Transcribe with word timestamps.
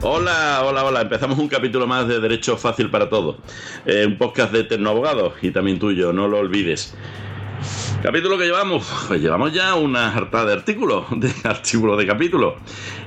Hola, 0.00 0.62
hola, 0.64 0.84
hola. 0.84 1.00
Empezamos 1.02 1.38
un 1.38 1.48
capítulo 1.48 1.86
más 1.86 2.08
de 2.08 2.18
Derecho 2.18 2.56
Fácil 2.56 2.90
para 2.90 3.08
Todos. 3.08 3.36
Eh, 3.84 4.06
un 4.06 4.16
podcast 4.16 4.52
de 4.52 4.64
Tecnoabogados 4.64 5.34
y 5.42 5.50
también 5.50 5.78
tuyo, 5.78 6.12
no 6.12 6.28
lo 6.28 6.38
olvides. 6.38 6.94
Capítulo 8.02 8.38
que 8.38 8.44
llevamos, 8.44 8.86
pues 9.08 9.20
llevamos 9.20 9.52
ya 9.52 9.74
una 9.74 10.14
harta 10.14 10.44
de 10.44 10.52
artículos, 10.52 11.06
de 11.10 11.32
artículos 11.44 11.98
de 11.98 12.06
capítulos. 12.06 12.54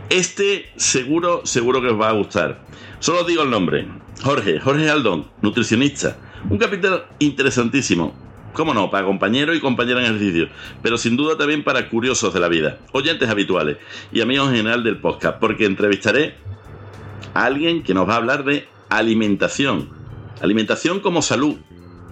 Este 0.09 0.69
seguro, 0.75 1.41
seguro 1.45 1.81
que 1.81 1.87
os 1.87 1.99
va 1.99 2.09
a 2.09 2.13
gustar. 2.13 2.61
Solo 2.99 3.21
os 3.21 3.27
digo 3.27 3.43
el 3.43 3.49
nombre. 3.49 3.87
Jorge, 4.21 4.59
Jorge 4.59 4.89
Aldón, 4.89 5.27
nutricionista. 5.41 6.17
Un 6.49 6.57
capítulo 6.57 7.05
interesantísimo. 7.19 8.30
Cómo 8.53 8.73
no, 8.73 8.91
para 8.91 9.05
compañero 9.05 9.53
y 9.53 9.61
compañera 9.61 10.01
en 10.01 10.07
ejercicio, 10.07 10.49
pero 10.81 10.97
sin 10.97 11.15
duda 11.15 11.37
también 11.37 11.63
para 11.63 11.89
curiosos 11.89 12.33
de 12.33 12.39
la 12.39 12.49
vida, 12.49 12.79
oyentes 12.91 13.29
habituales 13.29 13.77
y 14.11 14.21
amigos 14.21 14.49
en 14.49 14.57
general 14.57 14.83
del 14.83 14.99
podcast, 14.99 15.39
porque 15.39 15.65
entrevistaré 15.65 16.35
a 17.33 17.45
alguien 17.45 17.83
que 17.83 17.93
nos 17.93 18.07
va 18.07 18.15
a 18.15 18.17
hablar 18.17 18.43
de 18.43 18.67
alimentación. 18.89 19.89
Alimentación 20.41 20.99
como 20.99 21.21
salud, 21.21 21.55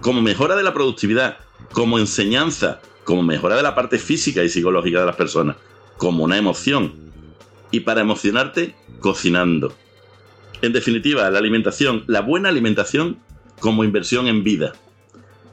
como 0.00 0.22
mejora 0.22 0.56
de 0.56 0.62
la 0.62 0.72
productividad, 0.72 1.38
como 1.72 1.98
enseñanza, 1.98 2.80
como 3.04 3.22
mejora 3.22 3.56
de 3.56 3.62
la 3.62 3.74
parte 3.74 3.98
física 3.98 4.42
y 4.42 4.48
psicológica 4.48 5.00
de 5.00 5.06
las 5.06 5.16
personas, 5.16 5.56
como 5.98 6.24
una 6.24 6.38
emoción. 6.38 7.10
Y 7.70 7.80
para 7.80 8.00
emocionarte, 8.00 8.74
cocinando. 9.00 9.74
En 10.62 10.72
definitiva, 10.72 11.28
la 11.30 11.38
alimentación, 11.38 12.04
la 12.06 12.20
buena 12.20 12.48
alimentación 12.48 13.18
como 13.60 13.84
inversión 13.84 14.26
en 14.26 14.42
vida. 14.42 14.72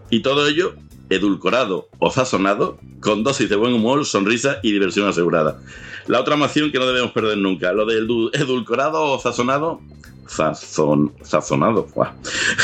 Y 0.10 0.22
todo 0.22 0.48
ello 0.48 0.76
edulcorado 1.10 1.90
o 2.00 2.12
sazonado 2.12 2.80
con 3.00 3.24
dosis 3.24 3.50
de 3.50 3.56
buen 3.56 3.74
humor, 3.74 4.06
sonrisa 4.06 4.60
y 4.64 4.72
diversión 4.72 5.08
asegurada. 5.08 5.60
La 6.08 6.20
otra 6.20 6.36
moción 6.36 6.72
que 6.72 6.80
no 6.80 6.86
debemos 6.86 7.12
perder 7.12 7.38
nunca, 7.38 7.74
lo 7.74 7.86
del 7.86 8.08
edulcorado 8.34 9.04
o 9.04 9.20
sazonado, 9.20 9.82
sazon, 10.28 11.14
sazonado, 11.22 11.88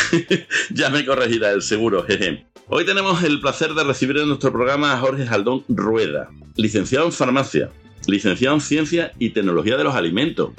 ya 0.72 0.90
me 0.90 1.06
corregirá 1.06 1.52
el 1.52 1.62
seguro, 1.62 2.04
jeje. 2.04 2.46
Hoy 2.70 2.86
tenemos 2.86 3.24
el 3.24 3.40
placer 3.40 3.74
de 3.74 3.84
recibir 3.84 4.18
en 4.18 4.30
nuestro 4.30 4.52
programa 4.52 4.94
a 4.94 5.00
Jorge 5.00 5.26
Jaldón 5.26 5.64
Rueda, 5.68 6.30
licenciado 6.56 7.06
en 7.06 7.12
farmacia, 7.12 7.70
licenciado 8.08 8.56
en 8.56 8.62
ciencia 8.62 9.12
y 9.20 9.32
tecnología 9.32 9.78
de 9.78 9.84
los 9.84 9.96
alimentos, 9.96 10.52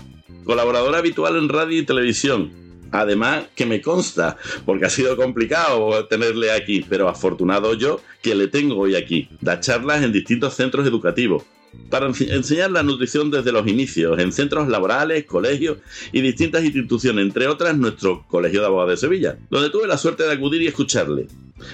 colaborador 0.44 0.94
habitual 0.94 1.36
en 1.36 1.48
radio 1.48 1.78
y 1.78 1.84
televisión. 1.84 2.63
Además, 2.90 3.44
que 3.54 3.66
me 3.66 3.80
consta, 3.80 4.36
porque 4.64 4.86
ha 4.86 4.90
sido 4.90 5.16
complicado 5.16 6.06
tenerle 6.06 6.52
aquí, 6.52 6.84
pero 6.88 7.08
afortunado 7.08 7.74
yo 7.74 8.00
que 8.22 8.34
le 8.34 8.48
tengo 8.48 8.76
hoy 8.76 8.94
aquí. 8.94 9.28
Da 9.40 9.60
charlas 9.60 10.02
en 10.02 10.12
distintos 10.12 10.54
centros 10.54 10.86
educativos, 10.86 11.44
para 11.90 12.06
enseñar 12.06 12.70
la 12.70 12.82
nutrición 12.82 13.30
desde 13.30 13.52
los 13.52 13.66
inicios, 13.66 14.18
en 14.18 14.32
centros 14.32 14.68
laborales, 14.68 15.24
colegios 15.24 15.78
y 16.12 16.20
distintas 16.20 16.64
instituciones, 16.64 17.24
entre 17.24 17.46
otras 17.46 17.76
nuestro 17.76 18.24
Colegio 18.28 18.60
de 18.60 18.66
Abogados 18.66 18.92
de 18.92 18.96
Sevilla, 18.96 19.38
donde 19.50 19.70
tuve 19.70 19.86
la 19.86 19.98
suerte 19.98 20.24
de 20.24 20.32
acudir 20.32 20.62
y 20.62 20.66
escucharle. 20.66 21.26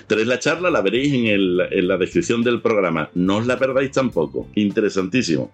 Tenéis 0.06 0.28
la 0.28 0.38
charla, 0.38 0.70
la 0.70 0.82
veréis 0.82 1.12
en, 1.12 1.26
en 1.26 1.88
la 1.88 1.96
descripción 1.96 2.42
del 2.42 2.60
programa. 2.60 3.10
No 3.14 3.38
os 3.38 3.46
la 3.46 3.58
perdáis 3.58 3.90
tampoco. 3.90 4.46
Interesantísimo. 4.54 5.50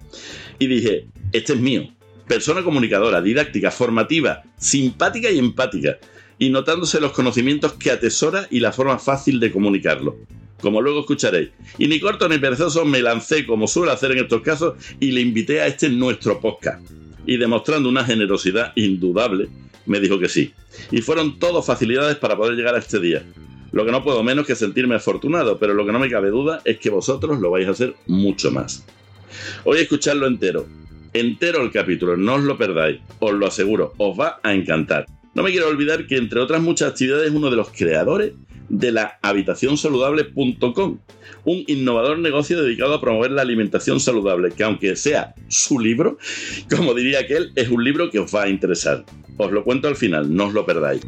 Y 0.59 0.67
dije, 0.67 1.07
este 1.33 1.55
es 1.55 1.61
mío. 1.61 1.89
Persona 2.27 2.63
comunicadora, 2.63 3.23
didáctica, 3.23 3.71
formativa, 3.71 4.43
simpática 4.59 5.31
y 5.31 5.39
empática. 5.39 5.99
Y 6.39 6.51
notándose 6.51 7.01
los 7.01 7.13
conocimientos 7.13 7.75
que 7.75 7.91
atesora 7.91 8.47
y 8.51 8.61
la 8.61 8.73
forma 8.73 8.99
fácil 8.99 9.41
de 9.41 9.51
comunicarlo 9.51 10.17
como 10.61 10.81
luego 10.81 11.01
escucharéis. 11.01 11.51
Y 11.79 11.87
ni 11.89 12.01
corto 12.01 12.29
ni 12.29 12.39
perezoso 12.39 12.85
me 12.85 13.03
lancé, 13.03 13.47
como 13.47 13.67
suelo 13.67 13.93
hacer 13.93 14.13
en 14.13 14.19
estos 14.19 14.43
casos, 14.43 14.75
y 15.01 15.13
le 15.13 15.21
invité 15.21 15.61
a 15.61 15.67
este 15.67 15.89
nuestro 15.89 16.41
podcast. 16.41 16.85
Y 17.27 17.37
demostrando 17.37 17.89
una 17.89 18.05
generosidad 18.05 18.73
indudable, 18.77 19.49
me 19.87 20.01
dijo 20.01 20.19
que 20.19 20.29
sí. 20.29 20.53
Y 20.91 21.03
fueron 21.03 21.39
todo 21.39 21.63
facilidades 21.63 22.17
para 22.17 22.37
poder 22.37 22.55
llegar 22.57 22.75
a 22.75 22.79
este 22.79 23.01
día. 23.01 23.25
Lo 23.73 23.85
que 23.85 23.93
no 23.93 24.03
puedo 24.03 24.23
menos 24.23 24.47
que 24.47 24.55
sentirme 24.55 24.95
afortunado, 24.95 25.59
pero 25.59 25.75
lo 25.75 25.85
que 25.85 25.93
no 25.93 25.99
me 25.99 26.11
cabe 26.11 26.31
duda 26.31 26.63
es 26.65 26.79
que 26.79 26.91
vosotros 26.91 27.39
lo 27.41 27.51
vais 27.51 27.67
a 27.69 27.73
hacer 27.73 27.95
mucho 28.07 28.51
más. 28.51 28.87
Hoy 29.65 29.79
escucharlo 29.79 30.27
entero. 30.27 30.67
Entero 31.17 31.63
el 31.63 31.71
capítulo, 31.71 32.15
no 32.19 32.35
os 32.35 32.45
lo 32.45 32.59
perdáis, 32.59 33.01
os 33.21 33.33
lo 33.33 33.47
aseguro, 33.47 33.95
os 33.97 34.21
va 34.21 34.39
a 34.43 34.53
encantar. 34.53 35.07
No 35.33 35.43
me 35.43 35.51
quiero 35.51 35.67
olvidar 35.67 36.07
que 36.07 36.19
entre 36.19 36.41
otras 36.41 36.61
muchas 36.61 36.91
actividades 36.91 37.31
uno 37.31 37.49
de 37.49 37.57
los 37.57 37.71
creadores 37.71 38.35
de 38.69 38.93
la 38.93 39.19
habitacionsaludable.com, 39.23 40.99
un 41.47 41.65
innovador 41.69 42.19
negocio 42.19 42.63
dedicado 42.63 42.93
a 42.93 43.01
promover 43.01 43.31
la 43.31 43.41
alimentación 43.41 43.99
saludable, 43.99 44.51
que 44.51 44.65
aunque 44.65 44.95
sea 44.95 45.35
su 45.49 45.79
libro, 45.79 46.19
como 46.69 46.93
diría 46.93 47.21
aquel, 47.21 47.51
es 47.55 47.71
un 47.71 47.83
libro 47.83 48.11
que 48.11 48.19
os 48.19 48.35
va 48.35 48.43
a 48.43 48.49
interesar. 48.51 49.07
Os 49.39 49.51
lo 49.51 49.65
cuento 49.65 49.89
al 49.89 49.97
final, 49.97 50.35
no 50.35 50.49
os 50.49 50.53
lo 50.53 50.67
perdáis. 50.67 51.01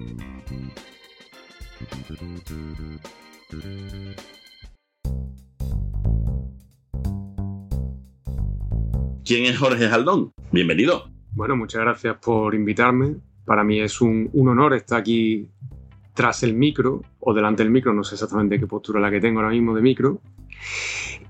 ¿Quién 9.29 9.45
es 9.45 9.59
Jorge 9.59 9.91
Jaldón? 9.91 10.33
Bienvenido. 10.53 11.11
Bueno, 11.35 11.55
muchas 11.55 11.83
gracias 11.83 12.17
por 12.17 12.55
invitarme. 12.55 13.17
Para 13.45 13.63
mí 13.63 13.79
es 13.79 14.01
un, 14.01 14.31
un 14.33 14.49
honor 14.49 14.73
estar 14.73 15.01
aquí 15.01 15.51
tras 16.15 16.45
el 16.45 16.55
micro 16.55 17.03
o 17.21 17.35
delante 17.35 17.63
del 17.63 17.71
micro, 17.71 17.93
no 17.93 18.03
sé 18.05 18.15
exactamente 18.15 18.59
qué 18.59 18.67
postura 18.67 19.01
la 19.01 19.11
que 19.11 19.21
tengo 19.21 19.41
ahora 19.41 19.53
mismo 19.53 19.75
de 19.75 19.83
micro. 19.83 20.23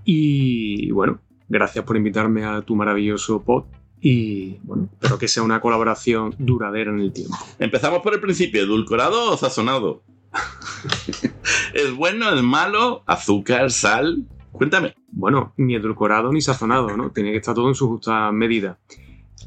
Y 0.04 0.92
bueno, 0.92 1.18
gracias 1.48 1.84
por 1.84 1.96
invitarme 1.96 2.44
a 2.44 2.62
tu 2.62 2.76
maravilloso 2.76 3.42
pod 3.42 3.64
y 4.00 4.58
bueno, 4.62 4.88
espero 4.92 5.18
que 5.18 5.26
sea 5.26 5.42
una 5.42 5.60
colaboración 5.60 6.36
duradera 6.38 6.92
en 6.92 7.00
el 7.00 7.12
tiempo. 7.12 7.36
Empezamos 7.58 8.00
por 8.02 8.14
el 8.14 8.20
principio, 8.20 8.62
¿edulcorado 8.62 9.32
o 9.32 9.36
sazonado? 9.36 10.04
¿Es 11.74 11.92
bueno, 11.96 12.32
es 12.32 12.44
malo? 12.44 13.02
¿Azúcar, 13.06 13.72
sal? 13.72 14.24
Cuéntame. 14.52 14.94
Bueno, 15.10 15.52
ni 15.56 15.74
edulcorado 15.74 16.32
ni 16.32 16.40
sazonado, 16.40 16.96
¿no? 16.96 17.10
Tiene 17.10 17.30
que 17.30 17.38
estar 17.38 17.54
todo 17.54 17.68
en 17.68 17.74
su 17.74 17.88
justa 17.88 18.32
medida. 18.32 18.78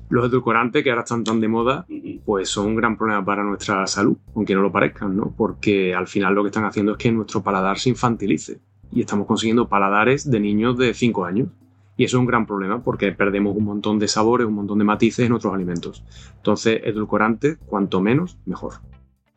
Los 0.10 0.26
edulcorantes, 0.26 0.84
que 0.84 0.90
ahora 0.90 1.04
están 1.04 1.24
tan 1.24 1.40
de 1.40 1.48
moda, 1.48 1.86
pues 2.26 2.50
son 2.50 2.68
un 2.68 2.76
gran 2.76 2.98
problema 2.98 3.24
para 3.24 3.44
nuestra 3.44 3.86
salud, 3.88 4.18
aunque 4.36 4.56
no 4.56 4.62
lo 4.62 4.72
parezcan, 4.72 5.16
¿no? 5.16 5.34
Porque 5.36 5.94
al 5.94 6.08
final 6.08 6.34
lo 6.34 6.44
que 6.44 6.48
están 6.50 6.66
haciendo 6.66 6.94
es 6.94 6.98
que 6.98 7.12
nuestro 7.12 7.42
paladar 7.42 7.80
se 7.80 7.90
infantilice 7.90 8.60
y 8.92 9.02
estamos 9.02 9.26
consiguiendo 9.28 9.70
paladares 9.70 10.30
de 10.30 10.40
niños 10.40 10.78
de 10.78 10.94
5 10.94 11.26
años. 11.26 11.50
Y 11.98 12.06
eso 12.06 12.18
es 12.18 12.20
un 12.20 12.26
gran 12.26 12.46
problema 12.46 12.82
porque 12.84 13.12
perdemos 13.12 13.56
un 13.56 13.66
montón 13.66 14.00
de 14.00 14.08
sabores, 14.08 14.48
un 14.48 14.56
montón 14.56 14.80
de 14.80 14.86
matices 14.86 15.26
en 15.26 15.30
nuestros 15.30 15.54
alimentos. 15.54 16.04
Entonces, 16.38 16.82
edulcorante, 16.84 17.58
cuanto 17.58 18.02
menos, 18.02 18.38
mejor. 18.46 18.74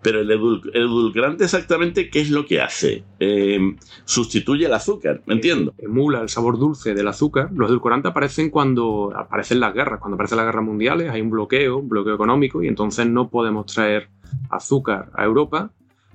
Pero 0.04 0.20
el, 0.20 0.31
edulcorante 0.31 1.44
exactamente, 1.44 2.10
¿qué 2.10 2.20
es 2.20 2.28
lo 2.28 2.44
que 2.44 2.60
hace? 2.60 3.04
Eh, 3.20 3.75
sustituye 4.04 4.66
el 4.66 4.75
azúcar, 4.75 5.22
¿me 5.25 5.32
entiendo? 5.32 5.72
Emula 5.78 6.20
el 6.20 6.28
sabor 6.28 6.59
dulce 6.59 6.92
del 6.92 7.09
azúcar. 7.09 7.50
Los 7.54 7.70
edulcorantes 7.70 8.10
aparecen 8.10 8.50
cuando 8.50 9.15
aparecen 9.16 9.60
las 9.60 9.72
guerras. 9.72 10.00
Cuando 10.00 10.16
aparecen 10.16 10.37
las 10.37 10.44
guerras 10.44 10.62
mundiales 10.62 11.10
hay 11.10 11.22
un 11.22 11.31
bloqueo, 11.31 11.78
un 11.78 11.88
bloqueo 11.88 12.15
económico, 12.16 12.62
y 12.62 12.69
entonces 12.69 13.06
no 13.06 13.31
podemos 13.31 13.65
traer 13.65 14.10
azúcar 14.50 15.10
a 15.15 15.25
Europa. 15.25 15.70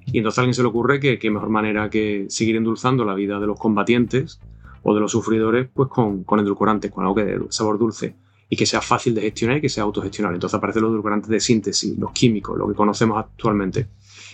Y 0.06 0.20
entonces 0.20 0.38
a 0.38 0.42
alguien 0.42 0.54
se 0.54 0.62
le 0.62 0.68
ocurre 0.68 1.00
que 1.00 1.18
qué 1.18 1.32
mejor 1.32 1.50
manera 1.50 1.90
que 1.90 2.28
seguir 2.30 2.58
endulzando 2.58 3.06
la 3.06 3.16
vida 3.16 3.40
de 3.40 3.48
los 3.48 3.60
combatientes 3.60 4.40
o 4.84 4.94
de 4.94 5.02
los 5.02 5.12
sufridores 5.12 5.68
pues 5.74 5.90
con, 5.90 6.24
con 6.26 6.40
edulcorantes, 6.40 6.92
con 6.92 7.06
algo 7.06 7.16
que 7.16 7.26
de 7.26 7.40
sabor 7.50 7.80
dulce 7.80 8.16
y 8.50 8.58
que 8.58 8.66
sea 8.66 8.82
fácil 8.82 9.14
de 9.14 9.22
gestionar 9.22 9.58
y 9.58 9.62
que 9.62 9.70
sea 9.70 9.84
autogestionable. 9.84 10.36
Entonces 10.36 10.58
aparecen 10.58 10.82
los 10.82 10.92
edulcorantes 10.92 11.30
de 11.30 11.40
síntesis, 11.40 11.98
los 11.98 12.12
químicos, 12.12 12.58
lo 12.58 12.68
que 12.68 12.74
conocemos 12.74 13.20
actualmente. 13.20 13.88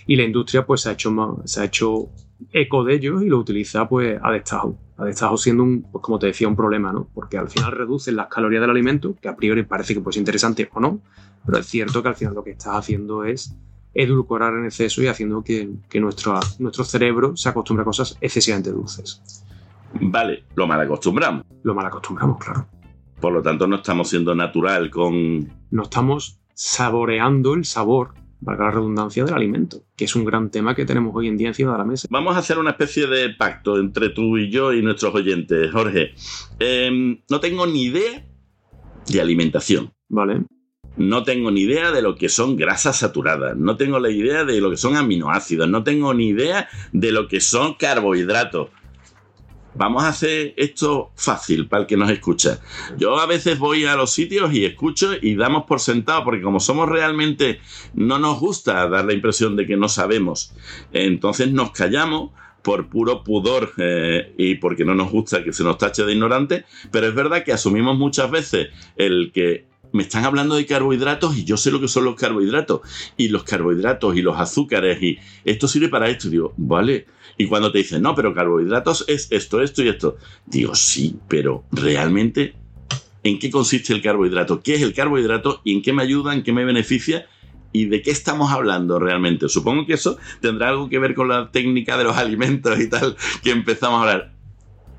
Y 0.08 0.16
la 0.16 0.24
industria 0.24 0.66
pues 0.66 0.82
se 0.82 0.90
ha 0.90 0.92
hecho, 0.94 1.42
se 1.44 1.62
ha 1.62 1.66
hecho 1.66 2.10
eco 2.52 2.84
de 2.84 2.96
ellos 2.96 3.24
y 3.24 3.28
lo 3.28 3.38
utiliza 3.38 3.88
pues 3.90 4.18
a 4.22 4.32
destajo. 4.32 4.78
A 4.98 5.04
destajo 5.04 5.36
siendo 5.38 5.64
un, 5.64 5.84
pues, 5.92 6.02
como 6.02 6.18
te 6.18 6.28
decía, 6.28 6.48
un 6.48 6.56
problema, 6.56 6.94
¿no? 6.94 7.10
Porque 7.14 7.38
al 7.38 7.50
final 7.50 7.74
reducen 7.74 8.16
las 8.16 8.28
calorías 8.28 8.62
del 8.62 8.70
alimento, 8.70 9.16
que 9.22 9.28
a 9.28 9.36
priori 9.36 9.64
parece 9.64 9.94
que 9.94 10.00
pues 10.00 10.16
interesante 10.16 10.70
o 10.74 10.80
no, 10.80 11.02
pero 11.46 11.58
es 11.58 11.66
cierto 11.66 12.02
que 12.02 12.08
al 12.08 12.16
final 12.16 12.34
lo 12.34 12.44
que 12.44 12.52
estás 12.52 12.78
haciendo 12.78 13.26
es 13.26 13.54
edulcorar 13.94 14.54
en 14.54 14.66
exceso 14.66 15.02
y 15.02 15.08
haciendo 15.08 15.44
que, 15.44 15.70
que 15.90 16.00
nuestro, 16.00 16.40
nuestro 16.60 16.84
cerebro 16.86 17.36
se 17.36 17.50
acostumbre 17.50 17.82
a 17.82 17.86
cosas 17.86 18.18
excesivamente 18.22 18.72
dulces. 18.72 19.22
Vale, 20.00 20.44
lo 20.56 20.68
mal 20.68 20.82
acostumbramos. 20.82 21.46
Lo 21.64 21.74
mal 21.74 21.86
acostumbramos, 21.86 22.38
claro. 22.38 22.68
Por 23.20 23.34
lo 23.34 23.42
tanto, 23.42 23.68
no 23.68 23.78
estamos 23.78 24.10
siendo 24.10 24.36
natural 24.36 24.90
con... 24.90 25.50
No 25.72 25.84
estamos 25.84 26.40
saboreando 26.54 27.54
el 27.54 27.66
sabor, 27.66 28.14
valga 28.40 28.66
la 28.66 28.72
redundancia, 28.72 29.26
del 29.26 29.34
alimento, 29.34 29.84
que 29.96 30.06
es 30.06 30.16
un 30.16 30.26
gran 30.26 30.50
tema 30.52 30.76
que 30.76 30.86
tenemos 30.86 31.14
hoy 31.16 31.28
en 31.28 31.38
día 31.38 31.50
encima 31.50 31.74
de 31.74 31.78
la 31.78 31.86
mesa. 31.86 32.08
Vamos 32.10 32.36
a 32.36 32.40
hacer 32.40 32.58
una 32.58 32.72
especie 32.72 33.08
de 33.08 33.30
pacto 33.30 33.78
entre 33.80 34.10
tú 34.10 34.38
y 34.38 34.50
yo 34.50 34.74
y 34.74 34.82
nuestros 34.82 35.14
oyentes. 35.14 35.72
Jorge, 35.72 36.14
em, 36.60 37.22
no 37.30 37.40
tengo 37.40 37.66
ni 37.68 37.84
idea 37.84 38.26
de 39.08 39.22
alimentación. 39.22 39.94
Vale. 40.08 40.46
No 40.98 41.24
tengo 41.24 41.52
ni 41.52 41.62
idea 41.62 41.92
de 41.92 42.02
lo 42.02 42.16
que 42.16 42.30
son 42.30 42.56
grasas 42.56 43.00
saturadas, 43.00 43.58
no 43.58 43.76
tengo 43.76 44.00
la 44.00 44.10
idea 44.10 44.46
de 44.46 44.62
lo 44.62 44.70
que 44.70 44.78
son 44.78 44.96
aminoácidos, 44.96 45.68
no 45.68 45.84
tengo 45.84 46.14
ni 46.14 46.30
idea 46.30 46.70
de 46.94 47.12
lo 47.12 47.28
que 47.28 47.42
son 47.42 47.74
carbohidratos. 47.74 48.70
Vamos 49.76 50.04
a 50.04 50.10
hacer 50.10 50.54
esto 50.58 51.12
fácil 51.16 51.68
para 51.68 51.82
el 51.82 51.88
que 51.88 51.98
nos 51.98 52.10
escucha. 52.10 52.60
Yo 52.98 53.20
a 53.20 53.26
veces 53.26 53.60
voy 53.60 53.86
a 53.86 53.96
los 53.96 54.12
sitios 54.12 54.54
y 54.54 54.66
escucho 54.66 55.12
y 55.22 55.36
damos 55.36 55.66
por 55.66 55.80
sentado, 55.80 56.24
porque 56.24 56.42
como 56.42 56.60
somos 56.60 56.88
realmente, 56.88 57.60
no 57.94 58.18
nos 58.20 58.40
gusta 58.40 58.88
dar 58.88 59.06
la 59.06 59.14
impresión 59.14 59.56
de 59.56 59.66
que 59.66 59.78
no 59.78 59.90
sabemos. 59.90 60.54
Entonces 60.94 61.52
nos 61.52 61.72
callamos 61.72 62.32
por 62.62 62.88
puro 62.88 63.24
pudor 63.24 63.74
eh, 63.78 64.34
y 64.38 64.56
porque 64.56 64.86
no 64.86 64.96
nos 64.96 65.12
gusta 65.12 65.44
que 65.44 65.54
se 65.54 65.64
nos 65.64 65.78
tache 65.78 66.04
de 66.04 66.14
ignorante, 66.14 66.66
pero 66.92 67.08
es 67.08 67.14
verdad 67.14 67.44
que 67.44 67.54
asumimos 67.54 67.96
muchas 67.96 68.32
veces 68.32 68.70
el 68.96 69.32
que 69.32 69.68
me 69.96 70.04
están 70.04 70.26
hablando 70.26 70.56
de 70.56 70.66
carbohidratos 70.66 71.38
y 71.38 71.46
yo 71.46 71.56
sé 71.56 71.72
lo 71.72 71.80
que 71.80 71.88
son 71.88 72.04
los 72.04 72.16
carbohidratos 72.16 72.82
y 73.16 73.30
los 73.30 73.46
carbohidratos 73.46 74.18
y 74.18 74.22
los 74.22 74.38
azúcares 74.38 75.02
y 75.02 75.18
esto 75.46 75.70
sirve 75.70 75.88
para 75.88 76.10
esto. 76.10 76.30
digo, 76.30 76.54
vale. 76.58 77.06
Y 77.38 77.48
cuando 77.48 77.72
te 77.72 77.78
dicen, 77.78 78.02
no, 78.02 78.14
pero 78.14 78.34
carbohidratos 78.34 79.06
es 79.08 79.32
esto, 79.32 79.62
esto 79.62 79.84
y 79.84 79.88
esto. 79.88 80.18
Digo, 80.46 80.76
sí, 80.76 81.16
pero 81.30 81.64
realmente, 81.72 82.56
¿en 83.24 83.40
qué 83.40 83.50
consiste 83.50 83.94
el 83.94 84.02
carbohidrato? 84.02 84.62
¿Qué 84.62 84.76
es 84.76 84.82
el 84.82 84.94
carbohidrato 84.94 85.62
y 85.64 85.74
en 85.74 85.82
qué 85.82 85.94
me 85.94 86.04
ayuda, 86.04 86.34
en 86.34 86.44
qué 86.44 86.52
me 86.52 86.66
beneficia? 86.66 87.28
¿Y 87.72 87.86
de 87.86 88.02
qué 88.02 88.12
estamos 88.12 88.52
hablando 88.52 89.00
realmente? 89.00 89.48
Supongo 89.48 89.86
que 89.86 89.94
eso 89.94 90.18
tendrá 90.42 90.70
algo 90.70 90.90
que 90.90 91.00
ver 91.00 91.16
con 91.16 91.30
la 91.30 91.52
técnica 91.52 91.98
de 91.98 92.04
los 92.04 92.18
alimentos 92.18 92.78
y 92.82 92.90
tal 92.90 93.16
que 93.44 93.52
empezamos 93.52 94.00
a 94.00 94.02
hablar. 94.02 94.35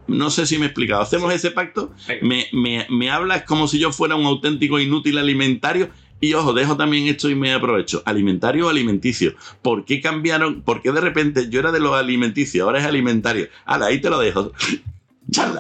No 0.09 0.31
sé 0.31 0.47
si 0.47 0.59
me 0.59 0.65
he 0.65 0.69
explicado. 0.69 1.03
Hacemos 1.03 1.33
ese 1.33 1.51
pacto, 1.51 1.93
me, 2.23 2.47
me, 2.53 3.11
hablas 3.11 3.43
como 3.43 3.69
si 3.69 3.79
yo 3.79 3.93
fuera 3.93 4.15
un 4.15 4.27
auténtico 4.27 4.79
inútil 4.79 5.19
alimentario. 5.19 5.89
Y 6.19 6.33
ojo, 6.33 6.55
dejo 6.55 6.77
también 6.79 7.09
esto 7.09 7.29
y 7.29 7.35
me 7.35 7.53
aprovecho. 7.53 8.03
¿Alimentario 8.07 8.67
o 8.67 8.71
alimenticio? 8.71 9.35
¿Por 9.61 9.85
qué 9.85 10.01
cambiaron? 10.01 10.63
¿Por 10.63 10.81
qué 10.81 10.91
de 10.91 11.01
repente 11.01 11.49
yo 11.51 11.61
era 11.61 11.73
de 11.73 11.81
los 11.81 11.95
alimenticios, 11.95 12.65
ahora 12.65 12.79
es 12.79 12.87
alimentario? 12.87 13.49
Ahora, 13.67 13.87
ahí 13.87 14.01
te 14.01 14.09
lo 14.09 14.19
dejo. 14.19 14.53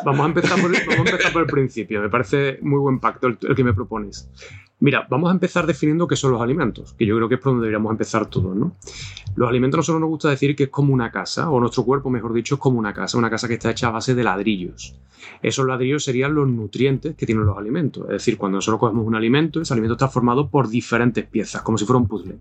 Vamos 0.05 0.21
a, 0.21 0.27
empezar 0.27 0.61
por 0.61 0.75
el, 0.75 0.81
empezar 0.81 1.33
por 1.33 1.43
el 1.43 1.49
principio. 1.49 2.01
Me 2.01 2.09
parece 2.09 2.59
muy 2.63 2.79
buen 2.79 3.01
pacto 3.01 3.27
el 3.27 3.55
que 3.55 3.65
me 3.65 3.75
propones. 3.75 4.29
Mira, 4.79 5.07
vamos 5.09 5.31
a 5.31 5.33
empezar 5.33 5.67
definiendo 5.67 6.07
qué 6.07 6.17
son 6.17 6.33
los 6.33 6.43
alimentos, 6.43 6.93
que 6.93 7.07
yo 7.07 7.17
creo 7.17 7.29
que 7.31 7.37
es 7.37 7.41
por 7.41 7.53
donde 7.53 7.65
deberíamos 7.65 7.91
empezar 7.91 8.27
todos, 8.27 8.55
¿no? 8.55 8.77
Los 9.35 9.49
alimentos 9.49 9.79
nosotros 9.79 10.01
nos 10.01 10.11
gusta 10.11 10.29
decir 10.29 10.55
que 10.55 10.65
es 10.65 10.69
como 10.69 10.93
una 10.93 11.11
casa, 11.11 11.49
o 11.51 11.59
nuestro 11.61 11.85
cuerpo, 11.85 12.11
mejor 12.11 12.35
dicho, 12.35 12.57
es 12.57 12.61
como 12.61 12.79
una 12.79 12.93
casa, 12.93 13.17
una 13.17 13.31
casa 13.31 13.49
que 13.49 13.55
está 13.55 13.71
hecha 13.71 13.89
a 13.89 13.93
base 13.93 14.15
de 14.15 14.23
ladrillos. 14.23 14.95
Esos 15.43 15.67
ladrillos 15.67 16.05
serían 16.05 16.35
los 16.35 16.47
nutrientes 16.47 17.17
que 17.17 17.25
tienen 17.25 17.47
los 17.47 17.57
alimentos. 17.57 18.05
Es 18.05 18.13
decir, 18.13 18.37
cuando 18.37 18.59
nosotros 18.59 18.79
cogemos 18.79 19.07
un 19.07 19.15
alimento, 19.15 19.63
ese 19.63 19.73
alimento 19.73 19.95
está 19.95 20.09
formado 20.09 20.51
por 20.51 20.69
diferentes 20.69 21.25
piezas, 21.25 21.63
como 21.63 21.79
si 21.79 21.87
fuera 21.87 21.99
un 21.99 22.07
puzzle. 22.07 22.37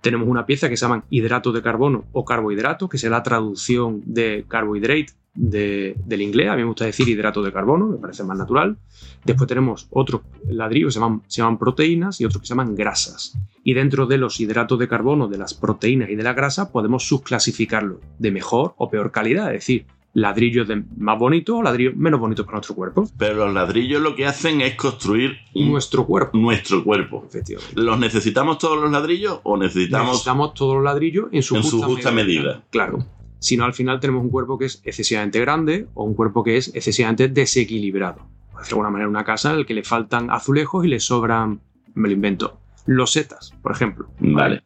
Tenemos 0.00 0.28
una 0.28 0.46
pieza 0.46 0.68
que 0.68 0.76
se 0.76 0.86
llaman 0.86 1.04
hidratos 1.10 1.52
de 1.54 1.62
carbono 1.62 2.04
o 2.12 2.24
carbohidratos, 2.24 2.88
que 2.88 2.96
es 2.96 3.04
la 3.04 3.22
traducción 3.22 4.02
de 4.06 4.44
carbohydrate 4.48 5.12
del 5.34 6.22
inglés. 6.22 6.48
A 6.48 6.56
mí 6.56 6.62
me 6.62 6.68
gusta 6.68 6.86
decir 6.86 7.08
hidratos 7.08 7.44
de 7.44 7.52
carbono, 7.52 7.86
me 7.86 7.98
parece 7.98 8.24
más 8.24 8.36
natural. 8.36 8.76
Después 9.24 9.46
tenemos 9.46 9.86
otros 9.90 10.22
ladrillos 10.48 10.88
que 10.88 10.92
se 10.94 11.00
llaman, 11.00 11.22
se 11.26 11.42
llaman 11.42 11.58
proteínas 11.58 12.20
y 12.20 12.24
otros 12.24 12.40
que 12.40 12.46
se 12.46 12.52
llaman 12.52 12.74
grasas. 12.74 13.38
Y 13.62 13.74
dentro 13.74 14.06
de 14.06 14.18
los 14.18 14.40
hidratos 14.40 14.78
de 14.78 14.88
carbono, 14.88 15.28
de 15.28 15.38
las 15.38 15.54
proteínas 15.54 16.10
y 16.10 16.16
de 16.16 16.22
la 16.22 16.32
grasa, 16.32 16.72
podemos 16.72 17.06
subclasificarlo 17.06 18.00
de 18.18 18.30
mejor 18.30 18.74
o 18.78 18.90
peor 18.90 19.12
calidad. 19.12 19.48
Es 19.54 19.60
decir, 19.60 19.86
ladrillos 20.12 20.66
de 20.66 20.82
más 20.96 21.18
bonitos 21.18 21.56
o 21.56 21.62
ladrillos 21.62 21.96
menos 21.96 22.20
bonitos 22.20 22.44
para 22.44 22.56
nuestro 22.56 22.74
cuerpo. 22.74 23.08
Pero 23.16 23.46
los 23.46 23.54
ladrillos 23.54 24.02
lo 24.02 24.14
que 24.14 24.26
hacen 24.26 24.60
es 24.60 24.74
construir 24.74 25.38
nuestro 25.54 26.06
cuerpo. 26.06 26.36
Nuestro 26.36 26.82
cuerpo. 26.82 27.24
Efectivamente. 27.26 27.80
¿Los 27.80 27.98
necesitamos 27.98 28.58
todos 28.58 28.80
los 28.80 28.90
ladrillos 28.90 29.40
o 29.44 29.56
necesitamos... 29.56 30.08
Necesitamos 30.08 30.54
todos 30.54 30.74
los 30.74 30.84
ladrillos 30.84 31.28
en 31.32 31.42
su, 31.42 31.60
justa, 31.62 32.10
medida. 32.10 32.62
Claro. 32.70 33.06
Si 33.38 33.56
no, 33.56 33.64
al 33.64 33.72
final 33.72 34.00
tenemos 34.00 34.22
un 34.22 34.30
cuerpo 34.30 34.58
que 34.58 34.66
es 34.66 34.82
excesivamente 34.84 35.40
grande 35.40 35.86
o 35.94 36.04
un 36.04 36.14
cuerpo 36.14 36.42
que 36.42 36.56
es 36.56 36.74
excesivamente 36.74 37.28
desequilibrado. 37.28 38.26
De 38.52 38.68
alguna 38.68 38.90
manera, 38.90 39.08
una 39.08 39.24
casa 39.24 39.52
en 39.52 39.60
la 39.60 39.64
que 39.64 39.72
le 39.72 39.82
faltan 39.82 40.30
azulejos 40.30 40.84
y 40.84 40.88
le 40.88 41.00
sobran, 41.00 41.60
me 41.94 42.08
lo 42.08 42.14
invento, 42.14 42.60
losetas, 42.84 43.54
por 43.62 43.72
ejemplo. 43.72 44.08
Vale. 44.18 44.62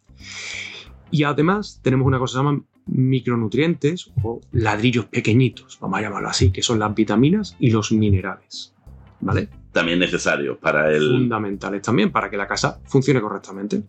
Y 1.12 1.22
además 1.22 1.78
tenemos 1.82 2.06
una 2.06 2.18
cosa 2.18 2.32
que 2.32 2.38
se 2.38 2.44
llama 2.44 2.64
micronutrientes 2.86 4.10
o 4.22 4.40
ladrillos 4.52 5.06
pequeñitos, 5.06 5.78
vamos 5.80 5.98
a 5.98 6.02
llamarlo 6.02 6.28
así, 6.28 6.50
que 6.50 6.62
son 6.62 6.78
las 6.78 6.94
vitaminas 6.94 7.56
y 7.58 7.70
los 7.70 7.92
minerales. 7.92 8.74
¿Vale? 9.20 9.48
También 9.72 9.98
necesarios 9.98 10.58
para 10.58 10.92
el. 10.92 11.08
Fundamentales 11.08 11.82
también 11.82 12.12
para 12.12 12.28
que 12.28 12.36
la 12.36 12.46
casa 12.46 12.80
funcione 12.84 13.20
correctamente. 13.20 13.84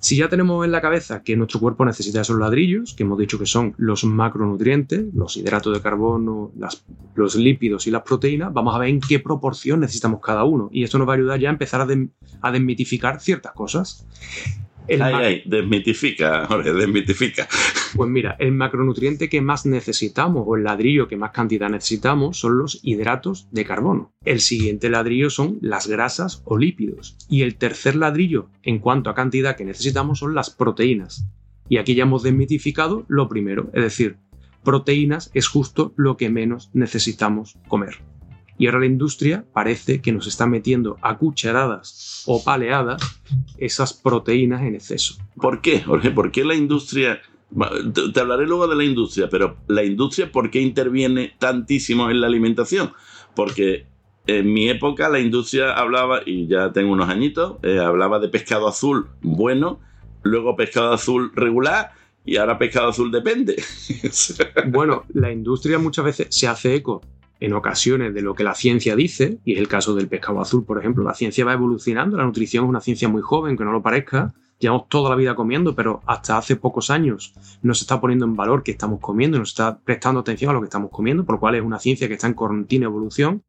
Si 0.00 0.16
ya 0.16 0.30
tenemos 0.30 0.64
en 0.64 0.72
la 0.72 0.80
cabeza 0.80 1.22
que 1.22 1.36
nuestro 1.36 1.60
cuerpo 1.60 1.84
necesita 1.84 2.22
esos 2.22 2.38
ladrillos, 2.38 2.94
que 2.94 3.02
hemos 3.02 3.18
dicho 3.18 3.38
que 3.38 3.44
son 3.44 3.74
los 3.76 4.02
macronutrientes, 4.04 5.12
los 5.12 5.36
hidratos 5.36 5.74
de 5.74 5.82
carbono, 5.82 6.52
los 7.14 7.34
lípidos 7.34 7.86
y 7.86 7.90
las 7.90 8.00
proteínas, 8.00 8.50
vamos 8.50 8.74
a 8.74 8.78
ver 8.78 8.88
en 8.88 9.00
qué 9.00 9.20
proporción 9.20 9.80
necesitamos 9.80 10.20
cada 10.22 10.44
uno. 10.44 10.70
Y 10.72 10.84
esto 10.84 10.98
nos 10.98 11.06
va 11.06 11.12
a 11.12 11.16
ayudar 11.16 11.38
ya 11.38 11.50
a 11.50 11.52
empezar 11.52 11.82
a, 11.82 11.86
a 12.40 12.50
desmitificar 12.50 13.20
ciertas 13.20 13.52
cosas. 13.52 14.06
El 14.90 15.02
ay, 15.02 15.14
ay, 15.14 15.42
desmitifica, 15.46 16.48
desmitifica. 16.64 17.48
Pues 17.94 18.10
mira, 18.10 18.34
el 18.40 18.50
macronutriente 18.50 19.28
que 19.28 19.40
más 19.40 19.64
necesitamos 19.64 20.42
o 20.46 20.56
el 20.56 20.64
ladrillo 20.64 21.06
que 21.06 21.16
más 21.16 21.30
cantidad 21.30 21.68
necesitamos 21.68 22.38
son 22.38 22.58
los 22.58 22.80
hidratos 22.82 23.46
de 23.52 23.64
carbono. 23.64 24.12
El 24.24 24.40
siguiente 24.40 24.90
ladrillo 24.90 25.30
son 25.30 25.58
las 25.60 25.86
grasas 25.86 26.42
o 26.44 26.58
lípidos. 26.58 27.16
Y 27.28 27.42
el 27.42 27.54
tercer 27.54 27.94
ladrillo 27.94 28.48
en 28.64 28.80
cuanto 28.80 29.10
a 29.10 29.14
cantidad 29.14 29.56
que 29.56 29.64
necesitamos 29.64 30.18
son 30.18 30.34
las 30.34 30.50
proteínas. 30.50 31.24
Y 31.68 31.76
aquí 31.76 31.94
ya 31.94 32.02
hemos 32.02 32.24
desmitificado 32.24 33.04
lo 33.06 33.28
primero, 33.28 33.70
es 33.72 33.84
decir, 33.84 34.16
proteínas 34.64 35.30
es 35.34 35.46
justo 35.46 35.94
lo 35.96 36.16
que 36.16 36.30
menos 36.30 36.68
necesitamos 36.72 37.58
comer. 37.68 37.98
Y 38.60 38.66
ahora 38.66 38.80
la 38.80 38.86
industria 38.86 39.42
parece 39.54 40.02
que 40.02 40.12
nos 40.12 40.26
está 40.26 40.46
metiendo 40.46 40.98
a 41.00 41.16
cucharadas 41.16 42.24
o 42.26 42.44
paleadas 42.44 43.00
esas 43.56 43.94
proteínas 43.94 44.60
en 44.60 44.74
exceso. 44.74 45.14
¿Por 45.36 45.62
qué, 45.62 45.80
Jorge? 45.80 46.10
¿Por 46.10 46.30
qué 46.30 46.44
la 46.44 46.54
industria... 46.54 47.22
Te 48.12 48.20
hablaré 48.20 48.46
luego 48.46 48.68
de 48.68 48.76
la 48.76 48.84
industria, 48.84 49.30
pero 49.30 49.56
la 49.66 49.82
industria, 49.82 50.30
¿por 50.30 50.50
qué 50.50 50.60
interviene 50.60 51.32
tantísimo 51.38 52.10
en 52.10 52.20
la 52.20 52.26
alimentación? 52.26 52.92
Porque 53.34 53.86
en 54.26 54.52
mi 54.52 54.68
época 54.68 55.08
la 55.08 55.20
industria 55.20 55.72
hablaba, 55.72 56.20
y 56.26 56.46
ya 56.46 56.70
tengo 56.70 56.92
unos 56.92 57.08
añitos, 57.08 57.56
eh, 57.62 57.78
hablaba 57.78 58.18
de 58.18 58.28
pescado 58.28 58.68
azul 58.68 59.08
bueno, 59.22 59.80
luego 60.22 60.54
pescado 60.54 60.92
azul 60.92 61.32
regular 61.34 61.92
y 62.26 62.36
ahora 62.36 62.58
pescado 62.58 62.90
azul 62.90 63.10
depende. 63.10 63.56
bueno, 64.66 65.04
la 65.14 65.32
industria 65.32 65.78
muchas 65.78 66.04
veces 66.04 66.26
se 66.28 66.46
hace 66.46 66.74
eco 66.74 67.00
en 67.40 67.54
ocasiones 67.54 68.14
de 68.14 68.20
lo 68.20 68.34
que 68.34 68.44
la 68.44 68.54
ciencia 68.54 68.94
dice, 68.94 69.38
y 69.44 69.54
es 69.54 69.58
el 69.58 69.66
caso 69.66 69.94
del 69.94 70.08
pescado 70.08 70.40
azul, 70.40 70.64
por 70.64 70.78
ejemplo. 70.78 71.02
La 71.02 71.14
ciencia 71.14 71.44
va 71.44 71.54
evolucionando, 71.54 72.16
la 72.18 72.24
nutrición 72.24 72.64
es 72.64 72.68
una 72.68 72.80
ciencia 72.80 73.08
muy 73.08 73.22
joven, 73.22 73.56
que 73.56 73.64
no 73.64 73.72
lo 73.72 73.82
parezca. 73.82 74.34
Llevamos 74.58 74.88
toda 74.88 75.08
la 75.08 75.16
vida 75.16 75.34
comiendo, 75.34 75.74
pero 75.74 76.02
hasta 76.06 76.36
hace 76.36 76.56
pocos 76.56 76.90
años 76.90 77.32
no 77.62 77.72
se 77.72 77.84
está 77.84 77.98
poniendo 77.98 78.26
en 78.26 78.36
valor 78.36 78.62
que 78.62 78.72
estamos 78.72 79.00
comiendo, 79.00 79.38
no 79.38 79.46
se 79.46 79.52
está 79.52 79.78
prestando 79.78 80.20
atención 80.20 80.50
a 80.50 80.52
lo 80.52 80.60
que 80.60 80.66
estamos 80.66 80.90
comiendo, 80.90 81.24
por 81.24 81.36
lo 81.36 81.40
cual 81.40 81.54
es 81.54 81.62
una 81.62 81.78
ciencia 81.78 82.08
que 82.08 82.14
está 82.14 82.26
en 82.26 82.34
continua 82.34 82.84
evolución. 82.84 83.42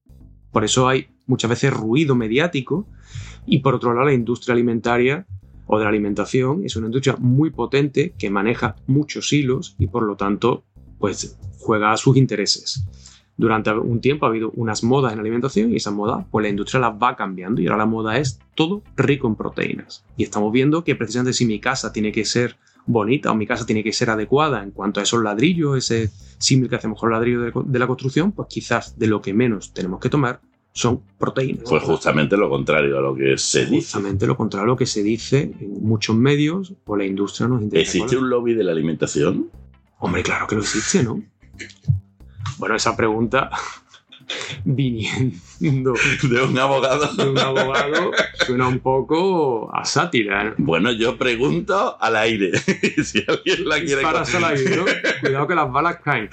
Por 0.53 0.63
eso 0.63 0.87
hay 0.87 1.09
muchas 1.27 1.49
veces 1.49 1.73
ruido 1.73 2.15
mediático. 2.15 2.87
Y 3.45 3.59
por 3.59 3.75
otro 3.75 3.93
lado, 3.93 4.05
la 4.05 4.13
industria 4.13 4.53
alimentaria 4.53 5.25
o 5.67 5.77
de 5.77 5.83
la 5.83 5.89
alimentación 5.89 6.63
es 6.63 6.77
una 6.77 6.87
industria 6.87 7.17
muy 7.19 7.49
potente 7.49 8.13
que 8.17 8.29
maneja 8.29 8.77
muchos 8.87 9.33
hilos 9.33 9.75
y 9.79 9.87
por 9.87 10.03
lo 10.03 10.15
tanto 10.15 10.63
pues 10.97 11.37
juega 11.59 11.91
a 11.91 11.97
sus 11.97 12.17
intereses 12.17 12.85
durante 13.41 13.71
un 13.71 13.99
tiempo 14.01 14.27
ha 14.27 14.29
habido 14.29 14.51
unas 14.51 14.83
modas 14.83 15.13
en 15.13 15.19
alimentación 15.19 15.73
y 15.73 15.77
esa 15.77 15.89
moda, 15.89 16.27
pues 16.29 16.43
la 16.43 16.49
industria 16.49 16.79
las 16.79 16.93
va 16.93 17.15
cambiando 17.15 17.59
y 17.59 17.65
ahora 17.65 17.79
la 17.79 17.85
moda 17.87 18.19
es 18.19 18.39
todo 18.53 18.83
rico 18.95 19.27
en 19.27 19.35
proteínas. 19.35 20.05
Y 20.15 20.21
estamos 20.21 20.51
viendo 20.51 20.83
que 20.83 20.95
precisamente 20.95 21.33
si 21.33 21.47
mi 21.47 21.59
casa 21.59 21.91
tiene 21.91 22.11
que 22.11 22.23
ser 22.23 22.55
bonita 22.85 23.31
o 23.31 23.35
mi 23.35 23.47
casa 23.47 23.65
tiene 23.65 23.83
que 23.83 23.93
ser 23.93 24.11
adecuada 24.11 24.61
en 24.61 24.69
cuanto 24.69 24.99
a 24.99 25.03
esos 25.03 25.23
ladrillos, 25.23 25.75
ese 25.75 26.11
símil 26.37 26.69
que 26.69 26.75
hacemos 26.75 26.99
con 26.99 27.09
los 27.09 27.17
ladrillos 27.17 27.51
de, 27.65 27.79
la 27.79 27.87
construcción, 27.87 28.31
pues 28.31 28.47
quizás 28.47 28.99
de 28.99 29.07
lo 29.07 29.23
que 29.23 29.33
menos 29.33 29.73
tenemos 29.73 29.99
que 29.99 30.09
tomar 30.09 30.39
son 30.71 31.01
proteínas. 31.17 31.63
Pues 31.67 31.81
justamente 31.81 32.37
lo 32.37 32.47
contrario 32.47 32.99
a 32.99 33.01
lo 33.01 33.15
que 33.15 33.39
se 33.39 33.65
dice. 33.65 33.75
Justamente 33.77 34.27
lo 34.27 34.37
contrario 34.37 34.65
a 34.65 34.67
lo 34.67 34.77
que 34.77 34.85
se 34.85 35.01
dice 35.01 35.51
en 35.59 35.81
muchos 35.81 36.15
medios 36.15 36.75
o 36.85 36.95
la 36.95 37.05
industria 37.05 37.47
nos 37.47 37.63
interesa. 37.63 37.97
¿Existe 37.97 38.17
un 38.17 38.29
lobby 38.29 38.53
de 38.53 38.63
la 38.63 38.71
alimentación? 38.71 39.49
Hombre, 39.97 40.21
claro 40.21 40.45
que 40.45 40.53
lo 40.53 40.61
existe, 40.61 41.01
¿no? 41.03 41.23
Bueno, 42.61 42.75
esa 42.75 42.95
pregunta 42.95 43.49
viniendo 44.65 45.95
de 46.21 46.43
un 46.43 46.59
abogado. 46.59 47.11
De 47.11 47.27
un 47.27 47.39
abogado 47.39 48.11
suena 48.45 48.67
un 48.67 48.77
poco 48.77 49.75
a 49.75 49.83
sátira. 49.83 50.53
Bueno, 50.59 50.91
yo 50.91 51.17
pregunto 51.17 51.97
al 51.99 52.15
aire. 52.17 52.51
si 53.03 53.25
alguien 53.27 53.67
la 53.67 53.79
quiere 53.79 54.05
al 54.05 54.43
aire, 54.43 54.77
¿no? 54.77 54.85
Cuidado 55.21 55.47
que 55.47 55.55
las 55.55 55.71
balas 55.71 55.97
caen. 56.03 56.29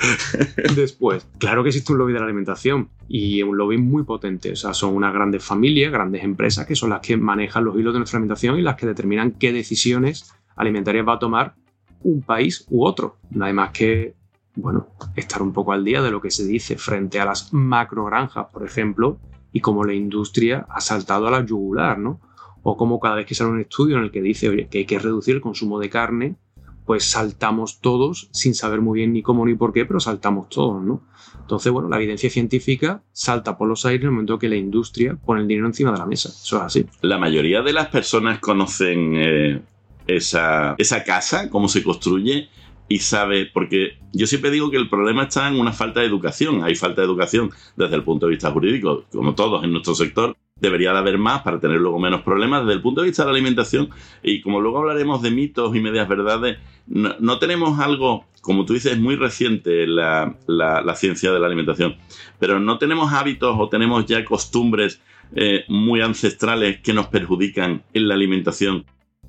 Después, 0.76 1.26
claro 1.38 1.62
que 1.62 1.70
existe 1.70 1.92
un 1.92 1.98
lobby 1.98 2.12
de 2.12 2.18
la 2.18 2.26
alimentación 2.26 2.90
y 3.08 3.42
un 3.42 3.56
lobby 3.56 3.78
muy 3.78 4.02
potente. 4.02 4.52
O 4.52 4.56
sea, 4.56 4.74
son 4.74 4.94
unas 4.94 5.14
grandes 5.14 5.42
familias, 5.42 5.90
grandes 5.90 6.22
empresas 6.24 6.66
que 6.66 6.76
son 6.76 6.90
las 6.90 7.00
que 7.00 7.16
manejan 7.16 7.64
los 7.64 7.74
hilos 7.74 7.94
de 7.94 8.00
nuestra 8.00 8.18
alimentación 8.18 8.58
y 8.58 8.62
las 8.62 8.76
que 8.76 8.84
determinan 8.84 9.30
qué 9.30 9.50
decisiones 9.50 10.30
alimentarias 10.56 11.08
va 11.08 11.14
a 11.14 11.18
tomar 11.18 11.54
un 12.02 12.20
país 12.20 12.66
u 12.68 12.84
otro. 12.84 13.16
Nada 13.30 13.50
más 13.54 13.70
que 13.70 14.17
bueno, 14.58 14.88
estar 15.16 15.42
un 15.42 15.52
poco 15.52 15.72
al 15.72 15.84
día 15.84 16.02
de 16.02 16.10
lo 16.10 16.20
que 16.20 16.30
se 16.30 16.44
dice 16.44 16.76
frente 16.76 17.20
a 17.20 17.24
las 17.24 17.52
macrogranjas, 17.52 18.46
por 18.52 18.64
ejemplo, 18.64 19.18
y 19.52 19.60
cómo 19.60 19.84
la 19.84 19.94
industria 19.94 20.66
ha 20.68 20.80
saltado 20.80 21.28
a 21.28 21.30
la 21.30 21.44
yugular, 21.44 21.98
¿no? 21.98 22.20
O 22.62 22.76
como 22.76 23.00
cada 23.00 23.16
vez 23.16 23.26
que 23.26 23.34
sale 23.34 23.50
un 23.50 23.60
estudio 23.60 23.96
en 23.96 24.04
el 24.04 24.10
que 24.10 24.20
dice 24.20 24.68
que 24.68 24.78
hay 24.78 24.84
que 24.84 24.98
reducir 24.98 25.36
el 25.36 25.40
consumo 25.40 25.78
de 25.78 25.88
carne, 25.88 26.36
pues 26.84 27.04
saltamos 27.04 27.80
todos 27.80 28.30
sin 28.32 28.54
saber 28.54 28.80
muy 28.80 29.00
bien 29.00 29.12
ni 29.12 29.22
cómo 29.22 29.44
ni 29.44 29.54
por 29.54 29.72
qué, 29.72 29.84
pero 29.84 30.00
saltamos 30.00 30.48
todos, 30.48 30.82
¿no? 30.82 31.02
Entonces, 31.40 31.70
bueno, 31.70 31.88
la 31.88 31.96
evidencia 31.96 32.30
científica 32.30 33.02
salta 33.12 33.56
por 33.56 33.68
los 33.68 33.84
aires 33.86 34.02
en 34.02 34.06
el 34.08 34.12
momento 34.12 34.38
que 34.38 34.48
la 34.48 34.56
industria 34.56 35.14
pone 35.14 35.42
el 35.42 35.48
dinero 35.48 35.66
encima 35.66 35.92
de 35.92 35.98
la 35.98 36.06
mesa. 36.06 36.30
Eso 36.30 36.56
es 36.56 36.62
así. 36.62 36.86
La 37.02 37.18
mayoría 37.18 37.62
de 37.62 37.72
las 37.72 37.88
personas 37.88 38.38
conocen 38.38 39.12
eh, 39.16 39.62
esa, 40.06 40.74
esa 40.78 41.04
casa, 41.04 41.50
cómo 41.50 41.68
se 41.68 41.82
construye, 41.82 42.48
y 42.88 42.98
sabe, 42.98 43.46
porque 43.46 43.98
yo 44.12 44.26
siempre 44.26 44.50
digo 44.50 44.70
que 44.70 44.78
el 44.78 44.88
problema 44.88 45.24
está 45.24 45.46
en 45.48 45.60
una 45.60 45.72
falta 45.72 46.00
de 46.00 46.06
educación. 46.06 46.64
Hay 46.64 46.74
falta 46.74 47.02
de 47.02 47.06
educación 47.06 47.50
desde 47.76 47.96
el 47.96 48.02
punto 48.02 48.26
de 48.26 48.30
vista 48.30 48.50
jurídico, 48.50 49.04
como 49.12 49.34
todos 49.34 49.62
en 49.62 49.72
nuestro 49.72 49.94
sector. 49.94 50.34
Debería 50.56 50.92
de 50.92 50.98
haber 50.98 51.18
más 51.18 51.42
para 51.42 51.60
tener 51.60 51.78
luego 51.78 51.98
menos 51.98 52.22
problemas 52.22 52.62
desde 52.62 52.74
el 52.74 52.82
punto 52.82 53.02
de 53.02 53.08
vista 53.08 53.22
de 53.22 53.26
la 53.26 53.32
alimentación. 53.32 53.90
Y 54.22 54.40
como 54.40 54.60
luego 54.60 54.78
hablaremos 54.78 55.20
de 55.22 55.30
mitos 55.30 55.76
y 55.76 55.80
medias 55.80 56.08
verdades, 56.08 56.58
no, 56.86 57.38
tenemos 57.38 57.78
algo, 57.78 58.24
como 58.40 58.64
tú 58.64 58.72
dices, 58.72 58.98
muy 58.98 59.16
reciente 59.16 59.86
la, 59.86 60.36
la, 60.46 60.94
ciencia 60.94 61.30
de 61.30 61.38
la 61.38 61.46
alimentación, 61.46 61.96
pero 62.38 62.58
no 62.58 62.78
tenemos 62.78 63.12
hábitos 63.12 63.54
o 63.58 63.68
tenemos 63.68 64.06
ya 64.06 64.24
costumbres 64.24 65.00
eh, 65.36 65.64
muy 65.68 66.00
ancestrales 66.00 66.80
que 66.80 66.94
nos 66.94 67.08
perjudican 67.08 67.82
en 67.92 68.08
la 68.08 68.14
alimentación 68.14 68.86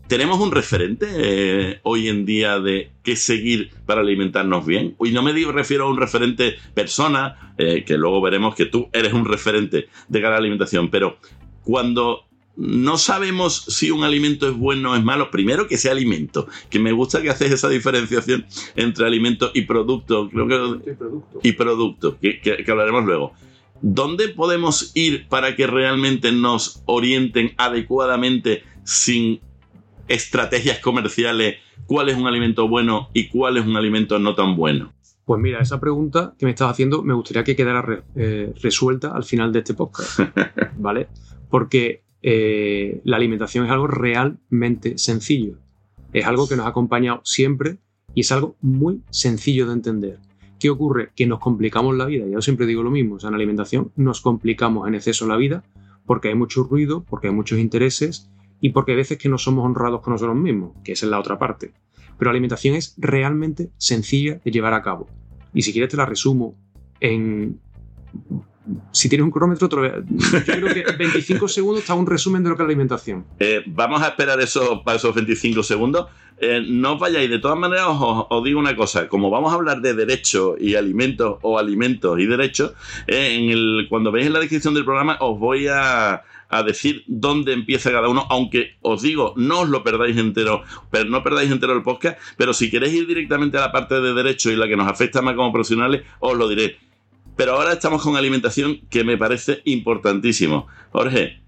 ¿Tenemos 0.09 0.39
un 0.39 0.51
referente 0.51 1.07
eh, 1.07 1.81
hoy 1.83 2.07
en 2.07 2.25
día 2.25 2.59
de 2.59 2.91
qué 3.03 3.15
seguir 3.15 3.69
para 3.85 4.01
alimentarnos 4.01 4.65
bien? 4.65 4.95
Y 5.05 5.11
no 5.11 5.21
me 5.21 5.33
refiero 5.33 5.85
a 5.85 5.89
un 5.91 5.97
referente 5.97 6.55
persona, 6.73 7.53
eh, 7.59 7.83
que 7.85 7.95
luego 7.95 8.19
veremos 8.19 8.55
que 8.55 8.65
tú 8.65 8.89
eres 8.91 9.13
un 9.13 9.25
referente 9.25 9.87
de 10.07 10.19
cara 10.19 10.29
a 10.29 10.31
la 10.31 10.37
alimentación, 10.39 10.89
pero 10.89 11.19
cuando 11.63 12.25
no 12.55 12.97
sabemos 12.97 13.65
si 13.67 13.91
un 13.91 14.03
alimento 14.03 14.49
es 14.49 14.57
bueno 14.57 14.93
o 14.93 14.95
es 14.95 15.03
malo, 15.03 15.29
primero 15.29 15.67
que 15.67 15.77
sea 15.77 15.91
alimento, 15.91 16.47
que 16.71 16.79
me 16.79 16.91
gusta 16.91 17.21
que 17.21 17.29
haces 17.29 17.51
esa 17.51 17.69
diferenciación 17.69 18.47
entre 18.75 19.05
alimento 19.05 19.51
y 19.53 19.61
producto, 19.61 20.27
creo 20.31 20.81
que, 20.81 20.95
y 21.43 21.51
producto, 21.51 22.17
que, 22.19 22.41
que 22.41 22.65
hablaremos 22.67 23.05
luego. 23.05 23.33
¿Dónde 23.83 24.29
podemos 24.29 24.91
ir 24.95 25.27
para 25.27 25.55
que 25.55 25.67
realmente 25.67 26.31
nos 26.31 26.81
orienten 26.87 27.53
adecuadamente 27.57 28.63
sin 28.83 29.39
estrategias 30.09 30.79
comerciales 30.79 31.57
cuál 31.85 32.09
es 32.09 32.17
un 32.17 32.27
alimento 32.27 32.67
bueno 32.67 33.09
y 33.13 33.29
cuál 33.29 33.57
es 33.57 33.65
un 33.65 33.77
alimento 33.77 34.19
no 34.19 34.35
tan 34.35 34.55
bueno? 34.55 34.91
Pues 35.23 35.39
mira, 35.39 35.59
esa 35.61 35.79
pregunta 35.79 36.33
que 36.37 36.45
me 36.45 36.51
estás 36.51 36.71
haciendo 36.71 37.03
me 37.03 37.13
gustaría 37.13 37.43
que 37.43 37.55
quedara 37.55 38.03
eh, 38.15 38.51
resuelta 38.61 39.11
al 39.15 39.23
final 39.23 39.53
de 39.53 39.59
este 39.59 39.75
podcast, 39.75 40.19
¿vale? 40.77 41.07
Porque 41.49 42.03
eh, 42.21 42.99
la 43.03 43.17
alimentación 43.17 43.65
es 43.65 43.71
algo 43.71 43.87
realmente 43.87 44.97
sencillo. 44.97 45.59
Es 46.11 46.25
algo 46.25 46.49
que 46.49 46.55
nos 46.55 46.65
ha 46.65 46.69
acompañado 46.69 47.21
siempre 47.23 47.77
y 48.15 48.21
es 48.21 48.31
algo 48.31 48.55
muy 48.61 49.03
sencillo 49.11 49.67
de 49.67 49.73
entender. 49.73 50.19
¿Qué 50.59 50.71
ocurre? 50.71 51.11
Que 51.15 51.27
nos 51.27 51.39
complicamos 51.39 51.95
la 51.95 52.05
vida. 52.05 52.25
Yo 52.27 52.41
siempre 52.41 52.65
digo 52.65 52.81
lo 52.81 52.89
mismo. 52.89 53.15
O 53.15 53.19
sea, 53.19 53.29
en 53.29 53.35
alimentación 53.35 53.91
nos 53.95 54.21
complicamos 54.21 54.87
en 54.87 54.95
exceso 54.95 55.27
la 55.27 55.37
vida 55.37 55.63
porque 56.07 56.29
hay 56.29 56.35
mucho 56.35 56.63
ruido, 56.63 57.05
porque 57.07 57.27
hay 57.27 57.33
muchos 57.33 57.59
intereses 57.59 58.31
y 58.61 58.69
porque 58.69 58.91
hay 58.91 58.97
veces 58.97 59.17
que 59.17 59.29
no 59.29 59.37
somos 59.37 59.65
honrados 59.65 60.01
con 60.01 60.13
nosotros 60.13 60.37
mismos, 60.37 60.73
que 60.83 60.93
esa 60.93 61.05
es 61.05 61.11
la 61.11 61.19
otra 61.19 61.37
parte. 61.37 61.73
Pero 62.17 62.29
la 62.29 62.31
alimentación 62.31 62.75
es 62.75 62.95
realmente 62.97 63.69
sencilla 63.77 64.39
de 64.43 64.51
llevar 64.51 64.73
a 64.73 64.81
cabo. 64.81 65.07
Y 65.53 65.61
si 65.61 65.71
quieres 65.71 65.89
te 65.89 65.97
la 65.97 66.05
resumo 66.05 66.55
en... 66.99 67.59
Si 68.91 69.09
tienes 69.09 69.25
un 69.25 69.31
cronómetro, 69.31 69.67
yo 69.67 70.43
creo 70.45 70.73
que 70.73 70.83
25 70.97 71.47
segundos 71.47 71.81
está 71.81 71.95
un 71.95 72.05
resumen 72.05 72.43
de 72.43 72.49
lo 72.49 72.55
que 72.55 72.61
es 72.61 72.67
la 72.67 72.71
alimentación. 72.71 73.25
Eh, 73.39 73.63
vamos 73.65 74.01
a 74.01 74.09
esperar 74.09 74.39
eso, 74.41 74.83
para 74.83 74.97
esos 74.97 75.15
25 75.15 75.63
segundos. 75.63 76.07
Eh, 76.41 76.61
no 76.65 76.93
os 76.93 76.99
vayáis, 76.99 77.29
de 77.29 77.39
todas 77.39 77.57
maneras 77.57 77.87
os, 77.89 78.43
digo 78.43 78.59
una 78.59 78.75
cosa, 78.75 79.09
como 79.09 79.29
vamos 79.29 79.51
a 79.51 79.55
hablar 79.55 79.81
de 79.81 79.93
derecho 79.93 80.55
y 80.57 80.75
alimentos 80.75 81.37
o 81.41 81.59
alimentos 81.59 82.17
y 82.19 82.27
derechos, 82.27 82.73
eh, 83.07 83.35
en 83.35 83.49
el, 83.49 83.87
cuando 83.89 84.11
veis 84.11 84.27
en 84.27 84.33
la 84.33 84.39
descripción 84.39 84.73
del 84.73 84.85
programa 84.85 85.17
os 85.19 85.37
voy 85.37 85.67
a, 85.67 86.23
a 86.49 86.63
decir 86.63 87.03
dónde 87.07 87.53
empieza 87.53 87.91
cada 87.91 88.09
uno, 88.09 88.25
aunque 88.29 88.77
os 88.81 89.01
digo, 89.01 89.33
no 89.37 89.61
os 89.61 89.69
lo 89.69 89.83
perdáis 89.83 90.17
entero, 90.17 90.63
pero 90.89 91.05
no 91.05 91.23
perdáis 91.23 91.51
entero 91.51 91.73
el 91.73 91.83
podcast, 91.83 92.19
pero 92.37 92.53
si 92.53 92.69
queréis 92.69 92.93
ir 92.93 93.07
directamente 93.07 93.57
a 93.57 93.61
la 93.61 93.71
parte 93.71 94.01
de 94.01 94.13
derecho 94.13 94.51
y 94.51 94.55
la 94.55 94.67
que 94.67 94.75
nos 94.75 94.87
afecta 94.87 95.21
más 95.21 95.35
como 95.35 95.53
profesionales, 95.53 96.03
os 96.19 96.37
lo 96.37 96.49
diré. 96.49 96.77
Pero 97.35 97.53
ahora 97.53 97.73
estamos 97.73 98.01
con 98.01 98.17
alimentación 98.17 98.81
que 98.89 99.03
me 99.03 99.17
parece 99.17 99.61
importantísimo. 99.65 100.67
Jorge, 100.91 101.41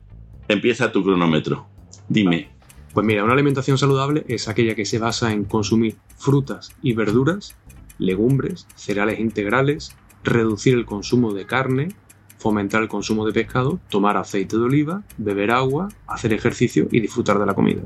empieza 0.48 0.92
tu 0.92 1.04
cronómetro. 1.04 1.68
Dime. 2.08 2.50
Pues 2.94 3.06
mira, 3.06 3.24
una 3.24 3.34
alimentación 3.34 3.78
saludable 3.78 4.26
es 4.28 4.48
aquella 4.48 4.76
que 4.76 4.86
se 4.86 5.00
basa 5.00 5.32
en 5.32 5.46
consumir 5.46 5.96
frutas 6.18 6.76
y 6.82 6.94
verduras, 6.94 7.56
legumbres, 7.98 8.68
cereales 8.76 9.20
integrales, 9.20 9.96
reducir 10.24 10.74
el 10.76 10.86
consumo 10.86 11.34
de 11.34 11.46
carne, 11.46 11.90
fomentar 12.42 12.82
el 12.82 12.88
consumo 12.88 13.26
de 13.26 13.34
pescado, 13.34 13.80
tomar 13.90 14.18
aceite 14.18 14.58
de 14.58 14.64
oliva, 14.64 15.04
beber 15.18 15.52
agua, 15.52 15.90
hacer 16.08 16.34
ejercicio 16.34 16.88
y 16.92 17.00
disfrutar 17.00 17.38
de 17.38 17.46
la 17.46 17.54
comida. 17.54 17.84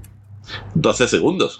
12 0.75 1.07
segundos. 1.07 1.59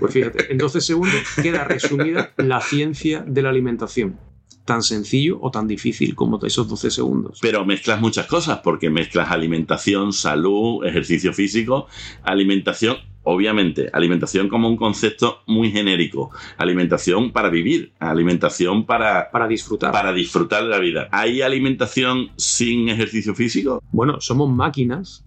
Pues 0.00 0.12
fíjate, 0.12 0.50
en 0.50 0.58
12 0.58 0.80
segundos 0.80 1.20
queda 1.40 1.64
resumida 1.64 2.32
la 2.36 2.60
ciencia 2.60 3.22
de 3.26 3.42
la 3.42 3.50
alimentación. 3.50 4.18
Tan 4.64 4.82
sencillo 4.82 5.38
o 5.40 5.52
tan 5.52 5.68
difícil 5.68 6.16
como 6.16 6.40
esos 6.44 6.68
12 6.68 6.90
segundos. 6.90 7.38
Pero 7.40 7.64
mezclas 7.64 8.00
muchas 8.00 8.26
cosas, 8.26 8.60
porque 8.64 8.90
mezclas 8.90 9.30
alimentación, 9.30 10.12
salud, 10.12 10.84
ejercicio 10.84 11.32
físico, 11.32 11.86
alimentación 12.24 12.96
obviamente, 13.26 13.90
alimentación 13.92 14.48
como 14.48 14.68
un 14.68 14.76
concepto 14.76 15.40
muy 15.46 15.72
genérico. 15.72 16.30
Alimentación 16.58 17.32
para 17.32 17.50
vivir, 17.50 17.92
alimentación 17.98 18.86
para... 18.86 19.30
Para 19.32 19.48
disfrutar. 19.48 19.90
Para 19.90 20.12
disfrutar 20.12 20.62
de 20.62 20.68
la 20.68 20.78
vida. 20.78 21.08
¿Hay 21.10 21.42
alimentación 21.42 22.30
sin 22.36 22.88
ejercicio 22.88 23.34
físico? 23.34 23.82
Bueno, 23.90 24.20
somos 24.20 24.48
máquinas. 24.48 25.24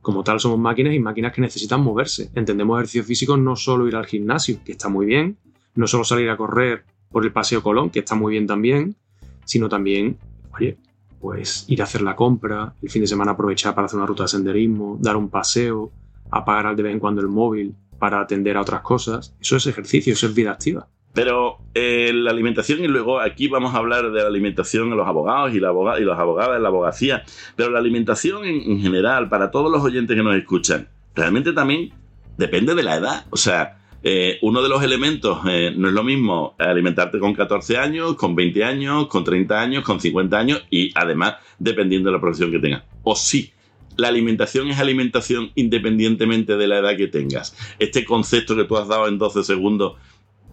Como 0.00 0.24
tal, 0.24 0.40
somos 0.40 0.58
máquinas 0.58 0.94
y 0.94 0.98
máquinas 0.98 1.32
que 1.34 1.42
necesitan 1.42 1.82
moverse. 1.82 2.30
Entendemos 2.34 2.78
ejercicio 2.78 3.04
físico 3.04 3.36
no 3.36 3.54
solo 3.54 3.86
ir 3.86 3.96
al 3.96 4.06
gimnasio, 4.06 4.58
que 4.64 4.72
está 4.72 4.88
muy 4.88 5.04
bien, 5.04 5.36
no 5.74 5.86
solo 5.86 6.04
salir 6.04 6.30
a 6.30 6.38
correr 6.38 6.84
por 7.10 7.22
el 7.22 7.32
Paseo 7.32 7.62
Colón, 7.62 7.90
que 7.90 7.98
está 7.98 8.14
muy 8.14 8.32
bien 8.32 8.46
también, 8.46 8.96
sino 9.44 9.68
también, 9.68 10.16
oye, 10.58 10.78
pues 11.20 11.66
ir 11.68 11.82
a 11.82 11.84
hacer 11.84 12.00
la 12.00 12.16
compra, 12.16 12.74
el 12.82 12.88
fin 12.88 13.02
de 13.02 13.08
semana 13.08 13.32
aprovechar 13.32 13.74
para 13.74 13.84
hacer 13.84 13.98
una 13.98 14.06
ruta 14.06 14.22
de 14.22 14.30
senderismo, 14.30 14.96
dar 15.00 15.16
un 15.16 15.28
paseo, 15.28 15.92
apagar 16.32 16.74
de 16.74 16.82
vez 16.82 16.92
en 16.92 16.98
cuando 16.98 17.20
el 17.20 17.28
móvil 17.28 17.76
para 17.98 18.20
atender 18.20 18.56
a 18.56 18.62
otras 18.62 18.80
cosas. 18.80 19.36
Eso 19.40 19.56
es 19.56 19.66
ejercicio, 19.68 20.12
eso 20.12 20.26
es 20.26 20.34
vida 20.34 20.50
activa. 20.50 20.88
Pero 21.12 21.58
eh, 21.74 22.10
la 22.12 22.30
alimentación, 22.30 22.82
y 22.82 22.88
luego 22.88 23.20
aquí 23.20 23.46
vamos 23.46 23.74
a 23.74 23.78
hablar 23.78 24.10
de 24.10 24.22
la 24.22 24.26
alimentación 24.26 24.90
en 24.90 24.96
los 24.96 25.06
abogados 25.06 25.54
y, 25.54 25.60
la 25.60 25.70
y 26.00 26.02
los 26.02 26.18
abogados 26.18 26.56
en 26.56 26.62
la 26.62 26.68
abogacía, 26.68 27.22
pero 27.54 27.70
la 27.70 27.78
alimentación 27.78 28.44
en, 28.44 28.80
general, 28.80 29.28
para 29.28 29.50
todos 29.50 29.70
los 29.70 29.82
oyentes 29.82 30.16
que 30.16 30.22
nos 30.22 30.34
escuchan, 30.34 30.88
realmente 31.14 31.52
también 31.52 31.92
depende 32.38 32.74
de 32.74 32.82
la 32.82 32.96
edad. 32.96 33.26
O 33.28 33.36
sea, 33.36 33.78
eh, 34.02 34.38
uno 34.40 34.62
de 34.62 34.70
los 34.70 34.82
elementos 34.82 35.40
eh, 35.46 35.72
no 35.76 35.88
es 35.88 35.94
lo 35.94 36.02
mismo 36.02 36.56
alimentarte 36.58 37.18
con 37.18 37.34
14 37.34 37.76
años, 37.76 38.16
con 38.16 38.34
20 38.34 38.64
años, 38.64 39.06
con 39.08 39.22
30 39.22 39.60
años, 39.60 39.84
con 39.84 40.00
50 40.00 40.38
años 40.38 40.64
y 40.70 40.90
además 40.94 41.36
dependiendo 41.58 42.08
de 42.08 42.16
la 42.16 42.20
profesión 42.20 42.50
que 42.50 42.58
tengas. 42.58 42.84
O 43.02 43.14
sí, 43.14 43.52
la 43.96 44.08
alimentación 44.08 44.68
es 44.68 44.78
alimentación 44.78 45.50
independientemente 45.54 46.56
de 46.56 46.66
la 46.66 46.78
edad 46.78 46.96
que 46.96 47.08
tengas. 47.08 47.56
Este 47.78 48.04
concepto 48.04 48.56
que 48.56 48.64
tú 48.64 48.76
has 48.76 48.88
dado 48.88 49.08
en 49.08 49.18
12 49.18 49.42
segundos, 49.44 49.94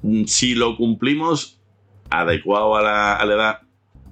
mm, 0.01 0.25
si 0.25 0.55
lo 0.55 0.75
cumplimos 0.75 1.59
adecuado 2.09 2.75
a 2.75 2.81
la, 2.81 3.33
edad, 3.33 3.59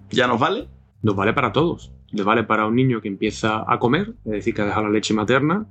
¿ya 0.09 0.27
nos 0.27 0.39
vale? 0.39 0.67
Nos 1.01 1.15
vale 1.15 1.33
para 1.33 1.51
todos. 1.51 1.91
Nos 2.11 2.25
vale 2.25 2.43
para 2.43 2.65
un 2.65 2.75
niño 2.75 3.01
que 3.01 3.07
empieza 3.07 3.65
a 3.67 3.79
comer, 3.79 4.13
es 4.25 4.31
decir, 4.31 4.53
que 4.53 4.61
ha 4.61 4.65
dejado 4.65 4.87
la 4.87 4.93
leche 4.93 5.13
materna. 5.13 5.67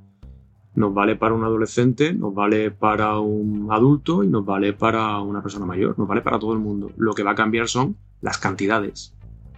Nos 0.74 0.92
vale 0.92 1.16
para 1.16 1.34
un 1.34 1.42
adolescente, 1.42 2.12
nos 2.12 2.34
vale 2.34 2.70
para 2.70 3.18
un 3.18 3.68
adulto 3.70 4.22
y 4.22 4.28
nos 4.28 4.44
vale 4.44 4.74
para 4.74 5.18
una 5.20 5.42
persona 5.42 5.64
mayor. 5.64 5.98
Nos 5.98 6.06
vale 6.06 6.20
para 6.20 6.38
todo 6.38 6.52
el 6.52 6.58
mundo. 6.58 6.92
Lo 6.98 7.14
que 7.14 7.22
va 7.22 7.30
a 7.30 7.34
cambiar 7.34 7.68
son 7.68 7.96
las 8.20 8.36
cantidades 8.36 9.15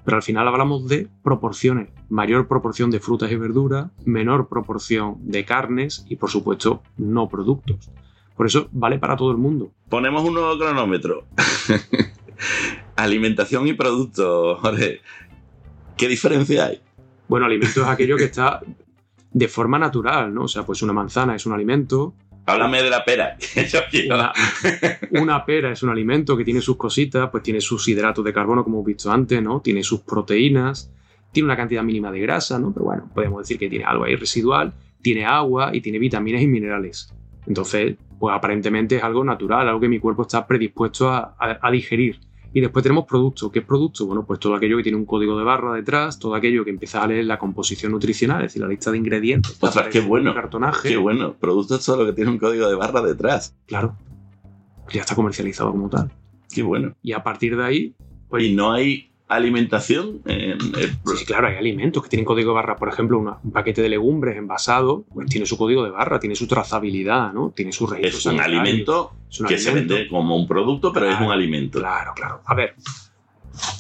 pero 0.09 0.17
al 0.17 0.23
final 0.23 0.49
hablamos 0.49 0.89
de 0.89 1.07
proporciones, 1.23 1.91
mayor 2.09 2.49
proporción 2.49 2.91
de 2.91 2.99
frutas 2.99 3.31
y 3.31 3.37
verduras, 3.37 3.91
menor 4.07 4.49
proporción 4.49 5.17
de 5.21 5.45
carnes 5.45 6.07
y 6.09 6.17
por 6.17 6.31
supuesto 6.31 6.83
no 6.97 7.29
productos. 7.29 7.91
Por 8.35 8.47
eso 8.47 8.71
vale 8.73 8.99
para 8.99 9.17
todo 9.17 9.31
el 9.33 9.37
mundo. 9.37 9.71
Ponemos 9.91 10.25
un 10.25 10.33
nuevo 10.33 10.57
cronómetro. 10.59 11.27
Alimentación 12.97 13.69
y 13.69 13.75
productos, 13.75 14.59
Jorge. 14.61 15.03
¿Qué 15.95 16.09
diferencia 16.09 16.65
hay? 16.65 16.81
Bueno, 17.29 17.45
alimento 17.45 17.83
es 17.83 17.89
aquello 17.89 18.17
que 18.17 18.25
está 18.25 18.63
de 19.31 19.49
forma 19.49 19.79
natural, 19.79 20.33
¿no? 20.33 20.45
O 20.45 20.49
sea, 20.49 20.65
pues 20.65 20.81
una 20.81 20.95
manzana 20.95 21.37
es 21.37 21.45
un 21.45 21.53
alimento, 21.53 22.15
Háblame 22.49 22.83
de 22.83 22.91
la 22.91 23.05
pera. 23.05 23.37
una, 25.11 25.45
pera 25.45 25.71
es 25.71 25.83
un 25.83 25.91
alimento 25.91 26.37
que 26.37 26.45
tiene 26.45 26.61
sus 26.61 26.77
cositas, 26.77 27.29
pues 27.31 27.43
tiene 27.43 27.61
sus 27.61 27.87
hidratos 27.89 28.25
de 28.25 28.33
carbono, 28.33 28.65
como 28.65 28.79
hemos 28.79 28.87
visto 28.87 29.11
antes, 29.11 29.43
¿no? 29.43 29.61
Tiene 29.61 29.83
sus 29.83 30.01
proteínas, 30.01 30.91
tiene 31.31 31.45
una 31.45 31.57
cantidad 31.57 31.83
mínima 31.83 32.11
de 32.11 32.21
grasa, 32.21 32.59
¿no? 32.59 32.73
Pero 32.73 32.87
bueno, 32.87 33.11
podemos 33.15 33.43
decir 33.43 33.59
que 33.59 33.69
tiene 33.69 33.85
algo 33.85 34.05
ahí 34.05 34.17
residual, 34.17 34.73
tiene 35.03 35.27
agua 35.27 35.71
y 35.75 35.81
tiene 35.81 35.99
vitaminas 35.99 36.43
y 36.43 36.47
minerales. 36.47 37.13
Entonces, 37.47 37.97
pues 38.19 38.35
aparentemente 38.35 38.97
es 38.97 39.03
algo 39.03 39.25
natural, 39.25 39.69
algo 39.69 39.81
que 39.81 39.89
mi 39.89 39.99
cuerpo 39.99 40.23
está 40.23 40.47
predispuesto 40.47 41.11
a 41.11 41.71
digerir. 41.71 42.19
Y 42.53 42.61
después 42.61 42.83
tenemos 42.83 43.05
producto. 43.05 43.51
¿Qué 43.51 43.59
es 43.61 43.65
producto? 43.65 44.07
Bueno, 44.07 44.25
pues 44.25 44.41
todo 44.41 44.55
aquello 44.55 44.77
que 44.79 44.83
tiene 44.83 44.97
un 44.97 45.05
código 45.05 45.39
de 45.39 45.45
barra 45.45 45.75
detrás, 45.75 46.19
todo 46.19 46.35
aquello 46.35 46.65
que 46.65 46.71
empieza 46.71 47.03
a 47.03 47.07
leer 47.07 47.27
la 47.27 47.39
composición 47.39 47.93
nutricional, 47.93 48.39
es 48.39 48.53
decir, 48.53 48.63
la 48.63 48.69
lista 48.69 48.91
de 48.91 48.99
ingredientes. 48.99 49.57
Ostras, 49.61 49.89
qué 49.89 50.01
bueno. 50.01 50.35
Cartonaje. 50.35 50.89
Qué 50.89 50.97
bueno. 50.97 51.35
Producto 51.35 51.77
es 51.77 51.85
todo 51.85 51.99
lo 51.99 52.07
que 52.07 52.13
tiene 52.15 52.31
un 52.31 52.39
código 52.39 52.69
de 52.69 52.75
barra 52.75 53.03
detrás. 53.03 53.55
Claro. 53.67 53.97
Ya 54.91 55.03
está 55.03 55.15
comercializado 55.15 55.71
como 55.71 55.91
tal. 55.91 56.11
Qué 56.53 56.63
bueno. 56.63 56.95
Y 57.03 57.13
a 57.13 57.23
partir 57.23 57.57
de 57.57 57.65
ahí. 57.65 57.95
Pues, 58.29 58.45
y 58.45 58.55
no 58.55 58.73
hay 58.73 59.08
alimentación. 59.29 60.23
Eh, 60.27 60.57
sí, 61.17 61.25
claro, 61.25 61.49
hay 61.49 61.57
alimentos 61.57 62.03
que 62.03 62.09
tienen 62.09 62.25
código 62.25 62.51
de 62.51 62.55
barra. 62.55 62.77
Por 62.77 62.89
ejemplo, 62.89 63.19
un 63.19 63.53
paquete 63.53 63.83
de 63.83 63.89
legumbres 63.89 64.37
envasado 64.37 65.05
pues, 65.13 65.29
tiene 65.29 65.47
su 65.47 65.57
código 65.57 65.85
de 65.85 65.91
barra, 65.91 66.19
tiene 66.19 66.35
su 66.35 66.47
trazabilidad, 66.47 67.33
¿no? 67.33 67.53
Tiene 67.55 67.73
su 67.73 67.87
registro. 67.87 68.19
Es 68.19 68.27
un 68.27 68.41
alimento 68.41 69.13
que 69.47 69.59
se 69.59 69.73
vende 69.73 70.09
como 70.09 70.37
un 70.37 70.49
producto, 70.49 70.93
pero 70.93 71.09
es 71.11 71.21
un 71.21 71.31
alimento. 71.31 71.79
Claro, 71.79 72.13
claro. 72.15 72.41
A 72.47 72.55
ver, 72.55 72.75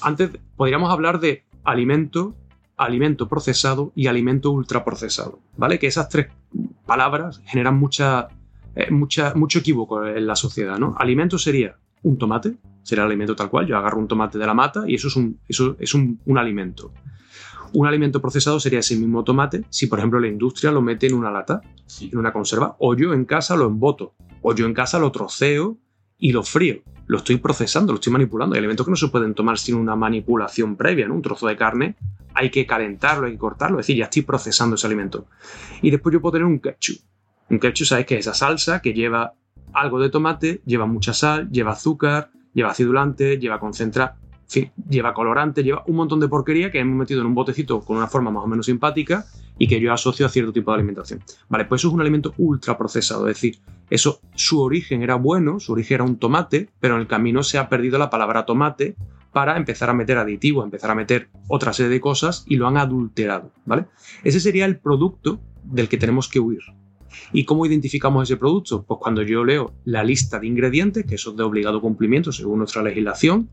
antes 0.02 0.30
podríamos 0.56 0.90
hablar 0.90 1.18
de 1.20 1.44
alimento, 1.64 2.34
alimento 2.76 3.28
procesado 3.28 3.92
y 3.94 4.06
alimento 4.06 4.50
ultraprocesado, 4.50 5.40
¿vale? 5.56 5.78
Que 5.78 5.86
esas 5.86 6.08
tres 6.08 6.28
palabras 6.86 7.42
generan 7.46 7.76
mucha, 7.76 8.28
eh, 8.74 8.90
mucha, 8.90 9.34
mucho 9.34 9.60
equívoco 9.60 10.04
en 10.06 10.26
la 10.26 10.36
sociedad, 10.36 10.78
¿no? 10.78 10.94
Alimento 10.98 11.38
sería 11.38 11.76
un 12.02 12.18
tomate, 12.18 12.54
será 12.88 13.02
el 13.02 13.08
alimento 13.08 13.36
tal 13.36 13.50
cual. 13.50 13.66
Yo 13.66 13.76
agarro 13.76 13.98
un 13.98 14.08
tomate 14.08 14.38
de 14.38 14.46
la 14.46 14.54
mata 14.54 14.84
y 14.86 14.94
eso 14.94 15.08
es 15.08 15.16
un, 15.16 15.38
eso 15.46 15.76
es 15.78 15.92
un, 15.92 16.18
alimento. 16.38 16.90
Un 17.74 17.86
alimento 17.86 18.18
procesado 18.22 18.58
sería 18.58 18.78
ese 18.78 18.96
mismo 18.96 19.24
tomate 19.24 19.64
si, 19.68 19.88
por 19.88 19.98
ejemplo, 19.98 20.18
la 20.18 20.28
industria 20.28 20.72
lo 20.72 20.80
mete 20.80 21.06
en 21.06 21.14
una 21.14 21.30
lata, 21.30 21.60
en 22.00 22.16
una 22.16 22.32
conserva, 22.32 22.76
o 22.78 22.94
yo 22.94 23.12
en 23.12 23.26
casa 23.26 23.56
lo 23.56 23.66
emboto, 23.66 24.14
o 24.40 24.54
yo 24.54 24.64
en 24.64 24.72
casa 24.72 24.98
lo 24.98 25.12
troceo 25.12 25.76
y 26.16 26.32
lo 26.32 26.42
frío. 26.42 26.76
Lo 27.06 27.18
estoy 27.18 27.36
procesando, 27.36 27.92
lo 27.92 27.96
estoy 27.96 28.12
manipulando. 28.12 28.54
Hay 28.54 28.60
alimentos 28.60 28.86
que 28.86 28.90
no 28.90 28.96
se 28.96 29.08
pueden 29.08 29.34
tomar 29.34 29.58
sin 29.58 29.74
una 29.74 29.94
manipulación 29.94 30.76
previa, 30.76 31.06
¿no? 31.08 31.14
Un 31.14 31.22
trozo 31.22 31.46
de 31.46 31.56
carne 31.56 31.96
hay 32.32 32.50
que 32.50 32.66
calentarlo, 32.66 33.26
hay 33.26 33.32
que 33.32 33.38
cortarlo, 33.38 33.80
es 33.80 33.86
decir, 33.86 33.98
ya 33.98 34.04
estoy 34.04 34.22
procesando 34.22 34.76
ese 34.76 34.86
alimento. 34.86 35.26
Y 35.82 35.90
después 35.90 36.12
yo 36.12 36.20
puedo 36.22 36.32
tener 36.32 36.46
un 36.46 36.60
ketchup. 36.60 37.00
Un 37.50 37.58
ketchup, 37.58 37.86
¿sabes 37.86 38.06
qué? 38.06 38.14
Es 38.14 38.26
esa 38.26 38.34
salsa 38.34 38.80
que 38.80 38.94
lleva 38.94 39.34
algo 39.72 40.00
de 40.00 40.10
tomate, 40.10 40.62
lleva 40.64 40.86
mucha 40.86 41.12
sal, 41.12 41.50
lleva 41.50 41.72
azúcar, 41.72 42.30
lleva 42.54 42.70
acidulante, 42.70 43.38
lleva 43.38 43.60
concentrado, 43.60 44.14
lleva 44.88 45.14
colorante, 45.14 45.62
lleva 45.62 45.84
un 45.86 45.96
montón 45.96 46.20
de 46.20 46.28
porquería 46.28 46.70
que 46.70 46.80
hemos 46.80 46.96
metido 46.96 47.20
en 47.20 47.26
un 47.26 47.34
botecito 47.34 47.80
con 47.80 47.96
una 47.96 48.06
forma 48.06 48.30
más 48.30 48.44
o 48.44 48.46
menos 48.46 48.66
simpática 48.66 49.26
y 49.58 49.66
que 49.66 49.80
yo 49.80 49.92
asocio 49.92 50.24
a 50.24 50.28
cierto 50.28 50.52
tipo 50.52 50.70
de 50.70 50.76
alimentación. 50.76 51.22
Vale, 51.48 51.64
pues 51.64 51.80
eso 51.80 51.88
es 51.88 51.94
un 51.94 52.00
alimento 52.00 52.32
ultra 52.38 52.78
procesado, 52.78 53.28
es 53.28 53.36
decir, 53.36 53.58
eso, 53.90 54.20
su 54.34 54.60
origen 54.60 55.02
era 55.02 55.16
bueno, 55.16 55.60
su 55.60 55.72
origen 55.72 55.96
era 55.96 56.04
un 56.04 56.18
tomate, 56.18 56.68
pero 56.80 56.94
en 56.94 57.00
el 57.00 57.06
camino 57.06 57.42
se 57.42 57.58
ha 57.58 57.68
perdido 57.68 57.98
la 57.98 58.10
palabra 58.10 58.46
tomate 58.46 58.96
para 59.32 59.56
empezar 59.56 59.90
a 59.90 59.94
meter 59.94 60.18
aditivos, 60.18 60.64
empezar 60.64 60.90
a 60.90 60.94
meter 60.94 61.28
otra 61.48 61.72
serie 61.72 61.90
de 61.90 62.00
cosas 62.00 62.44
y 62.46 62.56
lo 62.56 62.66
han 62.66 62.76
adulterado, 62.76 63.52
¿vale? 63.66 63.86
Ese 64.24 64.40
sería 64.40 64.64
el 64.64 64.78
producto 64.78 65.40
del 65.64 65.88
que 65.88 65.98
tenemos 65.98 66.28
que 66.28 66.40
huir. 66.40 66.62
¿Y 67.32 67.44
cómo 67.44 67.66
identificamos 67.66 68.28
ese 68.28 68.36
producto? 68.36 68.84
Pues 68.84 68.98
cuando 69.00 69.22
yo 69.22 69.44
leo 69.44 69.72
la 69.84 70.04
lista 70.04 70.38
de 70.38 70.46
ingredientes, 70.46 71.04
que 71.06 71.16
eso 71.16 71.30
es 71.30 71.36
de 71.36 71.42
obligado 71.42 71.80
cumplimiento 71.80 72.32
según 72.32 72.58
nuestra 72.58 72.82
legislación, 72.82 73.48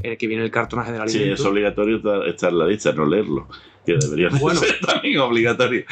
en 0.00 0.12
el 0.12 0.18
que 0.18 0.26
viene 0.26 0.44
el 0.44 0.50
cartonaje 0.50 0.92
del 0.92 1.02
alimento. 1.02 1.36
Sí, 1.36 1.42
es 1.42 1.46
obligatorio 1.46 2.24
estar 2.26 2.50
en 2.50 2.58
la 2.58 2.66
lista, 2.66 2.92
no 2.92 3.06
leerlo. 3.06 3.48
Que 3.86 3.96
debería 3.96 4.30
bueno, 4.40 4.60
ser 4.60 4.80
también 4.86 5.18
obligatorio. 5.18 5.84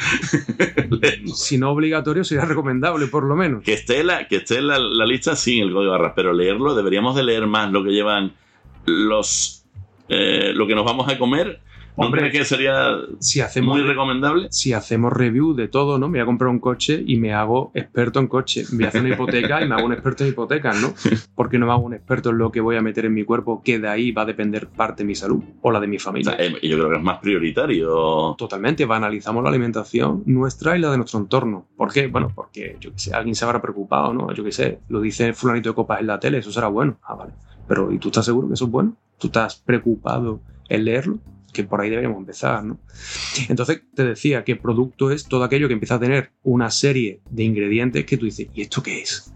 si 1.35 1.57
no 1.57 1.71
obligatorio, 1.71 2.23
sería 2.23 2.45
recomendable, 2.45 3.07
por 3.07 3.23
lo 3.23 3.35
menos. 3.35 3.63
Que 3.63 3.73
esté, 3.73 4.03
la, 4.03 4.27
que 4.27 4.37
esté 4.37 4.61
la, 4.61 4.79
la 4.79 5.05
lista 5.05 5.35
sin 5.35 5.63
el 5.63 5.71
código 5.71 5.91
de 5.91 5.97
barras, 5.97 6.13
pero 6.15 6.33
leerlo, 6.33 6.75
deberíamos 6.75 7.15
de 7.15 7.23
leer 7.23 7.47
más 7.47 7.71
lo 7.71 7.83
que 7.83 7.91
llevan 7.91 8.33
los 8.85 9.63
eh, 10.09 10.51
lo 10.53 10.67
que 10.67 10.75
nos 10.75 10.85
vamos 10.85 11.07
a 11.09 11.17
comer 11.17 11.61
Hombre, 11.95 12.31
que 12.31 12.43
sería 12.43 12.97
si 13.19 13.41
hacemos, 13.41 13.77
muy 13.77 13.85
recomendable? 13.85 14.47
Si 14.49 14.73
hacemos 14.73 15.13
review 15.13 15.53
de 15.53 15.67
todo, 15.67 15.99
¿no? 15.99 16.07
Me 16.09 16.19
voy 16.19 16.23
a 16.23 16.25
comprar 16.25 16.49
un 16.49 16.59
coche 16.59 17.03
y 17.05 17.17
me 17.17 17.33
hago 17.33 17.71
experto 17.73 18.19
en 18.19 18.27
coche. 18.27 18.63
Voy 18.71 18.85
a 18.85 18.87
hacer 18.87 19.01
una 19.01 19.13
hipoteca 19.13 19.61
y 19.61 19.67
me 19.67 19.75
hago 19.75 19.85
un 19.85 19.93
experto 19.93 20.23
en 20.23 20.29
hipotecas, 20.31 20.81
¿no? 20.81 20.93
Porque 21.35 21.59
no 21.59 21.67
me 21.67 21.71
hago 21.71 21.83
un 21.83 21.93
experto 21.93 22.31
en 22.31 22.37
lo 22.37 22.51
que 22.51 22.61
voy 22.61 22.75
a 22.75 22.81
meter 22.81 23.05
en 23.05 23.13
mi 23.13 23.23
cuerpo, 23.23 23.61
que 23.63 23.79
de 23.79 23.87
ahí 23.87 24.11
va 24.11 24.23
a 24.23 24.25
depender 24.25 24.67
parte 24.67 25.03
de 25.03 25.07
mi 25.07 25.15
salud 25.15 25.43
o 25.61 25.71
la 25.71 25.79
de 25.79 25.87
mi 25.87 25.99
familia. 25.99 26.35
Eh, 26.39 26.53
yo 26.63 26.77
creo 26.77 26.89
que 26.89 26.97
es 26.97 27.03
más 27.03 27.19
prioritario. 27.19 28.35
Totalmente, 28.37 28.85
analizamos 28.89 29.43
la 29.43 29.49
alimentación 29.49 30.23
nuestra 30.25 30.77
y 30.77 30.79
la 30.79 30.91
de 30.91 30.97
nuestro 30.97 31.19
entorno. 31.19 31.67
¿Por 31.75 31.91
qué? 31.91 32.07
Bueno, 32.07 32.31
porque 32.33 32.77
yo 32.79 32.91
que 32.91 32.99
sé, 32.99 33.13
alguien 33.13 33.35
se 33.35 33.45
habrá 33.45 33.61
preocupado, 33.61 34.13
¿no? 34.13 34.31
Yo 34.33 34.43
que 34.43 34.51
sé, 34.51 34.79
lo 34.89 35.01
dice 35.01 35.33
fulanito 35.33 35.69
de 35.69 35.75
copas 35.75 35.99
en 35.99 36.07
la 36.07 36.19
tele, 36.19 36.39
eso 36.39 36.51
será 36.51 36.67
bueno. 36.67 36.97
Ah, 37.03 37.15
vale. 37.15 37.33
Pero 37.67 37.91
¿y 37.91 37.97
tú 37.97 38.09
estás 38.09 38.25
seguro 38.25 38.47
que 38.47 38.55
eso 38.55 38.65
es 38.65 38.71
bueno? 38.71 38.95
¿Tú 39.17 39.27
estás 39.27 39.55
preocupado 39.55 40.41
en 40.69 40.85
leerlo? 40.85 41.19
Que 41.53 41.63
por 41.63 41.79
ahí 41.79 41.89
deberíamos 41.89 42.17
empezar, 42.17 42.63
¿no? 42.65 42.79
Entonces 43.47 43.83
te 43.93 44.03
decía 44.03 44.43
que 44.43 44.55
producto 44.55 45.11
es 45.11 45.25
todo 45.25 45.43
aquello 45.43 45.67
que 45.67 45.73
empieza 45.73 45.95
a 45.95 45.99
tener 45.99 46.31
una 46.43 46.69
serie 46.69 47.21
de 47.29 47.43
ingredientes 47.43 48.05
que 48.05 48.17
tú 48.17 48.25
dices, 48.25 48.47
¿y 48.53 48.61
esto 48.61 48.83
qué 48.83 49.01
es? 49.01 49.31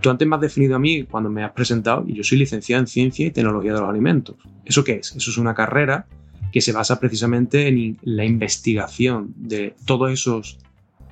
Tú 0.00 0.10
antes 0.10 0.28
me 0.28 0.36
has 0.36 0.42
definido 0.42 0.76
a 0.76 0.78
mí 0.78 1.04
cuando 1.04 1.30
me 1.30 1.42
has 1.42 1.52
presentado, 1.52 2.04
y 2.06 2.14
yo 2.14 2.22
soy 2.22 2.38
licenciado 2.38 2.80
en 2.80 2.86
Ciencia 2.86 3.26
y 3.26 3.30
Tecnología 3.30 3.72
de 3.72 3.80
los 3.80 3.88
Alimentos. 3.88 4.36
¿Eso 4.64 4.84
qué 4.84 4.96
es? 4.96 5.14
Eso 5.16 5.30
es 5.30 5.38
una 5.38 5.54
carrera 5.54 6.06
que 6.52 6.60
se 6.60 6.72
basa 6.72 7.00
precisamente 7.00 7.68
en 7.68 7.98
la 8.02 8.24
investigación 8.24 9.34
de 9.36 9.74
todos 9.86 10.12
esos 10.12 10.58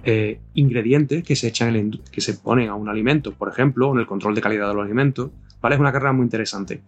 eh, 0.05 0.41
ingredientes 0.55 1.25
que 1.25 1.35
se 1.35 1.49
echan 1.49 2.01
que 2.13 2.21
se 2.21 2.35
ponen 2.35 2.69
a 2.69 2.75
un 2.75 2.89
alimento, 2.89 3.33
por 3.33 3.49
ejemplo, 3.49 3.93
en 3.93 3.99
el 3.99 4.07
control 4.07 4.35
de 4.35 4.41
calidad 4.41 4.69
de 4.69 4.75
los 4.75 4.85
alimentos. 4.85 5.31
¿Vale? 5.61 5.75
Es 5.75 5.81
una 5.81 5.91
carrera 5.91 6.13
muy 6.13 6.25
interesante. 6.25 6.83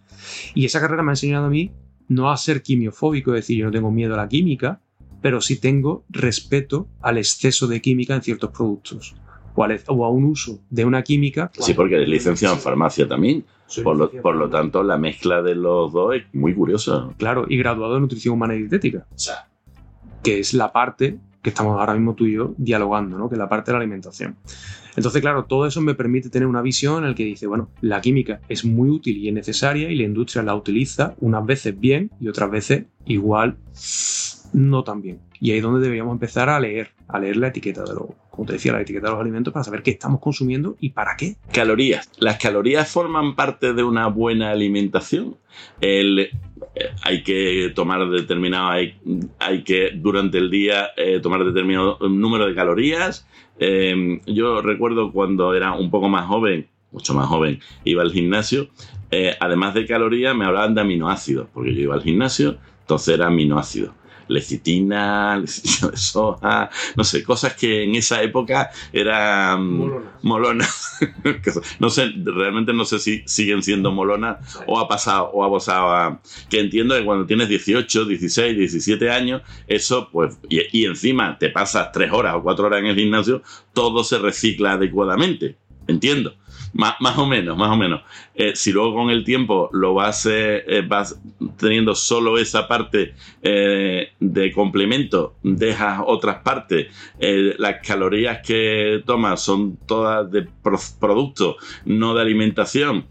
Y 0.54 0.66
esa 0.66 0.80
carrera 0.80 1.02
me 1.02 1.10
ha 1.10 1.12
enseñado 1.12 1.46
a 1.46 1.50
mí 1.50 1.72
no 2.08 2.30
a 2.30 2.36
ser 2.36 2.62
quimiofóbico, 2.62 3.34
es 3.34 3.42
decir, 3.42 3.58
yo 3.58 3.66
no 3.66 3.70
tengo 3.70 3.90
miedo 3.90 4.14
a 4.14 4.16
la 4.18 4.28
química, 4.28 4.80
pero 5.20 5.40
sí 5.40 5.56
tengo 5.60 6.04
respeto 6.08 6.88
al 7.00 7.18
exceso 7.18 7.66
de 7.66 7.80
química 7.80 8.14
en 8.14 8.22
ciertos 8.22 8.50
productos 8.50 9.14
o, 9.88 10.04
a 10.04 10.10
un 10.10 10.24
uso 10.24 10.60
de 10.70 10.84
una 10.84 11.02
química. 11.02 11.50
Sí, 11.58 11.74
porque 11.74 11.96
eres 11.96 12.08
licenciado 12.08 12.54
en 12.54 12.60
farmacia 12.60 13.08
también. 13.08 13.44
Por 13.82 13.96
lo, 13.96 14.10
por 14.10 14.34
lo, 14.36 14.48
tanto, 14.48 14.82
la 14.82 14.96
mezcla 14.96 15.42
de 15.42 15.54
los 15.54 15.92
dos 15.92 16.14
es 16.14 16.22
muy 16.32 16.54
curiosa. 16.54 17.08
Claro, 17.18 17.46
y 17.48 17.58
graduado 17.58 17.96
en 17.96 18.02
nutrición 18.02 18.34
humana 18.34 18.54
y 18.54 18.60
dietética. 18.60 19.06
Que 20.22 20.38
es 20.40 20.54
la 20.54 20.72
parte 20.72 21.18
que 21.42 21.50
estamos 21.50 21.78
ahora 21.78 21.94
mismo 21.94 22.14
tú 22.14 22.26
y 22.26 22.34
yo 22.34 22.54
dialogando, 22.56 23.18
¿no? 23.18 23.28
Que 23.28 23.34
es 23.34 23.38
la 23.38 23.48
parte 23.48 23.70
de 23.70 23.74
la 23.74 23.78
alimentación. 23.78 24.36
Entonces, 24.96 25.20
claro, 25.20 25.44
todo 25.44 25.66
eso 25.66 25.80
me 25.80 25.94
permite 25.94 26.28
tener 26.28 26.48
una 26.48 26.60
visión 26.60 27.04
en 27.04 27.10
la 27.10 27.14
que 27.14 27.24
dice, 27.24 27.46
bueno, 27.46 27.70
la 27.80 28.00
química 28.00 28.40
es 28.48 28.64
muy 28.64 28.90
útil 28.90 29.16
y 29.18 29.28
es 29.28 29.34
necesaria 29.34 29.90
y 29.90 29.96
la 29.96 30.02
industria 30.02 30.42
la 30.42 30.56
utiliza 30.56 31.14
unas 31.20 31.46
veces 31.46 31.78
bien 31.78 32.10
y 32.20 32.28
otras 32.28 32.50
veces 32.50 32.86
igual 33.06 33.56
no 34.52 34.82
tan 34.82 35.00
bien. 35.00 35.20
Y 35.40 35.52
ahí 35.52 35.58
es 35.58 35.62
donde 35.62 35.80
deberíamos 35.80 36.14
empezar 36.14 36.48
a 36.48 36.58
leer, 36.58 36.90
a 37.06 37.20
leer 37.20 37.36
la 37.36 37.48
etiqueta 37.48 37.84
de 37.84 37.94
los, 37.94 38.06
como 38.38 38.46
te 38.46 38.52
decía, 38.52 38.72
la 38.72 38.82
etiqueta 38.82 39.08
de 39.08 39.12
los 39.14 39.20
alimentos 39.20 39.52
para 39.52 39.64
saber 39.64 39.82
qué 39.82 39.90
estamos 39.90 40.20
consumiendo 40.20 40.76
y 40.78 40.90
para 40.90 41.16
qué. 41.16 41.34
Calorías. 41.52 42.08
¿Las 42.20 42.38
calorías 42.38 42.88
forman 42.88 43.34
parte 43.34 43.72
de 43.72 43.82
una 43.82 44.06
buena 44.06 44.52
alimentación? 44.52 45.34
Eh, 45.80 46.30
hay 47.02 47.24
que 47.24 47.72
tomar 47.74 48.08
determinado, 48.08 48.68
hay, 48.68 48.94
hay 49.40 49.64
que 49.64 49.90
durante 49.92 50.38
el 50.38 50.52
día 50.52 50.90
eh, 50.96 51.18
tomar 51.18 51.44
determinado 51.44 51.98
número 52.08 52.46
de 52.46 52.54
calorías. 52.54 53.26
Em, 53.58 54.20
yo 54.24 54.62
recuerdo 54.62 55.10
cuando 55.10 55.52
era 55.52 55.72
un 55.72 55.90
poco 55.90 56.08
más 56.08 56.26
joven, 56.26 56.68
mucho 56.92 57.14
más 57.14 57.26
joven, 57.26 57.58
iba 57.82 58.04
al 58.04 58.12
gimnasio, 58.12 58.68
eh, 59.10 59.34
además 59.40 59.74
de 59.74 59.84
calorías 59.84 60.36
me 60.36 60.44
hablaban 60.44 60.76
de 60.76 60.82
aminoácidos, 60.82 61.48
porque 61.52 61.74
yo 61.74 61.80
iba 61.80 61.96
al 61.96 62.04
gimnasio, 62.04 62.58
entonces 62.82 63.14
era 63.16 63.26
aminoácidos 63.26 63.90
lecitina, 64.28 65.36
lecitina 65.40 65.90
de 65.90 65.96
soja, 65.96 66.70
no 66.96 67.04
sé, 67.04 67.22
cosas 67.22 67.54
que 67.54 67.84
en 67.84 67.94
esa 67.94 68.22
época 68.22 68.70
eran 68.92 70.10
molonas. 70.22 70.98
no 71.78 71.90
sé, 71.90 72.12
realmente 72.24 72.72
no 72.72 72.84
sé 72.84 72.98
si 72.98 73.22
siguen 73.26 73.62
siendo 73.62 73.92
molonas 73.92 74.38
o 74.66 74.78
ha 74.78 74.88
pasado 74.88 75.30
o 75.32 75.44
ha 75.44 75.50
pasado 75.50 75.90
a... 75.90 76.20
Que 76.48 76.60
entiendo 76.60 76.96
que 76.96 77.04
cuando 77.04 77.26
tienes 77.26 77.48
18, 77.48 78.04
16, 78.04 78.56
17 78.56 79.10
años, 79.10 79.42
eso 79.66 80.08
pues... 80.10 80.38
Y, 80.48 80.60
y 80.80 80.84
encima 80.86 81.38
te 81.38 81.50
pasas 81.50 81.92
3 81.92 82.12
horas 82.12 82.34
o 82.36 82.42
4 82.42 82.66
horas 82.66 82.80
en 82.80 82.86
el 82.86 82.96
gimnasio, 82.96 83.42
todo 83.72 84.04
se 84.04 84.18
recicla 84.18 84.72
adecuadamente 84.72 85.56
entiendo. 85.88 86.34
Más, 86.72 86.94
más, 87.00 87.18
o 87.18 87.26
menos, 87.26 87.56
más 87.56 87.70
o 87.70 87.76
menos. 87.76 88.02
Eh, 88.34 88.52
si 88.54 88.72
luego 88.72 88.94
con 88.94 89.10
el 89.10 89.24
tiempo 89.24 89.70
lo 89.72 89.94
vas, 89.94 90.26
eh, 90.26 90.64
eh, 90.66 90.82
vas 90.86 91.20
teniendo 91.58 91.94
solo 91.94 92.38
esa 92.38 92.68
parte 92.68 93.14
de 93.42 94.52
complemento, 94.54 95.36
dejas 95.42 96.00
otras 96.04 96.42
partes, 96.42 96.88
las 97.18 97.86
calorías 97.86 98.40
que 98.46 99.02
tomas 99.06 99.42
son 99.42 99.76
todas 99.86 100.30
de 100.30 100.46
producto, 101.00 101.56
no 101.84 102.14
de 102.14 102.22
alimentación, 102.22 103.06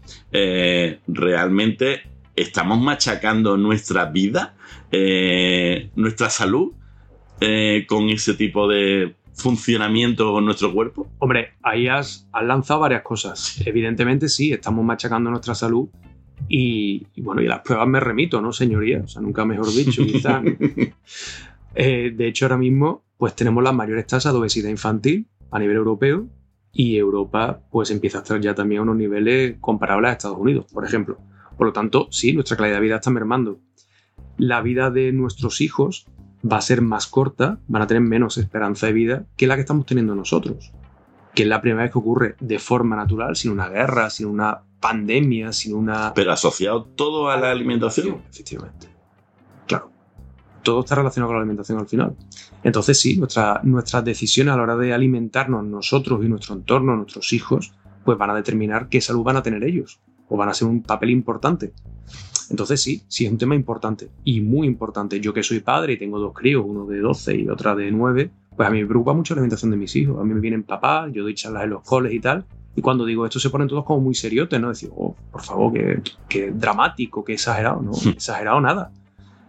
realmente 1.06 2.02
estamos 2.36 2.78
machacando 2.80 3.56
nuestra 3.56 4.06
vida, 4.06 4.54
nuestra 5.96 6.30
salud, 6.30 6.72
con 7.86 8.08
ese 8.08 8.34
tipo 8.34 8.68
de 8.68 9.14
funcionamiento 9.38 10.32
con 10.32 10.44
nuestro 10.44 10.72
cuerpo? 10.72 11.08
Hombre, 11.18 11.54
ahí 11.62 11.88
has, 11.88 12.28
lanzado 12.42 12.80
varias 12.80 13.02
cosas. 13.02 13.62
Evidentemente 13.64 14.28
sí, 14.28 14.52
estamos 14.52 14.84
machacando 14.84 15.30
nuestra 15.30 15.54
salud 15.54 15.88
y, 16.48 17.06
bueno, 17.22 17.40
y 17.40 17.46
a 17.46 17.50
las 17.50 17.60
pruebas 17.60 17.88
me 17.88 18.00
remito, 18.00 18.40
¿no, 18.40 18.52
señoría? 18.52 19.00
O 19.04 19.08
sea, 19.08 19.22
nunca 19.22 19.44
mejor 19.44 19.72
dicho, 19.72 20.04
quizás. 20.04 20.42
Eh, 21.74 22.12
de 22.16 22.26
hecho, 22.26 22.46
ahora 22.46 22.56
mismo, 22.56 23.04
pues 23.18 23.36
tenemos 23.36 23.62
las 23.62 23.74
mayores 23.74 24.04
tasas 24.06 24.32
de 24.32 24.38
obesidad 24.38 24.68
infantil 24.70 25.28
a 25.52 25.60
nivel 25.60 25.76
europeo 25.76 26.26
y 26.72 26.96
Europa, 26.96 27.60
pues 27.70 27.90
empieza 27.92 28.18
a 28.18 28.22
estar 28.22 28.40
ya 28.40 28.54
también 28.54 28.80
a 28.80 28.82
unos 28.82 28.96
niveles 28.96 29.56
comparables 29.60 30.08
a 30.08 30.12
Estados 30.12 30.38
Unidos, 30.38 30.66
por 30.72 30.84
ejemplo. 30.84 31.18
Por 31.56 31.66
lo 31.68 31.72
tanto, 31.72 32.08
sí, 32.10 32.32
nuestra 32.32 32.56
calidad 32.56 32.76
de 32.76 32.82
vida 32.82 32.96
está 32.96 33.10
mermando. 33.10 33.60
La 34.38 34.60
vida 34.60 34.90
de 34.90 35.12
nuestros 35.12 35.60
hijos 35.60 36.06
va 36.44 36.58
a 36.58 36.62
ser 36.62 36.82
más 36.82 37.06
corta, 37.06 37.58
van 37.68 37.82
a 37.82 37.86
tener 37.86 38.02
menos 38.02 38.38
esperanza 38.38 38.86
de 38.86 38.92
vida 38.92 39.24
que 39.36 39.46
la 39.46 39.56
que 39.56 39.62
estamos 39.62 39.86
teniendo 39.86 40.14
nosotros. 40.14 40.72
Que 41.34 41.42
es 41.42 41.48
la 41.48 41.60
primera 41.60 41.82
vez 41.82 41.92
que 41.92 41.98
ocurre 41.98 42.36
de 42.40 42.58
forma 42.58 42.96
natural, 42.96 43.36
sin 43.36 43.52
una 43.52 43.68
guerra, 43.68 44.10
sin 44.10 44.26
una 44.26 44.62
pandemia, 44.80 45.52
sin 45.52 45.74
una... 45.74 46.12
Pero 46.14 46.32
asociado 46.32 46.84
todo 46.84 47.30
a 47.30 47.36
la 47.36 47.50
alimentación. 47.50 48.22
Efectivamente. 48.30 48.88
Claro. 49.66 49.90
Todo 50.62 50.80
está 50.80 50.94
relacionado 50.94 51.28
con 51.28 51.36
la 51.36 51.42
alimentación 51.42 51.78
al 51.78 51.88
final. 51.88 52.16
Entonces 52.62 53.00
sí, 53.00 53.16
nuestra, 53.18 53.60
nuestras 53.64 54.04
decisiones 54.04 54.54
a 54.54 54.56
la 54.56 54.62
hora 54.62 54.76
de 54.76 54.92
alimentarnos 54.92 55.64
nosotros 55.64 56.24
y 56.24 56.28
nuestro 56.28 56.54
entorno, 56.54 56.96
nuestros 56.96 57.32
hijos, 57.32 57.72
pues 58.04 58.18
van 58.18 58.30
a 58.30 58.34
determinar 58.34 58.88
qué 58.88 59.00
salud 59.00 59.22
van 59.22 59.36
a 59.36 59.42
tener 59.42 59.64
ellos. 59.64 60.00
O 60.28 60.36
van 60.36 60.48
a 60.48 60.54
ser 60.54 60.68
un 60.68 60.82
papel 60.82 61.10
importante. 61.10 61.72
Entonces 62.50 62.80
sí, 62.80 63.02
sí 63.08 63.26
es 63.26 63.32
un 63.32 63.38
tema 63.38 63.54
importante 63.54 64.08
y 64.24 64.40
muy 64.40 64.66
importante. 64.66 65.20
Yo 65.20 65.32
que 65.32 65.42
soy 65.42 65.60
padre 65.60 65.94
y 65.94 65.98
tengo 65.98 66.18
dos 66.18 66.32
críos, 66.34 66.64
uno 66.66 66.86
de 66.86 66.98
12 67.00 67.36
y 67.36 67.48
otra 67.48 67.74
de 67.74 67.90
9, 67.90 68.30
pues 68.56 68.68
a 68.68 68.70
mí 68.70 68.80
me 68.80 68.86
preocupa 68.86 69.12
mucho 69.12 69.34
la 69.34 69.40
alimentación 69.40 69.70
de 69.70 69.76
mis 69.76 69.94
hijos. 69.96 70.18
A 70.18 70.24
mí 70.24 70.34
me 70.34 70.40
vienen 70.40 70.62
papás, 70.62 71.10
yo 71.12 71.22
doy 71.22 71.34
charlas 71.34 71.64
en 71.64 71.70
los 71.70 71.82
coles 71.82 72.12
y 72.12 72.20
tal. 72.20 72.44
Y 72.74 72.80
cuando 72.80 73.04
digo 73.04 73.24
esto 73.26 73.40
se 73.40 73.50
ponen 73.50 73.68
todos 73.68 73.84
como 73.84 74.00
muy 74.00 74.14
seriotes, 74.14 74.60
¿no? 74.60 74.68
Decir, 74.68 74.90
oh, 74.96 75.14
por 75.30 75.42
favor, 75.42 75.72
qué, 76.28 76.50
dramático, 76.52 77.24
qué 77.24 77.34
exagerado, 77.34 77.82
¿no? 77.82 77.92
Hmm. 77.92 78.10
exagerado 78.10 78.60
nada. 78.60 78.92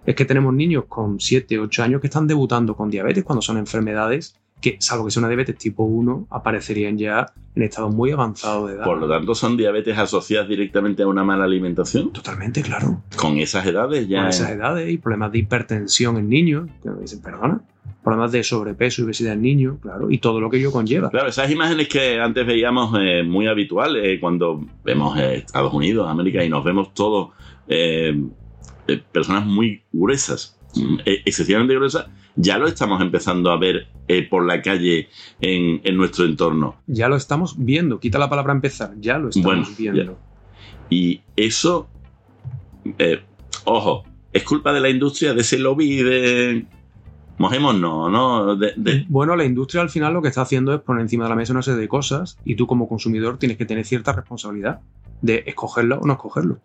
Es 0.06 0.16
que 0.16 0.26
tenemos 0.26 0.54
niños 0.54 0.86
con 0.88 1.20
7, 1.20 1.60
8 1.60 1.84
años 1.84 2.02
que 2.02 2.08
están 2.08 2.26
debutando 2.26 2.76
con 2.76 2.90
diabetes 2.90 3.24
cuando 3.24 3.42
son 3.42 3.58
enfermedades 3.58 4.36
que, 4.62 4.78
salvo 4.80 5.06
que 5.06 5.12
sea 5.12 5.22
una 5.22 5.30
diabetes 5.30 5.58
tipo 5.58 5.84
1, 5.84 6.28
aparecerían 6.30 6.98
ya 6.98 7.26
en 7.56 7.64
estado 7.64 7.90
muy 7.90 8.12
avanzado 8.12 8.68
de 8.68 8.76
edad. 8.76 8.86
Por 8.86 9.00
lo 9.00 9.08
tanto, 9.08 9.36
son 9.36 9.58
diabetes 9.58 9.98
asociadas 9.98 10.48
directamente 10.48 11.04
a 11.04 11.08
una 11.08 11.24
mala 11.24 11.46
alimentación. 11.46 12.12
Totalmente, 12.12 12.62
claro. 12.62 13.04
Con 13.16 13.38
esas 13.38 13.66
edades 13.66 14.08
ya. 14.08 14.20
Con 14.20 14.30
esas 14.30 14.52
edades 14.52 14.90
y 14.90 14.98
problemas 14.98 15.32
de 15.32 15.40
hipertensión 15.40 16.18
en 16.18 16.30
niños, 16.30 16.70
que 16.82 16.90
me 16.90 17.02
dicen, 17.02 17.22
perdona. 17.22 17.62
Problemas 18.04 18.32
de 18.32 18.44
sobrepeso 18.44 19.02
y 19.02 19.06
obesidad 19.06 19.34
en 19.34 19.42
niños, 19.42 19.78
claro, 19.82 20.10
y 20.10 20.20
todo 20.20 20.40
lo 20.40 20.50
que 20.50 20.58
ello 20.58 20.72
conlleva. 20.72 21.10
Claro, 21.10 21.28
esas 21.28 21.52
imágenes 21.52 21.90
que 21.90 22.20
antes 22.20 22.48
veíamos 22.48 22.98
eh, 23.00 23.24
muy 23.24 23.48
habituales 23.48 24.04
eh, 24.06 24.20
cuando 24.20 24.66
vemos 24.86 25.20
eh, 25.20 25.36
Estados 25.36 25.74
Unidos, 25.74 26.08
América, 26.10 26.44
y 26.44 26.50
nos 26.50 26.64
vemos 26.64 26.94
todos 26.94 27.32
personas 29.12 29.46
muy 29.46 29.84
gruesas, 29.92 30.59
excesivamente 31.06 31.76
gruesas, 31.76 32.08
ya 32.36 32.58
lo 32.58 32.68
estamos 32.68 33.02
empezando 33.02 33.52
a 33.52 33.58
ver 33.58 33.88
eh, 34.08 34.28
por 34.28 34.46
la 34.46 34.62
calle 34.62 35.10
en, 35.42 35.82
nuestro 35.98 36.26
entorno. 36.26 36.76
Ya 36.88 37.10
lo 37.10 37.16
estamos 37.16 37.56
viendo, 37.58 38.00
quita 38.00 38.18
la 38.18 38.30
palabra 38.30 38.54
empezar, 38.54 38.94
ya 39.00 39.18
lo 39.18 39.30
estamos 39.30 39.76
viendo. 39.78 40.18
Y 40.90 41.22
eso, 41.36 41.88
eh, 42.98 43.22
ojo, 43.66 44.04
es 44.34 44.44
culpa 44.44 44.74
de 44.74 44.80
la 44.80 44.90
industria, 44.90 45.34
de 45.34 45.42
ese 45.42 45.60
lobby 45.60 46.02
de... 46.02 46.66
Mojemos 47.38 47.76
no, 47.76 48.10
¿no? 48.10 48.58
Bueno, 49.08 49.38
la 49.38 49.46
industria 49.46 49.82
al 49.82 49.90
final 49.90 50.14
lo 50.14 50.22
que 50.22 50.28
está 50.28 50.42
haciendo 50.42 50.74
es 50.74 50.82
poner 50.82 51.04
encima 51.04 51.24
de 51.24 51.30
la 51.30 51.38
mesa 51.38 51.54
una 51.54 51.62
serie 51.62 51.80
de 51.80 51.88
cosas 51.88 52.38
y 52.44 52.56
tú 52.56 52.68
como 52.68 52.90
consumidor 52.90 53.38
tienes 53.38 53.58
que 53.58 53.66
tener 53.66 53.86
cierta 53.86 54.12
responsabilidad 54.12 54.82
de 55.22 55.46
escogerlo 55.48 56.00
o 56.00 56.06
no 56.06 56.14
escogerlo. 56.14 56.60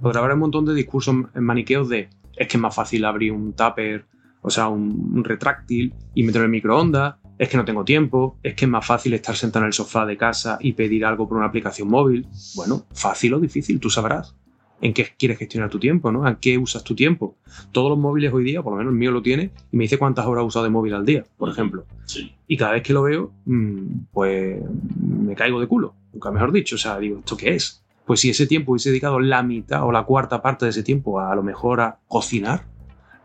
Podrá 0.00 0.20
haber 0.20 0.32
un 0.32 0.40
montón 0.40 0.64
de 0.64 0.74
discursos 0.74 1.14
maniqueos 1.34 1.90
de 1.90 2.08
es 2.36 2.48
que 2.48 2.56
es 2.56 2.60
más 2.60 2.74
fácil 2.74 3.04
abrir 3.04 3.32
un 3.32 3.52
tupper 3.52 4.06
o 4.46 4.50
sea, 4.50 4.68
un, 4.68 5.24
retráctil 5.24 5.94
y 6.14 6.22
meterlo 6.22 6.44
en 6.44 6.50
el 6.50 6.52
microondas, 6.52 7.14
es 7.38 7.48
que 7.48 7.56
no 7.56 7.64
tengo 7.64 7.82
tiempo, 7.82 8.38
es 8.42 8.54
que 8.54 8.66
es 8.66 8.70
más 8.70 8.86
fácil 8.86 9.14
estar 9.14 9.34
sentado 9.34 9.64
en 9.64 9.68
el 9.68 9.72
sofá 9.72 10.04
de 10.04 10.18
casa 10.18 10.58
y 10.60 10.74
pedir 10.74 11.06
algo 11.06 11.26
por 11.26 11.38
una 11.38 11.46
aplicación 11.46 11.88
móvil. 11.88 12.26
Bueno, 12.54 12.84
fácil 12.92 13.32
o 13.32 13.40
difícil, 13.40 13.80
tú 13.80 13.88
sabrás. 13.88 14.36
¿En 14.82 14.92
qué 14.92 15.08
quieres 15.18 15.38
gestionar 15.38 15.70
tu 15.70 15.78
tiempo? 15.78 16.12
¿no? 16.12 16.28
¿En 16.28 16.36
qué 16.36 16.58
usas 16.58 16.84
tu 16.84 16.94
tiempo? 16.94 17.38
Todos 17.72 17.88
los 17.88 17.98
móviles 17.98 18.34
hoy 18.34 18.44
día, 18.44 18.62
por 18.62 18.74
lo 18.74 18.78
menos 18.78 18.92
el 18.92 18.98
mío 18.98 19.12
lo 19.12 19.22
tiene, 19.22 19.50
y 19.72 19.78
me 19.78 19.84
dice 19.84 19.96
cuántas 19.96 20.26
horas 20.26 20.42
has 20.42 20.48
usado 20.48 20.64
de 20.64 20.70
móvil 20.70 20.92
al 20.92 21.06
día, 21.06 21.24
por 21.38 21.48
ejemplo. 21.48 21.86
Sí. 22.04 22.30
Y 22.46 22.58
cada 22.58 22.72
vez 22.72 22.82
que 22.82 22.92
lo 22.92 23.02
veo, 23.02 23.32
mm, 23.46 23.86
pues 24.12 24.60
me 25.00 25.34
caigo 25.34 25.58
de 25.58 25.66
culo, 25.66 25.94
nunca 26.12 26.30
mejor 26.30 26.52
dicho. 26.52 26.74
O 26.74 26.78
sea, 26.78 26.98
digo, 26.98 27.20
¿esto 27.20 27.34
qué 27.34 27.54
es? 27.54 27.82
Pues 28.06 28.20
si 28.20 28.30
ese 28.30 28.46
tiempo 28.46 28.72
hubiese 28.72 28.90
dedicado 28.90 29.18
la 29.18 29.42
mitad 29.42 29.84
o 29.84 29.92
la 29.92 30.04
cuarta 30.04 30.42
parte 30.42 30.66
de 30.66 30.70
ese 30.70 30.82
tiempo 30.82 31.20
a, 31.20 31.34
lo 31.34 31.42
mejor 31.42 31.80
a 31.80 31.98
cocinar, 32.06 32.66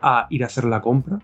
a 0.00 0.26
ir 0.30 0.42
a 0.42 0.46
hacer 0.46 0.64
la 0.64 0.80
compra, 0.80 1.18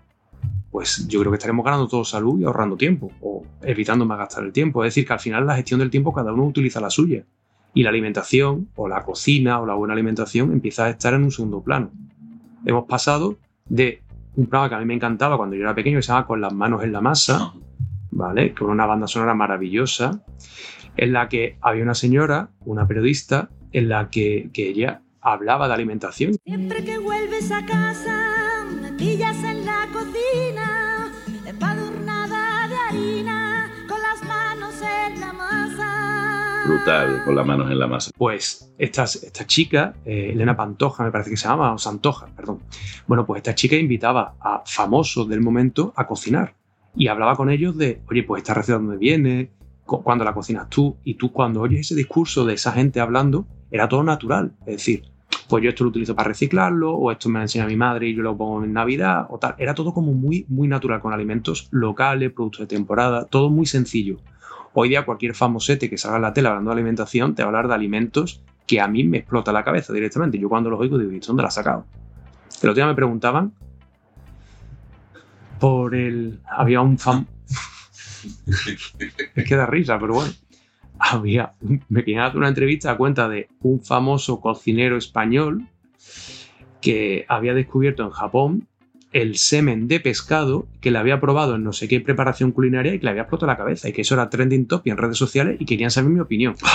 pues 0.71 1.07
yo 1.07 1.19
creo 1.19 1.31
que 1.31 1.37
estaremos 1.37 1.65
ganando 1.65 1.87
todo 1.87 2.03
salud 2.05 2.39
y 2.39 2.43
ahorrando 2.43 2.77
tiempo, 2.77 3.11
o 3.21 3.43
evitando 3.61 4.05
más 4.05 4.19
gastar 4.19 4.43
el 4.43 4.51
tiempo. 4.51 4.83
Es 4.83 4.93
decir, 4.93 5.07
que 5.07 5.13
al 5.13 5.19
final 5.19 5.47
la 5.47 5.55
gestión 5.55 5.79
del 5.79 5.89
tiempo 5.89 6.13
cada 6.13 6.31
uno 6.31 6.45
utiliza 6.45 6.79
la 6.79 6.89
suya. 6.89 7.23
Y 7.73 7.83
la 7.83 7.89
alimentación, 7.89 8.69
o 8.75 8.87
la 8.87 9.03
cocina, 9.03 9.59
o 9.59 9.65
la 9.65 9.73
buena 9.73 9.93
alimentación 9.93 10.51
empieza 10.51 10.85
a 10.85 10.89
estar 10.89 11.13
en 11.13 11.23
un 11.23 11.31
segundo 11.31 11.61
plano. 11.61 11.91
Hemos 12.65 12.85
pasado 12.85 13.37
de 13.65 14.03
un 14.35 14.45
programa 14.45 14.69
que 14.69 14.75
a 14.75 14.79
mí 14.79 14.85
me 14.85 14.93
encantaba 14.93 15.37
cuando 15.37 15.55
yo 15.55 15.63
era 15.63 15.73
pequeño, 15.73 15.97
que 15.97 16.03
se 16.03 16.09
llama 16.09 16.27
Con 16.27 16.41
las 16.41 16.53
manos 16.53 16.83
en 16.83 16.91
la 16.91 17.01
masa, 17.01 17.53
¿vale? 18.11 18.53
Con 18.53 18.69
una 18.69 18.85
banda 18.85 19.07
sonora 19.07 19.33
maravillosa, 19.33 20.23
en 20.97 21.13
la 21.13 21.29
que 21.29 21.57
había 21.61 21.83
una 21.83 21.95
señora, 21.95 22.49
una 22.65 22.87
periodista, 22.87 23.49
en 23.71 23.89
la 23.89 24.09
que, 24.09 24.49
que 24.53 24.69
ella 24.69 25.01
hablaba 25.21 25.67
de 25.67 25.73
alimentación. 25.73 26.35
Siempre 26.43 26.83
que 26.83 26.97
vuelves 26.97 27.51
a 27.51 27.65
casa 27.65 28.27
en 28.99 29.65
la 29.65 29.87
cocina, 29.93 31.11
empadurnada 31.45 32.67
de 32.67 32.75
harina, 32.75 33.71
con 33.87 33.99
las 34.01 34.23
manos 34.27 34.73
en 34.81 35.19
la 35.19 35.33
masa. 35.33 36.63
Brutal, 36.65 37.23
con 37.23 37.35
las 37.35 37.45
manos 37.45 37.69
en 37.71 37.79
la 37.79 37.87
masa. 37.87 38.11
Pues 38.17 38.73
esta, 38.77 39.03
esta 39.03 39.45
chica, 39.45 39.93
eh, 40.05 40.31
Elena 40.33 40.55
Pantoja, 40.55 41.03
me 41.03 41.11
parece 41.11 41.29
que 41.29 41.37
se 41.37 41.47
llama, 41.47 41.73
o 41.73 41.77
Santoja, 41.77 42.27
perdón. 42.35 42.61
Bueno, 43.05 43.25
pues 43.25 43.39
esta 43.39 43.53
chica 43.55 43.75
invitaba 43.75 44.35
a 44.39 44.63
famosos 44.65 45.29
del 45.29 45.41
momento 45.41 45.93
a 45.95 46.07
cocinar 46.07 46.53
y 46.95 47.07
hablaba 47.07 47.35
con 47.35 47.49
ellos 47.49 47.77
de, 47.77 48.01
oye, 48.09 48.23
pues 48.23 48.41
esta 48.41 48.53
receta 48.53 48.79
dónde 48.79 48.97
viene, 48.97 49.51
cuando 49.87 50.23
la 50.23 50.33
cocinas 50.33 50.69
tú, 50.69 50.97
y 51.03 51.15
tú 51.15 51.31
cuando 51.31 51.61
oyes 51.61 51.79
ese 51.81 51.95
discurso 51.95 52.45
de 52.45 52.53
esa 52.53 52.71
gente 52.71 52.99
hablando, 52.99 53.47
era 53.71 53.89
todo 53.89 54.03
natural. 54.03 54.51
Es 54.61 54.77
decir, 54.77 55.03
pues 55.49 55.63
yo 55.63 55.69
esto 55.69 55.83
lo 55.83 55.89
utilizo 55.89 56.15
para 56.15 56.27
reciclarlo, 56.27 56.93
o 56.93 57.11
esto 57.11 57.29
me 57.29 57.39
lo 57.39 57.43
enseña 57.43 57.65
mi 57.65 57.77
madre 57.77 58.09
y 58.09 58.15
yo 58.15 58.21
lo 58.21 58.37
pongo 58.37 58.63
en 58.63 58.73
Navidad, 58.73 59.27
o 59.29 59.39
tal. 59.39 59.55
Era 59.57 59.73
todo 59.73 59.93
como 59.93 60.13
muy, 60.13 60.45
muy 60.49 60.67
natural, 60.67 60.99
con 60.99 61.13
alimentos 61.13 61.69
locales, 61.71 62.31
productos 62.31 62.61
de 62.61 62.67
temporada, 62.67 63.25
todo 63.25 63.49
muy 63.49 63.65
sencillo. 63.65 64.17
Hoy 64.73 64.89
día 64.89 65.05
cualquier 65.05 65.33
famosete 65.33 65.89
que 65.89 65.97
salga 65.97 66.17
en 66.17 66.21
la 66.21 66.33
tele 66.33 66.49
hablando 66.49 66.69
de 66.69 66.75
alimentación 66.75 67.33
te 67.33 67.41
va 67.41 67.47
a 67.47 67.49
hablar 67.49 67.67
de 67.67 67.73
alimentos 67.73 68.43
que 68.67 68.79
a 68.81 68.87
mí 68.87 69.03
me 69.05 69.19
explota 69.19 69.51
la 69.51 69.63
cabeza 69.63 69.93
directamente. 69.93 70.37
Yo 70.37 70.49
cuando 70.49 70.69
los 70.69 70.79
oigo 70.79 70.99
digo, 70.99 71.11
¿dónde 71.25 71.41
la 71.41 71.47
has 71.47 71.55
sacado? 71.55 71.85
El 72.61 72.69
otro 72.69 72.75
día 72.75 72.85
me 72.85 72.93
preguntaban 72.93 73.53
por 75.59 75.95
el... 75.95 76.41
Había 76.45 76.81
un 76.81 76.97
fam... 76.97 77.25
es 79.35 79.45
que 79.45 79.55
da 79.55 79.65
risa, 79.65 79.99
pero 79.99 80.13
bueno 80.13 80.33
había, 80.99 81.53
me 81.89 82.03
querían 82.03 82.25
hacer 82.25 82.37
una 82.37 82.47
entrevista 82.47 82.91
a 82.91 82.97
cuenta 82.97 83.29
de 83.29 83.49
un 83.61 83.83
famoso 83.83 84.39
cocinero 84.39 84.97
español 84.97 85.67
que 86.81 87.25
había 87.27 87.53
descubierto 87.53 88.03
en 88.03 88.11
Japón 88.11 88.67
el 89.13 89.37
semen 89.37 89.87
de 89.87 89.99
pescado 89.99 90.67
que 90.81 90.91
le 90.91 90.99
había 90.99 91.19
probado 91.19 91.55
en 91.55 91.63
no 91.63 91.71
sé 91.71 91.87
qué 91.87 92.01
preparación 92.01 92.51
culinaria 92.51 92.93
y 92.93 92.99
que 92.99 93.05
le 93.05 93.11
había 93.11 93.23
explotado 93.23 93.47
la 93.47 93.57
cabeza 93.57 93.87
y 93.87 93.93
que 93.93 94.01
eso 94.01 94.15
era 94.15 94.29
trending 94.29 94.67
topic 94.67 94.91
en 94.91 94.97
redes 94.97 95.17
sociales 95.17 95.57
y 95.59 95.65
querían 95.65 95.91
saber 95.91 96.09
mi 96.09 96.19
opinión. 96.19 96.55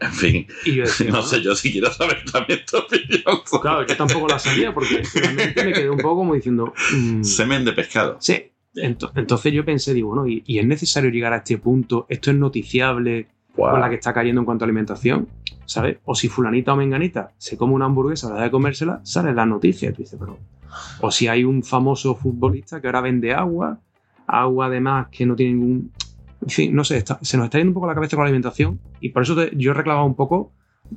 En 0.00 0.12
fin, 0.12 0.46
y 0.64 0.74
yo 0.74 0.82
decía, 0.82 1.12
no 1.12 1.22
sé 1.22 1.40
yo 1.42 1.54
si 1.54 1.70
quiero 1.70 1.92
saber 1.92 2.24
también 2.30 2.60
tu 2.68 2.76
opinión. 2.76 3.22
Claro, 3.62 3.86
yo 3.86 3.96
tampoco 3.96 4.26
la 4.26 4.38
sabía 4.40 4.74
porque 4.74 5.00
realmente 5.14 5.64
me 5.64 5.72
quedé 5.72 5.88
un 5.88 5.98
poco 5.98 6.16
como 6.16 6.34
diciendo... 6.34 6.74
Mm, 6.92 7.22
semen 7.22 7.64
de 7.64 7.72
pescado. 7.72 8.16
Sí. 8.20 8.51
Entonces 8.74 9.52
yo 9.52 9.64
pensé, 9.64 9.92
digo, 9.94 10.08
bueno, 10.08 10.26
¿y, 10.26 10.42
¿y 10.46 10.58
es 10.58 10.66
necesario 10.66 11.10
llegar 11.10 11.32
a 11.32 11.38
este 11.38 11.58
punto? 11.58 12.06
¿Esto 12.08 12.30
es 12.30 12.36
noticiable? 12.36 13.28
con 13.54 13.80
la 13.80 13.88
que 13.88 13.96
está 13.96 14.12
cayendo 14.12 14.40
en 14.40 14.44
cuanto 14.44 14.64
a 14.64 14.66
alimentación, 14.66 15.28
¿sabes? 15.66 15.98
O 16.04 16.14
si 16.14 16.28
fulanita 16.28 16.72
o 16.72 16.76
menganita 16.76 17.32
se 17.38 17.56
come 17.56 17.74
una 17.74 17.86
hamburguesa, 17.86 18.32
la 18.32 18.42
de 18.42 18.50
comérsela, 18.50 19.00
sale 19.04 19.32
la 19.34 19.46
noticia. 19.46 19.92
Tú 19.92 20.02
dices, 20.02 20.18
pero... 20.18 20.38
O 21.00 21.10
si 21.10 21.28
hay 21.28 21.44
un 21.44 21.62
famoso 21.62 22.14
futbolista 22.14 22.80
que 22.80 22.86
ahora 22.86 23.02
vende 23.02 23.34
agua, 23.34 23.78
agua 24.26 24.66
además 24.66 25.08
que 25.10 25.26
no 25.26 25.36
tiene 25.36 25.54
ningún... 25.54 25.92
En 26.40 26.48
fin, 26.48 26.74
no 26.74 26.82
sé, 26.82 27.04
se 27.20 27.36
nos 27.36 27.44
está 27.44 27.58
yendo 27.58 27.70
un 27.70 27.74
poco 27.74 27.86
la 27.86 27.94
cabeza 27.94 28.16
con 28.16 28.24
la 28.24 28.28
alimentación 28.28 28.80
y 29.00 29.10
por 29.10 29.22
eso 29.22 29.36
yo 29.52 29.74
reclamaba 29.74 30.04
un 30.04 30.16
poco 30.16 30.50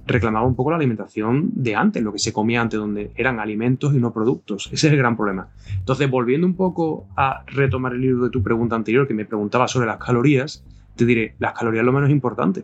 reclamaba 0.06 0.46
un 0.46 0.56
poco 0.56 0.72
la 0.72 0.78
alimentación 0.78 1.52
de 1.54 1.76
antes, 1.76 2.04
lo 2.04 2.12
que 2.12 2.20
se 2.20 2.34
comía 2.34 2.62
antes, 2.62 2.80
donde 2.80 3.12
eran 3.16 3.40
alimentos 3.40 3.94
y 3.94 3.98
no 3.98 4.14
productos. 4.14 4.68
Ese 4.72 4.88
es 4.88 4.94
el 4.94 4.98
gran 4.98 5.16
problema. 5.16 5.50
Entonces, 5.78 6.10
volviendo 6.10 6.48
un 6.48 6.56
poco 6.56 7.08
a 7.16 7.44
retomar 7.48 7.94
el 7.94 8.02
libro 8.02 8.26
de 8.26 8.30
tu 8.30 8.42
pregunta 8.44 8.76
anterior, 8.76 9.08
que 9.08 9.14
me 9.14 9.26
preguntaba 9.26 9.68
sobre 9.68 9.88
las 9.88 9.98
calorías, 9.98 10.64
te 10.96 11.06
diré, 11.06 11.36
las 11.40 11.54
calorías 11.54 11.82
es 11.82 11.86
lo 11.86 11.94
menos 11.94 12.10
importante. 12.10 12.64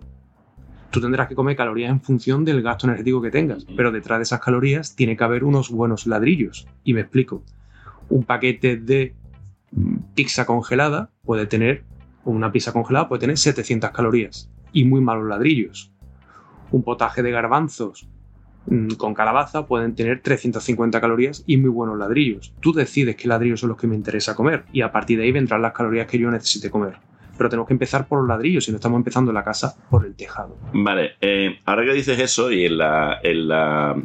Tú 0.89 0.99
tendrás 0.99 1.27
que 1.27 1.35
comer 1.35 1.55
calorías 1.55 1.89
en 1.89 2.01
función 2.01 2.43
del 2.43 2.61
gasto 2.61 2.85
energético 2.85 3.21
que 3.21 3.31
tengas, 3.31 3.65
pero 3.77 3.91
detrás 3.91 4.19
de 4.19 4.23
esas 4.23 4.41
calorías 4.41 4.95
tiene 4.95 5.15
que 5.15 5.23
haber 5.23 5.43
unos 5.43 5.69
buenos 5.69 6.05
ladrillos. 6.05 6.67
Y 6.83 6.93
me 6.93 7.01
explico. 7.01 7.43
Un 8.09 8.23
paquete 8.23 8.75
de 8.75 9.15
pizza 10.15 10.45
congelada 10.45 11.09
puede 11.23 11.45
tener, 11.47 11.83
una 12.25 12.51
pizza 12.51 12.73
congelada 12.73 13.07
puede 13.07 13.21
tener 13.21 13.37
700 13.37 13.91
calorías 13.91 14.49
y 14.73 14.83
muy 14.83 15.01
malos 15.01 15.27
ladrillos. 15.27 15.91
Un 16.71 16.84
potaje 16.84 17.21
de 17.21 17.31
garbanzos 17.31 18.07
mm, 18.65 18.93
con 18.93 19.13
calabaza 19.13 19.67
pueden 19.67 19.95
tener 19.95 20.21
350 20.21 20.99
calorías 20.99 21.43
y 21.45 21.57
muy 21.57 21.69
buenos 21.69 21.97
ladrillos. 21.97 22.53
Tú 22.60 22.73
decides 22.73 23.15
qué 23.15 23.27
ladrillos 23.27 23.60
son 23.60 23.69
los 23.69 23.77
que 23.77 23.88
me 23.88 23.95
interesa 23.95 24.36
comer 24.36 24.65
y 24.71 24.81
a 24.81 24.91
partir 24.91 25.17
de 25.17 25.25
ahí 25.25 25.31
vendrán 25.31 25.62
las 25.62 25.73
calorías 25.73 26.07
que 26.07 26.17
yo 26.17 26.31
necesite 26.31 26.69
comer 26.69 26.95
pero 27.41 27.49
tenemos 27.49 27.67
que 27.67 27.73
empezar 27.73 28.07
por 28.07 28.19
los 28.19 28.27
ladrillos, 28.27 28.65
si 28.65 28.71
no 28.71 28.75
estamos 28.75 28.97
empezando 28.97 29.34
la 29.34 29.43
casa 29.43 29.75
por 29.89 30.05
el 30.05 30.13
tejado. 30.13 30.60
Vale, 30.73 31.13
eh, 31.21 31.60
ahora 31.65 31.86
que 31.86 31.93
dices 31.93 32.19
eso 32.19 32.51
y 32.51 32.65
en 32.65 32.77
la, 32.77 33.19
en 33.23 33.47
la, 33.47 33.95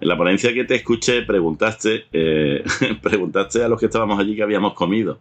en 0.00 0.08
la 0.08 0.16
ponencia 0.16 0.52
que 0.52 0.64
te 0.64 0.74
escuché 0.74 1.22
preguntaste, 1.22 2.06
eh, 2.12 2.64
preguntaste 3.02 3.62
a 3.62 3.68
los 3.68 3.78
que 3.78 3.86
estábamos 3.86 4.18
allí 4.18 4.34
que 4.34 4.42
habíamos 4.42 4.74
comido. 4.74 5.20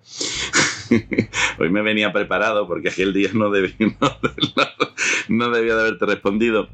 Hoy 1.59 1.69
me 1.69 1.81
venía 1.81 2.11
preparado 2.11 2.67
porque 2.67 2.89
aquel 2.89 3.13
día 3.13 3.29
no 3.33 3.49
debía, 3.49 3.73
no, 5.29 5.49
debía 5.49 5.75
de 5.75 5.81
haberte 5.81 6.05
respondido. 6.05 6.69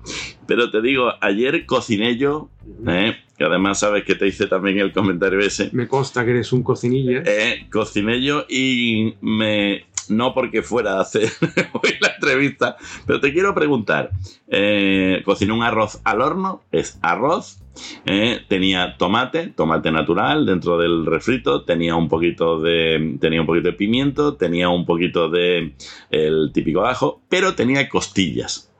Pero 0.47 0.71
te 0.71 0.81
digo, 0.81 1.11
ayer 1.21 1.65
cociné 1.65 2.17
yo, 2.17 2.49
¿eh? 2.87 3.15
que 3.37 3.43
además 3.43 3.79
sabes 3.79 4.03
que 4.03 4.15
te 4.15 4.27
hice 4.27 4.47
también 4.47 4.79
el 4.79 4.91
comentario 4.91 5.39
ese. 5.39 5.69
Me 5.73 5.87
consta 5.87 6.25
que 6.25 6.31
eres 6.31 6.51
un 6.51 6.63
cocinilla. 6.63 7.23
cociné 7.69 8.21
yo 8.21 8.45
y 8.49 9.15
me 9.21 9.85
no 10.09 10.33
porque 10.33 10.61
fuera 10.61 10.97
a 10.97 11.01
hacer 11.01 11.29
hoy 11.73 11.91
la 11.99 12.13
entrevista, 12.15 12.77
pero 13.05 13.19
te 13.19 13.33
quiero 13.33 13.53
preguntar, 13.53 14.11
eh, 14.47 15.21
cociné 15.25 15.53
un 15.53 15.63
arroz 15.63 15.99
al 16.03 16.21
horno, 16.21 16.61
es 16.71 16.97
arroz, 17.01 17.59
eh, 18.05 18.41
tenía 18.47 18.97
tomate, 18.97 19.47
tomate 19.47 19.91
natural 19.91 20.45
dentro 20.45 20.77
del 20.77 21.05
refrito, 21.05 21.63
tenía 21.63 21.95
un 21.95 22.07
poquito 22.07 22.59
de, 22.61 23.17
tenía 23.19 23.41
un 23.41 23.47
poquito 23.47 23.67
de 23.67 23.73
pimiento, 23.73 24.35
tenía 24.35 24.69
un 24.69 24.85
poquito 24.85 25.29
de 25.29 25.73
el 26.09 26.51
típico 26.53 26.85
ajo, 26.85 27.21
pero 27.29 27.55
tenía 27.55 27.87
costillas, 27.89 28.71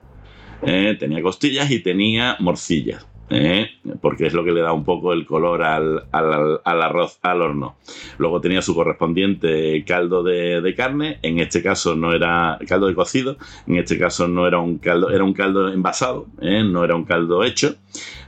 eh, 0.64 0.96
tenía 1.00 1.22
costillas 1.22 1.70
y 1.72 1.80
tenía 1.80 2.38
morcillas. 2.40 3.08
¿Eh? 3.30 3.70
porque 4.02 4.28
es 4.28 4.34
lo 4.34 4.44
que 4.44 4.52
le 4.52 4.62
da 4.62 4.74
un 4.74 4.84
poco 4.84 5.14
el 5.14 5.26
color 5.26 5.64
al, 5.64 6.04
arroz 6.12 7.20
al 7.22 7.42
horno. 7.42 7.78
Luego 8.18 8.42
tenía 8.42 8.62
su 8.62 8.76
correspondiente 8.76 9.84
caldo 9.86 10.24
de, 10.24 10.74
carne, 10.76 11.20
en 11.22 11.40
este 11.40 11.62
caso 11.62 11.96
no 11.96 12.14
era 12.14 12.60
caldo 12.68 12.88
de 12.88 12.96
cocido, 12.96 13.38
en 13.68 13.78
este 13.78 13.98
caso 13.98 14.28
no 14.28 14.48
era 14.48 14.60
un 14.60 14.78
caldo, 14.78 15.10
era 15.10 15.24
un 15.24 15.34
caldo 15.34 15.72
envasado, 15.72 16.28
¿eh? 16.42 16.64
no 16.64 16.84
era 16.84 16.96
un 16.96 17.04
caldo 17.04 17.44
hecho. 17.44 17.76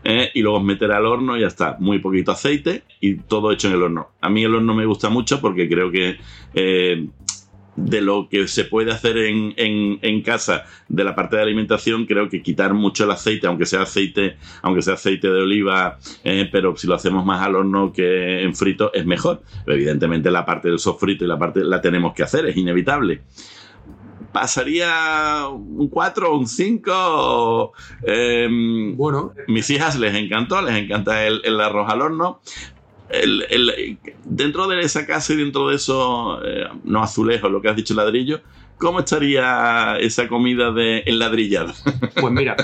¿eh? 0.04 0.30
y 0.34 0.42
luego 0.42 0.62
meter 0.62 0.92
al 0.92 1.06
horno 1.06 1.38
y 1.38 1.42
ya 1.42 1.48
está, 1.48 1.76
muy 1.80 2.00
poquito 2.00 2.32
aceite 2.32 2.84
y 3.00 3.16
todo 3.16 3.52
hecho 3.52 3.68
en 3.68 3.76
el 3.76 3.84
horno. 3.84 4.10
A 4.22 4.30
mí 4.30 4.44
el 4.44 4.56
horno 4.56 4.74
me 4.74 4.86
gusta 4.86 5.10
mucho 5.10 5.42
porque 5.42 5.70
creo 5.70 5.92
que 5.92 6.18
de 7.86 8.02
lo 8.02 8.28
que 8.30 8.48
se 8.48 8.65
puede 8.65 8.92
hacer 8.92 9.18
en, 9.18 10.22
casa 10.22 10.65
de 10.88 11.04
la 11.04 11.15
parte 11.15 11.38
de 11.38 11.44
alimentación, 11.44 12.06
creo 12.06 12.30
que 12.30 12.42
quitar 12.42 12.74
mucho 12.74 13.06
el 13.06 13.12
aceite, 13.12 13.48
aunque 13.48 13.65
sea 13.65 13.84
aceite, 13.84 14.38
aunque 14.62 14.82
sea 14.82 14.96
aceite 14.96 15.28
de 15.30 15.42
oliva, 15.42 15.98
eh, 16.24 16.48
pero 16.52 16.76
si 16.76 16.88
lo 16.88 16.96
hacemos 16.96 17.26
más 17.26 17.46
al 17.46 17.56
horno 17.56 17.94
que 17.94 18.44
en 18.44 18.56
frito, 18.56 18.92
es 18.94 19.06
mejor. 19.06 19.42
evidentemente 19.65 20.30
la 20.30 20.46
parte 20.46 20.70
del 20.70 20.80
sofrito 20.80 21.24
y 21.24 21.28
la 21.28 21.39
parte 21.39 21.63
la 21.63 21.82
tenemos 21.82 22.13
que 22.13 22.24
hacer, 22.24 22.46
es 22.46 22.58
inevitable. 22.58 23.22
Pasaría 24.32 25.48
un 25.50 25.88
4 25.88 26.32
o 26.32 26.38
un 26.38 26.48
5. 26.48 27.74
Em, 28.04 28.96
bueno, 28.96 29.34
mis 29.48 29.70
hijas 29.72 29.98
les 29.98 30.13
encantó, 30.13 30.62
les 30.62 30.76
encanta 30.76 31.26
el, 31.26 31.42
el 31.44 31.60
arroz 31.60 31.89
al 31.89 32.02
horno, 32.02 32.42
el, 33.10 33.98
dentro 34.26 34.67
de 34.67 34.80
esa 34.82 35.06
casa 35.06 35.34
y 35.34 35.38
dentro 35.38 35.69
de 35.69 35.76
eso, 35.76 36.43
eh, 36.43 36.65
no 36.84 37.02
azulejos, 37.02 37.52
lo 37.52 37.62
que 37.62 37.69
has 37.69 37.76
dicho 37.76 37.93
ladrillo, 37.93 38.41
¿cómo 38.78 39.00
estaría 39.00 39.98
esa 40.00 40.28
comida 40.28 40.72
de 40.72 41.04
enladrillada? 41.06 41.74
Pues 42.19 42.34
mira, 42.34 42.56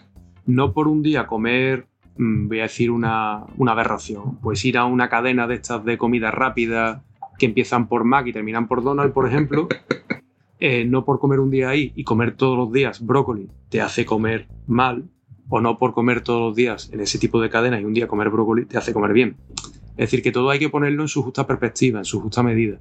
no 0.46 0.72
por 0.72 0.88
un 0.88 1.02
día 1.02 1.26
comer, 1.26 1.86
mm, 2.16 2.48
voy 2.48 2.60
a 2.60 2.62
decir 2.62 2.90
una, 2.90 3.44
una 3.56 3.72
aberración, 3.72 4.38
pues 4.40 4.64
ir 4.64 4.78
a 4.78 4.84
una 4.84 5.08
cadena 5.08 5.46
de 5.46 5.54
estas 5.54 5.84
de 5.84 5.98
comida 5.98 6.30
rápida 6.30 7.02
que 7.38 7.46
empiezan 7.46 7.88
por 7.88 8.04
Mac 8.04 8.26
y 8.26 8.32
terminan 8.32 8.68
por 8.68 8.82
Donald, 8.82 9.12
por 9.12 9.26
ejemplo, 9.26 9.68
eh, 10.60 10.84
no 10.84 11.04
por 11.04 11.18
comer 11.18 11.40
un 11.40 11.50
día 11.50 11.70
ahí 11.70 11.92
y 11.96 12.04
comer 12.04 12.36
todos 12.36 12.56
los 12.56 12.72
días 12.72 13.04
brócoli 13.04 13.48
te 13.68 13.80
hace 13.80 14.04
comer 14.04 14.48
mal, 14.66 15.08
o 15.48 15.60
no 15.60 15.78
por 15.78 15.92
comer 15.92 16.22
todos 16.22 16.40
los 16.40 16.56
días 16.56 16.90
en 16.92 17.00
ese 17.00 17.18
tipo 17.18 17.40
de 17.40 17.50
cadena 17.50 17.78
y 17.78 17.84
un 17.84 17.92
día 17.92 18.06
comer 18.08 18.30
brócoli 18.30 18.64
te 18.64 18.78
hace 18.78 18.92
comer 18.92 19.12
bien. 19.12 19.36
Es 19.92 20.10
decir, 20.10 20.22
que 20.22 20.32
todo 20.32 20.50
hay 20.50 20.58
que 20.58 20.70
ponerlo 20.70 21.02
en 21.02 21.08
su 21.08 21.22
justa 21.22 21.46
perspectiva, 21.46 21.98
en 21.98 22.04
su 22.04 22.20
justa 22.20 22.42
medida. 22.42 22.80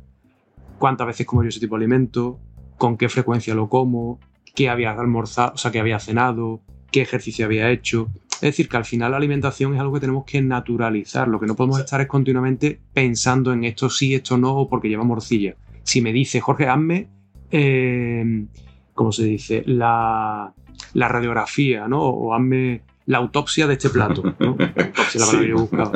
¿Cuántas 0.79 1.07
veces 1.07 1.25
como 1.27 1.43
yo 1.43 1.49
ese 1.49 1.59
tipo 1.59 1.75
de 1.75 1.83
alimento? 1.83 2.39
¿Con 2.77 2.97
qué 2.97 3.09
frecuencia 3.09 3.53
lo 3.53 3.69
como? 3.69 4.19
¿Qué 4.55 4.69
había 4.69 4.91
almorzado? 4.91 5.53
O 5.53 5.57
sea, 5.57 5.71
qué 5.71 5.79
había 5.79 5.99
cenado? 5.99 6.61
¿Qué 6.91 7.01
ejercicio 7.01 7.45
había 7.45 7.69
hecho? 7.69 8.09
Es 8.35 8.41
decir, 8.41 8.67
que 8.67 8.77
al 8.77 8.85
final 8.85 9.11
la 9.11 9.17
alimentación 9.17 9.75
es 9.75 9.79
algo 9.79 9.93
que 9.93 9.99
tenemos 9.99 10.25
que 10.25 10.41
naturalizar. 10.41 11.27
Lo 11.27 11.39
que 11.39 11.45
no 11.45 11.55
podemos 11.55 11.79
estar 11.79 12.01
es 12.01 12.07
continuamente 12.07 12.81
pensando 12.93 13.53
en 13.53 13.65
esto 13.65 13.89
sí, 13.89 14.15
esto 14.15 14.37
no, 14.37 14.55
o 14.55 14.69
porque 14.69 14.89
lleva 14.89 15.03
morcilla. 15.03 15.55
Si 15.83 16.01
me 16.01 16.11
dice, 16.11 16.39
Jorge, 16.39 16.67
hazme, 16.67 17.07
eh, 17.51 18.45
¿cómo 18.95 19.11
se 19.11 19.25
dice? 19.25 19.63
La, 19.67 20.53
la 20.93 21.07
radiografía, 21.07 21.87
¿no? 21.87 22.01
O 22.01 22.33
hazme 22.33 22.81
la 23.11 23.17
autopsia 23.17 23.67
de 23.67 23.73
este 23.73 23.89
plato. 23.89 24.23
¿no? 24.39 24.55
autopsia 24.57 25.19
la 25.19 25.53
buscado. 25.53 25.91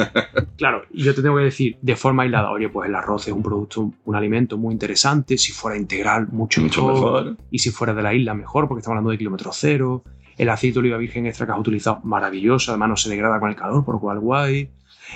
Claro, 0.57 0.81
y 0.91 1.03
yo 1.03 1.15
te 1.15 1.21
tengo 1.21 1.37
que 1.37 1.45
decir 1.45 1.77
de 1.81 1.95
forma 1.95 2.23
aislada, 2.23 2.51
oye, 2.51 2.67
pues 2.67 2.89
el 2.89 2.95
arroz 2.95 3.25
es 3.29 3.33
un 3.33 3.41
producto, 3.41 3.93
un 4.03 4.15
alimento 4.15 4.57
muy 4.57 4.73
interesante, 4.73 5.37
si 5.37 5.53
fuera 5.53 5.77
integral, 5.77 6.27
mucho, 6.27 6.61
mejor, 6.61 7.37
Y 7.51 7.59
si 7.59 7.71
fuera 7.71 7.93
de 7.93 8.03
la 8.03 8.13
isla, 8.13 8.33
mejor, 8.33 8.67
porque 8.67 8.79
estamos 8.79 8.95
hablando 8.95 9.11
de 9.11 9.17
kilómetro 9.17 9.51
cero. 9.53 10.03
El 10.37 10.49
aceite 10.49 10.73
de 10.73 10.79
oliva 10.81 10.97
virgen 10.97 11.25
extra 11.25 11.45
que 11.45 11.53
has 11.53 11.59
utilizado, 11.59 12.01
maravilloso, 12.03 12.71
además 12.71 12.89
no 12.89 12.97
se 12.97 13.09
degrada 13.09 13.39
con 13.39 13.49
el 13.49 13.55
calor, 13.55 13.85
por 13.85 13.95
lo 13.95 14.01
cual 14.01 14.19
guay. 14.19 14.69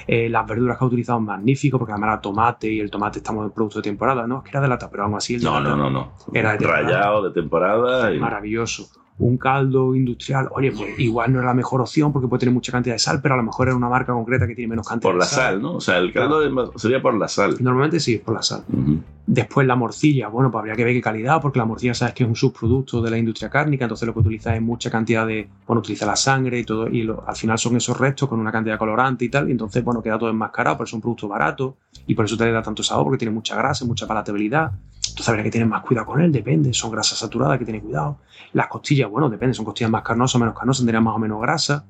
Eh, 0.07 0.29
las 0.29 0.47
verduras 0.47 0.77
que 0.77 0.85
has 0.85 0.87
utilizado, 0.87 1.19
magnífico, 1.19 1.77
porque 1.77 1.91
además 1.91 2.13
era 2.13 2.21
tomate 2.21 2.71
y 2.71 2.79
el 2.79 2.89
tomate 2.89 3.19
estamos 3.19 3.43
en 3.43 3.51
producto 3.51 3.79
de 3.79 3.83
temporada, 3.83 4.25
¿no? 4.25 4.37
Es 4.37 4.43
que 4.43 4.51
era 4.51 4.61
de 4.61 4.69
lata, 4.69 4.89
pero 4.89 5.03
aún 5.03 5.15
así. 5.15 5.35
El 5.35 5.43
no, 5.43 5.59
no, 5.59 5.75
no, 5.75 5.89
no. 5.89 6.13
Era 6.33 6.55
de 6.55 6.65
Rayado 6.65 7.27
de 7.27 7.33
temporada. 7.33 8.09
Maravilloso 8.17 8.89
un 9.19 9.37
caldo 9.37 9.95
industrial, 9.95 10.47
oye, 10.51 10.71
pues 10.71 10.97
igual 10.97 11.33
no 11.33 11.39
era 11.39 11.49
la 11.49 11.53
mejor 11.53 11.81
opción 11.81 12.11
porque 12.11 12.27
puede 12.27 12.39
tener 12.39 12.53
mucha 12.53 12.71
cantidad 12.71 12.95
de 12.95 12.99
sal, 12.99 13.19
pero 13.21 13.35
a 13.35 13.37
lo 13.37 13.43
mejor 13.43 13.67
era 13.67 13.75
una 13.75 13.89
marca 13.89 14.13
concreta 14.13 14.47
que 14.47 14.55
tiene 14.55 14.69
menos 14.69 14.87
cantidad 14.87 15.13
de 15.13 15.21
sal. 15.21 15.29
Por 15.29 15.39
la 15.39 15.43
sal, 15.43 15.61
¿no? 15.61 15.75
O 15.75 15.81
sea, 15.81 15.97
el 15.97 16.13
caldo 16.13 16.71
sería 16.77 17.01
por 17.01 17.13
la 17.13 17.27
sal. 17.27 17.55
Normalmente 17.59 17.99
sí, 17.99 18.17
por 18.17 18.33
la 18.35 18.41
sal. 18.41 18.63
Después 19.27 19.67
la 19.67 19.75
morcilla, 19.75 20.27
bueno, 20.29 20.49
pues 20.49 20.61
habría 20.61 20.75
que 20.75 20.85
ver 20.85 20.93
qué 20.93 21.01
calidad, 21.01 21.39
porque 21.41 21.59
la 21.59 21.65
morcilla 21.65 21.93
sabes 21.93 22.15
que 22.15 22.23
es 22.23 22.29
un 22.29 22.35
subproducto 22.35 23.01
de 23.01 23.11
la 23.11 23.17
industria 23.17 23.49
cárnica, 23.49 23.85
entonces 23.85 24.07
lo 24.07 24.13
que 24.13 24.19
utiliza 24.21 24.55
es 24.55 24.61
mucha 24.61 24.89
cantidad 24.89 25.27
de, 25.27 25.47
bueno, 25.67 25.81
utiliza 25.81 26.05
la 26.05 26.15
sangre 26.15 26.59
y 26.59 26.63
todo, 26.63 26.87
y 26.87 27.07
al 27.27 27.35
final 27.35 27.59
son 27.59 27.75
esos 27.75 27.99
restos 27.99 28.27
con 28.27 28.39
una 28.39 28.51
cantidad 28.51 28.75
de 28.75 28.79
colorante 28.79 29.25
y 29.25 29.29
tal, 29.29 29.49
y 29.49 29.51
entonces, 29.51 29.83
bueno, 29.83 30.01
queda 30.01 30.17
todo 30.17 30.29
enmascarado, 30.29 30.77
pero 30.77 30.85
es 30.85 30.93
un 30.93 31.01
producto 31.01 31.27
barato, 31.27 31.75
y 32.07 32.15
por 32.15 32.25
eso 32.25 32.37
te 32.37 32.51
da 32.51 32.63
tanto 32.63 32.81
sabor, 32.81 33.03
porque 33.03 33.19
tiene 33.19 33.33
mucha 33.33 33.55
grasa, 33.55 33.85
mucha 33.85 34.07
palatabilidad. 34.07 34.71
Entonces 35.09 35.29
habría 35.29 35.43
que 35.43 35.51
tener 35.51 35.67
más 35.67 35.83
cuidado 35.83 36.07
con 36.07 36.21
él, 36.21 36.31
depende, 36.31 36.73
son 36.73 36.91
grasas 36.91 37.19
saturadas, 37.19 37.59
que 37.59 37.65
tiene 37.65 37.81
cuidado. 37.81 38.19
Las 38.53 38.67
costillas, 38.67 39.09
bueno, 39.09 39.29
depende, 39.29 39.53
son 39.53 39.65
costillas 39.65 39.91
más 39.91 40.03
carnosas 40.03 40.35
o 40.35 40.39
menos 40.39 40.55
carnosas, 40.55 40.81
tendrían 40.81 41.03
más 41.03 41.15
o 41.15 41.19
menos 41.19 41.41
grasa. 41.41 41.85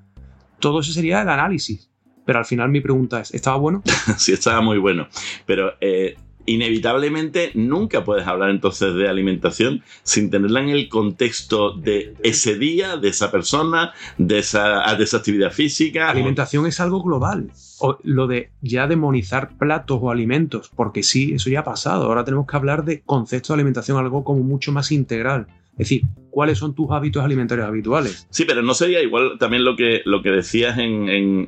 Todo 0.59 0.79
eso 0.81 0.91
sería 0.91 1.21
el 1.21 1.29
análisis. 1.29 1.89
Pero 2.25 2.39
al 2.39 2.45
final 2.45 2.69
mi 2.69 2.81
pregunta 2.81 3.21
es, 3.21 3.33
¿estaba 3.33 3.57
bueno? 3.57 3.81
sí, 4.17 4.33
estaba 4.33 4.61
muy 4.61 4.77
bueno. 4.77 5.07
Pero 5.45 5.73
eh, 5.81 6.15
inevitablemente 6.45 7.51
nunca 7.53 8.03
puedes 8.03 8.27
hablar 8.27 8.49
entonces 8.49 8.93
de 8.95 9.07
alimentación 9.07 9.83
sin 10.03 10.29
tenerla 10.29 10.61
en 10.61 10.69
el 10.69 10.89
contexto 10.89 11.73
de 11.73 12.15
ese 12.23 12.55
día, 12.55 12.97
de 12.97 13.09
esa 13.09 13.31
persona, 13.31 13.93
de 14.17 14.39
esa, 14.39 14.93
de 14.95 15.03
esa 15.03 15.17
actividad 15.17 15.51
física. 15.51 16.09
alimentación 16.09 16.65
es 16.65 16.79
algo 16.79 17.03
global. 17.03 17.51
O 17.79 17.97
lo 18.03 18.27
de 18.27 18.51
ya 18.61 18.87
demonizar 18.87 19.57
platos 19.57 19.99
o 20.01 20.11
alimentos, 20.11 20.69
porque 20.75 21.03
sí, 21.03 21.33
eso 21.33 21.49
ya 21.49 21.61
ha 21.61 21.63
pasado. 21.63 22.05
Ahora 22.05 22.23
tenemos 22.23 22.47
que 22.47 22.57
hablar 22.57 22.85
de 22.85 23.01
conceptos 23.01 23.49
de 23.49 23.53
alimentación, 23.55 23.97
algo 23.97 24.23
como 24.23 24.43
mucho 24.43 24.71
más 24.71 24.91
integral. 24.91 25.47
Es 25.73 25.87
decir, 25.87 26.01
¿cuáles 26.29 26.57
son 26.57 26.75
tus 26.75 26.91
hábitos 26.91 27.23
alimentarios 27.23 27.65
habituales? 27.65 28.27
Sí, 28.29 28.43
pero 28.45 28.61
no 28.61 28.73
sería 28.73 29.01
igual 29.01 29.37
también 29.39 29.63
lo 29.63 29.77
que, 29.77 30.01
lo 30.03 30.21
que 30.21 30.29
decías 30.29 30.77
en, 30.77 31.47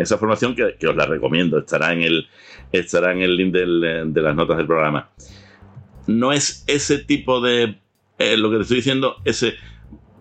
esa 0.00 0.18
formación, 0.18 0.56
que, 0.56 0.86
os 0.88 0.96
la 0.96 1.06
recomiendo, 1.06 1.58
estará 1.58 1.92
en 1.92 2.02
el, 2.02 2.26
estará 2.72 3.12
en 3.12 3.22
el 3.22 3.36
link 3.36 3.52
de 3.52 4.22
las 4.22 4.34
notas 4.34 4.56
del 4.56 4.66
programa. 4.66 5.08
No 6.08 6.32
es 6.32 6.64
ese 6.66 6.98
tipo 6.98 7.40
de, 7.40 7.78
eh, 8.18 8.36
lo 8.36 8.50
que 8.50 8.56
te 8.56 8.62
estoy 8.62 8.78
diciendo, 8.78 9.16
ese, 9.24 9.54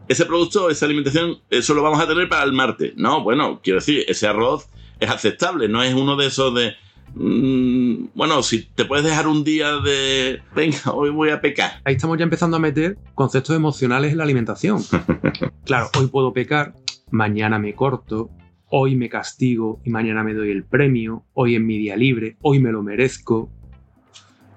ese 0.07 0.25
producto, 0.25 0.69
esa 0.69 0.85
alimentación, 0.85 1.39
eso 1.49 1.73
lo 1.73 1.81
vamos 1.81 1.99
a 1.99 2.07
tener 2.07 2.29
para 2.29 2.43
el 2.43 2.53
martes. 2.53 2.93
No, 2.97 3.23
bueno, 3.23 3.61
quiero 3.63 3.79
decir, 3.79 4.05
ese 4.07 4.27
arroz 4.27 4.69
es 4.99 5.09
aceptable, 5.09 5.67
no 5.67 5.81
es 5.83 5.93
uno 5.93 6.15
de 6.15 6.27
esos 6.27 6.53
de 6.53 6.73
Mm, 7.15 8.07
bueno, 8.15 8.41
si 8.41 8.63
te 8.63 8.85
puedes 8.85 9.05
dejar 9.05 9.27
un 9.27 9.43
día 9.43 9.77
de, 9.77 10.41
venga, 10.55 10.77
hoy 10.93 11.09
voy 11.09 11.29
a 11.29 11.41
pecar. 11.41 11.81
Ahí 11.83 11.95
estamos 11.95 12.17
ya 12.17 12.23
empezando 12.23 12.57
a 12.57 12.59
meter 12.59 12.97
conceptos 13.13 13.55
emocionales 13.55 14.11
en 14.11 14.17
la 14.17 14.23
alimentación. 14.23 14.81
claro, 15.65 15.89
hoy 15.97 16.07
puedo 16.07 16.33
pecar, 16.33 16.73
mañana 17.11 17.59
me 17.59 17.75
corto, 17.75 18.31
hoy 18.69 18.95
me 18.95 19.09
castigo 19.09 19.79
y 19.83 19.89
mañana 19.89 20.23
me 20.23 20.33
doy 20.33 20.51
el 20.51 20.63
premio, 20.63 21.25
hoy 21.33 21.55
es 21.55 21.61
mi 21.61 21.77
día 21.77 21.95
libre, 21.95 22.37
hoy 22.41 22.59
me 22.59 22.71
lo 22.71 22.81
merezco. 22.81 23.51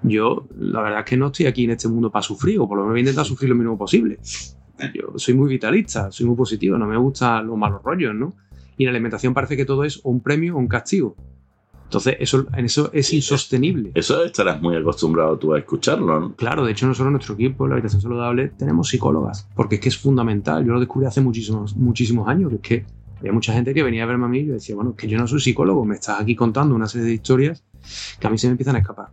Yo, 0.03 0.47
la 0.57 0.81
verdad 0.81 0.99
es 0.99 1.05
que 1.05 1.17
no 1.17 1.27
estoy 1.27 1.47
aquí 1.47 1.65
en 1.65 1.71
este 1.71 1.87
mundo 1.87 2.11
para 2.11 2.23
sufrir, 2.23 2.59
o 2.59 2.67
por 2.67 2.77
lo 2.77 2.83
menos 2.83 2.93
voy 2.93 2.99
a 2.99 3.01
intentar 3.01 3.25
sufrir 3.25 3.49
lo 3.49 3.55
mínimo 3.55 3.77
posible. 3.77 4.19
Yo 4.93 5.13
soy 5.15 5.33
muy 5.33 5.49
vitalista, 5.49 6.11
soy 6.11 6.27
muy 6.27 6.35
positivo, 6.35 6.77
no 6.77 6.85
me 6.85 6.97
gustan 6.97 7.47
los 7.47 7.57
malos 7.57 7.81
rollos, 7.83 8.13
¿no? 8.13 8.35
Y 8.77 8.83
en 8.83 8.87
la 8.87 8.91
alimentación 8.91 9.33
parece 9.33 9.57
que 9.57 9.65
todo 9.65 9.83
es 9.83 9.99
un 10.03 10.21
premio 10.21 10.55
o 10.55 10.59
un 10.59 10.67
castigo. 10.67 11.15
Entonces, 11.85 12.17
eso, 12.19 12.45
en 12.53 12.65
eso 12.65 12.89
es 12.91 13.13
insostenible. 13.13 13.91
Eso 13.95 14.23
estarás 14.25 14.61
muy 14.61 14.75
acostumbrado 14.75 15.37
tú 15.37 15.53
a 15.53 15.59
escucharlo, 15.59 16.19
¿no? 16.19 16.35
Claro, 16.35 16.65
de 16.65 16.73
hecho, 16.73 16.85
nosotros 16.85 17.07
en 17.07 17.13
nuestro 17.13 17.35
equipo, 17.35 17.63
en 17.63 17.69
la 17.69 17.75
habitación 17.75 18.01
saludable, 18.01 18.49
tenemos 18.49 18.89
psicólogas, 18.89 19.47
porque 19.55 19.75
es 19.75 19.81
que 19.81 19.89
es 19.89 19.97
fundamental. 19.97 20.65
Yo 20.65 20.73
lo 20.73 20.81
descubrí 20.81 21.07
hace 21.07 21.21
muchísimos, 21.21 21.77
muchísimos 21.77 22.27
años, 22.27 22.49
que 22.49 22.55
es 22.55 22.61
que 22.61 22.85
había 23.19 23.31
mucha 23.31 23.53
gente 23.53 23.73
que 23.73 23.83
venía 23.83 24.03
a 24.03 24.05
verme 24.05 24.25
a 24.25 24.27
mí 24.27 24.39
y 24.39 24.47
yo 24.47 24.53
decía, 24.53 24.75
bueno, 24.75 24.91
es 24.91 24.97
que 24.97 25.07
yo 25.07 25.17
no 25.17 25.27
soy 25.27 25.39
psicólogo, 25.39 25.85
me 25.85 25.95
estás 25.95 26.19
aquí 26.19 26.35
contando 26.35 26.75
una 26.75 26.87
serie 26.87 27.07
de 27.07 27.13
historias 27.13 27.63
que 28.19 28.27
a 28.27 28.29
mí 28.29 28.37
se 28.37 28.47
me 28.47 28.51
empiezan 28.51 28.75
a 28.75 28.79
escapar. 28.79 29.07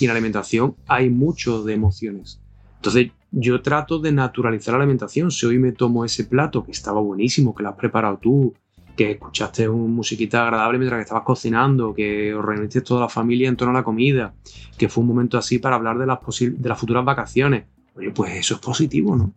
Y 0.00 0.04
en 0.04 0.08
la 0.08 0.14
alimentación 0.14 0.76
hay 0.86 1.10
mucho 1.10 1.62
de 1.62 1.74
emociones. 1.74 2.40
Entonces, 2.76 3.12
yo 3.30 3.60
trato 3.60 3.98
de 3.98 4.12
naturalizar 4.12 4.72
la 4.72 4.78
alimentación. 4.78 5.30
Si 5.30 5.44
hoy 5.44 5.58
me 5.58 5.72
tomo 5.72 6.04
ese 6.04 6.24
plato 6.24 6.64
que 6.64 6.72
estaba 6.72 7.00
buenísimo, 7.00 7.54
que 7.54 7.62
lo 7.62 7.68
has 7.68 7.76
preparado 7.76 8.18
tú, 8.18 8.54
que 8.96 9.12
escuchaste 9.12 9.68
una 9.68 9.92
musiquita 9.92 10.42
agradable 10.42 10.78
mientras 10.78 10.98
que 10.98 11.02
estabas 11.02 11.24
cocinando, 11.24 11.94
que 11.94 12.34
os 12.34 12.44
reuniste 12.44 12.80
toda 12.80 13.02
la 13.02 13.08
familia 13.08 13.48
en 13.48 13.56
torno 13.56 13.72
a 13.72 13.80
la 13.80 13.84
comida, 13.84 14.34
que 14.78 14.88
fue 14.88 15.02
un 15.02 15.08
momento 15.08 15.38
así 15.38 15.58
para 15.58 15.76
hablar 15.76 15.98
de 15.98 16.06
las, 16.06 16.18
de 16.38 16.68
las 16.68 16.78
futuras 16.78 17.04
vacaciones. 17.04 17.64
Oye, 17.96 18.10
pues 18.10 18.34
eso 18.34 18.54
es 18.54 18.60
positivo, 18.60 19.16
¿no? 19.16 19.32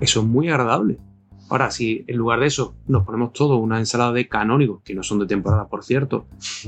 Eso 0.00 0.20
es 0.20 0.26
muy 0.26 0.48
agradable. 0.48 0.98
Ahora, 1.50 1.70
si 1.72 2.04
en 2.06 2.16
lugar 2.16 2.40
de 2.40 2.46
eso 2.46 2.76
nos 2.86 3.04
ponemos 3.04 3.32
todos 3.32 3.60
una 3.60 3.80
ensalada 3.80 4.12
de 4.12 4.28
canónigos, 4.28 4.82
que 4.84 4.94
no 4.94 5.02
son 5.02 5.18
de 5.18 5.26
temporada, 5.26 5.66
por 5.66 5.82
cierto, 5.82 6.26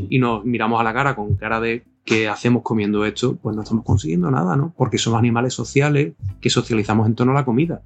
y 0.08 0.18
nos 0.18 0.44
miramos 0.44 0.80
a 0.80 0.84
la 0.84 0.92
cara 0.92 1.14
con 1.14 1.36
cara 1.36 1.60
de 1.60 1.84
qué 2.04 2.28
hacemos 2.28 2.62
comiendo 2.64 3.04
esto, 3.04 3.36
pues 3.36 3.54
no 3.54 3.62
estamos 3.62 3.84
consiguiendo 3.84 4.28
nada, 4.30 4.56
¿no? 4.56 4.74
Porque 4.76 4.98
somos 4.98 5.20
animales 5.20 5.54
sociales 5.54 6.14
que 6.40 6.50
socializamos 6.50 7.06
en 7.06 7.14
torno 7.14 7.32
a 7.32 7.36
la 7.36 7.44
comida. 7.44 7.82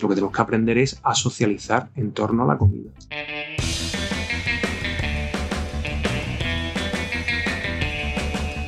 Lo 0.00 0.08
que 0.08 0.14
tenemos 0.14 0.34
que 0.34 0.42
aprender 0.42 0.78
es 0.78 1.00
a 1.02 1.14
socializar 1.14 1.88
en 1.96 2.12
torno 2.12 2.44
a 2.44 2.46
la 2.46 2.58
comida. 2.58 2.90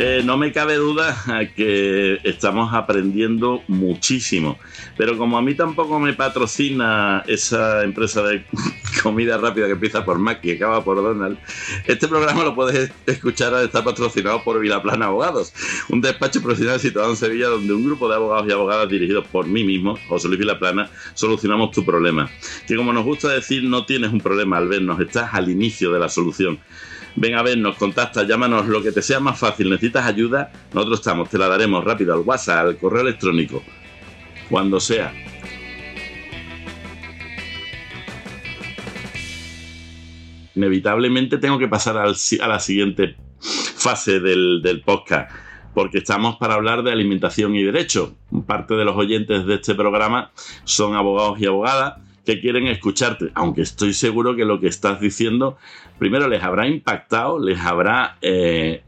Eh, 0.00 0.22
no 0.24 0.36
me 0.36 0.52
cabe 0.52 0.76
duda 0.76 1.16
que 1.56 2.20
estamos 2.22 2.72
aprendiendo 2.72 3.64
muchísimo, 3.66 4.56
pero 4.96 5.18
como 5.18 5.36
a 5.36 5.42
mí 5.42 5.54
tampoco 5.54 5.98
me 5.98 6.12
patrocina 6.12 7.24
esa 7.26 7.82
empresa 7.82 8.22
de 8.22 8.44
comida 9.02 9.38
rápida 9.38 9.66
que 9.66 9.72
empieza 9.72 10.04
por 10.04 10.20
Mac 10.20 10.38
y 10.44 10.52
acaba 10.52 10.84
por 10.84 10.98
Donald, 10.98 11.36
este 11.84 12.06
programa 12.06 12.44
lo 12.44 12.54
puedes 12.54 12.92
escuchar, 13.06 13.52
está 13.64 13.82
patrocinado 13.82 14.44
por 14.44 14.60
Vilaplana 14.60 15.06
Abogados, 15.06 15.52
un 15.88 16.00
despacho 16.00 16.40
profesional 16.42 16.78
situado 16.78 17.10
en 17.10 17.16
Sevilla 17.16 17.48
donde 17.48 17.74
un 17.74 17.84
grupo 17.84 18.08
de 18.08 18.14
abogados 18.14 18.46
y 18.48 18.52
abogadas 18.52 18.88
dirigidos 18.88 19.26
por 19.26 19.48
mí 19.48 19.64
mismo, 19.64 19.98
José 20.08 20.28
Luis 20.28 20.38
Vilaplana, 20.38 20.88
solucionamos 21.14 21.72
tu 21.72 21.84
problema. 21.84 22.30
Que 22.68 22.76
como 22.76 22.92
nos 22.92 23.04
gusta 23.04 23.30
decir, 23.30 23.64
no 23.64 23.84
tienes 23.84 24.12
un 24.12 24.20
problema 24.20 24.58
al 24.58 24.68
vernos, 24.68 25.00
estás 25.00 25.34
al 25.34 25.48
inicio 25.48 25.90
de 25.90 25.98
la 25.98 26.08
solución 26.08 26.60
ven 27.20 27.34
a 27.34 27.42
vernos, 27.42 27.76
contacta, 27.76 28.22
llámanos, 28.22 28.66
lo 28.66 28.82
que 28.82 28.92
te 28.92 29.02
sea 29.02 29.20
más 29.20 29.38
fácil. 29.38 29.70
¿Necesitas 29.70 30.06
ayuda? 30.06 30.52
Nosotros 30.72 31.00
estamos, 31.00 31.28
te 31.28 31.38
la 31.38 31.48
daremos 31.48 31.84
rápido 31.84 32.14
al 32.14 32.20
WhatsApp, 32.20 32.66
al 32.66 32.76
correo 32.78 33.02
electrónico, 33.02 33.62
cuando 34.48 34.78
sea. 34.80 35.12
Inevitablemente 40.54 41.38
tengo 41.38 41.58
que 41.58 41.68
pasar 41.68 41.96
a 41.98 42.06
la 42.06 42.60
siguiente 42.60 43.16
fase 43.40 44.20
del, 44.20 44.60
del 44.62 44.80
podcast 44.80 45.30
porque 45.74 45.98
estamos 45.98 46.36
para 46.36 46.54
hablar 46.54 46.82
de 46.82 46.90
alimentación 46.90 47.54
y 47.54 47.62
derecho. 47.62 48.16
Parte 48.48 48.74
de 48.74 48.84
los 48.84 48.96
oyentes 48.96 49.46
de 49.46 49.54
este 49.54 49.76
programa 49.76 50.32
son 50.64 50.96
abogados 50.96 51.38
y 51.40 51.46
abogadas 51.46 52.07
que 52.34 52.42
quieren 52.42 52.66
escucharte, 52.66 53.30
aunque 53.34 53.62
estoy 53.62 53.94
seguro 53.94 54.36
que 54.36 54.44
lo 54.44 54.60
que 54.60 54.68
estás 54.68 55.00
diciendo, 55.00 55.56
primero 55.98 56.28
les 56.28 56.42
habrá 56.42 56.68
impactado, 56.68 57.38
les 57.38 57.58
habrá, 57.58 58.18
eh, 58.20 58.82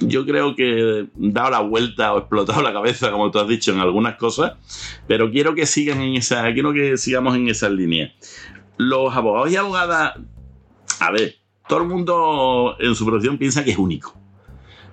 yo 0.00 0.24
creo 0.24 0.56
que 0.56 1.06
dado 1.14 1.50
la 1.50 1.60
vuelta 1.60 2.14
o 2.14 2.20
explotado 2.20 2.62
la 2.62 2.72
cabeza, 2.72 3.10
como 3.10 3.30
tú 3.30 3.38
has 3.38 3.48
dicho, 3.48 3.70
en 3.70 3.80
algunas 3.80 4.16
cosas, 4.16 4.54
pero 5.06 5.30
quiero 5.30 5.54
que 5.54 5.66
sigan 5.66 6.00
en 6.00 6.14
esa, 6.14 6.50
quiero 6.54 6.72
que 6.72 6.96
sigamos 6.96 7.36
en 7.36 7.48
esa 7.48 7.68
línea. 7.68 8.14
Los 8.78 9.14
abogados 9.14 9.52
y 9.52 9.56
abogadas, 9.56 10.14
a 11.00 11.10
ver, 11.10 11.34
todo 11.68 11.82
el 11.82 11.88
mundo 11.88 12.76
en 12.80 12.94
su 12.94 13.04
profesión 13.04 13.36
piensa 13.36 13.62
que 13.62 13.72
es 13.72 13.78
único. 13.78 14.18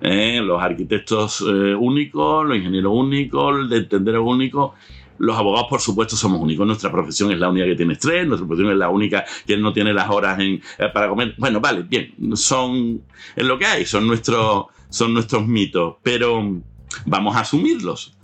¿eh? 0.02 0.40
los 0.42 0.62
arquitectos 0.62 1.40
eh, 1.40 1.74
únicos, 1.74 2.46
los 2.46 2.56
ingenieros 2.56 2.92
únicos, 2.94 3.60
el 3.60 3.68
de 3.70 3.78
entender 3.78 4.18
único. 4.18 4.74
Los 5.18 5.36
abogados, 5.36 5.66
por 5.68 5.80
supuesto, 5.80 6.16
somos 6.16 6.40
únicos. 6.40 6.66
Nuestra 6.66 6.90
profesión 6.90 7.30
es 7.32 7.38
la 7.38 7.48
única 7.48 7.66
que 7.66 7.74
tiene 7.74 7.94
estrés, 7.94 8.26
nuestra 8.26 8.46
profesión 8.46 8.72
es 8.72 8.78
la 8.78 8.88
única 8.88 9.24
que 9.46 9.56
no 9.56 9.72
tiene 9.72 9.92
las 9.92 10.08
horas 10.10 10.38
en, 10.38 10.62
eh, 10.78 10.88
para 10.92 11.08
comer. 11.08 11.34
Bueno, 11.38 11.60
vale, 11.60 11.82
bien, 11.82 12.14
son 12.36 13.02
es 13.34 13.44
lo 13.44 13.58
que 13.58 13.66
hay, 13.66 13.84
son 13.84 14.06
nuestros, 14.06 14.66
son 14.88 15.14
nuestros 15.14 15.46
mitos, 15.46 15.96
pero 16.02 16.60
vamos 17.06 17.36
a 17.36 17.40
asumirlos. 17.40 18.14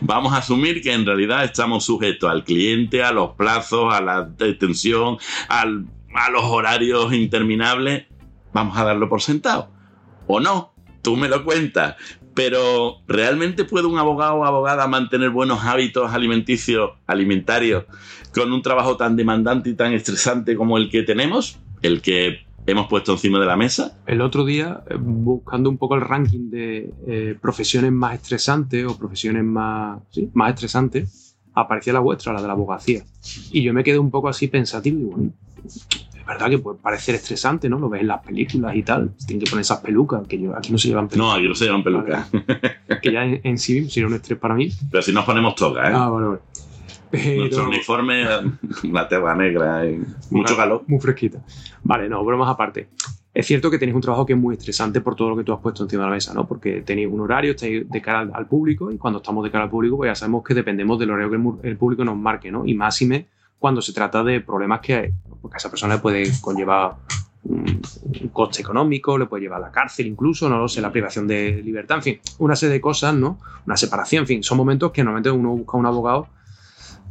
Vamos 0.00 0.32
a 0.32 0.38
asumir 0.38 0.82
que 0.82 0.92
en 0.92 1.06
realidad 1.06 1.44
estamos 1.44 1.84
sujetos 1.84 2.28
al 2.28 2.44
cliente, 2.44 3.04
a 3.04 3.12
los 3.12 3.30
plazos, 3.36 3.94
a 3.94 4.00
la 4.00 4.22
detención, 4.22 5.18
al, 5.48 5.86
a 6.14 6.30
los 6.30 6.44
horarios 6.44 7.12
interminables. 7.12 8.06
Vamos 8.52 8.76
a 8.76 8.84
darlo 8.84 9.08
por 9.08 9.22
sentado. 9.22 9.70
¿O 10.26 10.40
no? 10.40 10.72
Tú 11.02 11.16
me 11.16 11.28
lo 11.28 11.44
cuentas 11.44 11.96
pero 12.34 12.98
¿realmente 13.06 13.64
puede 13.64 13.86
un 13.86 13.98
abogado 13.98 14.34
o 14.34 14.44
abogada 14.44 14.86
mantener 14.86 15.30
buenos 15.30 15.64
hábitos 15.64 16.12
alimenticios, 16.12 16.92
alimentarios, 17.06 17.84
con 18.34 18.52
un 18.52 18.62
trabajo 18.62 18.96
tan 18.96 19.16
demandante 19.16 19.70
y 19.70 19.74
tan 19.74 19.92
estresante 19.92 20.56
como 20.56 20.78
el 20.78 20.88
que 20.90 21.02
tenemos? 21.02 21.58
El 21.82 22.02
que 22.02 22.46
hemos 22.66 22.88
puesto 22.88 23.12
encima 23.12 23.38
de 23.40 23.46
la 23.46 23.56
mesa. 23.56 23.98
El 24.06 24.20
otro 24.20 24.44
día, 24.44 24.82
eh, 24.88 24.96
buscando 24.98 25.70
un 25.70 25.78
poco 25.78 25.94
el 25.94 26.02
ranking 26.02 26.50
de 26.50 26.90
eh, 27.06 27.36
profesiones 27.40 27.92
más 27.92 28.14
estresantes 28.14 28.86
o 28.86 28.96
profesiones 28.96 29.44
más, 29.44 30.00
más 30.34 30.54
estresantes, 30.54 31.36
aparecía 31.54 31.92
la 31.92 32.00
vuestra, 32.00 32.32
la 32.32 32.40
de 32.40 32.46
la 32.46 32.52
abogacía. 32.52 33.02
Y 33.50 33.62
yo 33.62 33.72
me 33.72 33.84
quedé 33.84 33.98
un 33.98 34.10
poco 34.10 34.28
así 34.28 34.48
pensativo 34.48 35.00
y 35.00 35.04
bueno, 35.04 35.32
verdad 36.30 36.50
que 36.50 36.58
puede 36.58 36.78
parecer 36.78 37.14
estresante, 37.14 37.68
¿no? 37.68 37.78
Lo 37.78 37.88
ves 37.88 38.00
en 38.00 38.08
las 38.08 38.22
películas 38.22 38.74
y 38.74 38.82
tal. 38.82 39.12
Tienen 39.26 39.44
que 39.44 39.50
poner 39.50 39.62
esas 39.62 39.80
pelucas, 39.80 40.26
que 40.26 40.40
yo, 40.40 40.56
aquí 40.56 40.72
no 40.72 40.78
se 40.78 40.88
llevan 40.88 41.08
pelucas. 41.08 41.28
No, 41.28 41.32
aquí 41.34 41.48
no 41.48 41.54
se 41.54 41.64
llevan 41.64 41.82
pelucas. 41.82 42.30
que 43.02 43.12
ya 43.12 43.24
en, 43.24 43.58
sí 43.58 43.88
sería 43.88 44.06
un 44.06 44.14
estrés 44.14 44.38
para 44.38 44.54
mí. 44.54 44.70
Pero 44.90 45.02
si 45.02 45.12
nos 45.12 45.24
ponemos 45.24 45.54
toga, 45.54 45.90
¿eh? 45.90 45.92
Ah, 45.94 46.08
vale, 46.08 46.26
vale. 46.26 46.40
Nuestro 47.36 47.68
uniforme, 47.68 48.24
una 48.84 49.08
tela 49.08 49.34
negra, 49.34 49.84
y 49.84 50.00
mucho 50.30 50.56
calor. 50.56 50.84
Muy 50.86 51.00
fresquita. 51.00 51.42
Vale, 51.82 52.08
no, 52.08 52.24
bromas 52.24 52.48
aparte. 52.48 52.88
Es 53.32 53.46
cierto 53.46 53.70
que 53.70 53.78
tenéis 53.78 53.94
un 53.94 54.00
trabajo 54.00 54.26
que 54.26 54.32
es 54.32 54.38
muy 54.38 54.56
estresante 54.56 55.00
por 55.00 55.14
todo 55.14 55.30
lo 55.30 55.36
que 55.36 55.44
tú 55.44 55.52
has 55.52 55.60
puesto 55.60 55.84
encima 55.84 56.02
de 56.02 56.08
la 56.08 56.14
mesa, 56.14 56.34
¿no? 56.34 56.46
Porque 56.48 56.82
tenéis 56.82 57.08
un 57.10 57.20
horario, 57.20 57.52
estáis 57.52 57.88
de 57.88 58.02
cara 58.02 58.28
al, 58.32 58.46
público 58.46 58.90
y 58.90 58.98
cuando 58.98 59.18
estamos 59.18 59.44
de 59.44 59.50
cara 59.52 59.64
al 59.64 59.70
público, 59.70 59.96
pues 59.96 60.10
ya 60.10 60.14
sabemos 60.16 60.42
que 60.42 60.52
dependemos 60.52 60.98
del 60.98 61.10
horario 61.10 61.30
que 61.62 61.68
el, 61.68 61.76
público 61.76 62.04
nos 62.04 62.16
marque, 62.16 62.50
¿no? 62.50 62.66
Y 62.66 62.74
máxime 62.74 63.26
cuando 63.60 63.82
se 63.82 63.92
trata 63.92 64.24
de 64.24 64.40
problemas 64.40 64.80
que 64.80 64.94
a 64.94 65.56
esa 65.56 65.70
persona 65.70 65.94
le 65.94 66.00
puede 66.00 66.24
conllevar 66.40 66.96
un, 67.44 67.80
coste 68.32 68.62
económico, 68.62 69.18
le 69.18 69.26
puede 69.26 69.42
llevar 69.42 69.58
a 69.62 69.66
la 69.66 69.70
cárcel 69.70 70.06
incluso, 70.06 70.48
no 70.48 70.58
lo 70.58 70.66
sé, 70.66 70.80
la 70.80 70.90
privación 70.90 71.28
de 71.28 71.60
libertad, 71.62 71.98
en 71.98 72.02
fin, 72.02 72.20
una 72.38 72.56
serie 72.56 72.72
de 72.72 72.80
cosas, 72.80 73.14
¿no? 73.14 73.38
Una 73.66 73.76
separación, 73.76 74.22
en 74.22 74.26
fin, 74.26 74.42
son 74.42 74.58
momentos 74.58 74.92
que 74.92 75.04
normalmente 75.04 75.30
uno 75.30 75.50
busca 75.50 75.76
un 75.76 75.86
abogado, 75.86 76.28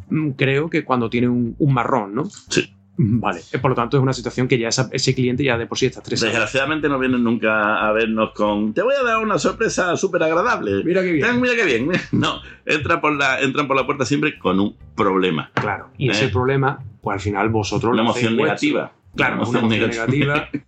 mm, 0.09 0.31
creo 0.31 0.69
que 0.69 0.83
cuando 0.83 1.09
tiene 1.09 1.29
un, 1.29 1.55
marrón, 1.73 2.15
¿no? 2.15 2.25
Sí. 2.25 2.73
Vale, 3.01 3.39
eh, 3.53 3.59
por 3.59 3.71
lo 3.71 3.75
tanto 3.75 3.95
es 3.95 4.03
una 4.03 4.11
situación 4.11 4.45
que 4.49 4.59
ya 4.59 4.67
esa- 4.67 4.89
ese 4.91 5.15
cliente 5.15 5.41
ya 5.41 5.57
de 5.57 5.65
por 5.67 5.77
sí 5.77 5.85
está 5.85 5.99
estresado. 5.99 6.31
Desgraciadamente 6.31 6.89
no 6.89 6.99
vienen 6.99 7.23
nunca 7.23 7.87
a 7.87 7.93
vernos 7.93 8.31
con. 8.33 8.73
Te 8.73 8.81
voy 8.81 8.93
a 8.99 9.03
dar 9.05 9.19
una 9.19 9.37
sorpresa 9.39 9.95
súper 9.95 10.21
agradable. 10.23 10.83
Mira 10.83 11.01
qué 11.01 11.13
bien. 11.13 11.39
Mira 11.41 11.55
qué 11.55 11.63
bien. 11.65 11.89
No, 12.11 12.41
entra 12.65 12.99
por 12.99 13.13
la, 13.15 13.39
entran 13.39 13.67
por 13.67 13.77
la 13.77 13.85
puerta 13.85 14.03
siempre 14.03 14.37
con 14.37 14.59
un 14.59 14.75
problema. 14.95 15.49
Claro. 15.53 15.91
Y 15.97 16.09
ese 16.09 16.25
Eh. 16.25 16.29
problema, 16.29 16.83
pues 17.01 17.13
al 17.15 17.21
final 17.21 17.47
vosotros 17.47 17.93
Una 17.93 18.03
lo 18.03 18.09
emoción 18.09 18.35
negativa. 18.35 18.91
Claro, 19.15 19.35
una 19.47 19.59
emoción 19.59 19.69
negativa. 19.69 20.49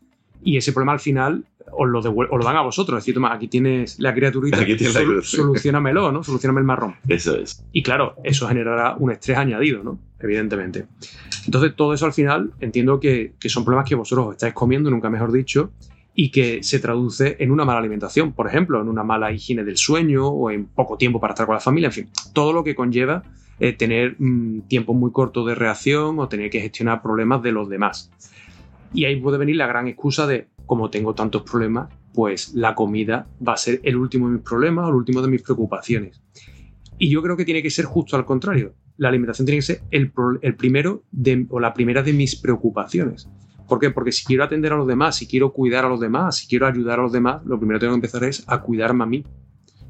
Y 0.44 0.58
ese 0.58 0.72
problema 0.74 0.94
al 0.94 1.00
final 1.00 1.46
os 1.72 1.90
lo, 1.90 2.02
devuel- 2.02 2.28
os 2.32 2.38
lo 2.38 2.44
dan 2.44 2.58
a 2.58 2.62
vosotros. 2.62 2.98
Es 2.98 3.04
decir, 3.04 3.14
toma, 3.16 3.34
aquí 3.34 3.48
tienes 3.48 4.00
la 4.00 4.14
criaturita, 4.14 4.60
Aquí 4.62 4.76
tienes 4.76 4.96
la 4.96 5.22
solucionamelo, 5.22 6.12
¿no? 6.12 6.24
Solucioname 6.24 6.60
el 6.62 6.66
marrón. 6.66 6.96
Eso 7.08 7.36
es. 7.38 7.64
Y 7.72 7.84
claro, 7.84 8.16
eso 8.24 8.48
generará 8.48 8.96
un 8.98 9.12
estrés 9.12 9.38
añadido, 9.38 9.84
¿no? 9.84 10.00
Evidentemente. 10.20 10.86
Entonces, 11.46 11.74
todo 11.76 11.94
eso 11.94 12.06
al 12.06 12.14
final 12.14 12.52
entiendo 12.60 13.00
que, 13.00 13.34
que 13.40 13.50
son 13.50 13.66
problemas 13.66 13.88
que 13.90 13.96
vosotros 13.96 14.28
os 14.28 14.32
estáis 14.34 14.54
comiendo, 14.54 14.90
nunca 14.92 15.10
mejor 15.10 15.32
dicho, 15.32 15.72
y 16.14 16.30
que 16.30 16.62
se 16.62 16.80
traduce 16.80 17.38
en 17.40 17.52
una 17.52 17.66
mala 17.66 17.80
alimentación, 17.80 18.34
por 18.34 18.48
ejemplo, 18.48 18.82
en 18.82 18.90
una 18.90 19.04
mala 19.04 19.32
higiene 19.32 19.64
del 19.64 19.78
sueño 19.78 20.28
o 20.28 20.52
en 20.52 20.66
poco 20.66 20.98
tiempo 20.98 21.20
para 21.20 21.34
estar 21.34 21.46
con 21.46 21.56
la 21.56 21.62
familia, 21.62 21.88
en 21.88 21.94
fin, 21.94 22.10
todo 22.34 22.52
lo 22.54 22.64
que 22.64 22.76
conlleva 22.76 23.24
eh, 23.60 23.74
tener 23.74 24.16
mm, 24.20 24.62
tiempo 24.68 24.94
muy 24.94 25.12
corto 25.12 25.46
de 25.46 25.56
reacción 25.56 26.20
o 26.20 26.28
tener 26.28 26.50
que 26.50 26.60
gestionar 26.60 27.02
problemas 27.02 27.42
de 27.44 27.52
los 27.54 27.70
demás. 27.70 28.12
Y 28.94 29.06
ahí 29.06 29.20
puede 29.20 29.38
venir 29.38 29.56
la 29.56 29.68
gran 29.68 29.88
excusa 29.88 30.28
de, 30.28 30.48
como 30.66 30.90
tengo 30.90 31.14
tantos 31.14 31.44
problemas, 31.44 31.90
pues 32.14 32.54
la 32.54 32.76
comida 32.76 33.28
va 33.46 33.54
a 33.54 33.58
ser 33.58 33.80
el 33.84 33.96
último 33.96 34.28
de 34.28 34.36
mis 34.36 34.44
problemas 34.44 34.86
o 34.86 34.90
el 34.90 34.96
último 34.96 35.22
de 35.22 35.30
mis 35.30 35.42
preocupaciones. 35.42 36.22
Y 36.98 37.10
yo 37.10 37.22
creo 37.22 37.38
que 37.38 37.46
tiene 37.46 37.64
que 37.64 37.70
ser 37.70 37.86
justo 37.86 38.16
al 38.16 38.26
contrario. 38.26 38.76
La 38.98 39.10
alimentación 39.10 39.46
tiene 39.46 39.60
que 39.60 39.66
ser 39.66 39.82
el, 39.90 40.12
primero 40.56 41.04
o 41.50 41.60
la 41.60 41.74
primera 41.74 42.04
de 42.04 42.14
mis 42.14 42.36
preocupaciones. 42.36 43.28
¿Por 43.68 43.80
qué? 43.80 43.90
Porque 43.90 44.12
si 44.12 44.26
quiero 44.26 44.44
atender 44.44 44.74
a 44.74 44.76
los 44.76 44.86
demás, 44.86 45.16
si 45.16 45.26
quiero 45.26 45.54
cuidar 45.54 45.86
a 45.86 45.90
los 45.90 46.00
demás, 46.00 46.38
si 46.38 46.48
quiero 46.48 46.68
ayudar 46.68 47.00
a 47.00 47.04
los 47.04 47.12
demás, 47.12 47.42
lo 47.46 47.58
primero 47.58 47.80
que 47.80 47.86
tengo 47.86 47.94
que 47.94 47.98
empezar 47.98 48.24
es 48.26 48.44
a 48.48 48.62
cuidarme 48.62 49.04
a 49.04 49.08
mí. 49.08 49.26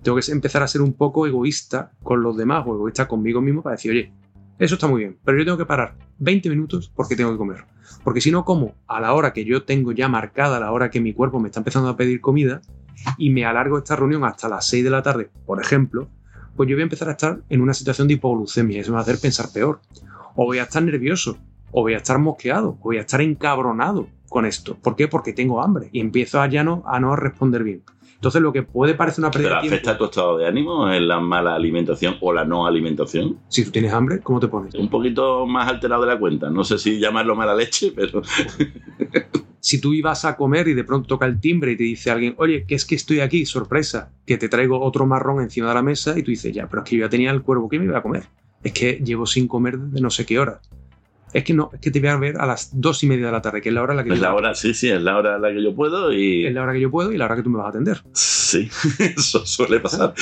Tengo 0.04 0.18
que 0.18 0.32
empezar 0.32 0.64
a 0.64 0.68
ser 0.68 0.82
un 0.82 0.94
poco 0.94 1.28
egoísta 1.28 1.92
con 2.02 2.24
los 2.24 2.38
demás 2.38 2.64
o 2.66 2.76
egoísta 2.76 3.08
conmigo 3.08 3.42
mismo 3.42 3.62
para 3.62 3.76
decir, 3.76 3.92
oye, 3.92 4.14
eso 4.62 4.76
está 4.76 4.88
muy 4.88 5.00
bien, 5.00 5.18
pero 5.26 5.40
yo 5.40 5.44
tengo 5.44 5.58
que 5.58 5.66
parar 5.66 5.96
20 6.20 6.48
minutos 6.50 6.92
porque 6.96 7.16
tengo 7.16 7.32
que 7.32 7.38
comer. 7.38 7.66
Porque 8.04 8.22
si 8.22 8.30
no 8.30 8.46
como 8.46 8.76
a 8.88 9.02
la 9.02 9.14
hora 9.14 9.34
que 9.34 9.44
yo 9.44 9.64
tengo 9.64 9.92
ya 9.92 10.08
marcada, 10.08 10.58
a 10.58 10.60
la 10.60 10.72
hora 10.72 10.92
que 10.92 11.02
mi 11.02 11.14
cuerpo 11.14 11.40
me 11.40 11.48
está 11.48 11.60
empezando 11.60 11.90
a 11.90 11.98
pedir 11.98 12.22
comida, 12.22 12.62
y 13.18 13.32
me 13.32 13.44
alargo 13.44 13.80
esta 13.80 13.96
reunión 13.96 14.24
hasta 14.24 14.48
las 14.48 14.68
6 14.68 14.84
de 14.84 14.90
la 14.92 15.02
tarde, 15.02 15.32
por 15.48 15.60
ejemplo, 15.60 16.10
pues 16.56 16.70
yo 16.70 16.76
voy 16.76 16.82
a 16.82 16.84
empezar 16.84 17.10
a 17.10 17.14
estar 17.14 17.42
en 17.50 17.60
una 17.60 17.74
situación 17.74 18.08
de 18.08 18.14
hipoglucemia. 18.14 18.80
Eso 18.80 18.92
me 18.92 18.96
va 18.96 19.00
a 19.00 19.04
hacer 19.04 19.18
pensar 19.20 19.48
peor. 19.52 19.82
O 20.36 20.46
voy 20.46 20.60
a 20.60 20.64
estar 20.64 20.84
nervioso, 20.84 21.40
o 21.72 21.82
voy 21.82 21.96
a 21.96 21.98
estar 21.98 22.20
mosqueado, 22.20 22.78
o 22.82 22.84
voy 22.84 22.98
a 22.98 23.02
estar 23.02 23.20
encabronado 23.20 24.10
con 24.30 24.46
esto. 24.46 24.78
¿Por 24.78 24.96
qué? 24.96 25.08
Porque 25.08 25.34
tengo 25.34 25.64
hambre 25.64 25.90
y 25.92 26.02
empiezo 26.02 26.40
a 26.40 26.48
ya 26.48 26.64
no, 26.64 26.84
a 26.86 27.00
no 27.00 27.16
responder 27.16 27.64
bien. 27.64 27.82
Entonces, 28.22 28.40
lo 28.44 28.54
que 28.54 28.62
puede 28.62 28.94
parecer 28.94 29.24
una 29.24 29.32
pérdida 29.32 29.50
¿Pero 29.50 29.56
de 29.56 29.62
tiempo. 29.62 29.76
afecta 29.78 29.92
a 29.94 29.98
tu 29.98 30.06
estado 30.06 30.38
de 30.38 30.46
ánimo 30.46 30.92
en 30.92 31.08
la 31.08 31.20
mala 31.20 31.56
alimentación 31.56 32.18
o 32.22 32.32
la 32.32 32.46
no 32.46 32.68
alimentación? 32.68 33.40
Si 33.48 33.66
tú 33.66 33.72
tienes 33.72 33.92
hambre, 33.94 34.20
¿cómo 34.20 34.40
te 34.40 34.48
pones? 34.48 34.76
Un 34.76 34.92
poquito 34.92 35.48
más 35.48 35.68
alterado 35.68 36.04
de 36.04 36.14
la 36.14 36.20
cuenta. 36.20 36.48
No 36.52 36.64
sé 36.64 36.78
si 36.78 37.00
llamarlo 37.00 37.36
mala 37.36 37.56
leche, 37.56 37.92
pero 37.96 38.22
Si 39.60 39.82
tú 39.82 39.94
ibas 39.94 40.24
a 40.26 40.38
comer 40.38 40.68
y 40.68 40.76
de 40.76 40.84
pronto 40.84 41.08
toca 41.08 41.26
el 41.26 41.40
timbre 41.40 41.72
y 41.72 41.78
te 41.78 41.84
dice 41.84 42.12
alguien, 42.12 42.36
oye, 42.38 42.66
que 42.68 42.76
es 42.76 42.86
que 42.86 42.94
estoy 42.94 43.22
aquí, 43.22 43.48
sorpresa, 43.48 44.12
que 44.28 44.38
te 44.38 44.50
traigo 44.50 44.80
otro 44.80 45.08
marrón 45.08 45.42
encima 45.42 45.70
de 45.70 45.74
la 45.74 45.82
mesa 45.82 46.16
y 46.16 46.22
tú 46.22 46.30
dices, 46.30 46.54
ya, 46.54 46.70
pero 46.70 46.84
es 46.84 46.90
que 46.90 46.98
yo 46.98 47.06
ya 47.06 47.10
tenía 47.10 47.32
el 47.32 47.42
cuervo 47.42 47.70
que 47.70 47.80
me 47.80 47.86
iba 47.86 47.98
a 47.98 48.04
comer. 48.04 48.26
Es 48.64 48.74
que 48.74 49.02
llevo 49.04 49.26
sin 49.26 49.48
comer 49.48 49.80
desde 49.80 50.00
no 50.00 50.12
sé 50.12 50.28
qué 50.28 50.38
hora. 50.38 50.62
Es 51.34 51.44
que 51.44 51.54
no, 51.54 51.70
es 51.74 51.80
que 51.80 51.92
te 51.92 52.00
voy 52.00 52.10
a 52.10 52.18
ver 52.18 52.38
a 52.40 52.46
las 52.46 52.70
dos 52.74 53.04
y 53.04 53.08
media 53.08 53.28
de 53.28 53.32
la 53.32 53.42
tarde, 53.42 53.62
que 53.62 53.70
es 53.70 53.76
la 53.76 53.82
hora 53.84 53.94
en 53.94 53.98
la 53.98 54.04
que 54.04 54.10
es 54.12 54.16
yo- 54.18 54.22
la 54.24 54.34
hora, 54.34 54.54
sí, 54.56 54.74
sí, 54.74 54.90
es 54.90 55.02
la 55.02 55.18
hora 55.18 55.36
en 55.38 55.42
la 55.42 55.50
que 55.54 55.64
yo 55.64 55.74
puedo 55.74 56.12
y 56.12 56.46
es 56.46 56.54
la 56.54 56.64
hora 56.64 56.74
que 56.74 56.82
yo 56.82 56.92
puedo 56.92 57.12
y 57.12 57.18
la 57.18 57.26
hora 57.26 57.36
que 57.38 57.44
tú 57.44 57.50
me 57.50 57.58
vas 57.58 57.68
a 57.68 57.70
atender. 57.70 58.02
sí, 58.14 58.70
eso 59.00 59.46
suele 59.46 59.80
pasar. 59.80 60.14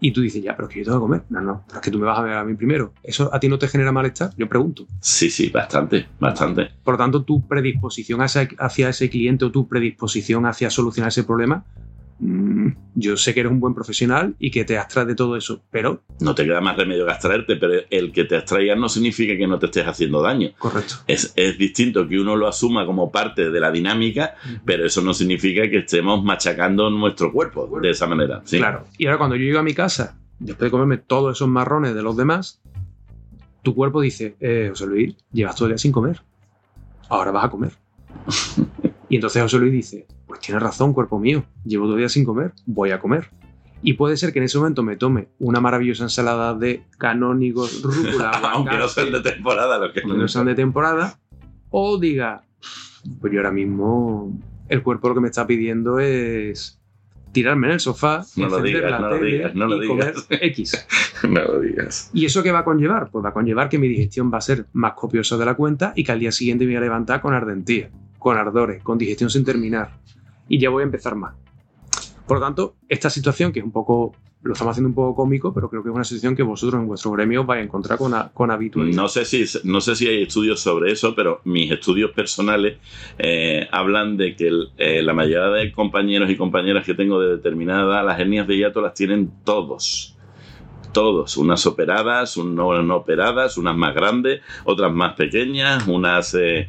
Y 0.00 0.10
tú 0.10 0.20
dices, 0.20 0.42
ya, 0.42 0.56
pero 0.56 0.66
es 0.66 0.74
que 0.74 0.80
yo 0.80 0.86
tengo 0.86 0.98
que 0.98 1.02
comer. 1.02 1.22
No, 1.28 1.40
no, 1.40 1.64
pero 1.68 1.78
es 1.78 1.84
que 1.84 1.90
tú 1.92 1.98
me 2.00 2.06
vas 2.06 2.18
a 2.18 2.22
ver 2.22 2.32
a 2.34 2.44
mí 2.44 2.54
primero. 2.54 2.92
¿Eso 3.04 3.32
a 3.32 3.38
ti 3.38 3.48
no 3.48 3.56
te 3.56 3.68
genera 3.68 3.92
malestar? 3.92 4.32
Yo 4.36 4.48
pregunto. 4.48 4.84
Sí, 5.00 5.30
sí, 5.30 5.48
bastante, 5.50 6.08
bastante. 6.18 6.70
Por 6.82 6.94
lo 6.94 6.98
tanto, 6.98 7.22
tu 7.22 7.46
predisposición 7.46 8.20
hacia, 8.20 8.48
hacia 8.58 8.88
ese 8.88 9.08
cliente 9.08 9.44
o 9.44 9.52
tu 9.52 9.68
predisposición 9.68 10.44
hacia 10.46 10.70
solucionar 10.70 11.10
ese 11.10 11.22
problema, 11.22 11.64
yo 12.94 13.16
sé 13.16 13.34
que 13.34 13.40
eres 13.40 13.50
un 13.50 13.58
buen 13.58 13.74
profesional 13.74 14.36
y 14.38 14.52
que 14.52 14.64
te 14.64 14.78
abstraes 14.78 15.08
de 15.08 15.14
todo 15.16 15.36
eso, 15.36 15.62
pero 15.70 16.02
No 16.20 16.34
te 16.34 16.44
queda 16.44 16.60
más 16.60 16.76
remedio 16.76 17.04
que 17.04 17.10
abstraerte, 17.10 17.56
pero 17.56 17.82
el 17.90 18.12
que 18.12 18.24
te 18.24 18.36
abstraigas 18.36 18.78
no 18.78 18.88
significa 18.88 19.36
que 19.36 19.46
no 19.46 19.58
te 19.58 19.66
estés 19.66 19.86
haciendo 19.86 20.22
daño. 20.22 20.50
correcto. 20.58 20.94
Es, 21.08 21.32
es 21.34 21.58
distinto 21.58 22.06
que 22.06 22.20
uno 22.20 22.36
lo 22.36 22.46
asuma 22.46 22.86
como 22.86 23.10
parte 23.10 23.50
de 23.50 23.60
la 23.60 23.72
dinámica, 23.72 24.36
pero 24.64 24.86
eso 24.86 25.02
no 25.02 25.14
significa 25.14 25.68
que 25.68 25.78
estemos 25.78 26.22
machacando 26.22 26.90
nuestro 26.90 27.32
cuerpo 27.32 27.68
de 27.80 27.90
esa 27.90 28.06
manera. 28.06 28.42
¿sí? 28.44 28.58
Claro. 28.58 28.84
Y 28.98 29.06
ahora 29.06 29.18
cuando 29.18 29.34
yo 29.34 29.42
llego 29.42 29.58
a 29.58 29.64
mi 29.64 29.74
casa, 29.74 30.16
después 30.38 30.68
de 30.68 30.70
comerme 30.70 30.98
todos 30.98 31.36
esos 31.36 31.48
marrones 31.48 31.94
de 31.94 32.02
los 32.02 32.16
demás, 32.16 32.60
tu 33.62 33.74
cuerpo 33.74 34.00
dice, 34.00 34.36
eh, 34.38 34.68
José 34.70 34.86
Luis, 34.86 35.16
llevas 35.32 35.56
todo 35.56 35.66
el 35.66 35.72
día 35.72 35.78
sin 35.78 35.90
comer. 35.90 36.22
Ahora 37.08 37.32
vas 37.32 37.46
a 37.46 37.50
comer. 37.50 37.72
y 39.12 39.16
entonces 39.16 39.42
José 39.42 39.58
Luis 39.58 39.72
dice, 39.72 40.06
pues 40.26 40.40
tienes 40.40 40.62
razón, 40.62 40.94
cuerpo 40.94 41.18
mío, 41.18 41.44
llevo 41.66 41.84
todo 41.84 41.96
el 41.96 41.98
día 41.98 42.08
sin 42.08 42.24
comer, 42.24 42.54
voy 42.64 42.92
a 42.92 42.98
comer. 42.98 43.28
Y 43.82 43.92
puede 43.92 44.16
ser 44.16 44.32
que 44.32 44.38
en 44.38 44.46
ese 44.46 44.56
momento 44.56 44.82
me 44.82 44.96
tome 44.96 45.28
una 45.38 45.60
maravillosa 45.60 46.04
ensalada 46.04 46.54
de 46.54 46.84
canónigos, 46.96 47.82
rúcula, 47.84 48.30
Aunque 48.30 48.78
no 48.78 48.88
sean 48.88 49.12
de 49.12 49.20
temporada 49.20 49.76
los 49.76 49.92
que 49.92 50.02
no 50.02 50.26
sean 50.28 50.46
de 50.46 50.54
temporada, 50.54 51.18
o 51.68 51.98
diga, 51.98 52.44
pues 53.20 53.30
yo 53.30 53.40
ahora 53.40 53.52
mismo 53.52 54.32
el 54.70 54.82
cuerpo 54.82 55.10
lo 55.10 55.14
que 55.16 55.20
me 55.20 55.28
está 55.28 55.46
pidiendo 55.46 55.98
es 55.98 56.80
tirarme 57.32 57.66
en 57.66 57.74
el 57.74 57.80
sofá, 57.80 58.24
No 58.36 58.48
lo 58.48 58.60
encender 58.60 58.76
digas, 58.76 58.90
la 58.92 58.98
no 58.98 59.08
lo 59.10 59.18
tele 59.18 59.30
digas, 59.30 59.54
no 59.54 59.66
lo 59.66 59.84
y 59.84 59.88
comer 59.88 60.14
digas. 60.14 60.26
X. 60.30 60.86
No 61.28 61.42
lo 61.42 61.60
digas. 61.60 62.10
¿Y 62.14 62.24
eso 62.24 62.42
qué 62.42 62.50
va 62.50 62.60
a 62.60 62.64
conllevar? 62.64 63.10
Pues 63.10 63.22
va 63.22 63.28
a 63.28 63.32
conllevar 63.34 63.68
que 63.68 63.78
mi 63.78 63.88
digestión 63.88 64.32
va 64.32 64.38
a 64.38 64.40
ser 64.40 64.68
más 64.72 64.94
copiosa 64.94 65.36
de 65.36 65.44
la 65.44 65.54
cuenta 65.54 65.92
y 65.94 66.02
que 66.02 66.12
al 66.12 66.18
día 66.18 66.32
siguiente 66.32 66.64
me 66.64 66.70
voy 66.70 66.78
a 66.78 66.80
levantar 66.80 67.20
con 67.20 67.34
ardentía, 67.34 67.90
con 68.22 68.36
ardores, 68.38 68.82
con 68.82 68.96
digestión 68.98 69.28
sin 69.30 69.44
terminar. 69.44 69.98
Y 70.48 70.58
ya 70.58 70.70
voy 70.70 70.82
a 70.82 70.84
empezar 70.84 71.14
mal. 71.14 71.34
Por 72.26 72.38
lo 72.38 72.44
tanto, 72.44 72.76
esta 72.88 73.10
situación, 73.10 73.52
que 73.52 73.58
es 73.58 73.64
un 73.64 73.72
poco, 73.72 74.14
lo 74.42 74.52
estamos 74.52 74.72
haciendo 74.72 74.88
un 74.88 74.94
poco 74.94 75.14
cómico, 75.16 75.52
pero 75.52 75.68
creo 75.68 75.82
que 75.82 75.88
es 75.88 75.94
una 75.94 76.04
situación 76.04 76.34
que 76.36 76.42
vosotros 76.42 76.80
en 76.80 76.86
vuestro 76.86 77.10
gremio 77.12 77.44
vais 77.44 77.60
a 77.60 77.64
encontrar 77.64 77.98
con, 77.98 78.12
con 78.32 78.50
habitualidad. 78.50 78.96
No 78.96 79.08
sé, 79.08 79.24
si, 79.24 79.44
no 79.64 79.80
sé 79.80 79.96
si 79.96 80.06
hay 80.08 80.22
estudios 80.22 80.60
sobre 80.60 80.92
eso, 80.92 81.14
pero 81.14 81.40
mis 81.44 81.70
estudios 81.70 82.12
personales 82.12 82.78
eh, 83.18 83.68
hablan 83.72 84.16
de 84.16 84.34
que 84.36 84.50
eh, 84.78 85.02
la 85.02 85.12
mayoría 85.12 85.46
de 85.48 85.72
compañeros 85.72 86.30
y 86.30 86.36
compañeras 86.36 86.84
que 86.86 86.94
tengo 86.94 87.20
de 87.20 87.36
determinada 87.36 87.84
edad, 87.84 88.06
las 88.06 88.18
hernias 88.20 88.46
de 88.46 88.56
hiato 88.56 88.80
las 88.80 88.94
tienen 88.94 89.30
todos. 89.44 90.16
Todos, 90.92 91.36
unas 91.38 91.64
operadas, 91.66 92.36
un- 92.36 92.54
no, 92.54 92.82
no 92.82 92.96
operadas, 92.96 93.56
unas 93.58 93.76
más 93.76 93.94
grandes, 93.94 94.42
otras 94.64 94.92
más 94.92 95.14
pequeñas, 95.14 95.86
unas... 95.88 96.34
eh, 96.34 96.68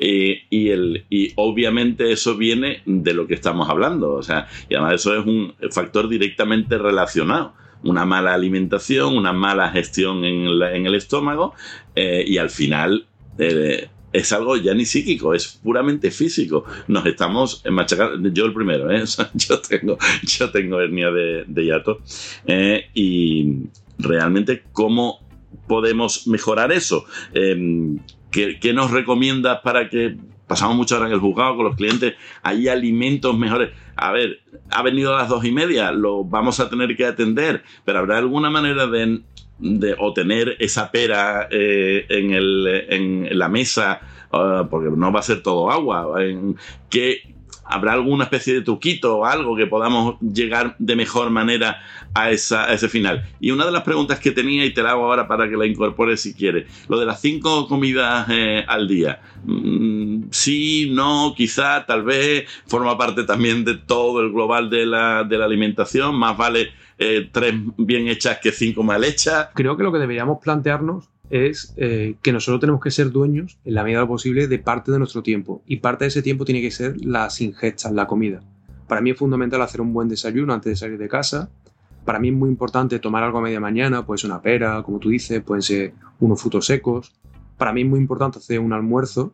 y, 0.00 0.38
y 0.50 0.70
el, 0.70 1.04
y 1.10 1.32
obviamente 1.36 2.10
eso 2.12 2.36
viene 2.36 2.82
de 2.86 3.14
lo 3.14 3.26
que 3.26 3.34
estamos 3.34 3.68
hablando. 3.68 4.12
O 4.14 4.22
sea, 4.22 4.46
y 4.68 4.74
además 4.74 4.94
eso 4.94 5.18
es 5.18 5.24
un 5.26 5.54
factor 5.70 6.08
directamente 6.08 6.78
relacionado. 6.78 7.54
Una 7.82 8.04
mala 8.06 8.32
alimentación, 8.34 9.16
una 9.16 9.32
mala 9.32 9.70
gestión 9.70 10.24
en, 10.24 10.58
la- 10.58 10.74
en 10.74 10.86
el 10.86 10.94
estómago 10.94 11.54
eh, 11.94 12.24
y 12.26 12.38
al 12.38 12.48
final 12.48 13.06
eh, 13.38 13.88
es 14.12 14.32
algo 14.32 14.56
ya 14.56 14.72
ni 14.74 14.86
psíquico, 14.86 15.34
es 15.34 15.60
puramente 15.62 16.10
físico. 16.10 16.64
Nos 16.88 17.04
estamos 17.04 17.62
machacando, 17.70 18.26
yo 18.30 18.46
el 18.46 18.54
primero, 18.54 18.90
¿eh? 18.90 19.04
Yo, 19.34 19.60
tengo, 19.60 19.98
yo 20.22 20.50
tengo 20.50 20.80
hernia 20.80 21.10
de, 21.10 21.44
de 21.46 21.64
hiato 21.64 22.00
eh, 22.46 22.86
y 22.94 23.64
realmente 23.98 24.62
cómo 24.72 25.20
podemos 25.68 26.26
mejorar 26.26 26.72
eso. 26.72 27.04
Eh, 27.34 27.96
¿qué, 28.34 28.58
qué 28.58 28.72
nos 28.72 28.90
recomiendas 28.90 29.60
para 29.60 29.88
que 29.88 30.16
pasamos 30.48 30.76
mucho 30.76 30.96
hora 30.96 31.06
en 31.06 31.12
el 31.12 31.20
juzgado 31.20 31.56
con 31.56 31.66
los 31.66 31.76
clientes? 31.76 32.14
¿Hay 32.42 32.66
alimentos 32.66 33.38
mejores? 33.38 33.70
A 33.94 34.10
ver, 34.10 34.40
ha 34.70 34.82
venido 34.82 35.14
a 35.14 35.18
las 35.18 35.28
dos 35.28 35.44
y 35.44 35.52
media, 35.52 35.92
lo 35.92 36.24
vamos 36.24 36.58
a 36.58 36.68
tener 36.68 36.96
que 36.96 37.06
atender, 37.06 37.62
pero 37.84 38.00
habrá 38.00 38.18
alguna 38.18 38.50
manera 38.50 38.88
de, 38.88 39.22
de 39.60 39.94
o 39.98 40.12
tener 40.12 40.56
esa 40.58 40.90
pera 40.90 41.46
eh, 41.50 42.06
en, 42.08 42.32
el, 42.32 42.66
en 42.88 43.38
la 43.38 43.48
mesa, 43.48 44.00
ah, 44.32 44.66
porque 44.68 44.90
no 44.90 45.12
va 45.12 45.20
a 45.20 45.22
ser 45.22 45.40
todo 45.40 45.70
agua, 45.70 46.18
que 46.90 47.33
habrá 47.64 47.92
alguna 47.94 48.24
especie 48.24 48.54
de 48.54 48.62
truquito 48.62 49.18
o 49.18 49.24
algo 49.24 49.56
que 49.56 49.66
podamos 49.66 50.20
llegar 50.20 50.76
de 50.78 50.96
mejor 50.96 51.30
manera 51.30 51.82
a, 52.14 52.30
esa, 52.30 52.72
ese 52.72 52.88
final. 52.88 53.24
Y 53.40 53.50
una 53.50 53.64
de 53.66 53.72
las 53.72 53.82
preguntas 53.82 54.20
que 54.20 54.30
tenía, 54.30 54.64
y 54.64 54.72
te 54.72 54.82
la 54.82 54.92
hago 54.92 55.04
ahora 55.06 55.26
para 55.26 55.48
que 55.48 55.56
la 55.56 55.66
incorpores 55.66 56.20
si 56.20 56.34
quieres, 56.34 56.66
lo 56.88 56.98
de 56.98 57.06
las 57.06 57.20
cinco 57.20 57.66
comidas 57.68 58.26
eh, 58.30 58.64
al 58.66 58.88
día. 58.88 59.20
Mm, 59.44 60.24
sí, 60.30 60.90
no, 60.92 61.34
quizá, 61.36 61.84
tal 61.86 62.02
vez, 62.02 62.48
forma 62.66 62.96
parte 62.96 63.24
también 63.24 63.64
de 63.64 63.76
todo 63.76 64.20
el 64.20 64.32
global 64.32 64.70
de 64.70 64.86
la, 64.86 65.24
de 65.24 65.38
la 65.38 65.44
alimentación. 65.44 66.14
Más 66.16 66.36
vale 66.36 66.70
eh, 66.98 67.28
tres 67.32 67.54
bien 67.76 68.08
hechas 68.08 68.38
que 68.42 68.52
cinco 68.52 68.82
mal 68.82 69.04
hechas. 69.04 69.48
Creo 69.54 69.76
que 69.76 69.82
lo 69.82 69.92
que 69.92 69.98
deberíamos 69.98 70.38
plantearnos 70.40 71.08
es 71.34 71.74
eh, 71.76 72.14
que 72.22 72.32
nosotros 72.32 72.60
tenemos 72.60 72.80
que 72.80 72.92
ser 72.92 73.10
dueños, 73.10 73.58
en 73.64 73.74
la 73.74 73.82
medida 73.82 73.98
de 73.98 74.04
lo 74.04 74.08
posible, 74.08 74.46
de 74.46 74.58
parte 74.60 74.92
de 74.92 75.00
nuestro 75.00 75.20
tiempo. 75.20 75.62
Y 75.66 75.78
parte 75.78 76.04
de 76.04 76.08
ese 76.10 76.22
tiempo 76.22 76.44
tiene 76.44 76.60
que 76.60 76.70
ser 76.70 76.94
las 77.04 77.40
ingestas, 77.40 77.90
la 77.90 78.06
comida. 78.06 78.40
Para 78.86 79.00
mí 79.00 79.10
es 79.10 79.18
fundamental 79.18 79.60
hacer 79.60 79.80
un 79.80 79.92
buen 79.92 80.08
desayuno 80.08 80.54
antes 80.54 80.70
de 80.70 80.76
salir 80.76 80.96
de 80.96 81.08
casa. 81.08 81.50
Para 82.04 82.20
mí 82.20 82.28
es 82.28 82.34
muy 82.34 82.48
importante 82.48 83.00
tomar 83.00 83.24
algo 83.24 83.38
a 83.38 83.40
media 83.40 83.58
mañana, 83.58 84.06
puede 84.06 84.18
ser 84.18 84.30
una 84.30 84.42
pera, 84.42 84.80
como 84.84 85.00
tú 85.00 85.08
dices, 85.08 85.42
pueden 85.42 85.62
ser 85.62 85.94
unos 86.20 86.40
frutos 86.40 86.66
secos. 86.66 87.12
Para 87.58 87.72
mí 87.72 87.82
es 87.82 87.88
muy 87.88 87.98
importante 87.98 88.38
hacer 88.38 88.60
un 88.60 88.72
almuerzo. 88.72 89.32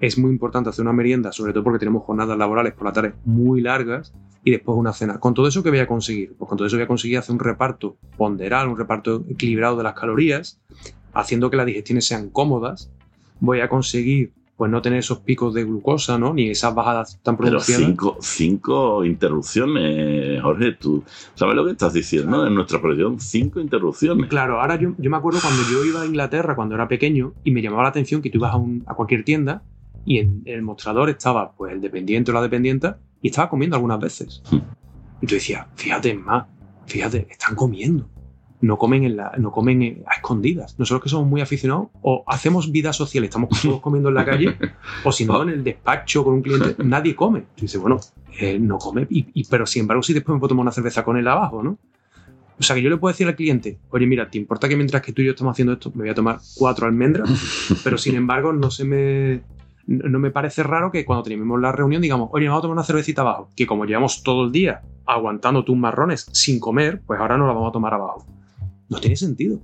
Es 0.00 0.18
muy 0.18 0.32
importante 0.32 0.70
hacer 0.70 0.82
una 0.82 0.92
merienda, 0.92 1.30
sobre 1.30 1.52
todo 1.52 1.62
porque 1.62 1.78
tenemos 1.78 2.02
jornadas 2.02 2.36
laborales 2.36 2.72
por 2.72 2.86
la 2.86 2.92
tarde 2.92 3.14
muy 3.24 3.60
largas 3.60 4.12
y 4.42 4.50
después 4.50 4.76
una 4.76 4.92
cena. 4.92 5.20
Con 5.20 5.32
todo 5.32 5.46
eso, 5.46 5.62
¿qué 5.62 5.70
voy 5.70 5.78
a 5.78 5.86
conseguir? 5.86 6.34
Pues 6.36 6.48
con 6.48 6.58
todo 6.58 6.66
eso 6.66 6.76
voy 6.76 6.84
a 6.84 6.88
conseguir 6.88 7.18
hacer 7.18 7.32
un 7.32 7.38
reparto 7.38 7.96
ponderal, 8.16 8.68
un 8.68 8.76
reparto 8.76 9.24
equilibrado 9.28 9.76
de 9.76 9.84
las 9.84 9.94
calorías, 9.94 10.60
haciendo 11.16 11.50
que 11.50 11.56
las 11.56 11.66
digestiones 11.66 12.06
sean 12.06 12.30
cómodas. 12.30 12.90
Voy 13.40 13.60
a 13.60 13.68
conseguir 13.68 14.32
pues 14.56 14.70
no 14.70 14.80
tener 14.80 15.00
esos 15.00 15.18
picos 15.18 15.52
de 15.52 15.64
glucosa, 15.64 16.18
¿no? 16.18 16.32
Ni 16.32 16.48
esas 16.48 16.74
bajadas 16.74 17.20
tan 17.22 17.36
pronunciadas. 17.36 17.82
Pero 17.82 17.88
cinco, 17.88 18.16
cinco 18.20 19.04
interrupciones, 19.04 20.40
Jorge, 20.42 20.72
tú 20.72 21.04
sabes 21.34 21.54
lo 21.54 21.64
que 21.66 21.72
estás 21.72 21.92
diciendo 21.92 22.46
en 22.46 22.54
nuestra 22.54 22.80
profesión, 22.80 23.20
cinco 23.20 23.60
interrupciones. 23.60 24.30
Claro, 24.30 24.60
ahora 24.60 24.76
yo, 24.76 24.94
yo, 24.96 25.10
me 25.10 25.16
acuerdo 25.18 25.40
cuando 25.42 25.62
yo 25.70 25.84
iba 25.84 26.00
a 26.00 26.06
Inglaterra 26.06 26.56
cuando 26.56 26.74
era 26.74 26.88
pequeño 26.88 27.34
y 27.44 27.50
me 27.50 27.60
llamaba 27.60 27.82
la 27.82 27.90
atención 27.90 28.22
que 28.22 28.30
tú 28.30 28.38
ibas 28.38 28.54
a, 28.54 28.56
un, 28.56 28.82
a 28.86 28.94
cualquier 28.94 29.24
tienda 29.24 29.62
y 30.06 30.18
en, 30.18 30.42
en, 30.46 30.54
el 30.54 30.62
mostrador 30.62 31.10
estaba 31.10 31.52
pues 31.52 31.74
el 31.74 31.82
dependiente 31.82 32.30
o 32.30 32.34
la 32.34 32.40
dependienta 32.40 32.98
y 33.20 33.28
estaba 33.28 33.50
comiendo 33.50 33.76
algunas 33.76 34.00
veces. 34.00 34.42
Hmm. 34.50 34.60
Y 35.20 35.26
tú 35.26 35.34
decías, 35.34 35.66
fíjate, 35.74 36.14
más, 36.14 36.46
fíjate, 36.86 37.26
están 37.30 37.54
comiendo. 37.54 38.08
No 38.60 38.78
comen, 38.78 39.04
en 39.04 39.16
la, 39.16 39.32
no 39.38 39.52
comen 39.52 40.02
a 40.06 40.14
escondidas. 40.14 40.78
Nosotros 40.78 41.02
que 41.02 41.08
somos 41.08 41.28
muy 41.28 41.40
aficionados, 41.40 41.88
o 42.02 42.24
hacemos 42.26 42.72
vida 42.72 42.92
social, 42.92 43.24
estamos 43.24 43.50
todos 43.62 43.80
comiendo 43.80 44.08
en 44.08 44.14
la 44.14 44.24
calle, 44.24 44.56
o 45.04 45.12
si 45.12 45.26
no, 45.26 45.42
en 45.42 45.50
el 45.50 45.64
despacho 45.64 46.24
con 46.24 46.34
un 46.34 46.42
cliente, 46.42 46.82
nadie 46.82 47.14
come. 47.14 47.40
Tú 47.54 47.62
dices, 47.62 47.80
bueno, 47.80 48.00
eh, 48.38 48.58
no 48.58 48.78
come, 48.78 49.06
y, 49.10 49.26
y, 49.34 49.44
pero 49.44 49.66
sin 49.66 49.82
embargo, 49.82 50.02
sí 50.02 50.14
después 50.14 50.34
me 50.34 50.40
puedo 50.40 50.48
tomar 50.48 50.62
una 50.62 50.72
cerveza 50.72 51.04
con 51.04 51.16
él 51.16 51.28
abajo, 51.28 51.62
¿no? 51.62 51.78
O 52.58 52.62
sea, 52.62 52.74
que 52.74 52.82
yo 52.82 52.88
le 52.88 52.96
puedo 52.96 53.12
decir 53.12 53.26
al 53.26 53.36
cliente, 53.36 53.78
oye, 53.90 54.06
mira, 54.06 54.30
¿te 54.30 54.38
importa 54.38 54.68
que 54.68 54.76
mientras 54.76 55.02
que 55.02 55.12
tú 55.12 55.20
y 55.20 55.26
yo 55.26 55.32
estamos 55.32 55.52
haciendo 55.52 55.74
esto, 55.74 55.92
me 55.94 56.04
voy 56.04 56.08
a 56.08 56.14
tomar 56.14 56.38
cuatro 56.56 56.86
almendras? 56.86 57.28
Pero 57.84 57.98
sin 57.98 58.16
embargo, 58.16 58.52
no 58.52 58.70
se 58.70 58.84
me, 58.84 59.42
no 59.86 60.18
me 60.18 60.30
parece 60.30 60.62
raro 60.62 60.90
que 60.90 61.04
cuando 61.04 61.22
terminemos 61.22 61.60
la 61.60 61.72
reunión 61.72 62.00
digamos, 62.00 62.30
oye, 62.32 62.46
vamos 62.46 62.60
a 62.60 62.62
tomar 62.62 62.76
una 62.76 62.84
cervecita 62.84 63.20
abajo, 63.20 63.50
que 63.54 63.66
como 63.66 63.84
llevamos 63.84 64.22
todo 64.22 64.46
el 64.46 64.52
día 64.52 64.80
aguantando 65.04 65.64
tus 65.64 65.76
marrones 65.76 66.28
sin 66.32 66.58
comer, 66.58 67.02
pues 67.06 67.20
ahora 67.20 67.36
no 67.36 67.46
la 67.46 67.52
vamos 67.52 67.68
a 67.68 67.72
tomar 67.72 67.92
abajo. 67.92 68.24
No 68.88 69.00
tiene 69.00 69.16
sentido. 69.16 69.60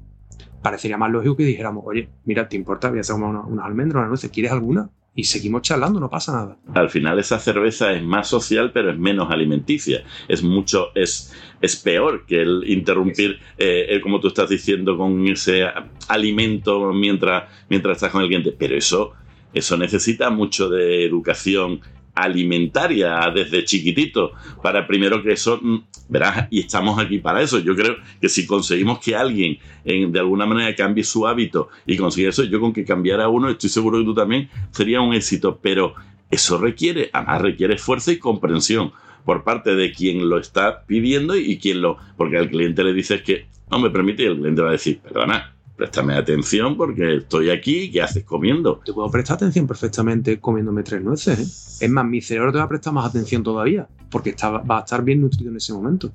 Parecería 0.63 0.97
más 0.97 1.11
lógico 1.11 1.37
que 1.37 1.45
dijéramos, 1.45 1.85
oye, 1.87 2.09
mira, 2.25 2.49
¿te 2.49 2.57
importa? 2.57 2.89
Voy 2.89 2.99
a 2.99 3.01
hacer 3.01 3.17
unas 3.17 3.45
una 3.47 3.65
almendras, 3.65 4.01
una 4.01 4.09
nuez, 4.09 4.29
¿quieres 4.33 4.53
alguna? 4.53 4.91
Y 5.15 5.25
seguimos 5.25 5.63
charlando, 5.63 6.01
no 6.01 6.09
pasa 6.09 6.33
nada. 6.33 6.59
Al 6.75 6.89
final 6.89 7.19
esa 7.19 7.39
cerveza 7.39 7.93
es 7.93 8.03
más 8.03 8.29
social, 8.29 8.73
pero 8.73 8.91
es 8.91 8.99
menos 8.99 9.31
alimenticia. 9.31 10.05
Es 10.27 10.43
mucho, 10.43 10.87
es, 10.95 11.35
es 11.61 11.77
peor 11.77 12.25
que 12.25 12.41
el 12.41 12.65
interrumpir, 12.67 13.39
eh, 13.59 14.01
como 14.03 14.21
tú 14.21 14.29
estás 14.29 14.49
diciendo, 14.49 14.97
con 14.97 15.27
ese 15.27 15.65
alimento 16.09 16.93
mientras, 16.93 17.45
mientras 17.69 17.97
estás 17.97 18.11
con 18.11 18.23
el 18.23 18.29
cliente. 18.29 18.55
Pero 18.59 18.75
eso 18.75 19.13
eso 19.53 19.77
necesita 19.77 20.31
mucho 20.31 20.69
de 20.69 21.05
educación 21.05 21.81
alimentaria 22.15 23.31
desde 23.35 23.65
chiquitito. 23.65 24.33
Para 24.63 24.87
primero 24.87 25.23
que 25.23 25.33
eso 25.33 25.61
verás 26.09 26.49
y 26.51 26.61
estamos 26.61 26.99
aquí 26.99 27.19
para 27.19 27.43
eso. 27.43 27.59
Yo 27.59 27.75
creo 27.75 27.97
que 28.21 28.29
si 28.29 28.47
conseguimos 28.47 28.99
que 28.99 29.17
alguien 29.17 29.59
en, 29.85 30.13
de 30.13 30.19
alguna 30.19 30.47
manera 30.47 30.75
cambie 30.75 31.05
su 31.05 31.27
hábito 31.27 31.69
y 31.87 31.97
consiga 31.97 32.31
eso 32.31 32.45
yo 32.45 32.61
con 32.61 32.73
que 32.73 32.85
cambiara 32.85 33.29
uno 33.29 33.49
estoy 33.49 33.71
seguro 33.71 33.99
que 33.99 34.05
tú 34.05 34.15
también 34.15 34.49
sería 34.71 35.01
un 35.01 35.15
éxito. 35.15 35.59
Pero 35.63 35.95
eso 36.31 36.59
requiere 36.59 37.11
además 37.13 37.43
requiere 37.43 37.75
esfuerzo 37.75 38.13
y 38.13 38.19
comprensión 38.19 38.93
por 39.25 39.45
parte 39.45 39.75
de 39.75 39.93
quien 39.93 40.29
lo 40.29 40.39
está 40.39 40.85
pidiendo 40.85 41.37
y 41.37 41.59
quien 41.59 41.81
lo 41.81 41.97
porque 42.17 42.39
al 42.39 42.51
cliente 42.51 42.83
le 42.83 42.93
dices 42.93 43.23
que 43.23 43.47
no 43.71 43.79
me 43.79 43.91
permite 43.91 44.25
y 44.25 44.27
el 44.27 44.39
cliente 44.39 44.63
va 44.63 44.71
a 44.71 44.73
decir 44.73 44.99
perdona 44.99 45.55
préstame 45.83 46.15
atención 46.15 46.77
porque 46.77 47.17
estoy 47.17 47.51
aquí, 47.51 47.91
¿qué 47.91 48.03
haces 48.03 48.23
comiendo? 48.23 48.81
Te 48.85 48.93
puedo 48.93 49.11
prestar 49.11 49.35
atención 49.35 49.67
perfectamente 49.67 50.39
comiéndome 50.39 50.85
tres 50.85 51.03
nueces. 51.03 51.41
¿eh? 51.41 51.87
Es 51.87 51.91
más, 51.91 52.05
mi 52.05 52.21
cerebro 52.21 52.53
te 52.53 52.59
va 52.59 52.65
a 52.65 52.69
prestar 52.69 52.93
más 52.93 53.05
atención 53.05 53.43
todavía, 53.43 53.89
porque 54.09 54.31
está, 54.31 54.51
va 54.51 54.79
a 54.79 54.81
estar 54.83 55.03
bien 55.03 55.21
nutrido 55.21 55.51
en 55.51 55.57
ese 55.57 55.73
momento. 55.73 56.13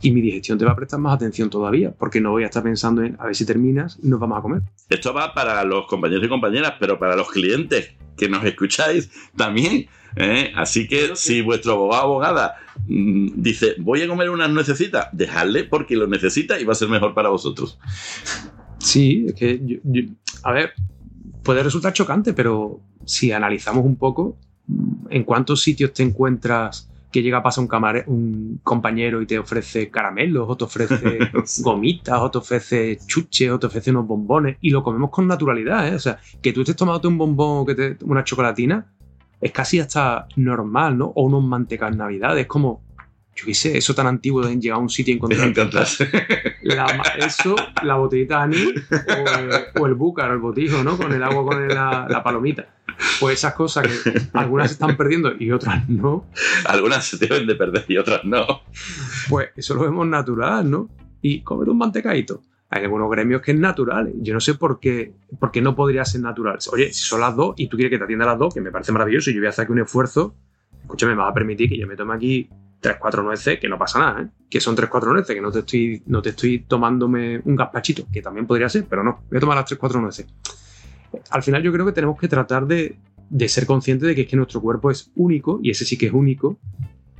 Y 0.00 0.10
mi 0.10 0.20
digestión 0.20 0.58
te 0.58 0.64
va 0.64 0.72
a 0.72 0.74
prestar 0.74 0.98
más 0.98 1.14
atención 1.14 1.48
todavía, 1.48 1.94
porque 1.96 2.20
no 2.20 2.32
voy 2.32 2.42
a 2.42 2.46
estar 2.46 2.64
pensando 2.64 3.04
en 3.04 3.14
a 3.20 3.26
ver 3.26 3.36
si 3.36 3.46
terminas 3.46 4.00
y 4.02 4.08
nos 4.08 4.18
vamos 4.18 4.36
a 4.36 4.42
comer. 4.42 4.62
Esto 4.88 5.14
va 5.14 5.32
para 5.32 5.62
los 5.62 5.86
compañeros 5.86 6.24
y 6.24 6.28
compañeras, 6.28 6.74
pero 6.80 6.98
para 6.98 7.14
los 7.14 7.30
clientes 7.30 7.94
que 8.16 8.28
nos 8.28 8.44
escucháis 8.44 9.12
también. 9.36 9.86
¿eh? 10.16 10.52
Así 10.56 10.88
que 10.88 11.14
si 11.14 11.40
vuestro 11.40 11.74
abogado 11.74 12.02
o 12.02 12.06
abogada 12.06 12.56
mmm, 12.88 13.28
dice 13.36 13.76
voy 13.78 14.02
a 14.02 14.08
comer 14.08 14.28
unas 14.28 14.50
nuecesitas, 14.50 15.06
dejadle 15.12 15.62
porque 15.62 15.94
lo 15.94 16.08
necesita 16.08 16.58
y 16.58 16.64
va 16.64 16.72
a 16.72 16.74
ser 16.74 16.88
mejor 16.88 17.14
para 17.14 17.28
vosotros. 17.28 17.78
Sí, 18.82 19.26
es 19.28 19.34
que, 19.34 19.60
yo, 19.64 19.78
yo, 19.84 20.02
a 20.42 20.52
ver, 20.52 20.72
puede 21.42 21.62
resultar 21.62 21.92
chocante, 21.92 22.32
pero 22.32 22.80
si 23.04 23.30
analizamos 23.30 23.84
un 23.84 23.96
poco, 23.96 24.36
¿en 25.08 25.22
cuántos 25.24 25.62
sitios 25.62 25.92
te 25.92 26.02
encuentras 26.02 26.88
que 27.12 27.22
llega 27.22 27.38
a 27.38 27.42
pasar 27.42 27.62
un, 27.62 27.68
camare 27.68 28.04
un 28.06 28.60
compañero 28.64 29.20
y 29.20 29.26
te 29.26 29.38
ofrece 29.38 29.90
caramelos, 29.90 30.48
o 30.48 30.56
te 30.56 30.64
ofrece 30.64 31.18
gomitas, 31.62 32.18
o 32.18 32.30
te 32.30 32.38
ofrece 32.38 32.98
chuches, 33.06 33.50
o 33.50 33.58
te 33.58 33.66
ofrece 33.66 33.90
unos 33.90 34.06
bombones, 34.06 34.56
y 34.62 34.70
lo 34.70 34.82
comemos 34.82 35.10
con 35.10 35.28
naturalidad, 35.28 35.86
¿eh? 35.88 35.94
O 35.94 35.98
sea, 36.00 36.18
que 36.40 36.52
tú 36.52 36.62
estés 36.62 36.74
tomándote 36.74 37.08
un 37.08 37.18
bombón 37.18 37.58
o 37.58 37.66
que 37.66 37.74
te, 37.74 37.96
una 38.04 38.24
chocolatina, 38.24 38.86
es 39.40 39.52
casi 39.52 39.78
hasta 39.78 40.26
normal, 40.36 40.96
¿no? 40.98 41.12
O 41.14 41.24
unos 41.24 41.44
mantecas 41.44 41.94
navidad, 41.94 42.36
es 42.38 42.46
como, 42.46 42.82
yo 43.34 43.46
qué 43.46 43.54
sé, 43.54 43.76
eso 43.76 43.94
tan 43.94 44.06
antiguo 44.06 44.42
de 44.42 44.54
llegar 44.56 44.78
a 44.78 44.80
un 44.80 44.90
sitio 44.90 45.14
y 45.14 45.16
encontrar 45.16 45.52
la, 46.62 46.86
eso, 47.18 47.56
la 47.82 47.94
botellita 47.94 48.38
de 48.38 48.42
anís 48.42 48.74
o 48.92 49.38
el, 49.38 49.50
o 49.80 49.86
el 49.86 49.94
búcar, 49.94 50.30
el 50.32 50.38
botijo, 50.38 50.84
¿no? 50.84 50.98
Con 50.98 51.12
el 51.12 51.22
agua, 51.22 51.44
con 51.44 51.68
la, 51.68 52.06
la, 52.08 52.22
palomita. 52.22 52.66
Pues 53.20 53.38
esas 53.38 53.54
cosas 53.54 53.86
que 53.86 54.12
algunas 54.34 54.68
se 54.68 54.74
están 54.74 54.96
perdiendo 54.96 55.32
y 55.38 55.50
otras 55.50 55.88
no. 55.88 56.26
Algunas 56.66 57.06
se 57.06 57.16
deben 57.16 57.46
de 57.46 57.54
perder 57.54 57.84
y 57.88 57.96
otras 57.96 58.24
no. 58.24 58.62
Pues 59.28 59.48
eso 59.56 59.74
lo 59.74 59.82
vemos 59.82 60.06
natural, 60.06 60.70
¿no? 60.70 60.90
Y 61.22 61.40
comer 61.40 61.70
un 61.70 61.78
mantecadito. 61.78 62.42
Hay 62.68 62.84
algunos 62.84 63.10
gremios 63.10 63.40
que 63.40 63.52
es 63.52 63.58
natural. 63.58 64.12
Yo 64.16 64.34
no 64.34 64.40
sé 64.40 64.54
por 64.54 64.78
qué, 64.78 65.14
por 65.38 65.50
qué 65.50 65.62
no 65.62 65.74
podría 65.74 66.04
ser 66.04 66.20
natural. 66.20 66.58
Oye, 66.70 66.92
si 66.92 67.04
son 67.04 67.20
las 67.20 67.34
dos 67.34 67.54
y 67.56 67.68
tú 67.68 67.76
quieres 67.76 67.90
que 67.90 67.98
te 67.98 68.04
atienda 68.04 68.26
las 68.26 68.38
dos, 68.38 68.52
que 68.52 68.60
me 68.60 68.70
parece 68.70 68.92
maravilloso 68.92 69.30
y 69.30 69.34
yo 69.34 69.40
voy 69.40 69.46
a 69.46 69.50
hacer 69.50 69.64
aquí 69.64 69.72
un 69.72 69.80
esfuerzo, 69.80 70.34
escúchame, 70.82 71.14
me 71.14 71.22
vas 71.22 71.30
a 71.30 71.34
permitir 71.34 71.68
que 71.68 71.78
yo 71.78 71.86
me 71.86 71.96
tome 71.96 72.14
aquí 72.14 72.48
3, 72.82 72.96
4 73.00 73.22
nueces, 73.22 73.60
que 73.60 73.68
no 73.68 73.78
pasa 73.78 73.98
nada, 74.00 74.22
¿eh? 74.22 74.28
Que 74.50 74.60
son 74.60 74.74
3, 74.74 74.90
4 74.90 75.12
nueces, 75.12 75.34
que 75.34 75.40
no 75.40 75.52
te 75.52 75.60
estoy, 75.60 76.02
no 76.06 76.20
te 76.20 76.30
estoy 76.30 76.58
tomándome 76.64 77.40
un 77.44 77.54
gazpachito, 77.54 78.06
que 78.12 78.20
también 78.20 78.46
podría 78.46 78.68
ser, 78.68 78.86
pero 78.88 79.04
no, 79.04 79.22
voy 79.30 79.38
a 79.38 79.40
tomar 79.40 79.56
las 79.56 79.66
3, 79.66 79.78
4 79.78 80.00
nueces. 80.00 80.26
Al 81.30 81.42
final 81.42 81.62
yo 81.62 81.72
creo 81.72 81.86
que 81.86 81.92
tenemos 81.92 82.18
que 82.18 82.26
tratar 82.26 82.66
de, 82.66 82.98
de 83.30 83.48
ser 83.48 83.66
conscientes 83.66 84.08
de 84.08 84.14
que 84.16 84.22
es 84.22 84.28
que 84.28 84.36
nuestro 84.36 84.60
cuerpo 84.60 84.90
es 84.90 85.12
único, 85.14 85.60
y 85.62 85.70
ese 85.70 85.84
sí 85.84 85.96
que 85.96 86.06
es 86.06 86.12
único, 86.12 86.58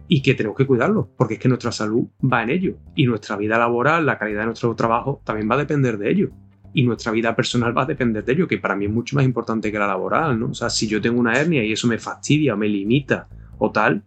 y 0.08 0.20
que 0.20 0.34
tenemos 0.34 0.58
que 0.58 0.66
cuidarlo, 0.66 1.08
porque 1.16 1.34
es 1.34 1.40
que 1.40 1.48
nuestra 1.48 1.70
salud 1.70 2.08
va 2.20 2.42
en 2.42 2.50
ello, 2.50 2.76
y 2.96 3.06
nuestra 3.06 3.36
vida 3.36 3.56
laboral, 3.56 4.04
la 4.04 4.18
calidad 4.18 4.40
de 4.40 4.46
nuestro 4.46 4.74
trabajo, 4.74 5.22
también 5.24 5.48
va 5.48 5.54
a 5.54 5.58
depender 5.58 5.96
de 5.96 6.10
ello. 6.10 6.30
Y 6.74 6.82
nuestra 6.82 7.12
vida 7.12 7.36
personal 7.36 7.76
va 7.76 7.82
a 7.82 7.86
depender 7.86 8.24
de 8.24 8.32
ello, 8.32 8.48
que 8.48 8.58
para 8.58 8.74
mí 8.74 8.86
es 8.86 8.90
mucho 8.90 9.14
más 9.14 9.24
importante 9.24 9.70
que 9.70 9.78
la 9.78 9.86
laboral, 9.86 10.40
¿no? 10.40 10.46
O 10.48 10.54
sea, 10.54 10.70
si 10.70 10.88
yo 10.88 11.00
tengo 11.00 11.20
una 11.20 11.34
hernia 11.34 11.62
y 11.62 11.72
eso 11.72 11.86
me 11.86 11.98
fastidia 11.98 12.54
o 12.54 12.56
me 12.56 12.66
limita 12.66 13.28
o 13.58 13.70
tal, 13.70 14.02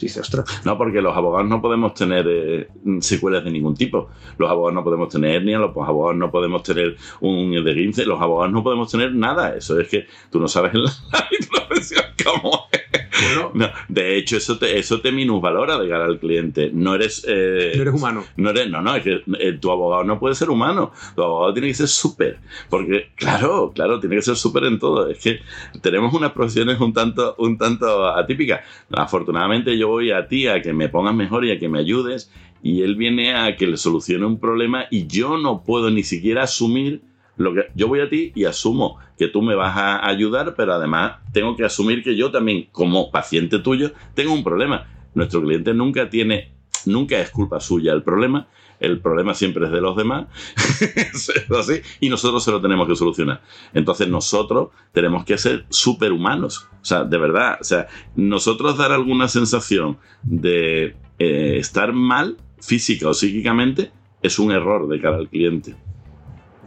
Dice, 0.00 0.20
ostras. 0.20 0.62
No, 0.64 0.78
porque 0.78 1.02
los 1.02 1.16
abogados 1.16 1.48
no 1.48 1.60
podemos 1.60 1.94
tener 1.94 2.26
eh, 2.28 2.68
secuelas 3.00 3.44
de 3.44 3.50
ningún 3.50 3.74
tipo. 3.74 4.08
Los 4.38 4.50
abogados 4.50 4.74
no 4.74 4.84
podemos 4.84 5.08
tener 5.10 5.36
hernia, 5.36 5.58
los 5.58 5.76
abogados 5.76 6.16
no 6.16 6.30
podemos 6.30 6.62
tener 6.62 6.96
un 7.20 7.50
de 7.50 8.06
los 8.06 8.20
abogados 8.20 8.52
no 8.52 8.62
podemos 8.62 8.90
tener 8.90 9.14
nada. 9.14 9.54
Eso 9.54 9.78
es 9.78 9.88
que 9.88 10.06
tú 10.30 10.40
no 10.40 10.48
sabes 10.48 10.74
la, 10.74 10.90
la 11.12 11.66
profesión 11.66 12.04
cómo 12.24 12.68
es. 12.72 12.99
Bueno, 13.22 13.50
no, 13.54 13.70
de 13.88 14.16
hecho, 14.16 14.36
eso 14.36 14.58
te, 14.58 14.78
eso 14.78 15.00
te 15.00 15.12
minusvalora 15.12 15.78
de 15.78 15.88
cara 15.88 16.04
al 16.04 16.18
cliente. 16.18 16.70
No 16.72 16.94
eres. 16.94 17.24
Eh, 17.26 17.72
no 17.76 17.82
eres 17.82 17.94
humano. 17.94 18.24
No, 18.36 18.50
eres, 18.50 18.70
no, 18.70 18.82
no, 18.82 18.94
es 18.94 19.02
que 19.02 19.22
eh, 19.38 19.52
tu 19.60 19.70
abogado 19.70 20.04
no 20.04 20.18
puede 20.18 20.34
ser 20.34 20.50
humano. 20.50 20.92
Tu 21.14 21.22
abogado 21.22 21.52
tiene 21.52 21.68
que 21.68 21.74
ser 21.74 21.88
súper. 21.88 22.38
Porque, 22.68 23.10
claro, 23.14 23.72
claro, 23.74 24.00
tiene 24.00 24.16
que 24.16 24.22
ser 24.22 24.36
súper 24.36 24.64
en 24.64 24.78
todo. 24.78 25.08
Es 25.08 25.18
que 25.18 25.40
tenemos 25.80 26.14
unas 26.14 26.32
profesiones 26.32 26.80
un 26.80 26.92
tanto, 26.92 27.34
un 27.38 27.58
tanto 27.58 28.06
atípicas. 28.06 28.60
Afortunadamente, 28.92 29.76
yo 29.76 29.88
voy 29.88 30.10
a 30.10 30.26
ti 30.26 30.46
a 30.46 30.62
que 30.62 30.72
me 30.72 30.88
pongas 30.88 31.14
mejor 31.14 31.44
y 31.44 31.52
a 31.52 31.58
que 31.58 31.68
me 31.68 31.78
ayudes. 31.78 32.30
Y 32.62 32.82
él 32.82 32.96
viene 32.96 33.34
a 33.34 33.56
que 33.56 33.66
le 33.66 33.76
solucione 33.78 34.26
un 34.26 34.38
problema 34.38 34.84
y 34.90 35.06
yo 35.06 35.38
no 35.38 35.62
puedo 35.62 35.90
ni 35.90 36.02
siquiera 36.02 36.42
asumir 36.42 37.02
lo 37.40 37.54
que 37.54 37.66
yo 37.74 37.88
voy 37.88 38.00
a 38.00 38.08
ti 38.08 38.32
y 38.34 38.44
asumo 38.44 38.98
que 39.18 39.28
tú 39.28 39.42
me 39.42 39.54
vas 39.54 39.76
a 39.76 40.06
ayudar, 40.06 40.54
pero 40.56 40.74
además 40.74 41.16
tengo 41.32 41.56
que 41.56 41.64
asumir 41.64 42.02
que 42.02 42.16
yo 42.16 42.30
también, 42.30 42.68
como 42.70 43.10
paciente 43.10 43.58
tuyo, 43.58 43.92
tengo 44.14 44.32
un 44.32 44.44
problema. 44.44 44.86
Nuestro 45.14 45.42
cliente 45.42 45.74
nunca 45.74 46.08
tiene 46.08 46.52
nunca 46.86 47.18
es 47.18 47.30
culpa 47.30 47.60
suya 47.60 47.92
el 47.92 48.02
problema, 48.02 48.48
el 48.78 49.00
problema 49.00 49.34
siempre 49.34 49.66
es 49.66 49.72
de 49.72 49.80
los 49.80 49.96
demás, 49.96 50.26
y 52.00 52.08
nosotros 52.08 52.42
se 52.42 52.50
lo 52.50 52.60
tenemos 52.60 52.88
que 52.88 52.96
solucionar. 52.96 53.42
Entonces 53.74 54.08
nosotros 54.08 54.70
tenemos 54.92 55.24
que 55.24 55.36
ser 55.36 55.66
superhumanos, 55.68 56.68
o 56.80 56.84
sea, 56.84 57.04
de 57.04 57.18
verdad, 57.18 57.58
o 57.60 57.64
sea, 57.64 57.88
nosotros 58.16 58.78
dar 58.78 58.92
alguna 58.92 59.28
sensación 59.28 59.98
de 60.22 60.96
eh, 61.18 61.56
estar 61.58 61.92
mal 61.92 62.38
física 62.60 63.08
o 63.08 63.14
psíquicamente 63.14 63.90
es 64.22 64.38
un 64.38 64.52
error 64.52 64.88
de 64.88 65.00
cara 65.00 65.16
al 65.16 65.28
cliente. 65.28 65.74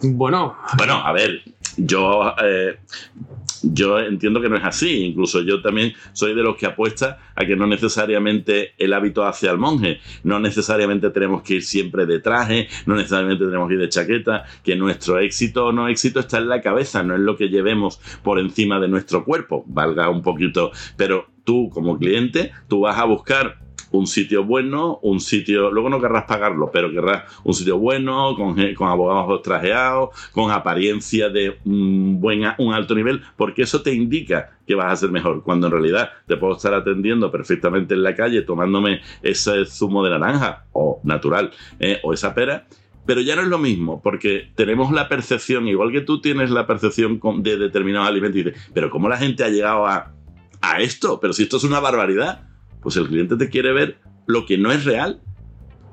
Bueno, 0.02 0.56
Bueno, 0.78 0.96
a 0.96 1.12
ver, 1.14 1.44
yo, 1.78 2.34
eh, 2.44 2.78
yo 3.64 4.00
entiendo 4.00 4.42
que 4.42 4.50
no 4.50 4.58
es 4.58 4.64
así. 4.64 5.06
Incluso 5.06 5.42
yo 5.42 5.62
también 5.62 5.94
soy 6.12 6.36
de 6.36 6.44
los 6.44 6.56
que 6.58 6.66
apuesta 6.66 7.20
a 7.36 7.46
que 7.46 7.56
no 7.56 7.66
necesariamente 7.66 8.74
el 8.78 8.94
hábito 8.94 9.26
hacia 9.26 9.52
el 9.52 9.58
monje, 9.58 10.00
no 10.24 10.40
necesariamente 10.40 11.10
tenemos 11.10 11.42
que 11.42 11.56
ir 11.56 11.64
siempre 11.64 12.06
de 12.06 12.20
traje, 12.20 12.68
no 12.86 12.96
necesariamente 12.96 13.46
tenemos 13.46 13.68
que 13.68 13.76
ir 13.76 13.80
de 13.80 13.90
chaqueta, 13.90 14.46
que 14.64 14.76
nuestro 14.76 15.20
éxito 15.20 15.68
o 15.68 15.72
no 15.72 15.88
éxito 15.88 16.20
está 16.20 16.38
en 16.38 16.50
la 16.50 16.62
cabeza, 16.62 17.04
no 17.04 17.16
es 17.16 17.22
lo 17.22 17.38
que 17.38 17.50
llevemos 17.50 18.00
por 18.22 18.40
encima 18.40 18.80
de 18.80 18.88
nuestro 18.88 19.24
cuerpo, 19.24 19.64
valga 19.68 20.10
un 20.10 20.22
poquito. 20.22 20.72
Pero 20.98 21.28
tú 21.44 21.70
como 21.70 21.98
cliente, 21.98 22.52
tú 22.68 22.82
vas 22.82 22.98
a 22.98 23.06
buscar 23.06 23.58
un 23.94 24.08
sitio 24.08 24.44
bueno, 24.44 25.00
un 25.04 25.20
sitio, 25.20 25.70
luego 25.72 25.88
no 25.88 26.02
querrás 26.02 26.26
pagarlo, 26.26 26.72
pero 26.74 26.92
querrás 26.92 27.24
un 27.44 27.54
sitio 27.54 27.78
bueno, 27.78 28.36
con, 28.36 28.56
con 28.74 28.88
abogados 28.88 29.42
trajeados, 29.44 30.10
con 30.32 30.52
apariencia 30.52 31.30
de 31.30 31.60
un, 31.64 32.20
un 32.58 32.74
alto 32.74 32.96
nivel, 32.96 33.22
porque 33.38 33.62
eso 33.62 33.84
te 33.84 33.94
indica 33.94 34.58
que 34.66 34.74
vas 34.74 34.92
a 34.92 34.96
ser 34.96 35.12
mejor, 35.12 35.44
cuando 35.44 35.68
en 35.68 35.74
realidad 35.74 36.10
te 36.26 36.38
puedo 36.38 36.56
estar 36.56 36.74
atendiendo 36.74 37.32
perfectamente 37.32 37.94
en 37.94 38.02
la 38.02 38.16
calle 38.16 38.42
tomándome 38.42 39.02
ese 39.22 39.66
zumo 39.66 40.04
de 40.04 40.10
naranja, 40.10 40.66
o 40.72 41.00
natural, 41.04 41.52
eh, 41.80 42.00
o 42.02 42.14
esa 42.14 42.34
pera, 42.34 42.66
pero 43.06 43.22
ya 43.22 43.36
no 43.36 43.44
es 43.44 43.48
lo 43.48 43.60
mismo, 43.60 44.02
porque 44.02 44.50
tenemos 44.56 44.92
la 44.92 45.08
percepción, 45.08 45.68
igual 45.68 45.92
que 45.92 46.02
tú 46.02 46.20
tienes 46.20 46.50
la 46.50 46.66
percepción 46.66 47.20
de 47.44 47.58
determinados 47.58 48.10
alimentos, 48.10 48.40
y 48.40 48.44
dices, 48.44 48.72
pero 48.74 48.90
¿cómo 48.90 49.08
la 49.08 49.18
gente 49.18 49.44
ha 49.44 49.50
llegado 49.50 49.86
a, 49.86 50.14
a 50.62 50.82
esto? 50.82 51.20
Pero 51.20 51.34
si 51.34 51.44
esto 51.44 51.58
es 51.58 51.64
una 51.64 51.80
barbaridad, 51.80 52.48
pues 52.84 52.96
el 52.98 53.08
cliente 53.08 53.36
te 53.38 53.50
quiere 53.50 53.72
ver 53.74 53.98
lo 54.28 54.46
que 54.46 54.58
no 54.58 54.72
es 54.72 54.86
real. 54.86 55.22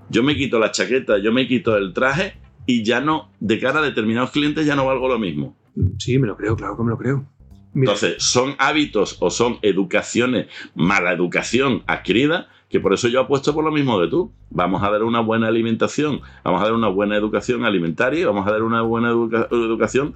Yo 0.08 0.22
me 0.22 0.36
quito 0.36 0.58
la 0.58 0.72
chaqueta, 0.72 1.18
yo 1.18 1.32
me 1.32 1.46
quito 1.46 1.76
el 1.76 1.92
traje 1.92 2.34
y 2.66 2.82
ya 2.82 3.00
no, 3.00 3.30
de 3.40 3.58
cara 3.58 3.78
a 3.78 3.82
determinados 3.82 4.30
clientes 4.32 4.66
ya 4.66 4.76
no 4.76 4.86
valgo 4.86 5.08
lo 5.08 5.18
mismo. 5.18 5.56
sí, 5.98 6.18
me 6.18 6.26
lo 6.26 6.36
creo, 6.36 6.56
claro 6.56 6.76
que 6.76 6.82
me 6.82 6.90
lo 6.90 6.98
creo. 6.98 7.24
Mira, 7.72 7.92
Entonces, 7.92 8.22
son 8.22 8.56
hábitos 8.58 9.16
o 9.20 9.30
son 9.30 9.58
educaciones, 9.62 10.48
mala 10.74 11.12
educación 11.12 11.84
adquirida, 11.86 12.48
que 12.68 12.80
por 12.80 12.92
eso 12.92 13.06
yo 13.08 13.20
apuesto 13.20 13.54
por 13.54 13.64
lo 13.64 13.70
mismo 13.70 14.00
de 14.00 14.08
tú. 14.08 14.32
Vamos 14.50 14.82
a 14.82 14.90
dar 14.90 15.04
una 15.04 15.20
buena 15.20 15.46
alimentación, 15.46 16.20
vamos 16.42 16.60
a 16.60 16.64
dar 16.64 16.72
una 16.74 16.88
buena 16.88 17.16
educación 17.16 17.64
alimentaria, 17.64 18.26
vamos 18.26 18.46
a 18.46 18.50
dar 18.50 18.62
una 18.62 18.82
buena 18.82 19.10
educa- 19.10 19.46
educación 19.52 20.14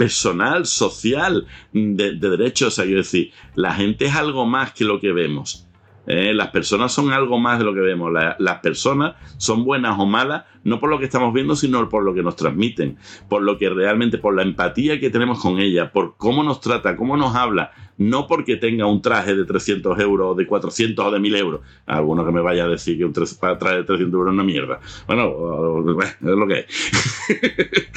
personal, 0.00 0.64
social, 0.64 1.46
de, 1.74 2.14
de 2.16 2.30
derechos. 2.30 2.68
O 2.68 2.70
sea, 2.70 2.84
quiero 2.86 3.00
decir, 3.00 3.32
la 3.54 3.74
gente 3.74 4.06
es 4.06 4.16
algo 4.16 4.46
más 4.46 4.72
que 4.72 4.84
lo 4.84 4.98
que 4.98 5.12
vemos. 5.12 5.66
¿eh? 6.06 6.32
Las 6.32 6.48
personas 6.48 6.90
son 6.90 7.12
algo 7.12 7.38
más 7.38 7.58
de 7.58 7.66
lo 7.66 7.74
que 7.74 7.80
vemos. 7.80 8.10
La- 8.10 8.34
las 8.38 8.60
personas 8.60 9.14
son 9.36 9.62
buenas 9.62 9.98
o 9.98 10.06
malas, 10.06 10.44
no 10.64 10.80
por 10.80 10.88
lo 10.88 10.98
que 10.98 11.04
estamos 11.04 11.34
viendo, 11.34 11.54
sino 11.54 11.86
por 11.90 12.02
lo 12.02 12.14
que 12.14 12.22
nos 12.22 12.34
transmiten, 12.34 12.96
por 13.28 13.42
lo 13.42 13.58
que 13.58 13.68
realmente, 13.68 14.16
por 14.16 14.34
la 14.34 14.40
empatía 14.42 14.98
que 14.98 15.10
tenemos 15.10 15.38
con 15.38 15.58
ella, 15.58 15.92
por 15.92 16.16
cómo 16.16 16.42
nos 16.42 16.62
trata, 16.62 16.96
cómo 16.96 17.18
nos 17.18 17.36
habla, 17.36 17.72
no 17.98 18.26
porque 18.26 18.56
tenga 18.56 18.86
un 18.86 19.02
traje 19.02 19.36
de 19.36 19.44
300 19.44 19.98
euros, 20.00 20.34
de 20.34 20.46
400 20.46 21.04
o 21.04 21.10
de 21.10 21.20
1000 21.20 21.36
euros. 21.36 21.60
Alguno 21.84 22.24
que 22.24 22.32
me 22.32 22.40
vaya 22.40 22.64
a 22.64 22.68
decir 22.68 22.96
que 22.96 23.04
un 23.04 23.12
traje 23.12 23.76
de 23.76 23.84
300 23.84 24.14
euros 24.14 24.32
es 24.32 24.34
una 24.34 24.44
mierda. 24.44 24.80
Bueno, 25.06 25.84
es 26.00 26.16
lo 26.22 26.46
que 26.46 26.60
es. 26.60 26.66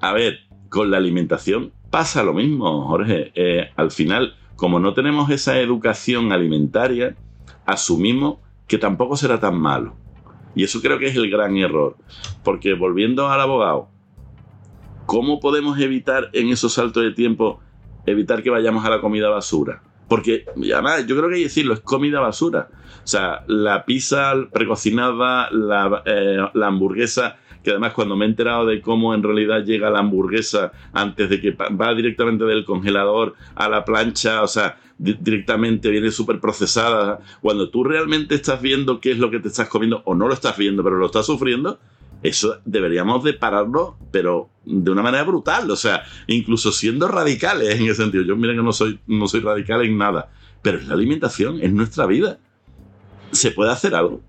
a 0.00 0.12
ver, 0.12 0.40
con 0.70 0.90
la 0.90 0.96
alimentación 0.96 1.72
pasa 1.90 2.22
lo 2.22 2.32
mismo, 2.32 2.86
Jorge. 2.86 3.32
Eh, 3.34 3.70
al 3.76 3.90
final, 3.90 4.36
como 4.56 4.78
no 4.80 4.94
tenemos 4.94 5.28
esa 5.30 5.58
educación 5.58 6.32
alimentaria, 6.32 7.16
asumimos 7.66 8.38
que 8.66 8.78
tampoco 8.78 9.16
será 9.16 9.38
tan 9.40 9.60
malo. 9.60 9.96
Y 10.54 10.64
eso 10.64 10.80
creo 10.80 10.98
que 10.98 11.06
es 11.06 11.16
el 11.16 11.28
gran 11.28 11.56
error. 11.56 11.96
Porque 12.44 12.74
volviendo 12.74 13.28
al 13.28 13.40
abogado, 13.40 13.88
¿cómo 15.06 15.40
podemos 15.40 15.78
evitar 15.78 16.30
en 16.32 16.48
esos 16.48 16.74
saltos 16.74 17.02
de 17.02 17.12
tiempo 17.12 17.60
evitar 18.06 18.42
que 18.42 18.50
vayamos 18.50 18.84
a 18.84 18.90
la 18.90 19.00
comida 19.00 19.28
basura? 19.28 19.82
Porque, 20.08 20.44
además, 20.72 21.06
yo 21.06 21.16
creo 21.16 21.28
que 21.28 21.36
hay 21.36 21.40
que 21.42 21.48
decirlo, 21.48 21.74
es 21.74 21.80
comida 21.80 22.20
basura. 22.20 22.68
O 23.02 23.06
sea, 23.06 23.44
la 23.46 23.84
pizza 23.84 24.34
precocinada, 24.52 25.50
la, 25.50 26.02
eh, 26.04 26.38
la 26.54 26.66
hamburguesa, 26.66 27.38
que 27.62 27.70
además 27.70 27.92
cuando 27.92 28.16
me 28.16 28.24
he 28.24 28.28
enterado 28.28 28.66
de 28.66 28.80
cómo 28.80 29.14
en 29.14 29.22
realidad 29.22 29.64
llega 29.64 29.90
la 29.90 29.98
hamburguesa 29.98 30.72
antes 30.92 31.28
de 31.28 31.40
que 31.40 31.50
va 31.52 31.94
directamente 31.94 32.44
del 32.44 32.64
congelador 32.64 33.34
a 33.54 33.68
la 33.68 33.84
plancha, 33.84 34.42
o 34.42 34.46
sea, 34.46 34.78
di- 34.98 35.16
directamente 35.20 35.90
viene 35.90 36.10
súper 36.10 36.40
procesada. 36.40 37.20
Cuando 37.40 37.68
tú 37.70 37.84
realmente 37.84 38.34
estás 38.34 38.62
viendo 38.62 39.00
qué 39.00 39.12
es 39.12 39.18
lo 39.18 39.30
que 39.30 39.40
te 39.40 39.48
estás 39.48 39.68
comiendo, 39.68 40.02
o 40.06 40.14
no 40.14 40.26
lo 40.26 40.34
estás 40.34 40.56
viendo, 40.56 40.82
pero 40.82 40.96
lo 40.96 41.06
estás 41.06 41.26
sufriendo, 41.26 41.78
eso 42.22 42.58
deberíamos 42.64 43.24
de 43.24 43.32
pararlo, 43.32 43.96
pero 44.10 44.50
de 44.64 44.90
una 44.90 45.02
manera 45.02 45.24
brutal, 45.24 45.70
o 45.70 45.76
sea, 45.76 46.02
incluso 46.26 46.70
siendo 46.70 47.08
radicales 47.08 47.74
en 47.80 47.84
ese 47.86 48.02
sentido. 48.02 48.24
Yo 48.24 48.36
mira 48.36 48.54
que 48.54 48.62
no 48.62 48.72
soy, 48.72 48.98
no 49.06 49.26
soy 49.26 49.40
radical 49.40 49.82
en 49.84 49.96
nada, 49.96 50.30
pero 50.62 50.78
es 50.78 50.86
la 50.86 50.94
alimentación, 50.94 51.60
es 51.62 51.72
nuestra 51.72 52.06
vida. 52.06 52.38
¿Se 53.32 53.52
puede 53.52 53.70
hacer 53.70 53.94
algo? 53.94 54.20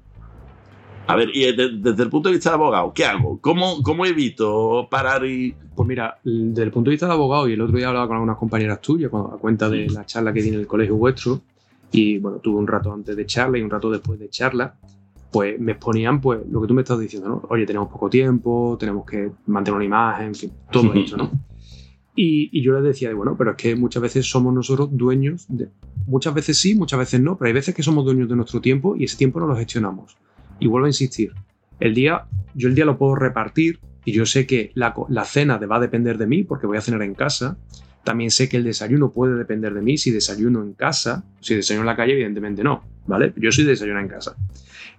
A 1.11 1.15
ver, 1.15 1.29
y 1.33 1.51
de- 1.55 1.77
desde 1.77 2.03
el 2.03 2.09
punto 2.09 2.29
de 2.29 2.35
vista 2.35 2.49
de 2.49 2.55
abogado, 2.55 2.93
¿qué 2.93 3.05
hago? 3.05 3.39
¿Cómo, 3.41 3.81
cómo 3.83 4.05
evito 4.05 4.87
parar 4.89 5.25
y...? 5.25 5.53
Pues 5.75 5.87
mira, 5.87 6.17
desde 6.23 6.63
el 6.63 6.71
punto 6.71 6.89
de 6.89 6.93
vista 6.95 7.07
de 7.07 7.13
abogado, 7.13 7.47
y 7.47 7.53
el 7.53 7.61
otro 7.61 7.77
día 7.77 7.87
hablaba 7.87 8.07
con 8.07 8.15
algunas 8.17 8.37
compañeras 8.37 8.81
tuyas 8.81 9.09
cuando 9.09 9.33
a 9.33 9.37
cuenta 9.39 9.69
de 9.69 9.87
la 9.89 10.05
charla 10.05 10.33
que 10.33 10.41
di 10.41 10.49
en 10.49 10.55
el 10.55 10.67
colegio 10.67 10.95
vuestro, 10.95 11.41
y 11.91 12.17
bueno, 12.19 12.37
tuve 12.37 12.57
un 12.59 12.67
rato 12.67 12.93
antes 12.93 13.15
de 13.15 13.25
charla 13.25 13.57
y 13.57 13.61
un 13.61 13.69
rato 13.69 13.89
después 13.89 14.19
de 14.19 14.29
charla, 14.29 14.75
pues 15.31 15.59
me 15.59 15.71
exponían 15.71 16.19
pues 16.21 16.39
lo 16.51 16.61
que 16.61 16.67
tú 16.67 16.73
me 16.73 16.81
estás 16.81 16.99
diciendo, 16.99 17.29
¿no? 17.29 17.41
Oye, 17.49 17.65
tenemos 17.65 17.87
poco 17.89 18.09
tiempo, 18.09 18.75
tenemos 18.79 19.05
que 19.05 19.31
mantener 19.47 19.75
una 19.77 19.85
imagen, 19.85 20.27
en 20.27 20.35
fin, 20.35 20.51
todo 20.71 20.93
eso, 20.93 21.15
¿no? 21.17 21.31
Y, 22.15 22.49
y 22.51 22.61
yo 22.61 22.73
les 22.73 22.83
decía, 22.83 23.13
bueno, 23.13 23.35
pero 23.37 23.51
es 23.51 23.57
que 23.57 23.75
muchas 23.75 24.01
veces 24.03 24.29
somos 24.29 24.53
nosotros 24.53 24.89
dueños 24.91 25.45
de... 25.47 25.69
Muchas 26.05 26.33
veces 26.33 26.57
sí, 26.57 26.75
muchas 26.75 26.99
veces 26.99 27.21
no, 27.21 27.37
pero 27.37 27.47
hay 27.47 27.53
veces 27.53 27.73
que 27.73 27.81
somos 27.83 28.03
dueños 28.03 28.27
de 28.27 28.35
nuestro 28.35 28.59
tiempo 28.59 28.95
y 28.97 29.05
ese 29.05 29.15
tiempo 29.17 29.39
no 29.39 29.47
lo 29.47 29.55
gestionamos. 29.55 30.17
Y 30.61 30.67
vuelvo 30.67 30.85
a 30.85 30.89
insistir, 30.89 31.33
el 31.79 31.93
día, 31.93 32.25
yo 32.53 32.69
el 32.69 32.75
día 32.75 32.85
lo 32.85 32.97
puedo 32.97 33.15
repartir 33.15 33.79
y 34.05 34.13
yo 34.13 34.25
sé 34.25 34.45
que 34.45 34.71
la, 34.75 34.93
la 35.09 35.25
cena 35.25 35.57
va 35.57 35.75
a 35.75 35.79
depender 35.79 36.17
de 36.17 36.27
mí 36.27 36.43
porque 36.43 36.67
voy 36.67 36.77
a 36.77 36.81
cenar 36.81 37.01
en 37.01 37.15
casa. 37.15 37.57
También 38.03 38.31
sé 38.31 38.47
que 38.47 38.57
el 38.57 38.63
desayuno 38.63 39.11
puede 39.11 39.35
depender 39.35 39.73
de 39.73 39.81
mí 39.81 39.97
si 39.97 40.11
desayuno 40.11 40.61
en 40.61 40.73
casa. 40.73 41.25
Si 41.39 41.55
desayuno 41.55 41.81
en 41.81 41.87
la 41.87 41.95
calle, 41.95 42.13
evidentemente 42.13 42.63
no, 42.63 42.83
¿vale? 43.07 43.33
Yo 43.35 43.51
soy 43.51 43.63
de 43.63 43.71
desayunar 43.71 44.03
en 44.03 44.09
casa. 44.09 44.35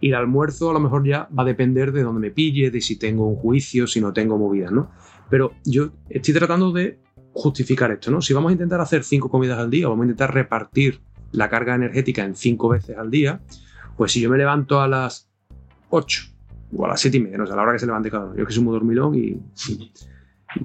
Y 0.00 0.08
el 0.08 0.14
almuerzo 0.16 0.70
a 0.70 0.72
lo 0.72 0.80
mejor 0.80 1.06
ya 1.06 1.28
va 1.36 1.44
a 1.44 1.46
depender 1.46 1.92
de 1.92 2.02
dónde 2.02 2.20
me 2.20 2.30
pille, 2.32 2.72
de 2.72 2.80
si 2.80 2.96
tengo 2.96 3.26
un 3.26 3.36
juicio, 3.36 3.86
si 3.86 4.00
no 4.00 4.12
tengo 4.12 4.36
movidas, 4.36 4.72
¿no? 4.72 4.90
Pero 5.30 5.52
yo 5.64 5.90
estoy 6.10 6.34
tratando 6.34 6.72
de 6.72 6.98
justificar 7.32 7.90
esto, 7.92 8.10
¿no? 8.10 8.20
Si 8.20 8.34
vamos 8.34 8.50
a 8.50 8.52
intentar 8.52 8.80
hacer 8.80 9.04
cinco 9.04 9.30
comidas 9.30 9.58
al 9.58 9.70
día, 9.70 9.88
vamos 9.88 10.02
a 10.02 10.06
intentar 10.06 10.34
repartir 10.34 11.00
la 11.30 11.48
carga 11.48 11.74
energética 11.74 12.24
en 12.24 12.34
cinco 12.34 12.68
veces 12.68 12.98
al 12.98 13.10
día, 13.10 13.40
pues 13.96 14.12
si 14.12 14.20
yo 14.20 14.28
me 14.28 14.38
levanto 14.38 14.80
a 14.80 14.88
las 14.88 15.32
8 15.95 16.22
o 16.74 16.84
a 16.86 16.88
las 16.88 17.01
7 17.01 17.16
y 17.16 17.20
media, 17.20 17.38
no 17.38 17.47
sé, 17.47 17.53
a 17.53 17.57
la 17.57 17.62
hora 17.62 17.72
que 17.72 17.78
se 17.78 17.86
levante 17.86 18.11
cada 18.11 18.24
uno. 18.26 18.36
Yo 18.36 18.47
que 18.47 18.53
soy 18.53 18.64
muy 18.64 18.72
dormilón 18.72 19.14
y, 19.14 19.38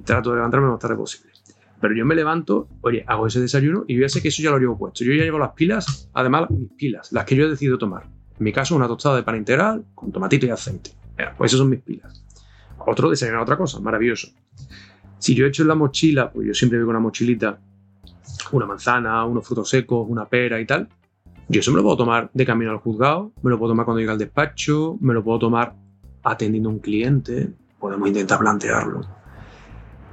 trato 0.04 0.30
de 0.30 0.36
levantarme 0.36 0.66
lo 0.66 0.72
más 0.72 0.80
tarde 0.80 0.96
posible. 0.96 1.32
Pero 1.80 1.94
yo 1.94 2.04
me 2.04 2.14
levanto, 2.14 2.68
oye, 2.80 3.04
hago 3.06 3.26
ese 3.26 3.40
desayuno 3.40 3.84
y 3.86 3.94
yo 3.94 4.00
ya 4.00 4.08
sé 4.08 4.20
que 4.20 4.28
eso 4.28 4.42
ya 4.42 4.50
lo 4.50 4.58
llevo 4.58 4.76
puesto. 4.76 5.04
Yo 5.04 5.12
ya 5.12 5.22
llevo 5.22 5.38
las 5.38 5.52
pilas, 5.52 6.08
además 6.14 6.50
mis 6.50 6.70
pilas, 6.72 7.12
las 7.12 7.24
que 7.24 7.36
yo 7.36 7.44
he 7.44 7.50
decidido 7.50 7.78
tomar. 7.78 8.04
En 8.04 8.44
mi 8.44 8.52
caso, 8.52 8.74
una 8.74 8.88
tostada 8.88 9.16
de 9.16 9.22
pan 9.22 9.36
integral 9.36 9.84
con 9.94 10.10
tomatito 10.10 10.46
y 10.46 10.50
aceite. 10.50 10.90
Pues 11.36 11.50
esas 11.50 11.58
son 11.58 11.68
mis 11.68 11.80
pilas. 11.80 12.24
Otro 12.78 13.10
desayunar 13.10 13.42
otra 13.42 13.56
cosa, 13.56 13.80
maravilloso. 13.80 14.28
Si 15.18 15.34
yo 15.34 15.44
he 15.44 15.48
hecho 15.48 15.62
en 15.62 15.68
la 15.68 15.74
mochila, 15.74 16.32
pues 16.32 16.46
yo 16.46 16.54
siempre 16.54 16.78
voy 16.78 16.86
con 16.86 16.96
una 16.96 17.02
mochilita, 17.02 17.58
una 18.52 18.66
manzana, 18.66 19.24
unos 19.24 19.46
frutos 19.46 19.68
secos, 19.68 20.06
una 20.08 20.24
pera 20.24 20.60
y 20.60 20.66
tal. 20.66 20.88
Yo 21.50 21.60
eso 21.60 21.70
me 21.70 21.78
lo 21.78 21.82
puedo 21.82 21.96
tomar 21.96 22.30
de 22.34 22.44
camino 22.44 22.70
al 22.70 22.76
juzgado, 22.76 23.32
me 23.42 23.50
lo 23.50 23.58
puedo 23.58 23.72
tomar 23.72 23.86
cuando 23.86 24.00
llegue 24.00 24.12
al 24.12 24.18
despacho, 24.18 24.98
me 25.00 25.14
lo 25.14 25.24
puedo 25.24 25.38
tomar 25.38 25.74
atendiendo 26.22 26.68
a 26.68 26.72
un 26.72 26.78
cliente, 26.78 27.54
podemos 27.78 28.06
intentar 28.06 28.38
plantearlo. 28.38 29.00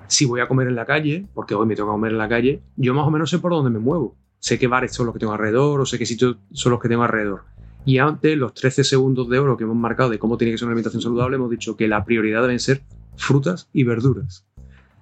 Si 0.07 0.23
voy 0.25 0.39
a 0.39 0.47
comer 0.47 0.67
en 0.69 0.75
la 0.75 0.85
calle, 0.85 1.27
porque 1.33 1.53
hoy 1.53 1.65
me 1.65 1.75
toca 1.75 1.91
comer 1.91 2.13
en 2.13 2.19
la 2.19 2.29
calle, 2.29 2.61
yo 2.77 2.93
más 2.93 3.05
o 3.05 3.11
menos 3.11 3.29
sé 3.29 3.39
por 3.39 3.51
dónde 3.51 3.69
me 3.69 3.79
muevo. 3.79 4.15
Sé 4.39 4.57
qué 4.57 4.67
bares 4.67 4.93
son 4.93 5.07
los 5.07 5.13
que 5.13 5.19
tengo 5.19 5.33
alrededor, 5.33 5.81
o 5.81 5.85
sé 5.85 5.97
qué 5.97 6.05
sitios 6.05 6.37
son 6.53 6.71
los 6.71 6.79
que 6.79 6.87
tengo 6.87 7.03
alrededor. 7.03 7.43
Y 7.83 7.97
antes, 7.97 8.37
los 8.37 8.53
13 8.53 8.85
segundos 8.85 9.27
de 9.27 9.39
oro 9.39 9.57
que 9.57 9.65
hemos 9.65 9.75
marcado 9.75 10.09
de 10.09 10.19
cómo 10.19 10.37
tiene 10.37 10.53
que 10.53 10.57
ser 10.57 10.67
una 10.67 10.71
alimentación 10.73 11.01
saludable, 11.01 11.35
hemos 11.35 11.49
dicho 11.49 11.75
que 11.75 11.87
la 11.87 12.05
prioridad 12.05 12.43
deben 12.43 12.59
ser 12.59 12.83
frutas 13.17 13.69
y 13.73 13.83
verduras. 13.83 14.47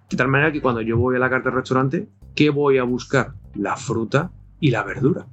De 0.09 0.17
tal 0.17 0.29
manera 0.29 0.51
que 0.51 0.61
cuando 0.61 0.81
yo 0.81 0.97
voy 0.97 1.15
a 1.15 1.19
la 1.19 1.29
carta 1.29 1.49
del 1.49 1.59
restaurante, 1.59 2.09
¿qué 2.33 2.49
voy 2.49 2.79
a 2.79 2.83
buscar? 2.83 3.33
La 3.53 3.75
fruta 3.77 4.31
y 4.59 4.71
la 4.71 4.83
verdura. 4.83 5.27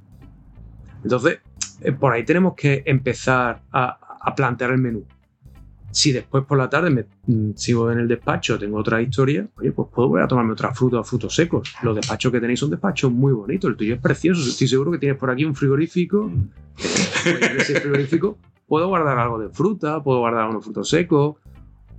Entonces, 1.03 1.39
eh, 1.81 1.91
por 1.91 2.13
ahí 2.13 2.23
tenemos 2.23 2.53
que 2.55 2.83
empezar 2.85 3.61
a, 3.71 4.17
a 4.21 4.35
plantear 4.35 4.71
el 4.71 4.77
menú. 4.77 5.03
Si 5.93 6.13
después 6.13 6.45
por 6.45 6.57
la 6.57 6.69
tarde 6.69 6.89
me 6.89 7.05
mm, 7.25 7.51
sigo 7.55 7.91
en 7.91 7.99
el 7.99 8.07
despacho, 8.07 8.57
tengo 8.57 8.77
otra 8.77 9.01
historia, 9.01 9.45
oye, 9.57 9.71
pues 9.73 9.89
puedo 9.93 10.07
volver 10.07 10.23
a 10.23 10.27
tomarme 10.27 10.53
otra 10.53 10.73
fruta 10.73 10.99
o 10.99 11.03
frutos 11.03 11.35
secos. 11.35 11.73
Los 11.83 11.95
despachos 11.95 12.31
que 12.31 12.39
tenéis 12.39 12.59
son 12.61 12.69
despachos 12.69 13.11
muy 13.11 13.33
bonitos, 13.33 13.69
el 13.69 13.75
tuyo 13.75 13.95
es 13.95 14.01
precioso. 14.01 14.47
Estoy 14.49 14.67
seguro 14.69 14.91
que 14.91 14.99
tienes 14.99 15.17
por 15.17 15.29
aquí 15.29 15.43
un 15.43 15.53
frigorífico. 15.55 16.31
en 17.25 17.57
ese 17.57 17.79
frigorífico 17.81 18.37
puedo 18.67 18.87
guardar 18.87 19.19
algo 19.19 19.37
de 19.37 19.49
fruta, 19.49 20.01
puedo 20.01 20.19
guardar 20.19 20.49
unos 20.49 20.63
frutos 20.63 20.87
secos, 20.87 21.35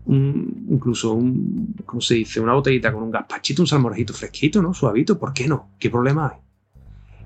un- 0.06 0.66
incluso 0.70 1.12
un, 1.12 1.74
¿cómo 1.84 2.00
se 2.00 2.14
dice? 2.14 2.40
Una 2.40 2.54
botellita 2.54 2.90
con 2.92 3.02
un 3.02 3.10
gazpachito, 3.10 3.62
un 3.62 3.66
salmorejito 3.68 4.14
fresquito, 4.14 4.62
¿no? 4.62 4.72
Suavito, 4.72 5.18
¿por 5.18 5.34
qué 5.34 5.46
no? 5.46 5.68
¿Qué 5.78 5.90
problema 5.90 6.30
hay? 6.32 6.38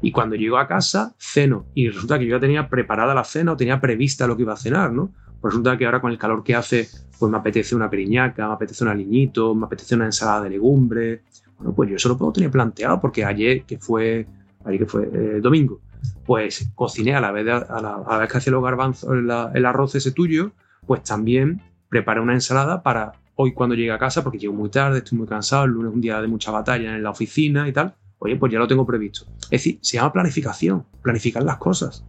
Y 0.02 0.12
cuando 0.12 0.36
llego 0.36 0.58
a 0.58 0.66
casa, 0.68 1.14
ceno. 1.18 1.66
Y 1.74 1.88
resulta 1.88 2.18
que 2.18 2.26
yo 2.26 2.36
ya 2.36 2.40
tenía 2.40 2.68
preparada 2.68 3.14
la 3.14 3.24
cena 3.24 3.52
o 3.52 3.56
tenía 3.56 3.80
prevista 3.80 4.26
lo 4.26 4.36
que 4.36 4.42
iba 4.42 4.52
a 4.52 4.56
cenar, 4.56 4.92
¿no? 4.92 5.10
Pues 5.40 5.52
resulta 5.54 5.76
que 5.76 5.84
ahora 5.86 6.00
con 6.00 6.10
el 6.10 6.18
calor 6.18 6.42
que 6.44 6.54
hace, 6.54 6.88
pues 7.18 7.30
me 7.30 7.38
apetece 7.38 7.74
una 7.74 7.88
periñaca, 7.90 8.46
me 8.48 8.54
apetece 8.54 8.84
un 8.84 8.90
aliñito, 8.90 9.54
me 9.54 9.66
apetece 9.66 9.94
una 9.94 10.06
ensalada 10.06 10.42
de 10.44 10.50
legumbres. 10.50 11.20
Bueno, 11.58 11.74
pues 11.74 11.90
yo 11.90 11.96
eso 11.96 12.08
lo 12.10 12.18
puedo 12.18 12.32
tener 12.32 12.50
planteado 12.50 13.00
porque 13.00 13.24
ayer, 13.24 13.64
que 13.64 13.78
fue, 13.78 14.26
ayer 14.64 14.80
que 14.80 14.86
fue 14.86 15.04
eh, 15.12 15.40
domingo, 15.40 15.80
pues 16.24 16.70
cociné 16.74 17.14
a 17.14 17.20
la 17.20 17.32
vez, 17.32 17.44
de- 17.44 17.52
a 17.52 17.80
la, 17.80 18.18
vez 18.18 18.30
que 18.30 18.38
hacía 18.38 18.52
los 18.52 18.62
garbanzos, 18.62 19.10
el 19.10 19.64
arroz 19.66 19.94
ese 19.94 20.12
tuyo, 20.12 20.52
pues 20.86 21.02
también 21.02 21.60
preparé 21.88 22.20
una 22.20 22.34
ensalada 22.34 22.82
para 22.82 23.12
hoy 23.36 23.52
cuando 23.52 23.74
llegue 23.74 23.92
a 23.92 23.98
casa, 23.98 24.22
porque 24.22 24.38
llego 24.38 24.54
muy 24.54 24.70
tarde, 24.70 24.98
estoy 24.98 25.18
muy 25.18 25.26
cansado, 25.26 25.64
el 25.64 25.70
lunes 25.72 25.90
es 25.90 25.94
un 25.94 26.00
día 26.00 26.20
de 26.20 26.28
mucha 26.28 26.50
batalla 26.50 26.94
en 26.96 27.02
la 27.02 27.10
oficina 27.10 27.68
y 27.68 27.72
tal. 27.72 27.94
Oye, 28.18 28.36
pues 28.36 28.52
ya 28.52 28.58
lo 28.58 28.66
tengo 28.66 28.86
previsto. 28.86 29.26
Es 29.42 29.50
decir, 29.50 29.78
se 29.82 29.96
llama 29.96 30.12
planificación, 30.12 30.86
planificar 31.02 31.42
las 31.42 31.58
cosas. 31.58 32.04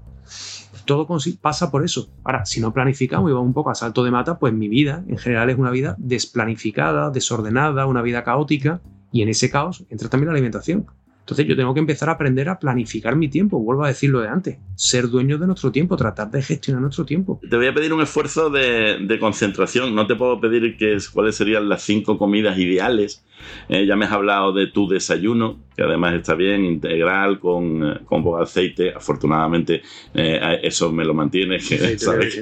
Todo 0.85 1.07
pasa 1.41 1.69
por 1.69 1.83
eso. 1.83 2.09
Ahora, 2.23 2.45
si 2.45 2.61
no 2.61 2.73
planificamos 2.73 3.29
y 3.29 3.33
vamos 3.33 3.47
un 3.47 3.53
poco 3.53 3.71
a 3.71 3.75
salto 3.75 4.03
de 4.03 4.11
mata, 4.11 4.39
pues 4.39 4.53
mi 4.53 4.69
vida 4.69 5.03
en 5.07 5.17
general 5.17 5.49
es 5.49 5.57
una 5.57 5.69
vida 5.69 5.95
desplanificada, 5.97 7.09
desordenada, 7.09 7.85
una 7.87 8.01
vida 8.01 8.23
caótica, 8.23 8.81
y 9.11 9.21
en 9.21 9.29
ese 9.29 9.49
caos 9.49 9.85
entra 9.89 10.09
también 10.09 10.27
la 10.27 10.33
alimentación. 10.33 10.87
Entonces 11.27 11.45
yo 11.45 11.57
tengo 11.57 11.73
que 11.73 11.81
empezar 11.81 12.07
a 12.07 12.13
aprender 12.13 12.47
a 12.47 12.57
planificar 12.57 13.17
mi 13.17 13.27
tiempo, 13.27 13.59
vuelvo 13.59 13.83
a 13.83 13.89
decirlo 13.89 14.21
de 14.21 14.29
antes, 14.29 14.59
ser 14.75 15.09
dueño 15.09 15.37
de 15.37 15.45
nuestro 15.45 15.73
tiempo, 15.73 15.97
tratar 15.97 16.31
de 16.31 16.41
gestionar 16.41 16.81
nuestro 16.81 17.03
tiempo. 17.05 17.41
Te 17.49 17.57
voy 17.57 17.67
a 17.67 17.73
pedir 17.73 17.91
un 17.91 17.99
esfuerzo 17.99 18.49
de, 18.49 18.99
de 19.01 19.19
concentración. 19.19 19.93
No 19.93 20.07
te 20.07 20.15
puedo 20.15 20.39
pedir 20.39 20.77
que 20.77 20.93
es- 20.93 21.09
cuáles 21.09 21.35
serían 21.35 21.67
las 21.67 21.81
cinco 21.81 22.17
comidas 22.17 22.57
ideales. 22.57 23.25
Eh, 23.67 23.85
ya 23.85 23.97
me 23.97 24.05
has 24.05 24.13
hablado 24.13 24.53
de 24.53 24.67
tu 24.67 24.87
desayuno, 24.87 25.59
que 25.75 25.83
además 25.83 26.13
está 26.13 26.33
bien, 26.33 26.63
integral, 26.63 27.41
con, 27.41 27.85
eh, 27.85 27.99
con 28.05 28.23
poco 28.23 28.37
aceite. 28.41 28.93
Afortunadamente, 28.95 29.81
eh, 30.13 30.59
eso 30.63 30.93
me 30.93 31.03
lo 31.03 31.13
mantiene. 31.13 31.59
¿sabes? 31.97 32.35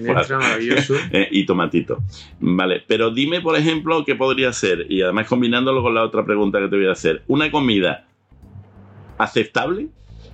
Eh, 1.12 1.28
y 1.32 1.44
tomatito. 1.48 2.04
Vale, 2.40 2.84
pero 2.88 3.10
dime, 3.10 3.42
por 3.42 3.58
ejemplo, 3.58 4.06
qué 4.06 4.14
podría 4.14 4.54
ser, 4.54 4.86
y 4.90 5.02
además 5.02 5.28
combinándolo 5.28 5.82
con 5.82 5.96
la 5.96 6.04
otra 6.04 6.24
pregunta 6.24 6.60
que 6.60 6.68
te 6.68 6.76
voy 6.76 6.86
a 6.86 6.92
hacer, 6.92 7.24
una 7.28 7.50
comida 7.50 8.06
aceptable, 9.18 9.88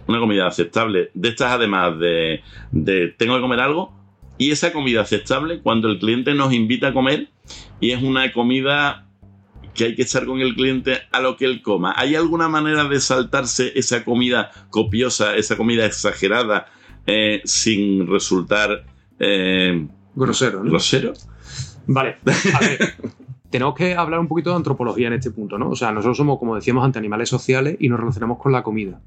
una 0.08 0.20
comida 0.20 0.48
aceptable, 0.48 1.12
de 1.14 1.30
estas 1.30 1.52
además 1.52 1.98
de, 2.00 2.42
de 2.72 3.08
tengo 3.18 3.36
que 3.36 3.42
comer 3.42 3.60
algo, 3.60 3.94
y 4.38 4.52
esa 4.52 4.74
comida 4.74 5.02
aceptable 5.02 5.62
cuando 5.62 5.90
el 5.90 6.00
cliente 6.00 6.34
nos 6.34 6.54
invita 6.54 6.88
a 6.88 6.94
comer 6.94 7.30
y 7.80 7.92
es 7.92 8.02
una 8.02 8.32
comida 8.34 9.08
que 9.74 9.86
hay 9.86 9.96
que 9.96 10.02
estar 10.02 10.26
con 10.26 10.42
el 10.42 10.56
cliente 10.56 11.00
a 11.12 11.22
lo 11.22 11.38
que 11.38 11.46
él 11.46 11.62
coma. 11.62 11.94
¿Hay 11.96 12.16
alguna 12.16 12.50
manera 12.50 12.86
de 12.86 13.00
saltarse 13.00 13.72
esa 13.76 14.04
comida 14.04 14.52
copiosa, 14.70 15.36
esa 15.36 15.56
comida 15.58 15.86
exagerada, 15.86 16.68
eh, 17.06 17.42
sin 17.46 18.08
resultar 18.08 18.86
eh, 19.20 19.88
Grosero, 20.16 20.64
¿no? 20.64 20.72
grosero? 20.72 21.14
Vale, 21.88 22.18
a 22.54 22.60
ver, 22.60 22.96
tenemos 23.52 23.76
que 23.76 23.94
hablar 23.96 24.20
un 24.20 24.28
poquito 24.28 24.50
de 24.50 24.56
antropología 24.56 25.08
en 25.08 25.14
este 25.14 25.30
punto, 25.32 25.58
¿no? 25.60 25.70
O 25.70 25.76
sea, 25.76 25.92
nosotros 25.92 26.18
somos, 26.18 26.40
como 26.40 26.56
decíamos 26.56 26.84
antes, 26.84 27.00
animales 27.00 27.30
sociales 27.30 27.76
y 27.80 27.90
nos 27.90 28.00
relacionamos 28.00 28.40
con 28.40 28.52
la 28.52 28.64
comida. 28.64 29.00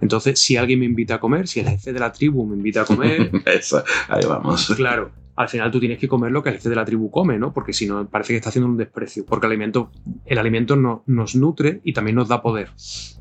Entonces, 0.00 0.40
si 0.40 0.56
alguien 0.56 0.78
me 0.78 0.86
invita 0.86 1.16
a 1.16 1.20
comer, 1.20 1.46
si 1.46 1.60
el 1.60 1.68
jefe 1.68 1.92
de 1.92 2.00
la 2.00 2.10
tribu 2.12 2.46
me 2.46 2.56
invita 2.56 2.82
a 2.82 2.84
comer, 2.86 3.30
Esa, 3.46 3.84
ahí 4.08 4.24
vamos. 4.26 4.72
claro, 4.74 5.10
al 5.36 5.48
final 5.48 5.70
tú 5.70 5.78
tienes 5.80 5.98
que 5.98 6.08
comer 6.08 6.32
lo 6.32 6.42
que 6.42 6.48
el 6.50 6.54
jefe 6.56 6.68
de 6.70 6.76
la 6.76 6.84
tribu 6.84 7.10
come, 7.10 7.38
¿no? 7.38 7.52
Porque 7.52 7.72
si 7.72 7.86
no, 7.86 8.06
parece 8.06 8.32
que 8.32 8.36
está 8.38 8.48
haciendo 8.48 8.68
un 8.68 8.76
desprecio. 8.78 9.26
Porque 9.28 9.46
el 9.46 9.52
alimento, 9.52 9.90
el 10.24 10.38
alimento 10.38 10.76
no- 10.76 11.02
nos 11.06 11.34
nutre 11.34 11.80
y 11.84 11.92
también 11.92 12.14
nos 12.16 12.28
da 12.28 12.40
poder. 12.42 12.70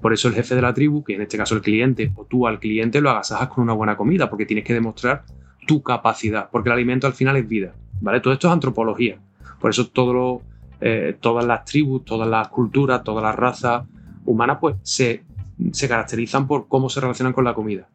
Por 0.01 0.13
eso 0.13 0.27
el 0.29 0.33
jefe 0.35 0.55
de 0.55 0.61
la 0.61 0.73
tribu, 0.73 1.03
que 1.03 1.15
en 1.15 1.21
este 1.21 1.37
caso 1.37 1.55
el 1.55 1.61
cliente, 1.61 2.11
o 2.15 2.25
tú 2.25 2.47
al 2.47 2.59
cliente 2.59 3.01
lo 3.01 3.09
agasajas 3.09 3.49
con 3.49 3.63
una 3.63 3.73
buena 3.73 3.97
comida, 3.97 4.29
porque 4.29 4.45
tienes 4.45 4.63
que 4.65 4.73
demostrar 4.73 5.23
tu 5.67 5.83
capacidad, 5.83 6.49
porque 6.51 6.69
el 6.69 6.73
alimento 6.73 7.07
al 7.07 7.13
final 7.13 7.35
es 7.37 7.47
vida, 7.47 7.73
¿vale? 8.01 8.21
Todo 8.21 8.33
esto 8.33 8.47
es 8.47 8.53
antropología. 8.53 9.17
Por 9.59 9.69
eso 9.71 9.87
todo 9.87 10.13
lo- 10.13 10.41
eh, 10.81 11.17
todas 11.19 11.45
las 11.45 11.65
tribus, 11.65 12.05
todas 12.05 12.27
las 12.27 12.47
culturas, 12.47 13.03
todas 13.03 13.23
las 13.23 13.35
razas 13.35 13.85
humanas, 14.25 14.57
pues 14.61 14.75
se, 14.83 15.23
se 15.71 15.87
caracterizan 15.87 16.47
por 16.47 16.67
cómo 16.67 16.89
se 16.89 17.01
relacionan 17.01 17.33
con 17.33 17.43
la 17.43 17.53
comida. 17.53 17.89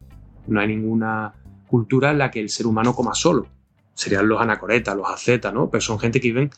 No 0.47 0.61
hay 0.61 0.69
ninguna 0.69 1.33
cultura 1.67 2.11
en 2.11 2.19
la 2.19 2.31
que 2.31 2.41
el 2.41 2.51
ser 2.51 2.67
humano 2.67 2.95
coma 2.95 3.15
solo. 3.15 3.47
Serían 3.95 4.29
los 4.29 4.41
anacoretas, 4.41 4.97
los 4.97 5.09
ascetas, 5.09 5.55
¿no? 5.55 5.71
Pero 5.71 5.81
son 5.81 5.99
gente 5.99 6.21
que 6.21 6.29
viven 6.29 6.51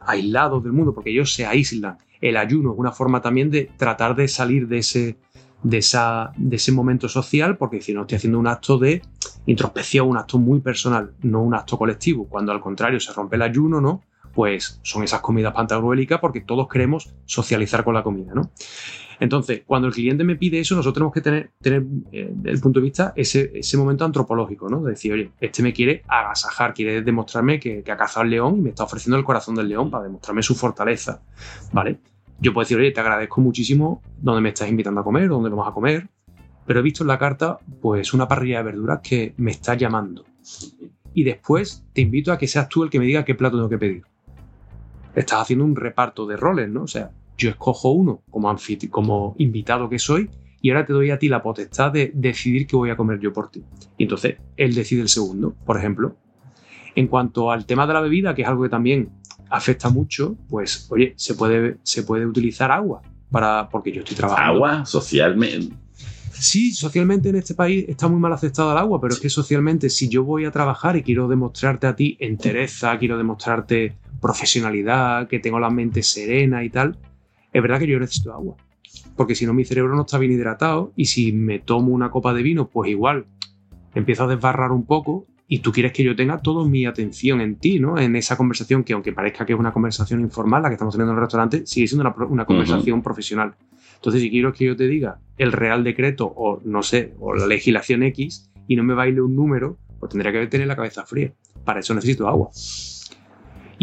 aislados 0.00 0.62
del 0.62 0.72
mundo, 0.72 0.94
porque 0.94 1.10
ellos 1.10 1.32
se 1.32 1.46
aíslan. 1.46 1.98
El 2.20 2.36
ayuno 2.36 2.72
es 2.72 2.78
una 2.78 2.92
forma 2.92 3.20
también 3.20 3.50
de 3.50 3.70
tratar 3.76 4.14
de 4.14 4.28
salir 4.28 4.68
de 4.68 4.78
ese, 4.78 5.16
de 5.62 5.78
esa, 5.78 6.32
de 6.36 6.56
ese 6.56 6.72
momento 6.72 7.08
social, 7.08 7.56
porque 7.56 7.80
si 7.80 7.92
no 7.92 8.02
estoy 8.02 8.16
haciendo 8.16 8.38
un 8.38 8.46
acto 8.46 8.78
de 8.78 9.02
introspección, 9.46 10.08
un 10.08 10.18
acto 10.18 10.38
muy 10.38 10.60
personal, 10.60 11.14
no 11.22 11.42
un 11.42 11.54
acto 11.54 11.76
colectivo. 11.76 12.26
Cuando 12.28 12.52
al 12.52 12.60
contrario 12.60 13.00
se 13.00 13.12
rompe 13.12 13.36
el 13.36 13.42
ayuno, 13.42 13.80
¿no? 13.80 14.02
Pues 14.34 14.80
son 14.82 15.04
esas 15.04 15.20
comidas 15.20 15.54
pantagruélicas 15.54 16.20
porque 16.20 16.40
todos 16.40 16.68
queremos 16.68 17.14
socializar 17.24 17.84
con 17.84 17.94
la 17.94 18.02
comida, 18.02 18.32
¿no? 18.34 18.50
Entonces, 19.20 19.62
cuando 19.66 19.88
el 19.88 19.94
cliente 19.94 20.24
me 20.24 20.36
pide 20.36 20.60
eso, 20.60 20.74
nosotros 20.74 20.94
tenemos 20.94 21.14
que 21.14 21.20
tener, 21.20 21.50
tener 21.60 21.84
eh, 22.12 22.28
desde 22.30 22.50
el 22.50 22.60
punto 22.60 22.80
de 22.80 22.84
vista 22.84 23.12
ese, 23.16 23.76
momento 23.76 24.04
antropológico, 24.04 24.68
¿no? 24.68 24.82
De 24.82 24.90
decir, 24.90 25.12
oye, 25.12 25.30
este 25.40 25.62
me 25.62 25.72
quiere 25.72 26.02
agasajar, 26.08 26.74
quiere 26.74 27.02
demostrarme 27.02 27.58
que, 27.60 27.84
ha 27.86 27.96
cazado 27.96 28.24
el 28.24 28.30
león 28.30 28.58
y 28.58 28.62
me 28.62 28.70
está 28.70 28.84
ofreciendo 28.84 29.16
el 29.16 29.24
corazón 29.24 29.54
del 29.54 29.68
león 29.68 29.90
para 29.90 30.04
demostrarme 30.04 30.42
su 30.42 30.54
fortaleza, 30.54 31.22
¿vale? 31.72 31.98
Yo 32.40 32.52
puedo 32.52 32.64
decir, 32.64 32.78
oye, 32.78 32.90
te 32.90 33.00
agradezco 33.00 33.40
muchísimo 33.40 34.02
donde 34.20 34.40
me 34.40 34.48
estás 34.48 34.68
invitando 34.68 35.00
a 35.00 35.04
comer, 35.04 35.28
dónde 35.28 35.48
vamos 35.48 35.68
a 35.68 35.72
comer, 35.72 36.08
pero 36.66 36.80
he 36.80 36.82
visto 36.82 37.04
en 37.04 37.08
la 37.08 37.18
carta, 37.18 37.58
pues, 37.80 38.12
una 38.12 38.26
parrilla 38.26 38.58
de 38.58 38.64
verduras 38.64 39.00
que 39.02 39.34
me 39.36 39.52
está 39.52 39.74
llamando. 39.74 40.24
Y 41.12 41.22
después 41.22 41.84
te 41.92 42.00
invito 42.00 42.32
a 42.32 42.38
que 42.38 42.48
seas 42.48 42.68
tú 42.68 42.82
el 42.82 42.90
que 42.90 42.98
me 42.98 43.06
diga 43.06 43.24
qué 43.24 43.34
plato 43.34 43.56
tengo 43.56 43.68
que 43.68 43.78
pedir. 43.78 44.02
Estás 45.14 45.42
haciendo 45.42 45.64
un 45.64 45.76
reparto 45.76 46.26
de 46.26 46.36
roles, 46.36 46.68
¿no? 46.68 46.82
O 46.82 46.88
sea, 46.88 47.10
yo 47.36 47.50
escojo 47.50 47.90
uno 47.90 48.22
como, 48.30 48.54
como 48.90 49.34
invitado 49.38 49.88
que 49.88 49.98
soy 49.98 50.30
y 50.60 50.70
ahora 50.70 50.86
te 50.86 50.92
doy 50.92 51.10
a 51.10 51.18
ti 51.18 51.28
la 51.28 51.42
potestad 51.42 51.92
de 51.92 52.10
decidir 52.14 52.66
qué 52.66 52.76
voy 52.76 52.90
a 52.90 52.96
comer 52.96 53.20
yo 53.20 53.32
por 53.32 53.50
ti. 53.50 53.62
Y 53.98 54.04
entonces 54.04 54.36
él 54.56 54.74
decide 54.74 55.02
el 55.02 55.08
segundo, 55.08 55.54
por 55.64 55.76
ejemplo. 55.76 56.16
En 56.94 57.08
cuanto 57.08 57.50
al 57.50 57.66
tema 57.66 57.86
de 57.86 57.92
la 57.92 58.00
bebida, 58.00 58.34
que 58.34 58.42
es 58.42 58.48
algo 58.48 58.62
que 58.62 58.68
también 58.68 59.10
afecta 59.50 59.90
mucho, 59.90 60.36
pues 60.48 60.86
oye, 60.90 61.12
se 61.16 61.34
puede, 61.34 61.78
se 61.82 62.02
puede 62.04 62.24
utilizar 62.24 62.70
agua 62.70 63.02
para, 63.30 63.68
porque 63.68 63.92
yo 63.92 64.00
estoy 64.00 64.16
trabajando. 64.16 64.52
Agua, 64.54 64.86
socialmente. 64.86 65.74
Sí, 66.32 66.72
socialmente 66.72 67.28
en 67.28 67.36
este 67.36 67.54
país 67.54 67.84
está 67.88 68.08
muy 68.08 68.20
mal 68.20 68.32
aceptada 68.32 68.72
el 68.72 68.78
agua, 68.78 69.00
pero 69.00 69.14
es 69.14 69.20
que 69.20 69.30
socialmente 69.30 69.90
si 69.90 70.08
yo 70.08 70.24
voy 70.24 70.44
a 70.44 70.50
trabajar 70.50 70.96
y 70.96 71.02
quiero 71.02 71.28
demostrarte 71.28 71.86
a 71.86 71.94
ti 71.94 72.16
entereza, 72.20 72.98
quiero 72.98 73.16
demostrarte 73.16 73.96
profesionalidad, 74.24 75.28
que 75.28 75.38
tengo 75.38 75.60
la 75.60 75.68
mente 75.68 76.02
serena 76.02 76.64
y 76.64 76.70
tal, 76.70 76.96
es 77.52 77.60
verdad 77.60 77.78
que 77.78 77.86
yo 77.86 78.00
necesito 78.00 78.32
agua. 78.32 78.56
Porque 79.16 79.34
si 79.34 79.44
no 79.44 79.52
mi 79.52 79.66
cerebro 79.66 79.94
no 79.94 80.00
está 80.00 80.16
bien 80.16 80.32
hidratado 80.32 80.94
y 80.96 81.04
si 81.04 81.32
me 81.32 81.58
tomo 81.58 81.92
una 81.92 82.10
copa 82.10 82.32
de 82.32 82.42
vino, 82.42 82.70
pues 82.70 82.90
igual 82.90 83.26
empiezo 83.94 84.24
a 84.24 84.28
desbarrar 84.28 84.72
un 84.72 84.86
poco 84.86 85.26
y 85.46 85.58
tú 85.58 85.72
quieres 85.72 85.92
que 85.92 86.02
yo 86.02 86.16
tenga 86.16 86.38
toda 86.40 86.66
mi 86.66 86.86
atención 86.86 87.42
en 87.42 87.56
ti, 87.56 87.78
¿no? 87.78 87.98
En 87.98 88.16
esa 88.16 88.38
conversación 88.38 88.82
que 88.82 88.94
aunque 88.94 89.12
parezca 89.12 89.44
que 89.44 89.52
es 89.52 89.58
una 89.58 89.74
conversación 89.74 90.20
informal, 90.20 90.62
la 90.62 90.70
que 90.70 90.76
estamos 90.76 90.94
teniendo 90.94 91.12
en 91.12 91.18
el 91.18 91.24
restaurante, 91.24 91.66
sigue 91.66 91.86
siendo 91.86 92.10
una, 92.30 92.46
conversación 92.46 93.02
profesional. 93.02 93.54
Entonces, 93.96 94.22
si 94.22 94.30
quiero 94.30 94.54
que 94.54 94.64
yo 94.64 94.74
te 94.74 94.88
diga 94.88 95.18
el 95.36 95.52
Real 95.52 95.84
Decreto 95.84 96.32
o 96.34 96.62
no 96.64 96.82
sé, 96.82 97.12
o 97.20 97.34
la 97.34 97.46
legislación 97.46 98.02
X 98.04 98.50
y 98.68 98.76
no 98.76 98.84
me 98.84 98.94
baile 98.94 99.20
un 99.20 99.36
número, 99.36 99.76
pues 100.00 100.10
tendría 100.10 100.32
que 100.32 100.46
tener 100.46 100.66
la 100.66 100.76
cabeza 100.76 101.04
fría. 101.04 101.34
Para 101.62 101.80
eso 101.80 101.94
necesito 101.94 102.26
agua. 102.26 102.48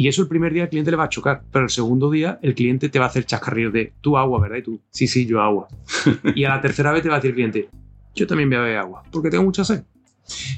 Y 0.01 0.07
eso 0.07 0.23
el 0.23 0.27
primer 0.27 0.51
día 0.51 0.63
al 0.63 0.69
cliente 0.69 0.89
le 0.89 0.97
va 0.97 1.03
a 1.03 1.09
chocar, 1.09 1.43
pero 1.51 1.65
el 1.65 1.69
segundo 1.69 2.09
día 2.09 2.39
el 2.41 2.55
cliente 2.55 2.89
te 2.89 2.97
va 2.97 3.05
a 3.05 3.09
hacer 3.09 3.23
chascarrillos 3.23 3.71
de 3.71 3.93
tú 4.01 4.17
agua, 4.17 4.41
¿verdad? 4.41 4.57
Y 4.57 4.63
tú, 4.63 4.81
sí, 4.89 5.05
sí, 5.05 5.27
yo 5.27 5.39
agua. 5.39 5.67
y 6.35 6.43
a 6.43 6.49
la 6.49 6.59
tercera 6.59 6.91
vez 6.91 7.03
te 7.03 7.09
va 7.09 7.17
a 7.17 7.17
decir 7.19 7.29
el 7.29 7.35
cliente, 7.35 7.69
yo 8.15 8.25
también 8.25 8.49
voy 8.49 8.57
a 8.57 8.61
beber 8.61 8.77
agua, 8.79 9.03
porque 9.11 9.29
tengo 9.29 9.43
mucha 9.43 9.63
sed. 9.63 9.83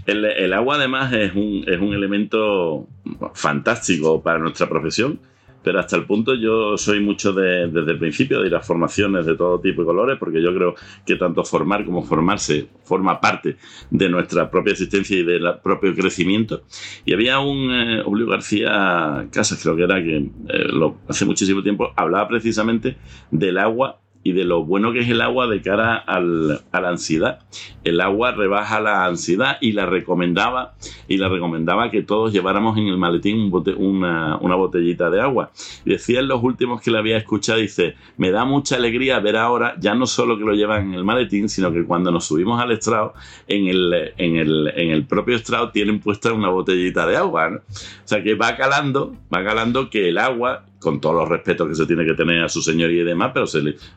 El, 0.06 0.24
el 0.24 0.54
agua 0.54 0.76
además 0.76 1.12
es 1.12 1.36
un, 1.36 1.66
es 1.68 1.78
un 1.78 1.94
elemento 1.94 2.88
fantástico 3.34 4.24
para 4.24 4.40
nuestra 4.40 4.70
profesión 4.70 5.20
pero 5.64 5.80
hasta 5.80 5.96
el 5.96 6.06
punto 6.06 6.36
yo 6.36 6.78
soy 6.78 7.00
mucho 7.00 7.34
de, 7.34 7.68
desde 7.68 7.92
el 7.92 8.00
principio 8.00 8.42
de 8.42 8.48
ir 8.48 8.56
a 8.56 8.62
formaciones 8.62 9.26
de 9.26 9.36
todo 9.36 9.60
tipo 9.60 9.82
y 9.84 9.86
colores, 9.86 10.18
porque 10.20 10.42
yo 10.42 10.54
creo 10.54 10.76
que 11.06 11.16
tanto 11.16 11.44
formar 11.44 11.86
como 11.86 12.04
formarse 12.04 12.68
forma 12.84 13.20
parte 13.20 13.58
de 13.90 14.10
nuestra 14.10 14.50
propia 14.52 14.72
existencia 14.72 15.18
y 15.18 15.24
del 15.24 15.44
propio 15.64 15.96
crecimiento. 15.96 16.64
Y 17.06 17.14
había 17.14 17.40
un 17.40 17.72
eh, 17.72 18.04
García 18.28 19.28
Casas, 19.32 19.62
creo 19.62 19.76
que 19.76 19.84
era, 19.84 20.04
que 20.04 20.18
eh, 20.18 20.68
lo, 20.72 20.98
hace 21.08 21.26
muchísimo 21.26 21.62
tiempo 21.62 21.92
hablaba 21.96 22.28
precisamente 22.28 22.98
del 23.32 23.58
agua 23.58 24.03
y 24.24 24.32
de 24.32 24.46
lo 24.46 24.64
bueno 24.64 24.94
que 24.94 25.00
es 25.00 25.10
el 25.10 25.22
agua 25.22 25.48
de 25.48 25.62
cara 25.62 25.98
al, 25.98 26.62
a 26.72 26.82
la 26.82 26.90
ansiedad. 26.90 27.40
El 27.84 28.00
agua 28.00 28.32
rebaja 28.32 28.80
la 28.80 29.06
ansiedad 29.06 29.58
y 29.60 29.74
la 29.74 29.86
recomendaba 29.86 30.74
y 31.08 31.18
la 31.18 31.28
recomendaba 31.28 31.92
que 31.92 32.02
todos 32.02 32.32
lleváramos 32.32 32.78
en 32.78 32.88
el 32.88 32.98
maletín 32.98 33.52
una, 33.78 34.38
una, 34.38 34.56
botellita 34.56 35.10
de 35.10 35.22
agua. 35.22 35.52
decía 35.86 36.22
en 36.22 36.28
los 36.28 36.42
últimos 36.42 36.82
que 36.82 36.92
le 36.92 37.00
había 37.00 37.18
escuchado, 37.18 37.60
dice, 37.60 37.96
me 38.18 38.32
da 38.32 38.46
mucha 38.46 38.78
alegría 38.78 39.20
ver 39.20 39.36
ahora 39.36 39.76
ya 39.80 39.94
no 39.96 40.08
solo 40.08 40.38
que 40.38 40.46
lo 40.46 40.54
llevan 40.54 40.88
en 40.88 40.94
el 40.94 41.04
maletín, 41.04 41.50
sino 41.50 41.74
que 41.74 41.84
cuando 41.84 42.12
nos 42.12 42.26
subimos 42.26 42.62
al 42.62 42.72
estrado, 42.72 43.14
en 43.48 43.68
el, 43.68 44.14
en 44.18 44.38
el, 44.38 44.72
en 44.76 44.92
el 44.92 45.06
propio 45.06 45.36
estrado 45.36 45.72
tienen 45.72 46.00
puesta 46.00 46.32
una 46.32 46.50
botellita 46.50 47.06
de 47.06 47.18
agua. 47.18 47.50
O 47.50 48.08
sea 48.08 48.24
que 48.24 48.36
va 48.36 48.56
calando, 48.56 49.16
va 49.34 49.44
calando 49.44 49.90
que 49.90 50.10
el 50.10 50.18
agua 50.18 50.64
con 50.84 51.02
todos 51.02 51.16
los 51.16 51.30
respetos 51.30 51.68
que 51.68 51.76
se 51.76 51.86
tiene 51.86 52.06
que 52.06 52.14
tener 52.14 52.44
a 52.44 52.50
su 52.50 52.62
señoría 52.62 53.02
y 53.02 53.06
demás, 53.06 53.32
pero 53.34 53.46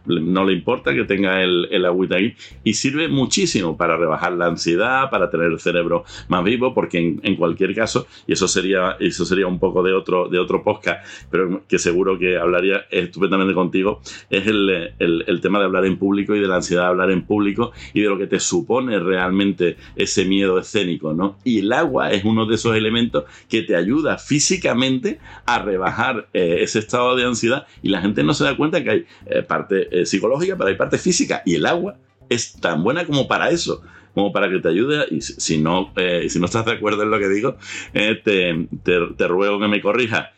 no 0.07 0.45
le 0.45 0.53
importa 0.53 0.95
que 0.95 1.05
tenga 1.05 1.43
el, 1.43 1.69
el, 1.71 1.85
agüita 1.85 2.17
ahí 2.17 2.35
y 2.65 2.75
sirve 2.75 3.09
muchísimo 3.09 3.77
para 3.77 3.97
rebajar 3.97 4.33
la 4.33 4.47
ansiedad, 4.47 5.11
para 5.11 5.31
tener 5.31 5.53
el 5.53 5.61
cerebro 5.61 6.05
más 6.29 6.45
vivo, 6.45 6.73
porque 6.73 7.19
en, 7.23 7.37
cualquier 7.37 7.75
caso, 7.75 8.07
y 8.27 8.33
eso 8.33 8.49
sería, 8.49 8.97
eso 9.01 9.25
sería 9.25 9.47
un 9.47 9.59
poco 9.59 9.83
de 9.83 9.93
otro, 9.93 10.29
de 10.29 10.39
otro 10.39 10.63
podcast, 10.63 11.07
pero 11.31 11.63
que 11.69 11.79
seguro 11.79 12.19
que 12.19 12.39
hablaría 12.39 12.87
estupendamente 12.91 13.55
contigo, 13.55 14.01
es 14.31 14.47
el, 14.47 14.95
el 14.99 15.41
tema 15.41 15.59
de 15.59 15.67
hablar 15.67 15.85
en 15.85 15.99
público 15.99 16.35
y 16.35 16.41
de 16.41 16.49
la 16.49 16.57
ansiedad 16.57 16.85
de 16.85 16.89
hablar 16.89 17.11
en 17.11 17.27
público 17.27 17.73
y 17.93 18.01
de 18.01 18.09
lo 18.09 18.19
que 18.19 18.27
te 18.27 18.41
supone 18.41 18.99
realmente 18.99 19.77
ese 19.97 20.25
miedo 20.25 20.59
escénico, 20.59 21.13
¿no? 21.13 21.39
Y 21.45 21.61
el 21.61 21.73
agua 21.73 22.11
es 22.11 22.25
uno 22.25 22.47
de 22.47 22.55
esos 22.55 22.77
elementos 22.77 23.25
que 23.49 23.63
te 23.63 23.77
ayuda 23.77 24.19
físicamente 24.19 25.19
a 25.47 25.59
rebajar 25.59 26.29
eh, 26.33 26.59
ese 26.61 26.76
estado 26.79 27.17
de 27.17 27.25
ansiedad 27.25 27.67
y 27.83 27.89
la 27.89 28.01
gente 28.01 28.23
no 28.23 28.35
se 28.35 28.45
da 28.45 28.57
cuenta 28.57 28.83
que 28.83 28.91
hay 28.91 29.07
eh, 29.27 29.43
parte 29.43 29.89
eh, 29.91 30.07
psicológica, 30.07 30.57
pero 30.57 30.69
hay 30.69 30.77
parte 30.77 30.99
física 30.99 31.43
y 31.45 31.55
el 31.55 31.67
agua 31.67 31.97
es 32.29 32.55
tan 32.61 32.83
buena 32.83 33.05
como 33.05 33.29
para 33.29 33.51
eso 33.51 33.83
como 34.15 34.33
para 34.33 34.49
que 34.49 34.61
te 34.61 34.69
ayude 34.69 35.05
y 35.11 35.21
si 35.21 35.59
no, 35.59 35.93
eh, 35.97 36.29
si 36.31 36.39
no 36.41 36.47
estás 36.47 36.65
de 36.65 36.73
acuerdo 36.73 37.03
en 37.03 37.11
lo 37.11 37.19
que 37.19 37.29
digo, 37.29 37.57
te, 37.93 38.67
te, 38.83 39.29
ruego 39.29 39.61
que 39.61 39.69
me 39.69 39.83
corrijas. 39.83 40.29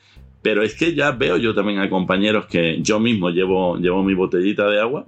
Pero 0.42 0.64
es 0.64 0.74
que 0.74 0.96
ya 0.96 1.12
veo 1.12 1.36
yo 1.36 1.54
también 1.54 1.78
a 1.78 1.88
compañeros 1.88 2.46
que 2.46 2.82
yo 2.82 2.98
mismo 2.98 3.30
llevo, 3.30 3.76
llevo 3.76 4.02
mi 4.02 4.14
botellita 4.14 4.68
de 4.68 4.80
agua 4.80 5.06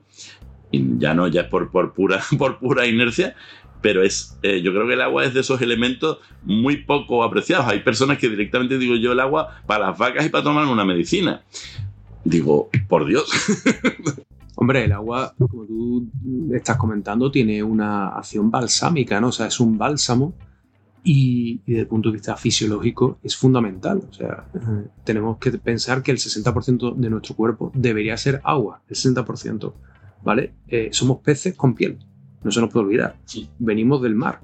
y 0.70 0.98
ya 0.98 1.14
no, 1.14 1.26
ya 1.28 1.42
es 1.42 1.46
por, 1.48 1.70
por, 1.70 1.92
pura, 1.92 2.20
por 2.38 2.58
pura 2.58 2.86
inercia, 2.86 3.34
pero 3.80 4.02
es, 4.02 4.38
eh, 4.42 4.60
yo 4.62 4.72
creo 4.72 4.86
que 4.86 4.94
el 4.94 5.00
agua 5.00 5.24
es 5.24 5.34
de 5.34 5.40
esos 5.40 5.60
elementos 5.62 6.18
muy 6.42 6.78
poco 6.78 7.22
apreciados. 7.22 7.66
Hay 7.66 7.80
personas 7.80 8.18
que 8.18 8.28
directamente 8.28 8.78
digo 8.78 8.96
yo 8.96 9.12
el 9.12 9.20
agua 9.20 9.62
para 9.66 9.88
las 9.88 9.98
vacas 9.98 10.26
y 10.26 10.28
para 10.28 10.44
tomar 10.44 10.66
una 10.66 10.84
medicina. 10.84 11.42
Digo, 12.24 12.68
por 12.88 13.06
Dios. 13.06 13.30
Hombre, 14.56 14.84
el 14.84 14.92
agua, 14.92 15.34
como 15.38 15.64
tú 15.64 16.06
estás 16.52 16.76
comentando, 16.76 17.30
tiene 17.30 17.62
una 17.62 18.08
acción 18.08 18.50
balsámica, 18.50 19.18
¿no? 19.20 19.28
O 19.28 19.32
sea, 19.32 19.46
es 19.46 19.58
un 19.58 19.78
bálsamo 19.78 20.34
y, 21.02 21.62
desde 21.66 21.80
el 21.80 21.86
punto 21.86 22.10
de 22.10 22.14
vista 22.14 22.36
fisiológico 22.36 23.18
es 23.22 23.34
fundamental. 23.34 24.02
O 24.10 24.12
sea, 24.12 24.44
tenemos 25.04 25.38
que 25.38 25.52
pensar 25.52 26.02
que 26.02 26.10
el 26.10 26.18
60% 26.18 26.94
de 26.94 27.08
nuestro 27.08 27.34
cuerpo 27.34 27.72
debería 27.74 28.18
ser 28.18 28.42
agua, 28.44 28.82
el 28.86 28.96
60%, 28.96 29.72
¿vale? 30.22 30.52
Eh, 30.68 30.90
somos 30.92 31.20
peces 31.20 31.54
con 31.54 31.74
piel 31.74 31.98
no 32.42 32.50
se 32.50 32.60
nos 32.60 32.70
puede 32.70 32.86
olvidar. 32.86 33.16
Venimos 33.58 34.02
del 34.02 34.14
mar. 34.14 34.40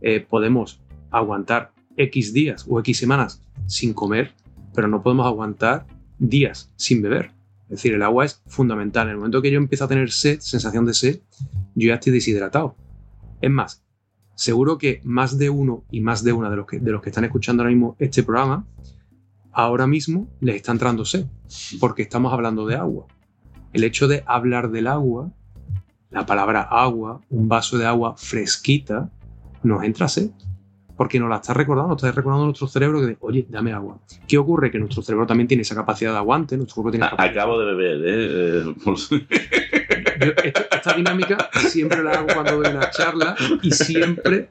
Eh, 0.00 0.24
podemos 0.28 0.82
aguantar 1.10 1.72
X 1.96 2.32
días 2.32 2.66
o 2.68 2.80
X 2.80 2.98
semanas 2.98 3.42
sin 3.66 3.94
comer, 3.94 4.32
pero 4.74 4.88
no 4.88 5.02
podemos 5.02 5.26
aguantar 5.26 5.86
días 6.18 6.72
sin 6.76 7.02
beber. 7.02 7.30
Es 7.64 7.78
decir, 7.78 7.94
el 7.94 8.02
agua 8.02 8.24
es 8.24 8.42
fundamental. 8.46 9.06
En 9.06 9.12
el 9.12 9.16
momento 9.16 9.40
que 9.40 9.50
yo 9.50 9.58
empiezo 9.58 9.84
a 9.84 9.88
tener 9.88 10.10
sed, 10.10 10.40
sensación 10.40 10.84
de 10.84 10.94
sed, 10.94 11.20
yo 11.74 11.88
ya 11.88 11.94
estoy 11.94 12.12
deshidratado. 12.12 12.76
Es 13.40 13.50
más, 13.50 13.84
seguro 14.34 14.78
que 14.78 15.00
más 15.04 15.38
de 15.38 15.50
uno 15.50 15.84
y 15.90 16.00
más 16.00 16.22
de 16.22 16.32
una 16.32 16.50
de 16.50 16.56
los 16.56 16.66
que, 16.66 16.80
de 16.80 16.92
los 16.92 17.02
que 17.02 17.10
están 17.10 17.24
escuchando 17.24 17.62
ahora 17.62 17.74
mismo 17.74 17.96
este 17.98 18.22
programa, 18.22 18.66
ahora 19.52 19.86
mismo 19.86 20.28
les 20.40 20.56
está 20.56 20.72
entrando 20.72 21.04
sed, 21.04 21.26
porque 21.80 22.02
estamos 22.02 22.32
hablando 22.32 22.66
de 22.66 22.76
agua. 22.76 23.06
El 23.72 23.84
hecho 23.84 24.06
de 24.06 24.22
hablar 24.26 24.70
del 24.70 24.86
agua 24.86 25.32
la 26.12 26.26
palabra 26.26 26.62
agua, 26.62 27.20
un 27.30 27.48
vaso 27.48 27.78
de 27.78 27.86
agua 27.86 28.14
fresquita, 28.16 29.10
nos 29.62 29.82
entra 29.82 30.06
a 30.06 30.08
sed. 30.08 30.30
Porque 30.94 31.18
nos 31.18 31.30
la 31.30 31.36
está 31.36 31.54
recordando, 31.54 31.94
nos 31.94 32.02
está 32.02 32.12
recordando 32.12 32.44
nuestro 32.44 32.68
cerebro 32.68 33.00
que, 33.00 33.16
oye, 33.20 33.46
dame 33.48 33.72
agua. 33.72 33.98
¿Qué 34.28 34.36
ocurre? 34.36 34.70
Que 34.70 34.78
nuestro 34.78 35.02
cerebro 35.02 35.26
también 35.26 35.48
tiene 35.48 35.62
esa 35.62 35.74
capacidad 35.74 36.12
de 36.12 36.18
aguante. 36.18 36.56
Nuestro 36.56 36.88
tiene 36.90 37.06
Acabo 37.16 37.58
de 37.58 37.74
beber, 37.74 38.02
¿eh? 38.04 38.74
esta 40.70 40.92
dinámica 40.92 41.50
siempre 41.68 42.02
la 42.02 42.12
hago 42.12 42.26
cuando 42.32 42.60
doy 42.60 42.70
una 42.70 42.90
charla 42.90 43.34
y 43.62 43.70
siempre 43.72 44.50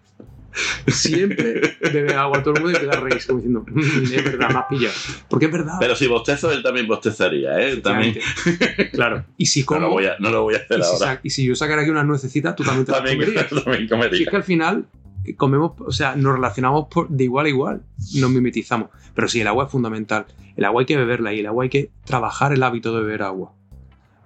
Siempre 0.88 1.78
bebe 1.80 2.14
agua 2.14 2.44
todo 2.44 2.56
el 2.56 2.62
mundo 2.62 2.78
y 2.78 2.82
te 2.82 2.86
da 2.86 3.00
reír 3.00 3.26
como 3.26 3.40
diciendo, 3.40 3.66
mm, 3.68 4.14
es 4.14 4.24
verdad, 4.24 4.50
más 4.52 4.66
pillado. 4.70 4.94
Porque 5.30 5.46
es 5.46 5.52
verdad. 5.52 5.76
Pero 5.80 5.96
si 5.96 6.08
bostezo, 6.08 6.52
él 6.52 6.64
también 6.64 6.88
bostezaría, 6.88 7.60
¿eh? 7.60 7.78
También. 7.78 8.18
Claro. 8.92 9.26
Y 9.38 9.46
si 9.46 9.64
como, 9.64 9.80
no, 9.82 9.88
lo 9.88 9.94
voy 9.94 10.06
a, 10.06 10.16
no 10.20 10.30
lo 10.30 10.44
voy 10.44 10.56
a 10.56 10.58
hacer 10.58 10.80
y 10.80 10.84
ahora. 10.84 11.20
Si 11.22 11.28
y 11.28 11.30
si 11.30 11.46
yo 11.46 11.56
sacara 11.56 11.82
aquí 11.82 11.92
unas 11.92 12.06
nuececitas, 12.06 12.56
tú 12.56 12.64
también 12.64 12.86
te 12.86 12.92
las 12.92 13.02
comerías. 13.02 13.50
También 13.64 13.88
comería. 13.88 14.18
Si 14.18 14.24
es 14.24 14.30
que 14.30 14.36
al 14.36 14.44
final 14.44 14.86
eh, 15.26 15.36
comemos, 15.36 15.74
o 15.80 15.92
sea, 15.92 16.16
nos 16.16 16.34
relacionamos 16.34 16.88
de 17.10 17.24
igual 17.24 17.46
a 17.46 17.50
igual, 17.50 17.82
nos 18.16 18.30
mimetizamos. 18.30 18.90
Pero 19.14 19.28
sí, 19.28 19.42
el 19.42 19.48
agua 19.48 19.66
es 19.66 19.72
fundamental. 19.72 20.26
El 20.56 20.66
agua 20.66 20.82
hay 20.82 20.86
que 20.86 20.98
beberla 20.98 21.34
y 21.34 21.40
el 21.40 21.48
agua 21.48 21.64
hay 21.64 21.70
que 21.70 21.90
trabajar 22.06 22.54
el 22.54 22.64
hábito 22.64 22.94
de 22.96 23.02
beber 23.02 23.24
agua. 23.24 23.54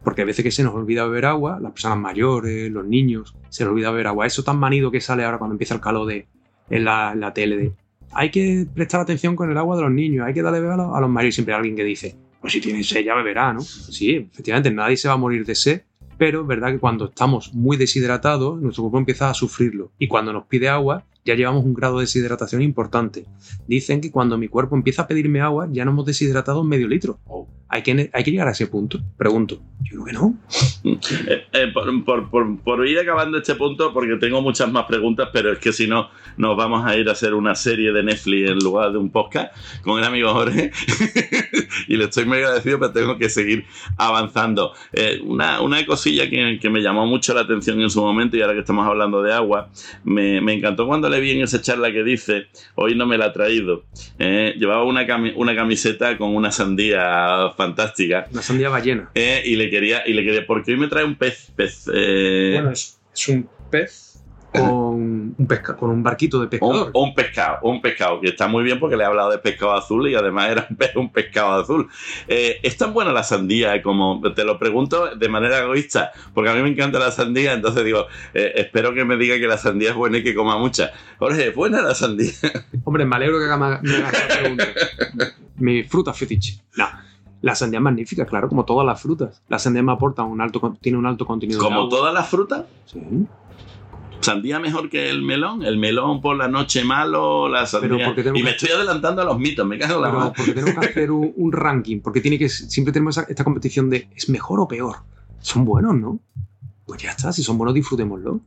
Porque 0.06 0.22
a 0.22 0.26
veces 0.26 0.43
que 0.43 0.51
se 0.51 0.64
nos 0.64 0.74
olvida 0.74 1.03
beber 1.03 1.26
agua, 1.26 1.60
las 1.60 1.74
personas 1.74 1.97
mayores, 1.97 2.72
los 2.72 2.86
niños, 2.86 3.36
se 3.49 3.66
les 3.66 3.72
olvida 3.72 3.91
beber 3.91 4.08
agua. 4.08 4.26
Eso 4.26 4.43
tan 4.43 4.58
manido 4.58 4.91
que 4.91 5.01
sale 5.01 5.26
ahora 5.26 5.38
cuando 5.38 5.56
empieza 5.56 5.74
el 5.74 5.82
calor 5.82 6.08
de, 6.08 6.28
en, 6.70 6.86
la, 6.86 7.32
tele 7.34 7.58
de 7.58 7.74
hay 8.12 8.32
que 8.32 8.66
prestar 8.74 9.01
atención 9.01 9.36
con 9.36 9.51
el 9.51 9.58
agua 9.58 9.76
de 9.76 9.82
los 9.82 9.91
niños, 9.91 10.26
hay 10.26 10.34
que 10.34 10.41
darle 10.41 10.62
beber 10.62 10.80
a 10.80 11.01
los, 11.01 11.10
mayores. 11.10 11.36
Siempre 11.36 11.53
hay 11.53 11.58
alguien 11.58 11.76
que 11.76 11.84
dice, 11.84 12.16
pues 12.39 12.53
si 12.53 12.62
tiene 12.62 12.82
sed 12.84 13.03
ya 13.03 13.16
beberá, 13.16 13.51
¿no? 13.51 13.60
Sí, 13.62 14.30
efectivamente, 14.32 14.72
nadie 14.72 14.95
se 14.95 15.10
va 15.10 15.16
a 15.16 15.18
morir 15.18 15.45
de 15.45 15.56
sed, 15.56 15.82
pero 16.18 16.41
es 16.41 16.47
verdad 16.47 16.72
que 16.72 16.80
cuando 16.80 17.06
estamos 17.06 17.53
muy 17.53 17.76
deshidratados, 17.76 18.62
nuestro 18.62 18.84
cuerpo 18.84 18.99
empieza 18.99 19.30
a 19.30 19.34
sufrirlo. 19.34 19.91
Y 19.99 20.08
cuando 20.08 20.32
nos 20.32 20.45
pide 20.45 20.70
agua, 20.70 21.03
ya 21.26 21.34
llevamos 21.34 21.65
un 21.65 21.73
grado 21.73 21.97
de 21.97 22.03
deshidratación 22.03 22.61
importante. 22.61 23.26
Dicen 23.67 23.99
que 23.99 24.11
cuando 24.11 24.38
mi 24.38 24.47
cuerpo 24.47 24.76
empieza 24.76 25.01
a 25.01 25.07
pedirme 25.07 25.41
agua, 25.41 25.67
ya 25.71 25.84
no 25.84 25.91
hemos 25.91 26.05
deshidratado 26.05 26.63
medio 26.63 26.88
litro. 26.88 27.19
Oh. 27.26 27.47
¿Hay, 27.67 27.82
que, 27.82 28.09
¿Hay 28.13 28.23
que 28.23 28.32
llegar 28.32 28.47
a 28.47 28.51
ese 28.51 28.67
punto? 28.67 28.99
Pregunto. 29.17 29.59
Yo 29.82 30.03
creo 30.03 30.05
que 30.05 30.13
no. 30.13 30.39
Eh, 31.28 31.47
eh, 31.51 31.73
por, 32.05 32.30
por, 32.30 32.88
ir 32.88 32.99
acabando 32.99 33.39
este 33.39 33.55
punto, 33.55 33.91
porque 33.91 34.17
tengo 34.17 34.39
muchas 34.39 34.71
más 34.71 34.86
preguntas, 34.86 35.30
pero 35.34 35.51
es 35.51 35.57
que 35.57 35.73
si 35.73 35.88
no, 35.88 36.09
nos 36.38 36.55
vamos 36.55 36.86
a 36.86 36.95
ir 36.95 37.09
a 37.09 37.13
hacer 37.13 37.34
una 37.34 37.55
serie 37.55 37.91
de 37.91 38.03
Netflix 38.03 38.51
en 38.51 38.59
lugar 38.59 38.91
de 38.91 38.99
un 38.99 39.09
podcast 39.09 39.51
con 39.82 39.97
el 39.97 40.05
amigo 40.05 40.32
Jorge. 40.32 40.71
y 41.88 41.97
le 41.97 42.03
estoy 42.05 42.26
muy 42.26 42.38
agradecido, 42.38 42.80
pero 42.80 42.91
tengo 42.91 43.17
que 43.17 43.30
seguir 43.30 43.65
avanzando. 43.97 44.73
Eh, 44.93 45.19
una, 45.23 45.59
una, 45.61 45.84
cosilla 45.88 46.30
que, 46.30 46.59
que, 46.61 46.69
me 46.69 46.82
llamó 46.82 47.07
mucho 47.07 47.34
la 47.34 47.41
atención 47.41 47.82
en 47.82 47.89
su 47.89 48.01
momento, 48.01 48.38
y 48.38 48.41
ahora 48.41 48.53
que 48.53 48.59
estamos 48.59 48.88
hablando 48.88 49.23
de 49.23 49.34
agua, 49.34 49.69
me, 50.03 50.39
me 50.39 50.53
encantó 50.53 50.86
cuando 50.86 51.09
le 51.09 51.14
vi 51.20 51.32
en 51.32 51.41
esa 51.41 51.61
charla 51.61 51.91
que 51.91 52.03
dice, 52.03 52.47
hoy 52.76 52.95
no 52.95 53.05
me 53.05 53.18
la 53.18 53.26
ha 53.26 53.34
traído. 53.34 53.86
llevaba 54.18 54.84
una, 54.84 55.05
una 55.36 55.55
camiseta 55.55 56.18
con 56.18 56.36
una 56.36 56.51
sandía 56.51 57.51
fantástica. 57.57 58.28
Una 58.32 58.41
sandía 58.41 58.70
ballena. 58.70 59.09
Eh, 59.16 59.41
y 59.45 59.55
le 59.55 59.70
quería, 59.70 60.07
y 60.07 60.13
le 60.13 60.24
quería, 60.24 60.45
porque 60.45 60.72
hoy 60.72 60.78
me 60.78 60.88
trae 60.88 61.03
un 61.03 61.16
pez. 61.16 61.51
pez 61.55 61.89
eh, 61.93 62.51
bueno, 62.53 62.72
es, 62.72 62.99
un 63.28 63.49
pez 63.70 64.14
con 64.56 64.70
un, 65.38 65.45
pesca, 65.47 65.76
con 65.76 65.89
un 65.89 66.03
barquito 66.03 66.39
de 66.39 66.47
pescador. 66.47 66.91
Un, 66.93 67.14
pescado, 67.14 67.60
un 67.64 67.82
pescado, 67.82 68.22
que 68.22 68.30
está 68.30 68.47
muy 68.47 68.64
bien 68.64 68.80
porque 68.80 68.95
le 68.95 69.03
he 69.03 69.08
hablado 69.08 69.32
de 69.32 69.38
pescado 69.38 69.74
azul 69.74 70.10
y 70.10 70.16
además 70.16 70.49
era 70.49 70.68
un, 70.95 71.12
pescado 71.12 71.62
azul. 71.62 71.88
Eh, 72.28 72.60
¿Es 72.64 72.78
tan 72.78 72.93
buena 72.93 73.12
la 73.12 73.24
sandía 73.24 73.82
como, 73.82 74.22
te 74.34 74.43
lo 74.43 74.58
pregunto 74.60 75.16
de 75.16 75.30
manera 75.30 75.60
egoísta, 75.60 76.12
porque 76.34 76.49
a 76.49 76.53
mí 76.53 76.62
me 76.62 76.70
encanta 76.70 76.99
la 76.99 77.12
sandía, 77.12 77.53
entonces 77.53 77.84
digo, 77.86 78.06
espero 78.34 78.93
que 78.93 79.06
me 79.06 79.18
diga 79.18 79.38
que 79.38 79.47
la 79.47 79.58
sandía 79.58 79.89
es 79.89 79.95
buena 79.95 80.18
y 80.18 80.24
que 80.24 80.36
coma 80.36 80.58
mucha. 80.58 80.91
Jorge, 81.20 81.49
¿es 81.49 81.56
buena 81.56 81.82
la 81.82 81.95
sandía? 81.95 82.32
Hombre, 82.84 83.06
me 83.06 83.16
alegro 83.16 83.39
que 83.39 83.45
me 83.45 83.53
hagas 83.53 83.84
la 83.84 84.39
pregunta. 84.39 84.66
Mi 85.58 85.84
fruta 85.84 86.14
fetiche. 86.14 86.60
No. 86.76 86.88
La 87.41 87.56
sandía 87.56 87.80
es 87.80 87.84
magnífica, 87.84 88.26
claro, 88.26 88.49
como 88.49 88.66
todas 88.66 88.86
las 88.86 89.01
frutas. 89.01 89.41
La 89.47 89.60
sandía 89.60 89.84
me 89.84 89.91
aporta 89.91 90.24
un 90.24 90.41
alto, 90.41 90.78
tiene 90.82 90.97
un 90.97 91.06
alto 91.06 91.26
contenido 91.26 91.60
¿Como 91.60 91.88
todas 91.89 92.14
las 92.14 92.28
frutas? 92.28 92.66
Sí. 92.86 92.99
¿Sandía 94.26 94.59
mejor 94.59 94.89
que 94.89 95.11
el 95.11 95.21
melón? 95.21 95.61
¿El 95.61 95.78
melón 95.78 96.19
por 96.19 96.36
la 96.36 96.47
noche 96.47 96.84
malo? 96.84 97.47
La 97.47 97.67
sandía... 97.67 98.11
Y 98.34 98.41
me 98.41 98.49
estoy 98.49 98.69
adelantando 98.71 99.21
a 99.21 99.26
los 99.26 99.38
mitos, 99.38 99.67
me 99.67 99.78
cago 99.78 100.03
en 100.03 100.13
la 100.13 100.34
porque 100.34 100.53
tenemos 100.53 100.80
que 100.80 100.89
hacer 100.89 101.11
un, 101.11 101.32
un 101.36 101.51
ranking, 101.51 101.99
porque 101.99 102.21
tiene 102.21 102.39
que 102.39 102.49
siempre 102.49 102.91
tenemos 102.91 103.19
esta 103.19 103.43
competición 103.43 103.88
de 103.91 104.09
¿es 104.15 104.28
mejor 104.30 104.61
o 104.61 104.67
peor? 104.67 104.95
Son 105.41 105.63
buenos, 105.63 105.95
¿no? 105.95 106.19
Pues 106.88 107.03
ya 107.03 107.11
está, 107.11 107.32
si 107.32 107.43
son 107.43 107.59
buenos, 107.59 107.76
disfrutémoslo. 107.76 108.41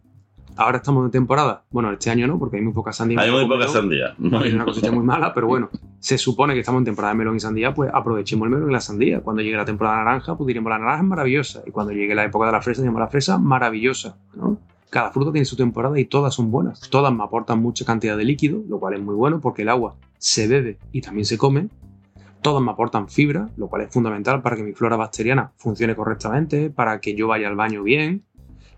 Ahora 0.57 0.79
estamos 0.79 1.05
en 1.05 1.13
temporada. 1.13 1.63
Bueno, 1.71 1.93
este 1.93 2.11
año 2.11 2.27
no, 2.27 2.41
porque 2.41 2.57
hay 2.57 2.63
muy 2.63 2.73
poca 2.73 2.93
sandía. 2.93 3.21
Hay 3.21 3.31
muy 3.31 3.43
poco 3.43 3.55
poca 3.55 3.69
melón. 3.69 3.73
sandía. 3.73 4.17
Es 4.45 4.55
una 4.55 4.65
cosecha 4.65 4.91
muy 4.91 5.05
mala, 5.05 5.33
pero 5.33 5.47
bueno, 5.47 5.71
se 6.01 6.19
supone 6.19 6.55
que 6.55 6.61
estamos 6.61 6.81
en 6.81 6.87
temporada 6.87 7.15
de 7.15 7.19
melón 7.19 7.37
y 7.37 7.41
sandía, 7.41 7.73
pues 7.73 7.89
aprovechemos 7.95 8.47
el 8.47 8.51
melón 8.51 8.69
y 8.69 8.73
la 8.73 8.81
sandía. 8.81 9.21
Cuando 9.21 9.43
llegue 9.43 9.57
la 9.57 9.65
temporada 9.65 9.99
de 9.99 10.05
naranja, 10.07 10.37
pues 10.37 10.49
diremos 10.49 10.71
la 10.71 10.81
naranja 10.81 11.03
es 11.03 11.09
maravillosa. 11.09 11.63
Y 11.65 11.71
cuando 11.71 11.93
llegue 11.93 12.17
la 12.17 12.25
época 12.25 12.47
de 12.47 12.53
la 12.53 12.61
fresa, 12.63 12.83
diremos 12.83 12.99
la 12.99 13.07
fresa 13.07 13.39
maravillosa. 13.39 14.17
¿no? 14.35 14.59
Cada 14.91 15.11
fruta 15.11 15.33
tiene 15.33 15.45
su 15.45 15.57
temporada 15.57 15.99
y 16.01 16.07
todas 16.07 16.35
son 16.35 16.51
buenas. 16.51 16.81
Todas 16.89 17.13
me 17.13 17.23
aportan 17.23 17.61
mucha 17.61 17.85
cantidad 17.85 18.17
de 18.17 18.25
líquido, 18.25 18.63
lo 18.69 18.81
cual 18.81 18.95
es 18.95 19.01
muy 19.01 19.15
bueno 19.15 19.41
porque 19.41 19.63
el 19.63 19.69
agua 19.69 19.97
se 20.19 20.47
bebe 20.49 20.79
y 20.93 21.03
también 21.03 21.27
se 21.27 21.37
come. 21.37 21.69
Todas 22.41 22.63
me 22.63 22.71
aportan 22.71 23.09
fibra, 23.09 23.51
lo 23.57 23.69
cual 23.69 23.83
es 23.83 23.91
fundamental 23.91 24.41
para 24.41 24.57
que 24.57 24.63
mi 24.63 24.73
flora 24.73 24.97
bacteriana 24.97 25.53
funcione 25.57 25.95
correctamente, 25.95 26.71
para 26.71 27.01
que 27.01 27.15
yo 27.15 27.27
vaya 27.29 27.49
al 27.49 27.57
baño 27.57 27.83
bien. 27.83 28.25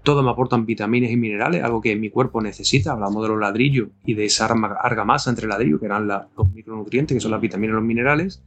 Todas 0.03 0.25
me 0.25 0.31
aportan 0.31 0.65
vitaminas 0.65 1.11
y 1.11 1.17
minerales, 1.17 1.63
algo 1.63 1.81
que 1.83 1.95
mi 1.95 2.09
cuerpo 2.09 2.41
necesita. 2.41 2.93
Hablamos 2.93 3.23
de 3.23 3.29
los 3.29 3.39
ladrillos 3.39 3.89
y 4.05 4.15
de 4.15 4.25
esa 4.25 4.47
argamasa 4.47 5.29
entre 5.31 5.47
ladrillos, 5.47 5.79
que 5.79 5.87
eran 5.87 6.09
la- 6.09 6.27
los 6.37 6.51
micronutrientes, 6.53 7.15
que 7.15 7.21
son 7.21 7.31
las 7.33 7.41
vitaminas 7.41 7.73
y 7.75 7.77
los 7.77 7.85
minerales. 7.85 8.43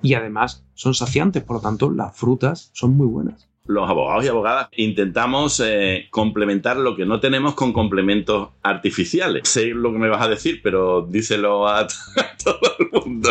Y 0.00 0.14
además 0.14 0.64
son 0.74 0.94
saciantes, 0.94 1.44
por 1.44 1.56
lo 1.56 1.60
tanto, 1.60 1.90
las 1.90 2.16
frutas 2.16 2.70
son 2.72 2.96
muy 2.96 3.06
buenas. 3.06 3.48
Los 3.64 3.88
abogados 3.88 4.24
y 4.24 4.28
abogadas 4.28 4.68
intentamos 4.76 5.60
eh, 5.64 6.08
complementar 6.10 6.76
lo 6.76 6.96
que 6.96 7.06
no 7.06 7.20
tenemos 7.20 7.54
con 7.54 7.72
complementos 7.72 8.48
artificiales. 8.62 9.48
Sé 9.48 9.66
lo 9.68 9.92
que 9.92 9.98
me 9.98 10.08
vas 10.08 10.20
a 10.22 10.28
decir, 10.28 10.60
pero 10.62 11.06
díselo 11.08 11.68
a, 11.68 11.86
todo 12.44 12.58
el 12.80 12.88
mundo. 12.92 13.30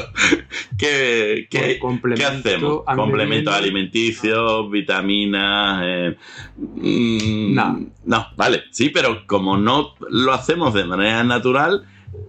¿Qué, 0.77 1.47
qué- 1.49 1.77
Por 1.82 2.13
qué 2.15 2.23
hacemos? 2.25 2.84
Complementos 2.95 3.53
alimenticios, 3.53 4.71
vitaminas. 4.71 5.82
eh, 5.86 6.17
mm, 6.57 7.53
No. 7.53 7.86
No, 8.05 8.27
vale, 8.38 8.63
sí, 8.71 8.89
pero 8.89 9.27
como 9.27 9.57
no 9.57 9.93
lo 10.09 10.34
hacemos 10.34 10.73
de 10.73 10.86
manera 10.86 11.23
natural, 11.23 11.84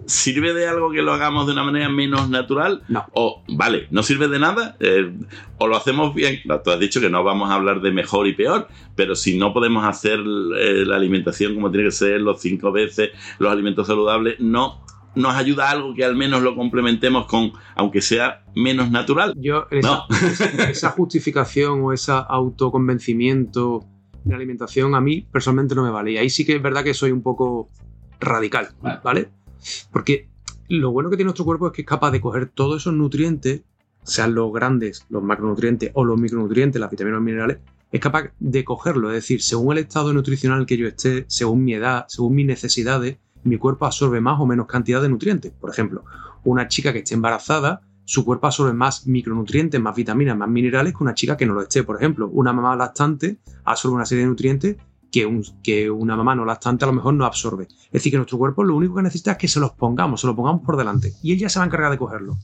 ¿sirve 0.06 0.52
de 0.54 0.66
algo 0.68 0.90
que 0.90 1.02
lo 1.02 1.12
hagamos 1.12 1.46
de 1.46 1.52
una 1.52 1.64
manera 1.64 1.88
menos 1.88 2.28
natural? 2.28 2.82
No. 2.88 3.04
O, 3.12 3.42
vale, 3.48 3.86
no 3.90 4.02
sirve 4.02 4.28
de 4.28 4.38
nada, 4.38 4.76
eh, 4.80 5.12
o 5.58 5.66
lo 5.66 5.76
hacemos 5.76 6.14
bien. 6.14 6.40
No, 6.44 6.60
Tú 6.60 6.70
has 6.70 6.78
dicho 6.80 7.00
que 7.00 7.10
no 7.10 7.22
vamos 7.24 7.50
a 7.50 7.54
hablar 7.54 7.80
de 7.80 7.90
mejor 7.92 8.26
y 8.26 8.34
peor, 8.34 8.68
pero 8.96 9.14
si 9.14 9.36
no 9.38 9.52
podemos 9.52 9.84
hacer 9.84 10.20
eh, 10.20 10.84
la 10.86 10.96
alimentación 10.96 11.54
como 11.54 11.70
tiene 11.70 11.86
que 11.86 11.92
ser, 11.92 12.20
los 12.20 12.40
cinco 12.40 12.72
veces, 12.72 13.10
los 13.38 13.50
alimentos 13.52 13.86
saludables, 13.86 14.38
no 14.40 14.80
nos 15.14 15.34
ayuda 15.34 15.68
algo 15.70 15.94
que 15.94 16.04
al 16.06 16.16
menos 16.16 16.42
lo 16.42 16.56
complementemos 16.56 17.26
con, 17.26 17.52
aunque 17.74 18.00
sea 18.00 18.44
menos 18.54 18.90
natural. 18.90 19.34
Yo, 19.36 19.66
esa, 19.70 19.88
No. 19.88 20.04
esa- 20.26 20.70
esa 20.70 20.90
justificación 20.90 21.80
o 21.82 21.92
ese 21.92 22.12
autoconvencimiento 22.12 23.84
de 24.24 24.34
alimentación 24.34 24.94
a 24.94 25.00
mí 25.00 25.26
personalmente 25.32 25.74
no 25.74 25.82
me 25.82 25.90
vale. 25.90 26.12
Y 26.12 26.16
ahí 26.16 26.30
sí 26.30 26.44
que 26.46 26.56
es 26.56 26.62
verdad 26.62 26.84
que 26.84 26.94
soy 26.94 27.10
un 27.10 27.22
poco 27.22 27.68
radical, 28.20 28.68
Vale. 28.80 29.00
¿vale? 29.02 29.28
Porque 29.92 30.28
lo 30.68 30.90
bueno 30.90 31.10
que 31.10 31.16
tiene 31.16 31.26
nuestro 31.26 31.44
cuerpo 31.44 31.66
es 31.66 31.72
que 31.72 31.82
es 31.82 31.88
capaz 31.88 32.10
de 32.10 32.20
coger 32.20 32.46
todos 32.46 32.82
esos 32.82 32.94
nutrientes, 32.94 33.62
sean 34.04 34.34
los 34.34 34.52
grandes, 34.52 35.06
los 35.10 35.22
macronutrientes 35.22 35.90
o 35.94 36.04
los 36.04 36.18
micronutrientes, 36.18 36.80
las 36.80 36.90
vitaminas 36.90 37.20
y 37.20 37.24
minerales, 37.24 37.58
es 37.92 38.00
capaz 38.00 38.30
de 38.40 38.64
cogerlo. 38.64 39.10
Es 39.10 39.16
decir, 39.16 39.42
según 39.42 39.72
el 39.72 39.84
estado 39.84 40.12
nutricional 40.12 40.66
que 40.66 40.76
yo 40.76 40.88
esté, 40.88 41.24
según 41.28 41.62
mi 41.62 41.74
edad, 41.74 42.06
según 42.08 42.34
mis 42.34 42.46
necesidades, 42.46 43.18
mi 43.44 43.58
cuerpo 43.58 43.86
absorbe 43.86 44.20
más 44.20 44.40
o 44.40 44.46
menos 44.46 44.66
cantidad 44.66 45.02
de 45.02 45.08
nutrientes. 45.08 45.52
Por 45.52 45.70
ejemplo, 45.70 46.04
una 46.44 46.68
chica 46.68 46.92
que 46.92 47.00
esté 47.00 47.14
embarazada, 47.14 47.82
su 48.04 48.24
cuerpo 48.24 48.46
absorbe 48.46 48.72
más 48.72 49.06
micronutrientes, 49.06 49.80
más 49.80 49.94
vitaminas, 49.94 50.36
más 50.36 50.48
minerales 50.48 50.94
que 50.94 51.02
una 51.02 51.14
chica 51.14 51.36
que 51.36 51.46
no 51.46 51.54
lo 51.54 51.62
esté. 51.62 51.82
Por 51.84 51.96
ejemplo, 51.96 52.28
una 52.28 52.52
mamá 52.52 52.74
lactante 52.76 53.38
absorbe 53.64 53.96
una 53.96 54.06
serie 54.06 54.24
de 54.24 54.30
nutrientes 54.30 54.76
que, 55.12 55.26
un- 55.26 55.44
que 55.62 55.90
una 55.90 56.16
mamá 56.16 56.34
no 56.34 56.44
lactante 56.44 56.84
a 56.84 56.88
lo 56.88 56.94
mejor 56.94 57.14
no 57.14 57.26
absorbe. 57.26 57.68
Es 57.68 57.92
decir, 57.92 58.10
que 58.10 58.16
nuestro 58.16 58.38
cuerpo 58.38 58.64
lo 58.64 58.74
único 58.74 58.94
que 58.96 59.02
necesita 59.02 59.32
es 59.32 59.38
que 59.38 59.46
se 59.46 59.60
los 59.60 59.72
pongamos, 59.72 60.22
se 60.22 60.26
los 60.26 60.34
pongamos 60.34 60.62
por 60.62 60.76
delante. 60.76 61.12
Y 61.22 61.32
él 61.32 61.38
ya 61.38 61.48
se 61.48 61.58
va 61.58 61.64
a 61.64 61.66
encargar 61.66 61.92
de 61.92 61.98
cogerlo. 61.98 62.38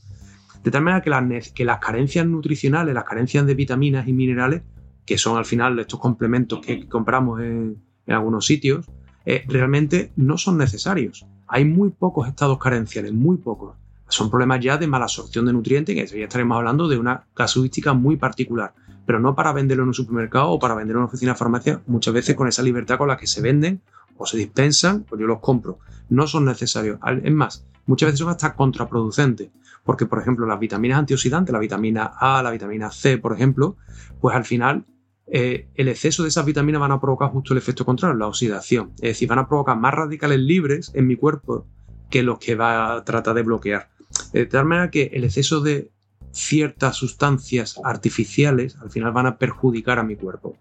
De 0.63 0.71
tal 0.71 0.83
manera 0.83 1.01
que 1.01 1.65
las, 1.65 1.79
carencias 1.79 2.25
nutricionales, 2.27 2.93
las 2.93 3.05
carencias 3.05 3.45
de 3.45 3.55
vitaminas 3.55 4.07
y 4.07 4.13
minerales, 4.13 4.61
que 5.05 5.17
son 5.17 5.37
al 5.37 5.45
final 5.45 5.79
estos 5.79 5.99
complementos 5.99 6.59
que 6.59 6.87
compramos 6.87 7.41
en, 7.41 7.81
algunos 8.07 8.45
sitios, 8.45 8.85
eh, 9.25 9.43
realmente 9.47 10.11
no 10.15 10.37
son 10.37 10.57
necesarios. 10.57 11.25
Hay 11.47 11.65
muy 11.65 11.89
pocos 11.89 12.27
estados 12.27 12.59
carenciales, 12.59 13.13
muy 13.13 13.37
pocos. 13.37 13.75
Son 14.07 14.29
problemas 14.29 14.59
ya 14.59 14.77
de 14.77 14.87
mala 14.87 15.05
absorción 15.05 15.45
de 15.45 15.53
nutrientes, 15.53 15.95
que 16.11 16.19
ya 16.19 16.25
estaremos 16.25 16.57
hablando 16.57 16.87
de 16.87 16.97
una 16.97 17.25
casuística 17.33 17.93
muy 17.93 18.17
particular, 18.17 18.73
pero 19.09 19.19
no 19.19 19.33
para 19.33 19.53
venderlo 19.53 19.81
en 19.81 19.87
un 19.87 19.95
supermercado 19.95 20.51
o 20.51 20.59
para 20.59 20.75
venderlo 20.75 20.99
en 20.99 21.03
una 21.05 21.07
oficina 21.07 21.31
de 21.31 21.37
farmacia, 21.39 21.81
muchas 21.87 22.13
veces 22.13 22.35
con 22.35 22.47
esa 22.47 22.61
libertad 22.61 22.99
con 22.99 23.07
la 23.07 23.17
que 23.17 23.25
se 23.25 23.41
venden 23.41 23.81
o 24.17 24.27
se 24.27 24.37
dispensan, 24.37 25.03
pues 25.03 25.19
yo 25.19 25.25
los 25.25 25.39
compro. 25.39 25.79
No 26.09 26.27
son 26.27 26.45
necesarios. 26.45 26.99
Es 27.23 27.33
más, 27.33 27.65
muchas 27.87 28.05
veces 28.05 28.19
son 28.19 28.29
hasta 28.29 28.53
contraproducentes, 28.53 29.49
porque 29.83 30.05
por 30.05 30.19
ejemplo 30.21 30.45
las 30.45 30.59
vitaminas 30.59 30.99
antioxidantes, 30.99 31.51
la 31.51 31.57
vitamina 31.57 32.03
A, 32.19 32.43
la 32.43 32.51
vitamina 32.51 32.91
C, 32.91 33.17
por 33.17 33.33
ejemplo, 33.33 33.77
pues 34.21 34.35
al 34.35 34.45
final 34.45 34.85
eh, 35.25 35.65
el 35.73 35.87
exceso 35.87 36.21
de 36.21 36.29
esas 36.29 36.45
vitaminas 36.45 36.79
van 36.79 36.91
a 36.91 37.01
provocar 37.01 37.31
justo 37.31 37.55
el 37.55 37.57
efecto 37.57 37.85
contrario, 37.85 38.15
la 38.15 38.27
oxidación. 38.27 38.91
Es 38.97 39.09
decir, 39.09 39.27
van 39.27 39.39
a 39.39 39.47
provocar 39.47 39.75
más 39.75 39.95
radicales 39.95 40.37
libres 40.37 40.91
en 40.93 41.07
mi 41.07 41.15
cuerpo 41.15 41.65
que 42.11 42.21
los 42.21 42.37
que 42.37 42.53
va 42.53 42.93
a 42.93 43.03
tratar 43.03 43.33
de 43.33 43.41
bloquear. 43.41 43.89
De 44.33 44.45
tal 44.45 44.65
manera 44.65 44.91
que 44.91 45.09
el 45.13 45.23
exceso 45.23 45.61
de 45.61 45.89
ciertas 46.31 46.95
sustancias 46.95 47.79
artificiales 47.83 48.77
al 48.81 48.91
final 48.91 49.11
van 49.11 49.27
a 49.27 49.37
perjudicar 49.37 49.99
a 49.99 50.03
mi 50.03 50.15
cuerpo. 50.15 50.57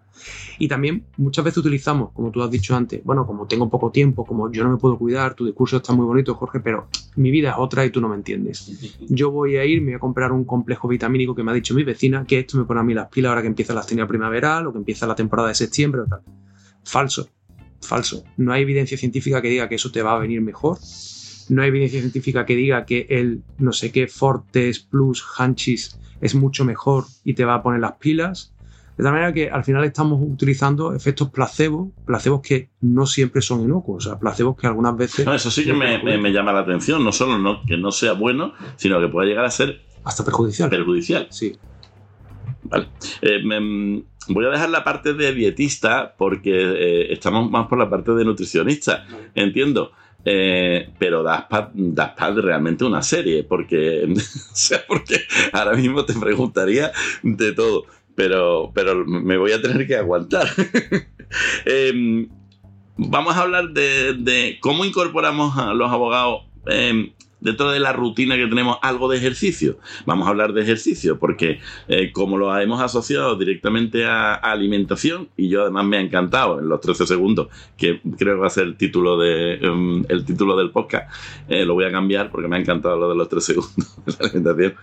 Y 0.59 0.69
también 0.69 1.05
muchas 1.17 1.45
veces 1.45 1.59
utilizamos, 1.59 2.11
como 2.13 2.31
tú 2.31 2.43
has 2.43 2.51
dicho 2.51 2.75
antes, 2.75 3.03
bueno, 3.05 3.27
como 3.27 3.47
tengo 3.47 3.69
poco 3.69 3.91
tiempo, 3.91 4.25
como 4.25 4.51
yo 4.51 4.65
no 4.65 4.71
me 4.71 4.77
puedo 4.77 4.99
cuidar, 4.99 5.35
tu 5.35 5.47
discurso 5.47 5.77
está 5.77 5.93
muy 5.93 6.07
bonito, 6.07 6.35
Jorge, 6.35 6.61
pero 6.61 6.89
mi 7.17 7.31
vida 7.31 7.51
es 7.51 7.57
otra 7.59 7.85
y 7.85 7.91
tú 7.91 8.01
no 8.01 8.09
me 8.09 8.17
entiendes. 8.17 8.99
Yo 9.09 9.31
voy 9.31 9.57
a 9.57 9.65
ir, 9.65 9.81
me 9.81 9.93
voy 9.93 9.95
a 9.95 9.99
comprar 10.01 10.33
un 10.33 10.45
complejo 10.45 10.89
vitamínico 10.89 11.35
que 11.35 11.43
me 11.43 11.51
ha 11.51 11.55
dicho 11.55 11.75
mi 11.75 11.85
vecina, 11.85 12.25
que 12.25 12.41
esto 12.41 12.59
me 12.59 12.65
pone 12.65 12.81
a 12.81 12.83
mí 12.83 12.95
las 12.95 13.09
pilas 13.09 13.31
ahora 13.31 13.43
que 13.43 13.49
empieza 13.49 13.75
la 13.75 13.81
astenia 13.81 14.07
primaveral 14.07 14.67
o 14.67 14.73
que 14.73 14.79
empieza 14.79 15.07
la 15.07 15.15
temporada 15.15 15.49
de 15.49 15.55
septiembre 15.55 16.03
o 16.03 16.07
tal. 16.07 16.23
Falso, 16.85 17.29
falso. 17.81 18.25
No 18.37 18.53
hay 18.53 18.63
evidencia 18.63 18.99
científica 18.99 19.41
que 19.41 19.49
diga 19.49 19.69
que 19.69 19.77
eso 19.77 19.93
te 19.93 20.03
va 20.03 20.15
a 20.15 20.19
venir 20.19 20.41
mejor. 20.41 20.79
No 21.51 21.63
hay 21.63 21.69
evidencia 21.69 22.01
científica 22.01 22.45
que 22.47 22.57
diga 22.57 22.85
que 22.85 23.07
el 23.11 23.43
no 23.59 23.73
sé 23.73 23.91
qué 23.93 24.07
Fortes 24.09 24.81
Plus 24.81 25.25
Hanchis 25.37 25.99
es 26.21 26.35
mucho 26.35 26.65
mejor 26.65 27.05
y 27.25 27.35
te 27.35 27.45
va 27.45 27.55
a 27.55 27.63
poner 27.63 27.81
las 27.81 27.93
pilas. 27.93 28.53
De 28.97 29.05
tal 29.05 29.13
manera 29.13 29.33
que 29.33 29.49
al 29.49 29.63
final 29.63 29.85
estamos 29.85 30.19
utilizando 30.21 30.93
efectos 30.93 31.31
placebo, 31.31 31.93
placebos 32.05 32.41
que 32.43 32.71
no 32.81 33.07
siempre 33.07 33.41
son 33.43 33.61
inocuos, 33.63 34.05
o 34.07 34.11
sea, 34.11 34.19
placebos 34.19 34.57
que 34.57 34.67
algunas 34.67 34.97
veces 34.97 35.25
No, 35.25 35.35
eso 35.35 35.51
sí 35.53 35.65
que 35.65 35.73
me, 35.73 36.03
me- 36.03 36.19
me 36.19 36.33
llama 36.33 36.53
la 36.53 36.61
atención, 36.61 37.05
no 37.05 37.13
solo 37.13 37.39
no, 37.39 37.63
que 37.65 37.77
no 37.77 37.93
sea 37.93 38.15
bueno, 38.15 38.55
sino 38.77 39.01
que 39.01 39.07
pueda 39.07 39.29
llegar 39.29 39.45
a 39.45 39.51
ser 39.51 39.83
hasta 40.03 40.25
perjudicial. 40.25 40.69
perjudicial. 40.69 41.29
Sí. 41.31 41.57
Vale. 42.63 42.89
Eh, 43.23 43.41
me- 43.45 44.03
voy 44.29 44.45
a 44.47 44.49
dejar 44.51 44.71
la 44.71 44.83
parte 44.85 45.15
de 45.15 45.33
dietista 45.33 46.15
porque 46.19 46.51
eh, 46.55 47.13
estamos 47.13 47.51
más 47.51 47.69
por 47.69 47.79
la 47.79 47.89
parte 47.89 48.13
de 48.13 48.25
nutricionista, 48.25 49.07
entiendo. 49.35 49.93
Eh, 50.25 50.91
pero 50.99 51.23
das 51.23 51.45
para 51.45 51.71
das 51.73 52.11
pa 52.11 52.31
realmente 52.31 52.85
una 52.85 53.03
serie, 53.03 53.45
porque, 53.45 54.13
sea, 54.53 54.85
porque 54.87 55.21
ahora 55.53 55.75
mismo 55.75 56.05
te 56.05 56.15
preguntaría 56.15 56.93
de 57.23 57.53
todo, 57.53 57.87
pero, 58.15 58.73
pero 58.75 59.05
me 59.05 59.37
voy 59.37 59.53
a 59.53 59.63
tener 59.63 59.87
que 59.87 59.97
aguantar. 59.97 60.49
Em, 61.67 62.27
vamos 62.97 63.37
a 63.37 63.43
hablar 63.43 63.69
de, 63.69 64.15
de 64.15 64.57
cómo 64.63 64.87
incorporamos 64.87 65.59
a 65.59 65.75
los 65.75 65.93
abogados 65.93 66.45
em, 66.67 67.13
dentro 67.41 67.71
de 67.71 67.81
la 67.81 67.93
rutina 67.93 68.37
que 68.37 68.47
tenemos 68.47 68.79
algo 68.83 69.09
de 69.09 69.19
ejercicio. 69.19 69.79
Vamos 70.07 70.27
a 70.27 70.31
hablar 70.31 70.53
de 70.53 70.63
ejercicio 70.63 71.19
porque 71.19 71.61
eh, 71.89 72.13
como 72.13 72.37
lo 72.39 72.57
hemos 72.59 72.81
asociado 72.81 73.37
directamente 73.37 74.07
a, 74.07 74.35
alimentación 74.35 75.29
y 75.37 75.49
yo 75.49 75.63
además 75.63 75.85
me 75.85 75.99
ha 75.99 76.01
encantado 76.01 76.59
en 76.61 76.69
los 76.69 76.81
13 76.81 77.07
segundos 77.07 77.49
que 77.77 78.01
creo 78.17 78.35
que 78.35 78.41
va 78.41 78.47
a 78.47 78.51
ser 78.51 78.65
el 78.65 78.77
título 78.77 79.19
de 79.19 79.55
em, 79.55 80.05
el 80.09 80.25
título 80.25 80.57
del 80.57 80.71
podcast 80.71 81.13
eh, 81.49 81.65
lo 81.65 81.75
voy 81.75 81.85
a 81.85 81.93
cambiar 81.93 82.31
porque 82.31 82.49
me 82.49 82.57
ha 82.57 82.61
encantado 82.61 82.97
lo 82.97 83.09
de 83.11 83.17
los 83.17 83.29
13 83.29 83.55
segundos 83.55 84.05
de 84.07 84.13
la 84.13 84.19
alimentación 84.29 84.75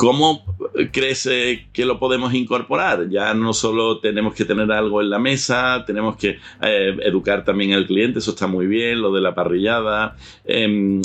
¿Cómo 0.00 0.56
crees 0.92 1.28
que 1.74 1.84
lo 1.84 1.98
podemos 1.98 2.32
incorporar? 2.32 3.10
Ya 3.10 3.34
no 3.34 3.52
solo 3.52 3.98
tenemos 3.98 4.34
que 4.34 4.46
tener 4.46 4.72
algo 4.72 5.02
en 5.02 5.10
la 5.10 5.18
mesa, 5.18 5.84
tenemos 5.86 6.16
que 6.16 6.38
eh, 6.62 6.96
educar 7.02 7.44
también 7.44 7.74
al 7.74 7.86
cliente, 7.86 8.20
eso 8.20 8.30
está 8.30 8.46
muy 8.46 8.66
bien, 8.66 9.02
lo 9.02 9.12
de 9.12 9.20
la 9.20 9.34
parrillada. 9.34 10.16
Em, 10.46 11.02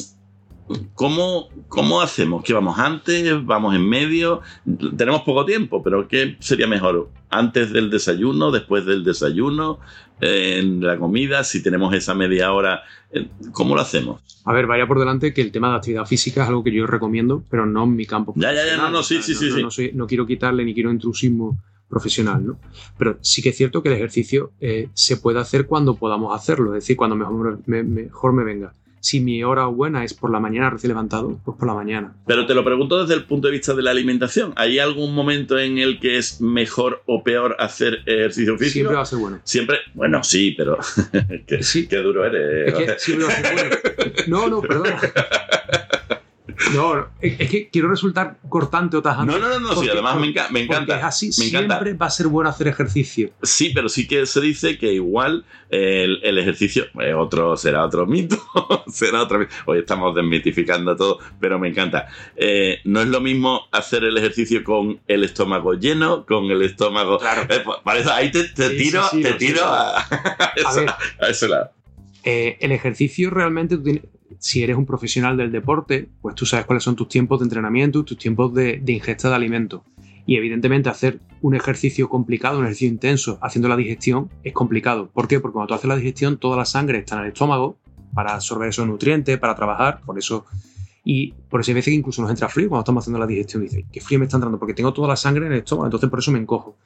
¿cómo, 0.93 1.49
¿cómo 1.68 2.01
hacemos? 2.01 2.43
¿Qué 2.43 2.53
vamos 2.53 2.78
antes? 2.80 3.45
¿Vamos 3.45 3.76
en 3.76 3.88
medio? 3.88 4.41
Tenemos 4.97 5.22
poco 5.22 5.45
tiempo, 5.45 5.84
pero 5.84 6.07
¿qué 6.07 6.36
sería 6.39 6.68
mejor? 6.68 7.09
¿Antes 7.30 7.72
del 7.72 7.89
desayuno? 7.89 8.51
¿Después 8.51 8.86
del 8.86 9.03
desayuno? 9.03 9.80
¿En 10.22 10.82
la 10.82 10.97
comida? 10.97 11.43
Si 11.43 11.61
tenemos 11.61 11.93
esa 11.93 12.13
media 12.16 12.53
hora, 12.53 12.84
eh, 13.11 13.28
¿cómo 13.51 13.76
lo 13.76 13.82
hacemos? 13.82 14.22
A 14.45 14.53
ver, 14.53 14.66
vaya 14.68 14.88
por 14.88 14.99
delante 14.99 15.34
que 15.34 15.41
el 15.41 15.51
tema 15.51 15.70
de 15.72 15.76
actividad 15.78 16.05
física 16.05 16.43
es 16.43 16.49
algo 16.49 16.63
que 16.63 16.72
yo 16.72 16.88
recomiendo, 16.88 17.43
pero 17.49 17.66
no 17.66 17.84
en 17.84 17.95
mi 17.95 18.05
campo. 18.05 18.34
Ya, 18.38 18.53
ya, 18.53 18.66
ya, 18.66 18.78
no, 18.78 18.89
no, 18.89 19.03
sí, 19.03 19.22
sí, 19.22 19.34
sí. 19.36 19.49
no, 19.49 19.55
sí. 19.55 19.61
no 19.63 19.72
soy- 19.72 19.91
no 19.93 20.07
quiero 20.07 20.26
quitarle 20.26 20.63
ni 20.63 20.74
quiero 20.74 20.91
intrusismo 20.91 21.57
profesional, 21.89 22.45
¿no? 22.45 22.59
Pero 22.97 23.18
sí 23.22 23.41
que 23.41 23.49
es 23.49 23.57
cierto 23.57 23.84
que 23.84 23.89
el 23.89 23.95
ejercicio 23.95 24.51
eh, 24.59 24.89
se 24.93 25.18
puede 25.18 25.39
hacer 25.39 25.66
cuando 25.68 25.95
podamos 25.95 26.36
hacerlo, 26.36 26.70
es 26.76 26.84
decir, 26.84 26.95
cuando 26.95 27.16
mejor 27.16 27.59
me, 27.66 27.84
mejor 27.84 28.34
me 28.34 28.43
venga. 28.43 28.74
Si 29.06 29.20
mi 29.20 29.43
hora 29.43 29.68
buena 29.68 30.03
es 30.03 30.16
por 30.16 30.32
la 30.32 30.39
mañana 30.39 30.72
recién 30.72 30.88
levantado, 30.89 31.39
pues 31.45 31.56
por 31.60 31.68
la 31.68 31.76
mañana. 31.76 32.16
Pero 32.26 32.47
te 32.47 32.56
lo 32.56 32.64
pregunto 32.64 32.99
desde 32.99 33.14
el 33.14 33.26
punto 33.26 33.47
de 33.49 33.51
vista 33.51 33.76
de 33.76 33.84
la 33.84 33.91
alimentación. 33.91 34.51
¿Hay 34.56 34.80
algún 34.80 35.14
momento 35.14 35.60
en 35.60 35.78
el 35.78 35.99
que 35.99 36.18
es 36.18 36.41
mejor 36.41 37.03
o 37.06 37.24
peor 37.24 37.56
hacer 37.60 37.99
ejercicio 38.08 38.58
físico? 38.58 38.74
Siempre 38.74 38.95
va 38.95 39.01
a 39.03 39.06
ser 39.06 39.20
bueno. 39.20 39.39
Siempre, 39.43 39.78
bueno, 39.93 40.24
sí, 40.24 40.56
pero 40.58 40.80
qué, 41.45 41.62
Sí. 41.62 41.88
qué 41.88 41.97
duro 41.97 42.26
eres. 42.26 42.70
Es 42.70 42.74
que 42.74 42.97
siempre 42.99 43.28
va 43.28 43.32
a 43.32 43.36
ser 43.36 43.53
bueno. 43.53 44.12
No, 44.26 44.47
no, 44.49 44.62
perdona. 44.64 44.99
No, 46.74 47.07
es 47.22 47.49
que 47.49 47.70
quiero 47.70 47.89
resultar 47.89 48.38
cortante 48.49 48.97
o 48.97 49.01
tajante. 49.01 49.32
No, 49.34 49.39
no, 49.39 49.47
no, 49.47 49.59
no, 49.59 49.76
sí, 49.82 49.88
además 49.89 50.18
me, 50.20 50.28
enca- 50.28 50.49
me 50.49 50.61
Porque 50.61 50.74
encanta. 50.74 50.97
es 50.97 51.03
así, 51.03 51.28
me 51.28 51.32
siempre 51.34 51.76
encanta. 51.76 51.93
va 51.97 52.05
a 52.07 52.09
ser 52.09 52.28
bueno 52.28 52.49
hacer 52.49 52.68
ejercicio. 52.68 53.30
Sí, 53.43 53.72
pero 53.74 53.88
sí 53.89 54.07
que 54.07 54.26
se 54.26 54.41
dice 54.41 54.78
que 54.78 54.93
igual 54.93 55.45
el, 55.70 56.20
el 56.24 56.38
ejercicio 56.38 56.86
eh, 56.99 57.13
otro 57.13 57.55
será 57.57 57.86
otro 57.86 58.05
mito, 58.05 58.38
será 58.88 59.22
otro 59.24 59.39
mito. 59.39 59.53
Hoy 59.66 59.80
estamos 59.80 60.16
desmitificando 60.16 60.95
todo, 60.95 61.20
pero 61.39 61.59
me 61.59 61.68
encanta. 61.70 62.07
Eh, 62.36 62.80
no 62.86 63.01
es 63.01 63.07
lo 63.07 63.22
mismo 63.22 63.68
hacer 63.72 64.03
el 64.03 64.18
ejercicio 64.18 64.63
con 64.63 64.99
el 65.07 65.24
estómago 65.24 65.74
lleno, 65.76 66.26
con 66.26 66.45
el 66.45 66.61
estómago. 66.63 67.20
Claro. 67.20 67.43
Eh, 67.49 67.63
para 67.84 67.99
eso 67.99 68.11
ahí 68.11 68.32
te, 68.32 68.43
te 68.45 68.70
Sí, 68.70 68.78
tiro, 68.78 69.03
sí, 69.09 69.18
sí, 69.18 69.24
te 69.24 69.34
tiro 69.34 69.63
a, 69.66 69.97
a 69.99 70.97
A 71.20 71.30
ese 71.30 71.47
lado. 71.47 71.72
eh, 72.24 72.57
el 72.59 72.72
ejercicio 72.72 73.30
realmente, 73.30 73.78
si 74.45 74.61
eres 74.61 74.77
un 74.77 74.85
profesional 74.85 75.37
del 75.37 75.51
deporte, 75.51 76.07
pues 76.21 76.35
tú 76.35 76.45
sabes 76.45 76.67
cuáles 76.67 76.83
son 76.83 76.95
tus 76.95 77.07
tiempos 77.07 77.39
de 77.39 77.45
entrenamiento, 77.45 78.05
tus 78.05 78.15
tiempos 78.15 78.53
de, 78.53 78.79
ingesta 78.85 79.27
de 79.27 79.33
alimentos. 79.33 79.81
Y 80.27 80.35
evidentemente 80.35 80.87
hacer 80.87 81.19
un 81.41 81.55
ejercicio 81.55 82.09
complicado, 82.09 82.59
un 82.59 82.65
ejercicio 82.65 82.89
intenso, 82.89 83.39
haciendo 83.41 83.69
la 83.69 83.75
digestión, 83.75 84.29
es 84.43 84.53
complicado. 84.53 85.09
¿Por 85.11 85.27
qué? 85.27 85.39
Porque 85.39 85.53
cuando 85.53 85.69
tú 85.69 85.73
haces 85.73 85.87
la 85.87 85.95
digestión, 85.95 86.37
toda 86.37 86.57
la 86.57 86.65
sangre 86.65 86.99
está 86.99 87.15
en 87.15 87.21
el 87.21 87.27
estómago 87.29 87.79
para 88.13 88.35
absorber 88.35 88.69
esos 88.69 88.85
nutrientes, 88.85 89.39
para 89.39 89.55
trabajar, 89.55 90.01
por 90.05 90.19
eso... 90.19 90.45
Y 91.03 91.31
por 91.49 91.61
eso 91.61 91.71
hay 91.71 91.75
veces 91.75 91.91
que 91.91 91.97
incluso 91.97 92.21
nos 92.21 92.29
entra 92.29 92.47
frío 92.47 92.69
cuando 92.69 92.81
estamos 92.81 93.03
haciendo 93.03 93.19
la 93.19 93.27
digestión. 93.27 93.63
Dice, 93.63 93.85
¿qué 93.91 93.99
frío 93.99 94.19
me 94.19 94.25
está 94.25 94.37
entrando? 94.37 94.59
Porque 94.59 94.75
tengo 94.75 94.93
toda 94.93 95.07
la 95.07 95.15
sangre 95.15 95.47
en 95.47 95.53
el 95.53 95.59
estómago, 95.59 95.87
entonces 95.87 96.07
por 96.07 96.19
eso 96.19 96.31
me 96.31 96.37
encojo. 96.37 96.77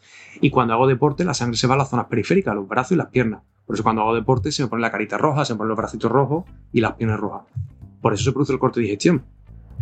Y 0.42 0.50
cuando 0.50 0.74
hago 0.74 0.88
deporte, 0.88 1.26
la 1.26 1.34
sangre 1.34 1.58
se 1.58 1.68
va 1.68 1.76
a 1.76 1.78
las 1.78 1.90
zonas 1.90 2.06
periféricas, 2.06 2.56
los 2.56 2.68
brazos 2.68 2.94
y 2.94 2.96
las 2.96 3.08
piernas. 3.08 3.44
Por 3.66 3.76
eso 3.76 3.84
cuando 3.84 4.02
hago 4.02 4.16
deporte 4.16 4.52
se 4.52 4.64
me 4.64 4.70
pone 4.70 4.82
la 4.82 4.92
carita 4.92 5.18
roja, 5.18 5.46
se 5.46 5.54
me 5.54 5.58
ponen 5.58 5.70
los 5.70 5.78
bracitos 5.78 6.12
rojos 6.12 6.46
y 6.72 6.82
las 6.82 6.94
piernas 6.94 7.20
rojas. 7.20 7.44
Por 8.02 8.14
eso 8.14 8.24
se 8.24 8.32
produce 8.32 8.54
el 8.54 8.60
corte 8.60 8.80
de 8.80 8.86
digestión. 8.86 9.26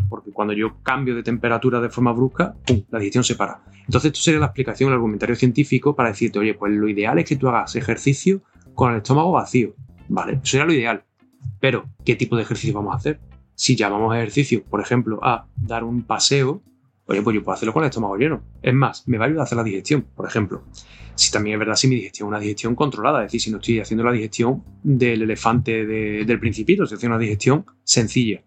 Porque 0.09 0.31
cuando 0.31 0.53
yo 0.53 0.81
cambio 0.83 1.15
de 1.15 1.23
temperatura 1.23 1.79
de 1.79 1.89
forma 1.89 2.11
brusca, 2.11 2.55
¡pum! 2.65 2.83
la 2.89 2.99
digestión 2.99 3.23
se 3.23 3.35
para. 3.35 3.61
Entonces, 3.85 4.11
esto 4.11 4.21
sería 4.21 4.39
la 4.39 4.47
explicación, 4.47 4.89
el 4.89 4.95
argumentario 4.95 5.35
científico 5.35 5.95
para 5.95 6.09
decirte, 6.09 6.39
oye, 6.39 6.53
pues 6.53 6.73
lo 6.73 6.87
ideal 6.89 7.19
es 7.19 7.25
que 7.25 7.35
tú 7.35 7.47
hagas 7.47 7.75
ejercicio 7.75 8.41
con 8.73 8.91
el 8.91 8.97
estómago 8.97 9.31
vacío. 9.31 9.73
¿Vale? 10.09 10.33
Eso 10.33 10.41
sería 10.43 10.65
lo 10.65 10.73
ideal. 10.73 11.03
Pero, 11.59 11.85
¿qué 12.03 12.15
tipo 12.15 12.35
de 12.35 12.43
ejercicio 12.43 12.73
vamos 12.73 12.93
a 12.93 12.97
hacer? 12.97 13.19
Si 13.55 13.75
llamamos 13.75 14.15
ejercicio, 14.15 14.63
por 14.63 14.81
ejemplo, 14.81 15.19
a 15.23 15.47
dar 15.55 15.83
un 15.83 16.03
paseo, 16.03 16.61
oye, 17.07 17.21
pues 17.21 17.33
yo 17.35 17.43
puedo 17.43 17.55
hacerlo 17.55 17.73
con 17.73 17.83
el 17.83 17.89
estómago 17.89 18.17
lleno. 18.17 18.41
Es 18.61 18.73
más, 18.73 19.07
me 19.07 19.17
va 19.17 19.25
a 19.25 19.27
ayudar 19.27 19.41
a 19.41 19.43
hacer 19.45 19.57
la 19.57 19.63
digestión, 19.63 20.03
por 20.15 20.27
ejemplo. 20.27 20.63
Si 21.15 21.31
también 21.31 21.55
es 21.55 21.59
verdad, 21.59 21.75
si 21.75 21.87
mi 21.87 21.95
digestión 21.95 22.27
es 22.27 22.29
una 22.29 22.39
digestión 22.39 22.75
controlada, 22.75 23.19
es 23.21 23.27
decir, 23.27 23.41
si 23.41 23.51
no 23.51 23.57
estoy 23.57 23.79
haciendo 23.79 24.03
la 24.03 24.11
digestión 24.11 24.63
del 24.83 25.21
elefante 25.23 25.85
de- 25.85 26.25
del 26.25 26.39
principito, 26.39 26.83
estoy 26.83 26.97
haciendo 26.97 27.15
una 27.15 27.21
digestión 27.23 27.65
sencilla. 27.83 28.43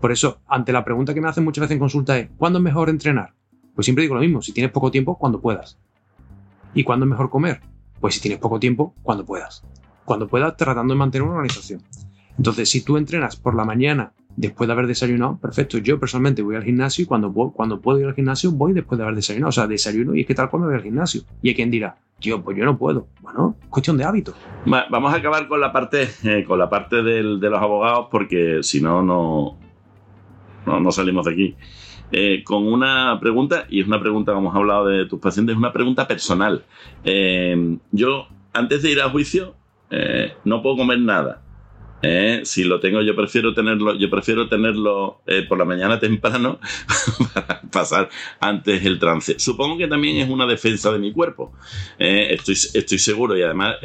Por 0.00 0.12
eso, 0.12 0.40
ante 0.46 0.72
la 0.72 0.84
pregunta 0.84 1.14
que 1.14 1.20
me 1.20 1.28
hacen 1.28 1.42
muchas 1.44 1.62
veces 1.62 1.72
en 1.72 1.78
consulta 1.80 2.18
es, 2.18 2.28
¿cuándo 2.36 2.58
es 2.58 2.62
mejor 2.62 2.88
entrenar? 2.90 3.34
Pues 3.74 3.86
siempre 3.86 4.02
digo 4.02 4.14
lo 4.14 4.20
mismo, 4.20 4.42
si 4.42 4.52
tienes 4.52 4.70
poco 4.70 4.90
tiempo, 4.90 5.18
cuando 5.18 5.40
puedas. 5.40 5.78
¿Y 6.74 6.84
cuándo 6.84 7.06
es 7.06 7.10
mejor 7.10 7.30
comer? 7.30 7.60
Pues 8.00 8.14
si 8.14 8.20
tienes 8.20 8.38
poco 8.38 8.60
tiempo, 8.60 8.94
cuando 9.02 9.24
puedas. 9.24 9.64
Cuando 10.04 10.28
puedas, 10.28 10.56
tratando 10.56 10.92
de 10.94 10.98
mantener 10.98 11.22
una 11.26 11.36
organización. 11.36 11.82
Entonces, 12.36 12.68
si 12.68 12.82
tú 12.82 12.96
entrenas 12.96 13.36
por 13.36 13.54
la 13.54 13.64
mañana 13.64 14.12
después 14.36 14.66
de 14.66 14.72
haber 14.72 14.86
desayunado, 14.86 15.38
perfecto. 15.38 15.78
Yo 15.78 15.98
personalmente 16.00 16.42
voy 16.42 16.56
al 16.56 16.64
gimnasio 16.64 17.02
y 17.04 17.06
cuando, 17.06 17.32
cuando 17.32 17.80
puedo 17.80 18.00
ir 18.00 18.06
al 18.06 18.14
gimnasio 18.14 18.50
voy 18.50 18.72
después 18.72 18.96
de 18.98 19.04
haber 19.04 19.14
desayunado. 19.16 19.48
O 19.50 19.52
sea, 19.52 19.66
desayuno 19.66 20.14
y 20.14 20.22
es 20.22 20.26
que 20.26 20.34
tal 20.34 20.50
cual 20.50 20.62
me 20.62 20.68
voy 20.68 20.76
al 20.76 20.82
gimnasio. 20.82 21.22
Y 21.42 21.48
hay 21.50 21.54
quien 21.54 21.70
dirá, 21.70 21.96
tío, 22.20 22.42
pues 22.42 22.56
yo 22.56 22.64
no 22.64 22.76
puedo. 22.76 23.06
Bueno, 23.20 23.56
es 23.62 23.68
cuestión 23.68 23.96
de 23.96 24.04
hábito. 24.04 24.34
Va- 24.72 24.86
Vamos 24.90 25.12
a 25.12 25.16
acabar 25.16 25.46
con 25.48 25.60
la 25.60 25.72
parte, 25.72 26.08
eh, 26.24 26.44
con 26.46 26.58
la 26.58 26.68
parte 26.68 27.02
del- 27.02 27.38
de 27.40 27.50
los 27.50 27.60
abogados, 27.60 28.08
porque 28.10 28.58
si 28.62 28.80
no, 28.80 29.02
no, 29.02 29.56
no, 30.66 30.92
salimos 30.92 31.26
de 31.26 31.32
aquí. 31.32 31.56
Eh, 32.12 32.42
con 32.44 32.66
una 32.72 33.18
pregunta, 33.20 33.66
y 33.68 33.80
es 33.80 33.86
una 33.86 34.00
pregunta, 34.00 34.32
como 34.32 34.48
hemos 34.50 34.56
hablado 34.56 34.86
de 34.86 35.06
tus 35.06 35.18
pacientes, 35.20 35.54
es 35.54 35.58
una 35.58 35.72
pregunta 35.72 36.06
personal. 36.06 36.64
Eh, 37.04 37.76
yo, 37.92 38.26
antes 38.52 38.82
de 38.82 38.90
ir 38.92 39.00
a 39.00 39.10
juicio, 39.10 39.54
no 40.44 40.60
puedo 40.62 40.76
comer 40.76 40.98
nada. 40.98 41.40
Eh, 42.06 42.40
si 42.44 42.64
lo 42.64 42.80
tengo, 42.80 43.00
yo 43.00 43.16
prefiero 43.16 43.54
tenerlo, 43.54 43.94
yo 43.94 44.10
prefiero 44.10 44.46
tenerlo 44.46 45.22
eh, 45.26 45.42
por 45.48 45.58
la 45.58 45.64
mañana 45.64 45.98
temprano 45.98 46.58
para 47.34 47.62
pasar 47.62 48.10
antes 48.40 48.84
el 48.84 48.98
trance. 48.98 49.38
Supongo 49.38 49.78
que 49.78 49.88
también 49.88 50.18
es 50.18 50.28
una 50.28 50.46
defensa 50.46 50.92
de 50.92 50.98
mi 50.98 51.12
cuerpo. 51.12 51.52
Eh, 51.98 52.28
estoy, 52.30 52.54
estoy 52.54 52.98
seguro 52.98 53.36
y 53.38 53.42
además 53.42 53.76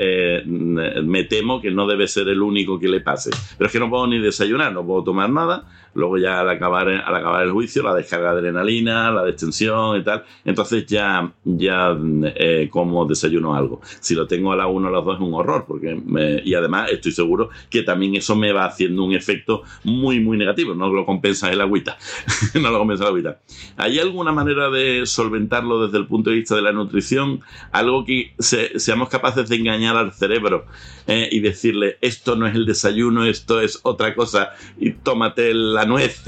me 0.45 1.24
temo 1.24 1.61
que 1.61 1.72
no 1.72 1.88
debe 1.88 2.07
ser 2.07 2.28
el 2.28 2.41
único 2.41 2.78
que 2.78 2.89
le 2.89 2.99
pase. 2.99 3.30
Pero 3.57 3.67
es 3.67 3.72
que 3.72 3.80
no 3.80 3.89
puedo 3.89 4.05
ni 4.07 4.20
desayunar, 4.20 4.74
no 4.74 4.86
puedo 4.86 5.03
tomar 5.03 5.30
nada. 5.30 5.65
Luego 5.93 6.17
ya 6.17 6.39
al 6.41 6.49
acabar, 6.49 6.87
al 6.89 7.15
acabar 7.15 7.43
el 7.43 7.51
juicio, 7.51 7.83
la 7.83 7.93
descarga 7.93 8.33
de 8.33 8.39
adrenalina, 8.39 9.11
la 9.11 9.23
destensión 9.23 9.97
y 9.99 10.03
tal. 10.03 10.23
Entonces 10.45 10.85
ya, 10.85 11.31
ya 11.43 11.97
eh, 12.35 12.67
como 12.71 13.05
desayuno 13.05 13.55
algo. 13.55 13.81
Si 13.99 14.15
lo 14.15 14.27
tengo 14.27 14.51
a 14.51 14.55
la 14.55 14.67
1 14.67 14.87
o 14.87 14.89
a 14.89 14.93
las 14.93 15.05
2 15.05 15.15
es 15.15 15.21
un 15.21 15.33
horror. 15.33 15.65
Porque 15.67 15.99
y 16.45 16.53
además 16.53 16.89
estoy 16.91 17.11
seguro 17.11 17.49
que 17.69 17.83
también 17.83 18.15
eso 18.15 18.35
me 18.35 18.51
va 18.51 18.65
haciendo 18.65 19.03
un 19.03 19.13
efecto 19.13 19.63
muy, 19.83 20.19
muy 20.19 20.37
negativo. 20.37 20.73
No 20.75 20.89
lo 20.89 21.05
compensa 21.05 21.51
el 21.51 21.61
agüita. 21.61 21.97
no 22.61 22.71
lo 22.71 22.79
compensa 22.79 23.03
el 23.03 23.09
agüita. 23.09 23.39
¿Hay 23.77 23.99
alguna 23.99 24.31
manera 24.31 24.69
de 24.69 25.05
solventarlo 25.05 25.85
desde 25.85 25.97
el 25.97 26.07
punto 26.07 26.29
de 26.29 26.37
vista 26.37 26.55
de 26.55 26.61
la 26.61 26.71
nutrición? 26.71 27.41
Algo 27.71 28.05
que 28.05 28.33
se- 28.39 28.79
seamos 28.79 29.09
capaces 29.09 29.49
de 29.49 29.55
engañar 29.55 29.97
al 29.97 30.13
cerebro 30.13 30.65
eh, 31.07 31.29
y 31.31 31.39
decirle 31.39 31.97
esto 32.01 32.35
no 32.35 32.47
es 32.47 32.55
el 32.55 32.65
desayuno, 32.65 33.25
esto 33.25 33.61
es 33.61 33.79
otra 33.83 34.15
cosa 34.15 34.51
y 34.79 34.91
tómate 34.91 35.53
la 35.53 35.85
nuez. 35.89 36.21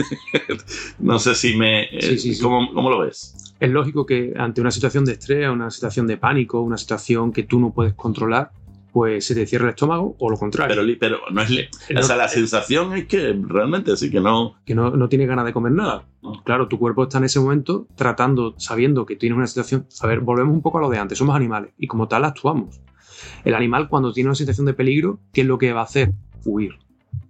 no 0.99 1.19
sé 1.19 1.35
si 1.35 1.55
me... 1.55 1.83
eh, 1.83 2.01
Sí, 2.01 2.17
sí, 2.17 2.35
sí. 2.35 2.41
¿cómo, 2.43 2.73
cómo 2.73 2.89
lo 2.89 2.99
ves? 2.99 3.53
Es 3.59 3.69
lógico 3.69 4.05
que 4.05 4.33
ante 4.37 4.59
una 4.59 4.71
situación 4.71 5.05
de 5.05 5.13
estrés, 5.13 5.47
una 5.49 5.69
situación 5.69 6.07
de 6.07 6.17
pánico, 6.17 6.61
una 6.61 6.77
situación 6.77 7.31
que 7.31 7.43
tú 7.43 7.59
no 7.59 7.71
puedes 7.71 7.93
controlar, 7.93 8.51
pues 8.91 9.23
se 9.25 9.35
te 9.35 9.45
cierra 9.45 9.65
el 9.65 9.69
estómago 9.69 10.15
o 10.19 10.29
lo 10.29 10.35
contrario, 10.35 10.75
Pero, 10.99 11.19
no 11.31 11.41
es... 11.41 11.49
le- 11.49 11.69
o 11.97 12.01
sea, 12.03 12.17
la 12.17 12.27
sensación 12.27 12.91
es 12.93 13.05
que 13.05 13.33
realmente 13.47 13.95
sí 13.95 14.09
que 14.11 14.19
no... 14.19 14.55
que 14.65 14.75
no, 14.75 14.89
no 14.91 15.07
tienes 15.07 15.27
ganas 15.29 15.45
de 15.45 15.53
comer 15.53 15.71
nada. 15.71 16.05
no. 16.21 16.43
Claro, 16.43 16.67
tu 16.67 16.77
cuerpo 16.77 17.03
está 17.03 17.19
en 17.19 17.25
ese 17.25 17.39
momento 17.39 17.87
tratando, 17.95 18.55
sabiendo 18.57 19.05
que 19.05 19.15
tienes 19.15 19.37
una 19.37 19.47
situación... 19.47 19.85
A 20.01 20.07
ver, 20.07 20.19
volvemos 20.21 20.53
un 20.53 20.61
poco 20.61 20.79
a 20.79 20.81
lo 20.81 20.89
de 20.89 20.97
antes, 20.97 21.17
somos 21.17 21.35
animales 21.35 21.71
y 21.77 21.87
como 21.87 22.07
tal 22.07 22.25
actuamos. 22.25 22.81
El 23.45 23.53
animal 23.53 23.87
cuando 23.87 24.11
tiene 24.11 24.29
una 24.29 24.35
situación 24.35 24.65
de 24.65 24.73
peligro, 24.73 25.19
¿qué 25.31 25.41
es 25.41 25.47
lo 25.47 25.57
que 25.59 25.71
va 25.71 25.81
a 25.81 25.83
hacer? 25.85 26.11
Huir. 26.43 26.73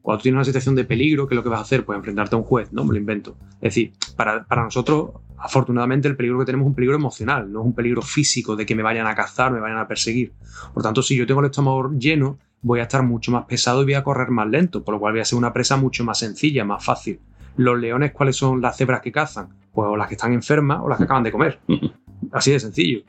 Cuando 0.02 0.22
tienes 0.22 0.38
una 0.38 0.46
situación 0.46 0.76
de 0.76 0.84
peligro, 0.84 1.28
¿qué 1.28 1.36
es 1.36 1.38
lo 1.38 1.44
que 1.44 1.50
vas 1.50 1.60
a 1.60 1.64
hacer? 1.64 1.86
Pues 1.86 1.98
enfrentarte 1.98 2.36
a 2.36 2.40
un 2.40 2.44
juez, 2.44 2.72
¿no? 2.74 2.84
Me 2.84 2.94
lo 2.94 2.98
invento. 2.98 3.38
Es 3.56 3.76
decir, 3.76 3.94
para, 4.16 4.44
para 4.46 4.64
nosotros, 4.64 5.12
afortunadamente, 5.38 6.08
el 6.08 6.16
peligro 6.16 6.40
que 6.40 6.46
tenemos 6.46 6.66
es 6.66 6.70
un 6.70 6.76
peligro 6.76 6.96
emocional, 6.96 7.52
no 7.52 7.62
es 7.62 7.66
un 7.66 7.74
peligro 7.74 8.02
físico 8.02 8.56
de 8.56 8.66
que 8.66 8.76
me 8.76 8.84
vayan 8.84 9.08
a 9.08 9.16
cazar, 9.16 9.52
me 9.52 9.60
vayan 9.60 9.78
a 9.78 9.88
perseguir. 9.88 10.34
Por 10.74 10.82
tanto, 10.84 11.04
si 11.04 11.16
yo 11.16 11.28
tengo 11.28 11.42
el 11.42 11.48
estómago 11.48 11.92
lleno, 11.92 12.40
voy 12.62 12.80
a 12.80 12.84
estar 12.84 13.04
mucho 13.04 13.32
más 13.32 13.46
pesado 13.46 13.82
y 13.82 13.86
voy 13.86 13.94
a 13.96 14.04
correr 14.04 14.30
más 14.30 14.48
lento, 14.48 14.84
por 14.84 14.96
lo 14.96 15.00
cual 15.00 15.14
voy 15.14 15.22
a 15.22 15.26
ser 15.26 15.38
una 15.38 15.54
presa 15.54 15.78
mucho 15.78 16.04
más 16.04 16.20
sencilla, 16.20 16.64
más 16.64 16.84
fácil. 16.84 17.20
Los 17.58 17.80
leones, 17.80 18.12
¿cuáles 18.12 18.36
son 18.36 18.62
las 18.62 18.78
cebras 18.78 19.02
que 19.02 19.12
cazan? 19.12 19.50
Pues 19.74 19.88
o 19.88 19.98
las 19.98 20.08
que 20.08 20.16
están 20.16 20.34
enfermas 20.34 20.80
o 20.82 20.90
las 20.90 20.98
que 20.98 21.04
acaban 21.04 21.24
de 21.24 21.32
comer. 21.32 21.60
Así 22.32 22.52
de 22.52 22.60
sencillo. 22.60 23.04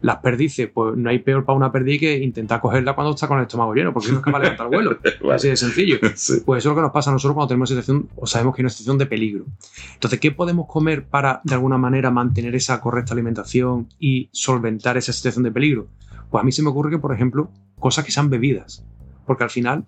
Las 0.00 0.18
perdices, 0.18 0.70
pues 0.72 0.96
no 0.96 1.10
hay 1.10 1.18
peor 1.18 1.44
para 1.44 1.56
una 1.56 1.72
perdiz 1.72 2.00
que 2.00 2.18
intentar 2.18 2.60
cogerla 2.60 2.94
cuando 2.94 3.14
está 3.14 3.26
con 3.26 3.38
el 3.38 3.44
estómago 3.44 3.74
lleno, 3.74 3.92
porque 3.92 4.10
no 4.12 4.18
es 4.18 4.24
capaz 4.24 4.38
de 4.38 4.44
levantar 4.44 4.68
vuelo. 4.68 4.98
Vale. 5.20 5.34
Así 5.34 5.48
de 5.48 5.56
sencillo. 5.56 5.98
Sí. 6.14 6.42
Pues 6.44 6.58
eso 6.58 6.70
es 6.70 6.72
lo 6.72 6.76
que 6.76 6.82
nos 6.82 6.92
pasa 6.92 7.10
a 7.10 7.12
nosotros 7.12 7.34
cuando 7.34 7.48
tenemos 7.48 7.70
una 7.70 7.80
situación 7.80 8.08
o 8.16 8.26
sabemos 8.26 8.54
que 8.54 8.62
hay 8.62 8.64
una 8.64 8.70
situación 8.70 8.98
de 8.98 9.06
peligro. 9.06 9.44
Entonces, 9.94 10.18
¿qué 10.18 10.32
podemos 10.32 10.66
comer 10.66 11.06
para 11.06 11.40
de 11.44 11.54
alguna 11.54 11.78
manera 11.78 12.10
mantener 12.10 12.54
esa 12.54 12.80
correcta 12.80 13.12
alimentación 13.12 13.88
y 13.98 14.28
solventar 14.32 14.96
esa 14.96 15.12
situación 15.12 15.44
de 15.44 15.52
peligro? 15.52 15.88
Pues 16.30 16.42
a 16.42 16.44
mí 16.44 16.52
se 16.52 16.62
me 16.62 16.70
ocurre 16.70 16.90
que, 16.90 16.98
por 16.98 17.14
ejemplo, 17.14 17.50
cosas 17.78 18.04
que 18.04 18.12
sean 18.12 18.30
bebidas. 18.30 18.84
Porque 19.26 19.44
al 19.44 19.50
final 19.50 19.84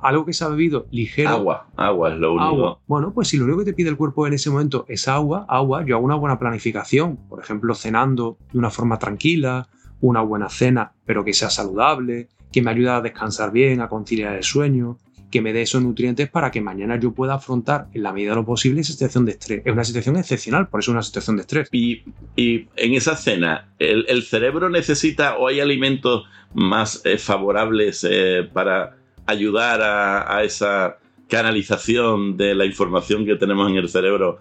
algo 0.00 0.24
que 0.24 0.32
se 0.32 0.44
ha 0.44 0.48
bebido 0.48 0.86
ligero. 0.90 1.30
Agua, 1.30 1.68
agua 1.76 2.12
es 2.12 2.18
lo 2.18 2.32
único. 2.32 2.46
Agua. 2.46 2.80
Bueno, 2.86 3.12
pues 3.12 3.28
si 3.28 3.36
lo 3.36 3.44
único 3.44 3.60
que 3.60 3.64
te 3.66 3.74
pide 3.74 3.90
el 3.90 3.96
cuerpo 3.96 4.26
en 4.26 4.34
ese 4.34 4.50
momento 4.50 4.84
es 4.88 5.08
agua, 5.08 5.46
agua, 5.48 5.84
yo 5.84 5.96
hago 5.96 6.04
una 6.04 6.16
buena 6.16 6.38
planificación. 6.38 7.16
Por 7.28 7.40
ejemplo, 7.40 7.74
cenando 7.74 8.38
de 8.52 8.58
una 8.58 8.70
forma 8.70 8.98
tranquila, 8.98 9.68
una 10.00 10.20
buena 10.20 10.48
cena, 10.48 10.92
pero 11.04 11.24
que 11.24 11.32
sea 11.32 11.50
saludable, 11.50 12.28
que 12.52 12.62
me 12.62 12.70
ayude 12.70 12.90
a 12.90 13.00
descansar 13.00 13.52
bien, 13.52 13.80
a 13.80 13.88
conciliar 13.88 14.34
el 14.34 14.44
sueño, 14.44 14.98
que 15.30 15.42
me 15.42 15.52
dé 15.52 15.62
esos 15.62 15.82
nutrientes 15.82 16.30
para 16.30 16.50
que 16.50 16.60
mañana 16.60 16.98
yo 16.98 17.12
pueda 17.12 17.34
afrontar 17.34 17.88
en 17.92 18.02
la 18.02 18.12
medida 18.12 18.30
de 18.30 18.36
lo 18.36 18.44
posible 18.44 18.80
esa 18.80 18.92
situación 18.92 19.26
de 19.26 19.32
estrés. 19.32 19.62
Es 19.64 19.72
una 19.72 19.84
situación 19.84 20.16
excepcional, 20.16 20.68
por 20.68 20.80
eso 20.80 20.90
es 20.90 20.94
una 20.94 21.02
situación 21.02 21.36
de 21.36 21.42
estrés. 21.42 21.68
Y, 21.72 22.04
y 22.36 22.68
en 22.76 22.94
esa 22.94 23.16
cena, 23.16 23.68
¿el, 23.78 24.06
el, 24.08 24.22
cerebro 24.22 24.70
necesita 24.70 25.36
o 25.36 25.48
hay 25.48 25.60
alimentos 25.60 26.24
más 26.54 27.02
eh, 27.04 27.18
favorables 27.18 28.06
eh, 28.08 28.48
para 28.52 28.96
ayudar 29.28 29.80
a, 29.82 30.42
esa 30.42 30.98
canalización 31.28 32.36
de 32.36 32.54
la 32.54 32.64
información 32.64 33.26
que 33.26 33.36
tenemos 33.36 33.70
en 33.70 33.76
el 33.76 33.88
cerebro 33.88 34.40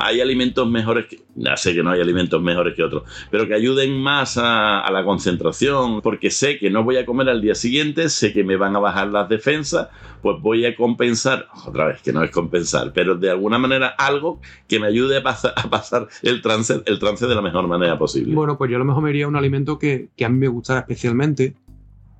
hay 0.00 0.20
alimentos 0.20 0.68
mejores 0.68 1.06
que. 1.06 1.24
Sé 1.56 1.74
que 1.74 1.82
no 1.82 1.90
hay 1.90 2.00
alimentos 2.00 2.42
mejores 2.42 2.74
que 2.74 2.82
otros, 2.82 3.04
pero 3.30 3.46
que 3.46 3.54
ayuden 3.54 4.00
más 4.00 4.38
a, 4.38 4.88
la 4.90 5.04
concentración, 5.04 6.00
porque 6.00 6.30
sé 6.30 6.58
que 6.58 6.70
no 6.70 6.82
voy 6.82 6.96
a 6.96 7.06
comer 7.06 7.28
al 7.28 7.40
día 7.40 7.54
siguiente, 7.54 8.08
sé 8.08 8.32
que 8.32 8.42
me 8.42 8.56
van 8.56 8.74
a 8.74 8.78
bajar 8.78 9.08
las 9.08 9.28
defensas, 9.28 9.88
pues 10.22 10.40
voy 10.40 10.64
a 10.64 10.74
compensar, 10.74 11.46
otra 11.66 11.86
vez 11.86 12.02
que 12.02 12.12
no 12.12 12.22
es 12.22 12.30
compensar, 12.30 12.92
pero 12.92 13.16
de 13.16 13.30
alguna 13.30 13.58
manera 13.58 13.88
algo 13.88 14.40
que 14.66 14.80
me 14.80 14.86
ayude 14.86 15.18
a 15.18 15.22
pasar, 15.22 16.08
el 16.22 16.40
trance 16.40 16.80
de 16.80 17.34
la 17.34 17.42
mejor 17.42 17.68
manera 17.68 17.98
posible. 17.98 18.34
Bueno, 18.34 18.56
pues 18.56 18.70
yo 18.70 18.76
a 18.76 18.80
lo 18.80 18.86
mejor 18.86 19.02
me 19.02 19.10
iría 19.10 19.28
un 19.28 19.36
alimento 19.36 19.78
que, 19.78 20.08
que 20.16 20.24
a 20.24 20.28
mí 20.28 20.38
me 20.38 20.48
gustara 20.48 20.80
especialmente, 20.80 21.54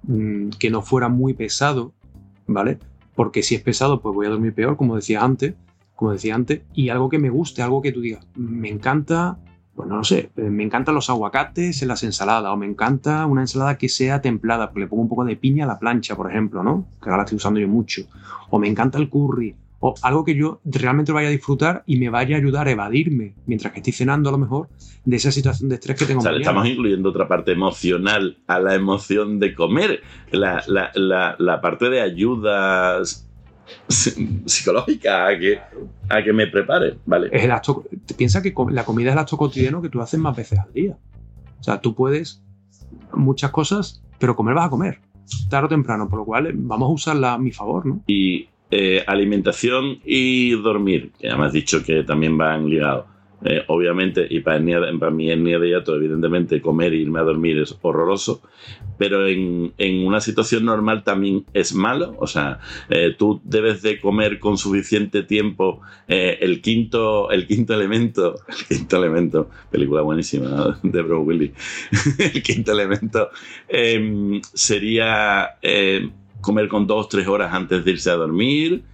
mmm, 0.06 0.50
que 0.58 0.70
no 0.70 0.82
fuera 0.82 1.08
muy 1.08 1.34
pesado, 1.34 1.92
¿vale? 2.46 2.78
Porque 3.14 3.42
si 3.42 3.54
es 3.54 3.62
pesado, 3.62 4.00
pues 4.00 4.14
voy 4.14 4.26
a 4.26 4.30
dormir 4.30 4.54
peor, 4.54 4.76
como 4.76 4.96
decía 4.96 5.22
antes 5.22 5.54
como 5.96 6.12
decía 6.12 6.34
antes, 6.34 6.60
y 6.74 6.90
algo 6.90 7.08
que 7.08 7.18
me 7.18 7.30
guste, 7.30 7.62
algo 7.62 7.82
que 7.82 7.90
tú 7.90 8.02
digas, 8.02 8.24
me 8.36 8.68
encanta, 8.68 9.38
pues 9.74 9.88
no 9.88 9.96
lo 9.96 10.04
sé, 10.04 10.30
me 10.36 10.62
encantan 10.62 10.94
los 10.94 11.08
aguacates 11.08 11.80
en 11.80 11.88
las 11.88 12.02
ensaladas, 12.02 12.52
o 12.52 12.56
me 12.56 12.66
encanta 12.66 13.24
una 13.24 13.40
ensalada 13.40 13.78
que 13.78 13.88
sea 13.88 14.20
templada, 14.20 14.68
porque 14.68 14.80
le 14.80 14.86
pongo 14.88 15.02
un 15.02 15.08
poco 15.08 15.24
de 15.24 15.36
piña 15.36 15.64
a 15.64 15.68
la 15.68 15.78
plancha, 15.78 16.14
por 16.14 16.30
ejemplo, 16.30 16.62
¿no? 16.62 16.86
Que 17.02 17.08
ahora 17.08 17.16
la 17.16 17.22
estoy 17.24 17.36
usando 17.36 17.58
yo 17.58 17.66
mucho. 17.66 18.02
O 18.50 18.58
me 18.58 18.68
encanta 18.68 18.98
el 18.98 19.08
curry, 19.08 19.56
o 19.86 19.94
algo 20.02 20.24
que 20.24 20.34
yo 20.34 20.60
realmente 20.64 21.12
vaya 21.12 21.28
a 21.28 21.30
disfrutar 21.30 21.84
y 21.86 21.96
me 21.98 22.10
vaya 22.10 22.36
a 22.36 22.38
ayudar 22.38 22.66
a 22.66 22.70
evadirme, 22.72 23.34
mientras 23.46 23.72
que 23.72 23.80
estoy 23.80 23.92
cenando 23.92 24.28
a 24.28 24.32
lo 24.32 24.38
mejor, 24.38 24.68
de 25.04 25.16
esa 25.16 25.30
situación 25.30 25.68
de 25.68 25.76
estrés 25.76 25.96
que 25.96 26.06
tengo. 26.06 26.20
O 26.20 26.22
sea, 26.22 26.32
estamos 26.32 26.66
incluyendo 26.66 27.10
otra 27.10 27.28
parte 27.28 27.52
emocional 27.52 28.38
a 28.46 28.58
la 28.58 28.74
emoción 28.74 29.38
de 29.38 29.54
comer, 29.54 30.02
la, 30.32 30.62
la, 30.66 30.90
la, 30.94 31.36
la 31.38 31.60
parte 31.60 31.88
de 31.88 32.00
ayudas 32.00 33.28
psicológica 33.88 35.26
a 35.28 35.38
que, 35.38 35.60
a 36.08 36.22
que 36.22 36.32
me 36.32 36.46
prepare, 36.48 36.98
¿vale? 37.06 37.28
Es 37.32 37.44
el 37.44 37.50
acto, 37.50 37.84
piensa 38.16 38.42
que 38.42 38.52
la 38.70 38.84
comida 38.84 39.10
es 39.10 39.12
el 39.14 39.18
acto 39.20 39.36
cotidiano 39.36 39.80
que 39.82 39.88
tú 39.88 40.00
haces 40.00 40.18
más 40.18 40.36
veces 40.36 40.58
al 40.58 40.72
día. 40.72 40.96
O 41.60 41.62
sea, 41.62 41.80
tú 41.80 41.94
puedes 41.94 42.42
muchas 43.12 43.50
cosas, 43.50 44.02
pero 44.18 44.34
comer 44.34 44.54
vas 44.54 44.66
a 44.66 44.70
comer, 44.70 45.00
tarde 45.48 45.66
o 45.66 45.68
temprano, 45.68 46.08
por 46.08 46.20
lo 46.20 46.24
cual 46.24 46.52
vamos 46.54 46.88
a 46.88 46.92
usarla 46.92 47.34
a 47.34 47.38
mi 47.38 47.52
favor, 47.52 47.86
¿no? 47.86 48.02
Y 48.06 48.48
eh, 48.68 49.04
alimentación 49.06 50.00
y 50.04 50.50
dormir, 50.50 51.12
que 51.20 51.28
ya 51.28 51.36
me 51.36 51.46
has 51.46 51.52
dicho 51.52 51.84
que 51.84 52.02
también 52.02 52.36
van 52.36 52.68
ligados. 52.68 53.06
Eh, 53.44 53.62
obviamente, 53.68 54.26
y 54.28 54.40
para, 54.40 54.58
para 54.98 55.12
mi 55.12 55.30
etnia 55.30 55.58
de 55.60 55.68
hiato, 55.68 55.94
evidentemente, 55.94 56.60
comer 56.60 56.92
e 56.94 56.96
irme 56.96 57.20
a 57.20 57.22
dormir 57.22 57.58
es 57.58 57.78
horroroso, 57.82 58.42
pero 58.98 59.28
en, 59.28 59.72
en 59.78 60.04
una 60.04 60.20
situación 60.20 60.64
normal 60.64 61.04
también 61.04 61.44
es 61.52 61.74
malo. 61.74 62.16
O 62.18 62.26
sea, 62.26 62.58
eh, 62.88 63.14
tú 63.16 63.40
debes 63.44 63.82
de 63.82 64.00
comer 64.00 64.40
con 64.40 64.58
suficiente 64.58 65.22
tiempo 65.22 65.82
el, 66.08 66.60
quinto, 66.60 67.30
el 67.30 67.46
quinto 67.46 67.74
elemento, 67.74 68.40
el 68.48 68.78
quinto 68.78 68.96
elemento, 68.96 69.50
película 69.70 70.02
buenísima 70.02 70.80
de 70.82 71.02
Bro 71.02 71.20
Willy, 71.20 71.52
el 72.18 72.42
quinto 72.42 72.72
elemento 72.72 73.30
em, 73.68 74.40
sería 74.42 75.56
comer 76.46 76.68
con 76.68 76.86
dos, 76.86 77.08
tres 77.08 77.26
horas 77.26 77.52
antes 77.52 77.84
de 77.84 77.90
irse 77.90 78.10
a 78.10 78.14
dormir. 78.14 78.84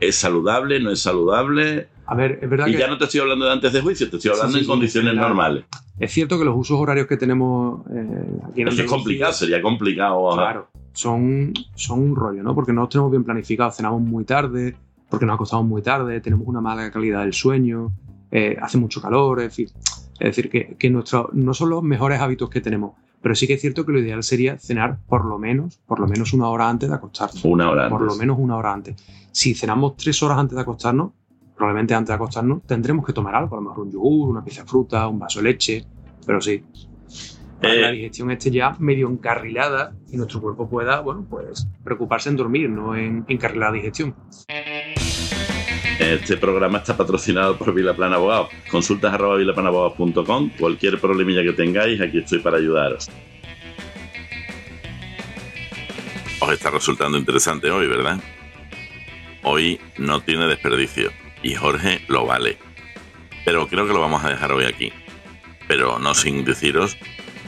¿Es 0.00 0.16
saludable? 0.16 0.80
¿No 0.80 0.90
es 0.90 1.00
saludable? 1.00 1.88
A 2.06 2.14
ver, 2.16 2.40
es 2.42 2.50
verdad 2.50 2.66
y 2.66 2.72
que... 2.72 2.78
ya 2.78 2.88
no 2.88 2.98
te 2.98 3.04
estoy 3.04 3.20
hablando 3.20 3.44
de 3.44 3.52
antes 3.52 3.72
de 3.72 3.80
juicio, 3.80 4.10
te 4.10 4.16
estoy 4.16 4.32
hablando 4.32 4.52
sí, 4.52 4.58
sí, 4.58 4.64
en 4.64 4.66
condiciones 4.66 5.12
claro. 5.12 5.28
normales. 5.28 5.64
Es 5.98 6.10
cierto 6.10 6.38
que 6.38 6.44
los 6.44 6.56
usos 6.56 6.80
horarios 6.80 7.06
que 7.06 7.16
tenemos 7.16 7.86
eh, 7.94 8.40
aquí 8.50 8.62
en 8.62 8.68
es, 8.68 8.74
que 8.74 8.82
es 8.82 8.90
complicado, 8.90 9.32
sería 9.32 9.62
complicado. 9.62 10.32
Claro, 10.34 10.68
son, 10.92 11.52
son 11.76 12.00
un 12.00 12.16
rollo, 12.16 12.42
¿no? 12.42 12.54
Porque 12.54 12.72
no 12.72 12.80
los 12.82 12.90
tenemos 12.90 13.10
bien 13.10 13.22
planificados, 13.22 13.76
cenamos 13.76 14.00
muy 14.00 14.24
tarde, 14.24 14.74
porque 15.08 15.26
nos 15.26 15.34
acostamos 15.34 15.66
muy 15.66 15.82
tarde, 15.82 16.20
tenemos 16.20 16.48
una 16.48 16.60
mala 16.60 16.90
calidad 16.90 17.20
del 17.20 17.34
sueño, 17.34 17.92
eh, 18.30 18.56
hace 18.60 18.78
mucho 18.78 19.00
calor, 19.00 19.40
en 19.40 19.50
fin. 19.50 19.68
Es 20.18 20.36
decir, 20.36 20.50
que, 20.50 20.76
que 20.78 20.90
nuestro, 20.90 21.30
no 21.32 21.54
son 21.54 21.70
los 21.70 21.82
mejores 21.82 22.20
hábitos 22.20 22.50
que 22.50 22.60
tenemos, 22.60 22.94
pero 23.22 23.34
sí 23.34 23.46
que 23.46 23.54
es 23.54 23.60
cierto 23.60 23.86
que 23.86 23.92
lo 23.92 24.00
ideal 24.00 24.22
sería 24.22 24.58
cenar 24.58 24.98
por 25.06 25.24
lo 25.24 25.38
menos, 25.38 25.78
por 25.86 26.00
lo 26.00 26.06
menos 26.08 26.32
una 26.32 26.48
hora 26.48 26.68
antes 26.68 26.88
de 26.88 26.94
acostarnos. 26.96 27.44
Una 27.44 27.70
hora 27.70 27.88
Por 27.88 28.02
antes. 28.02 28.14
lo 28.14 28.20
menos 28.20 28.36
una 28.38 28.56
hora 28.56 28.72
antes. 28.72 28.96
Si 29.30 29.54
cenamos 29.54 29.96
tres 29.96 30.22
horas 30.22 30.38
antes 30.38 30.56
de 30.56 30.62
acostarnos, 30.62 31.12
probablemente 31.56 31.94
antes 31.94 32.08
de 32.08 32.14
acostarnos 32.14 32.62
tendremos 32.66 33.06
que 33.06 33.12
tomar 33.12 33.34
algo, 33.34 33.56
a 33.56 33.60
lo 33.60 33.68
mejor 33.68 33.84
un 33.84 33.92
yogur, 33.92 34.28
una 34.28 34.44
pieza 34.44 34.62
de 34.62 34.68
fruta, 34.68 35.06
un 35.08 35.18
vaso 35.18 35.38
de 35.38 35.44
leche, 35.44 35.84
pero 36.26 36.40
sí. 36.40 36.62
Eh. 37.62 37.80
la 37.80 37.92
digestión 37.92 38.28
esté 38.32 38.50
ya 38.50 38.74
medio 38.80 39.08
encarrilada 39.08 39.94
y 40.10 40.16
nuestro 40.16 40.40
cuerpo 40.40 40.68
pueda, 40.68 40.98
bueno, 40.98 41.24
pues 41.30 41.68
preocuparse 41.84 42.28
en 42.28 42.34
dormir, 42.36 42.68
no 42.68 42.96
en 42.96 43.24
encarrilar 43.28 43.70
la 43.70 43.76
digestión. 43.76 44.16
Este 46.02 46.36
programa 46.36 46.78
está 46.78 46.96
patrocinado 46.96 47.56
por 47.56 47.72
Vilaplan 47.72 48.12
Abogado. 48.12 48.48
Consultas 48.68 49.14
arroba 49.14 49.36
vilaplanabogados.com. 49.36 50.50
Cualquier 50.58 50.98
problemilla 50.98 51.44
que 51.44 51.52
tengáis, 51.52 52.00
aquí 52.00 52.18
estoy 52.18 52.40
para 52.40 52.56
ayudaros. 52.56 53.08
Os 56.40 56.52
está 56.52 56.70
resultando 56.70 57.16
interesante 57.16 57.70
hoy, 57.70 57.86
¿verdad? 57.86 58.18
Hoy 59.44 59.80
no 59.96 60.20
tiene 60.22 60.48
desperdicio 60.48 61.12
y 61.40 61.54
Jorge 61.54 62.04
lo 62.08 62.26
vale. 62.26 62.58
Pero 63.44 63.68
creo 63.68 63.86
que 63.86 63.94
lo 63.94 64.00
vamos 64.00 64.24
a 64.24 64.30
dejar 64.30 64.50
hoy 64.50 64.64
aquí. 64.64 64.92
Pero 65.68 66.00
no 66.00 66.14
sin 66.14 66.44
deciros 66.44 66.98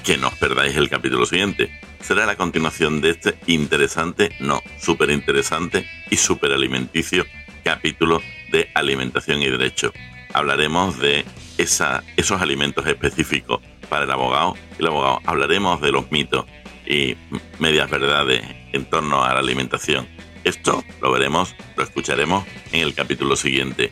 que 0.05 0.17
no 0.17 0.29
os 0.29 0.35
perdáis 0.35 0.77
el 0.77 0.89
capítulo 0.89 1.27
siguiente. 1.27 1.77
Será 2.01 2.25
la 2.25 2.37
continuación 2.37 3.01
de 3.01 3.11
este 3.11 3.35
interesante, 3.49 4.31
no, 4.39 4.63
súper 4.79 5.11
interesante 5.11 5.89
y 6.09 6.17
súper 6.17 6.53
alimenticio 6.53 7.27
capítulo 7.65 8.21
de 8.55 8.71
alimentación 8.75 9.43
y 9.43 9.51
derecho. 9.51 9.93
Hablaremos 10.33 11.01
de 11.01 11.25
esos 11.59 12.41
alimentos 12.41 12.87
específicos 12.87 13.61
para 13.89 14.05
el 14.05 14.11
abogado 14.13 14.55
y 14.79 14.83
el 14.83 14.87
abogado. 14.87 15.21
Hablaremos 15.27 15.81
de 15.81 15.91
los 15.91 16.13
mitos 16.13 16.45
y 16.87 17.17
medias 17.59 17.91
verdades 17.91 18.43
en 18.73 18.85
torno 18.85 19.25
a 19.25 19.35
la 19.35 19.41
alimentación. 19.41 20.07
Esto 20.45 20.85
lo 21.03 21.11
veremos, 21.11 21.57
lo 21.77 21.83
escucharemos 21.83 22.45
en 22.71 22.83
el 22.83 22.95
capítulo 22.95 23.35
siguiente. 23.35 23.91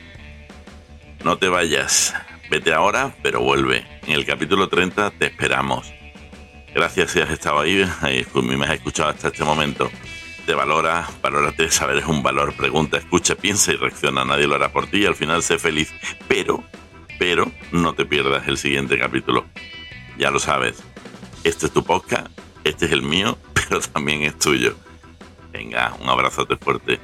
No 1.24 1.38
te 1.38 1.48
vayas, 1.48 2.14
vete 2.48 2.72
ahora, 2.72 3.16
pero 3.20 3.40
vuelve. 3.40 3.84
En 4.06 4.14
el 4.14 4.24
capítulo 4.24 4.68
30 4.68 5.10
te 5.18 5.26
esperamos. 5.26 5.92
Gracias 6.72 7.10
si 7.10 7.20
has 7.20 7.30
estado 7.30 7.58
ahí 7.58 7.82
y 7.82 8.38
me 8.42 8.64
has 8.64 8.74
escuchado 8.74 9.10
hasta 9.10 9.28
este 9.28 9.42
momento. 9.42 9.90
Te 10.46 10.54
valora, 10.54 11.08
valórate, 11.22 11.70
saber 11.70 11.98
es 11.98 12.06
un 12.06 12.22
valor. 12.22 12.52
Pregunta, 12.54 12.98
escucha, 12.98 13.36
piensa 13.36 13.72
y 13.72 13.76
reacciona. 13.76 14.24
Nadie 14.24 14.48
lo 14.48 14.56
hará 14.56 14.72
por 14.72 14.88
ti 14.88 14.98
y 14.98 15.06
al 15.06 15.14
final 15.14 15.42
sé 15.42 15.58
feliz. 15.58 15.92
Pero, 16.26 16.64
pero, 17.18 17.50
no 17.70 17.94
te 17.94 18.04
pierdas 18.04 18.48
el 18.48 18.58
siguiente 18.58 18.98
capítulo. 18.98 19.46
Ya 20.18 20.30
lo 20.30 20.40
sabes. 20.40 20.82
Este 21.44 21.66
es 21.66 21.72
tu 21.72 21.84
podcast, 21.84 22.26
este 22.64 22.86
es 22.86 22.92
el 22.92 23.02
mío, 23.02 23.38
pero 23.54 23.80
también 23.80 24.22
es 24.22 24.38
tuyo. 24.38 24.74
Venga, 25.52 25.94
un 26.00 26.08
abrazote 26.08 26.56
fuerte. 26.56 26.98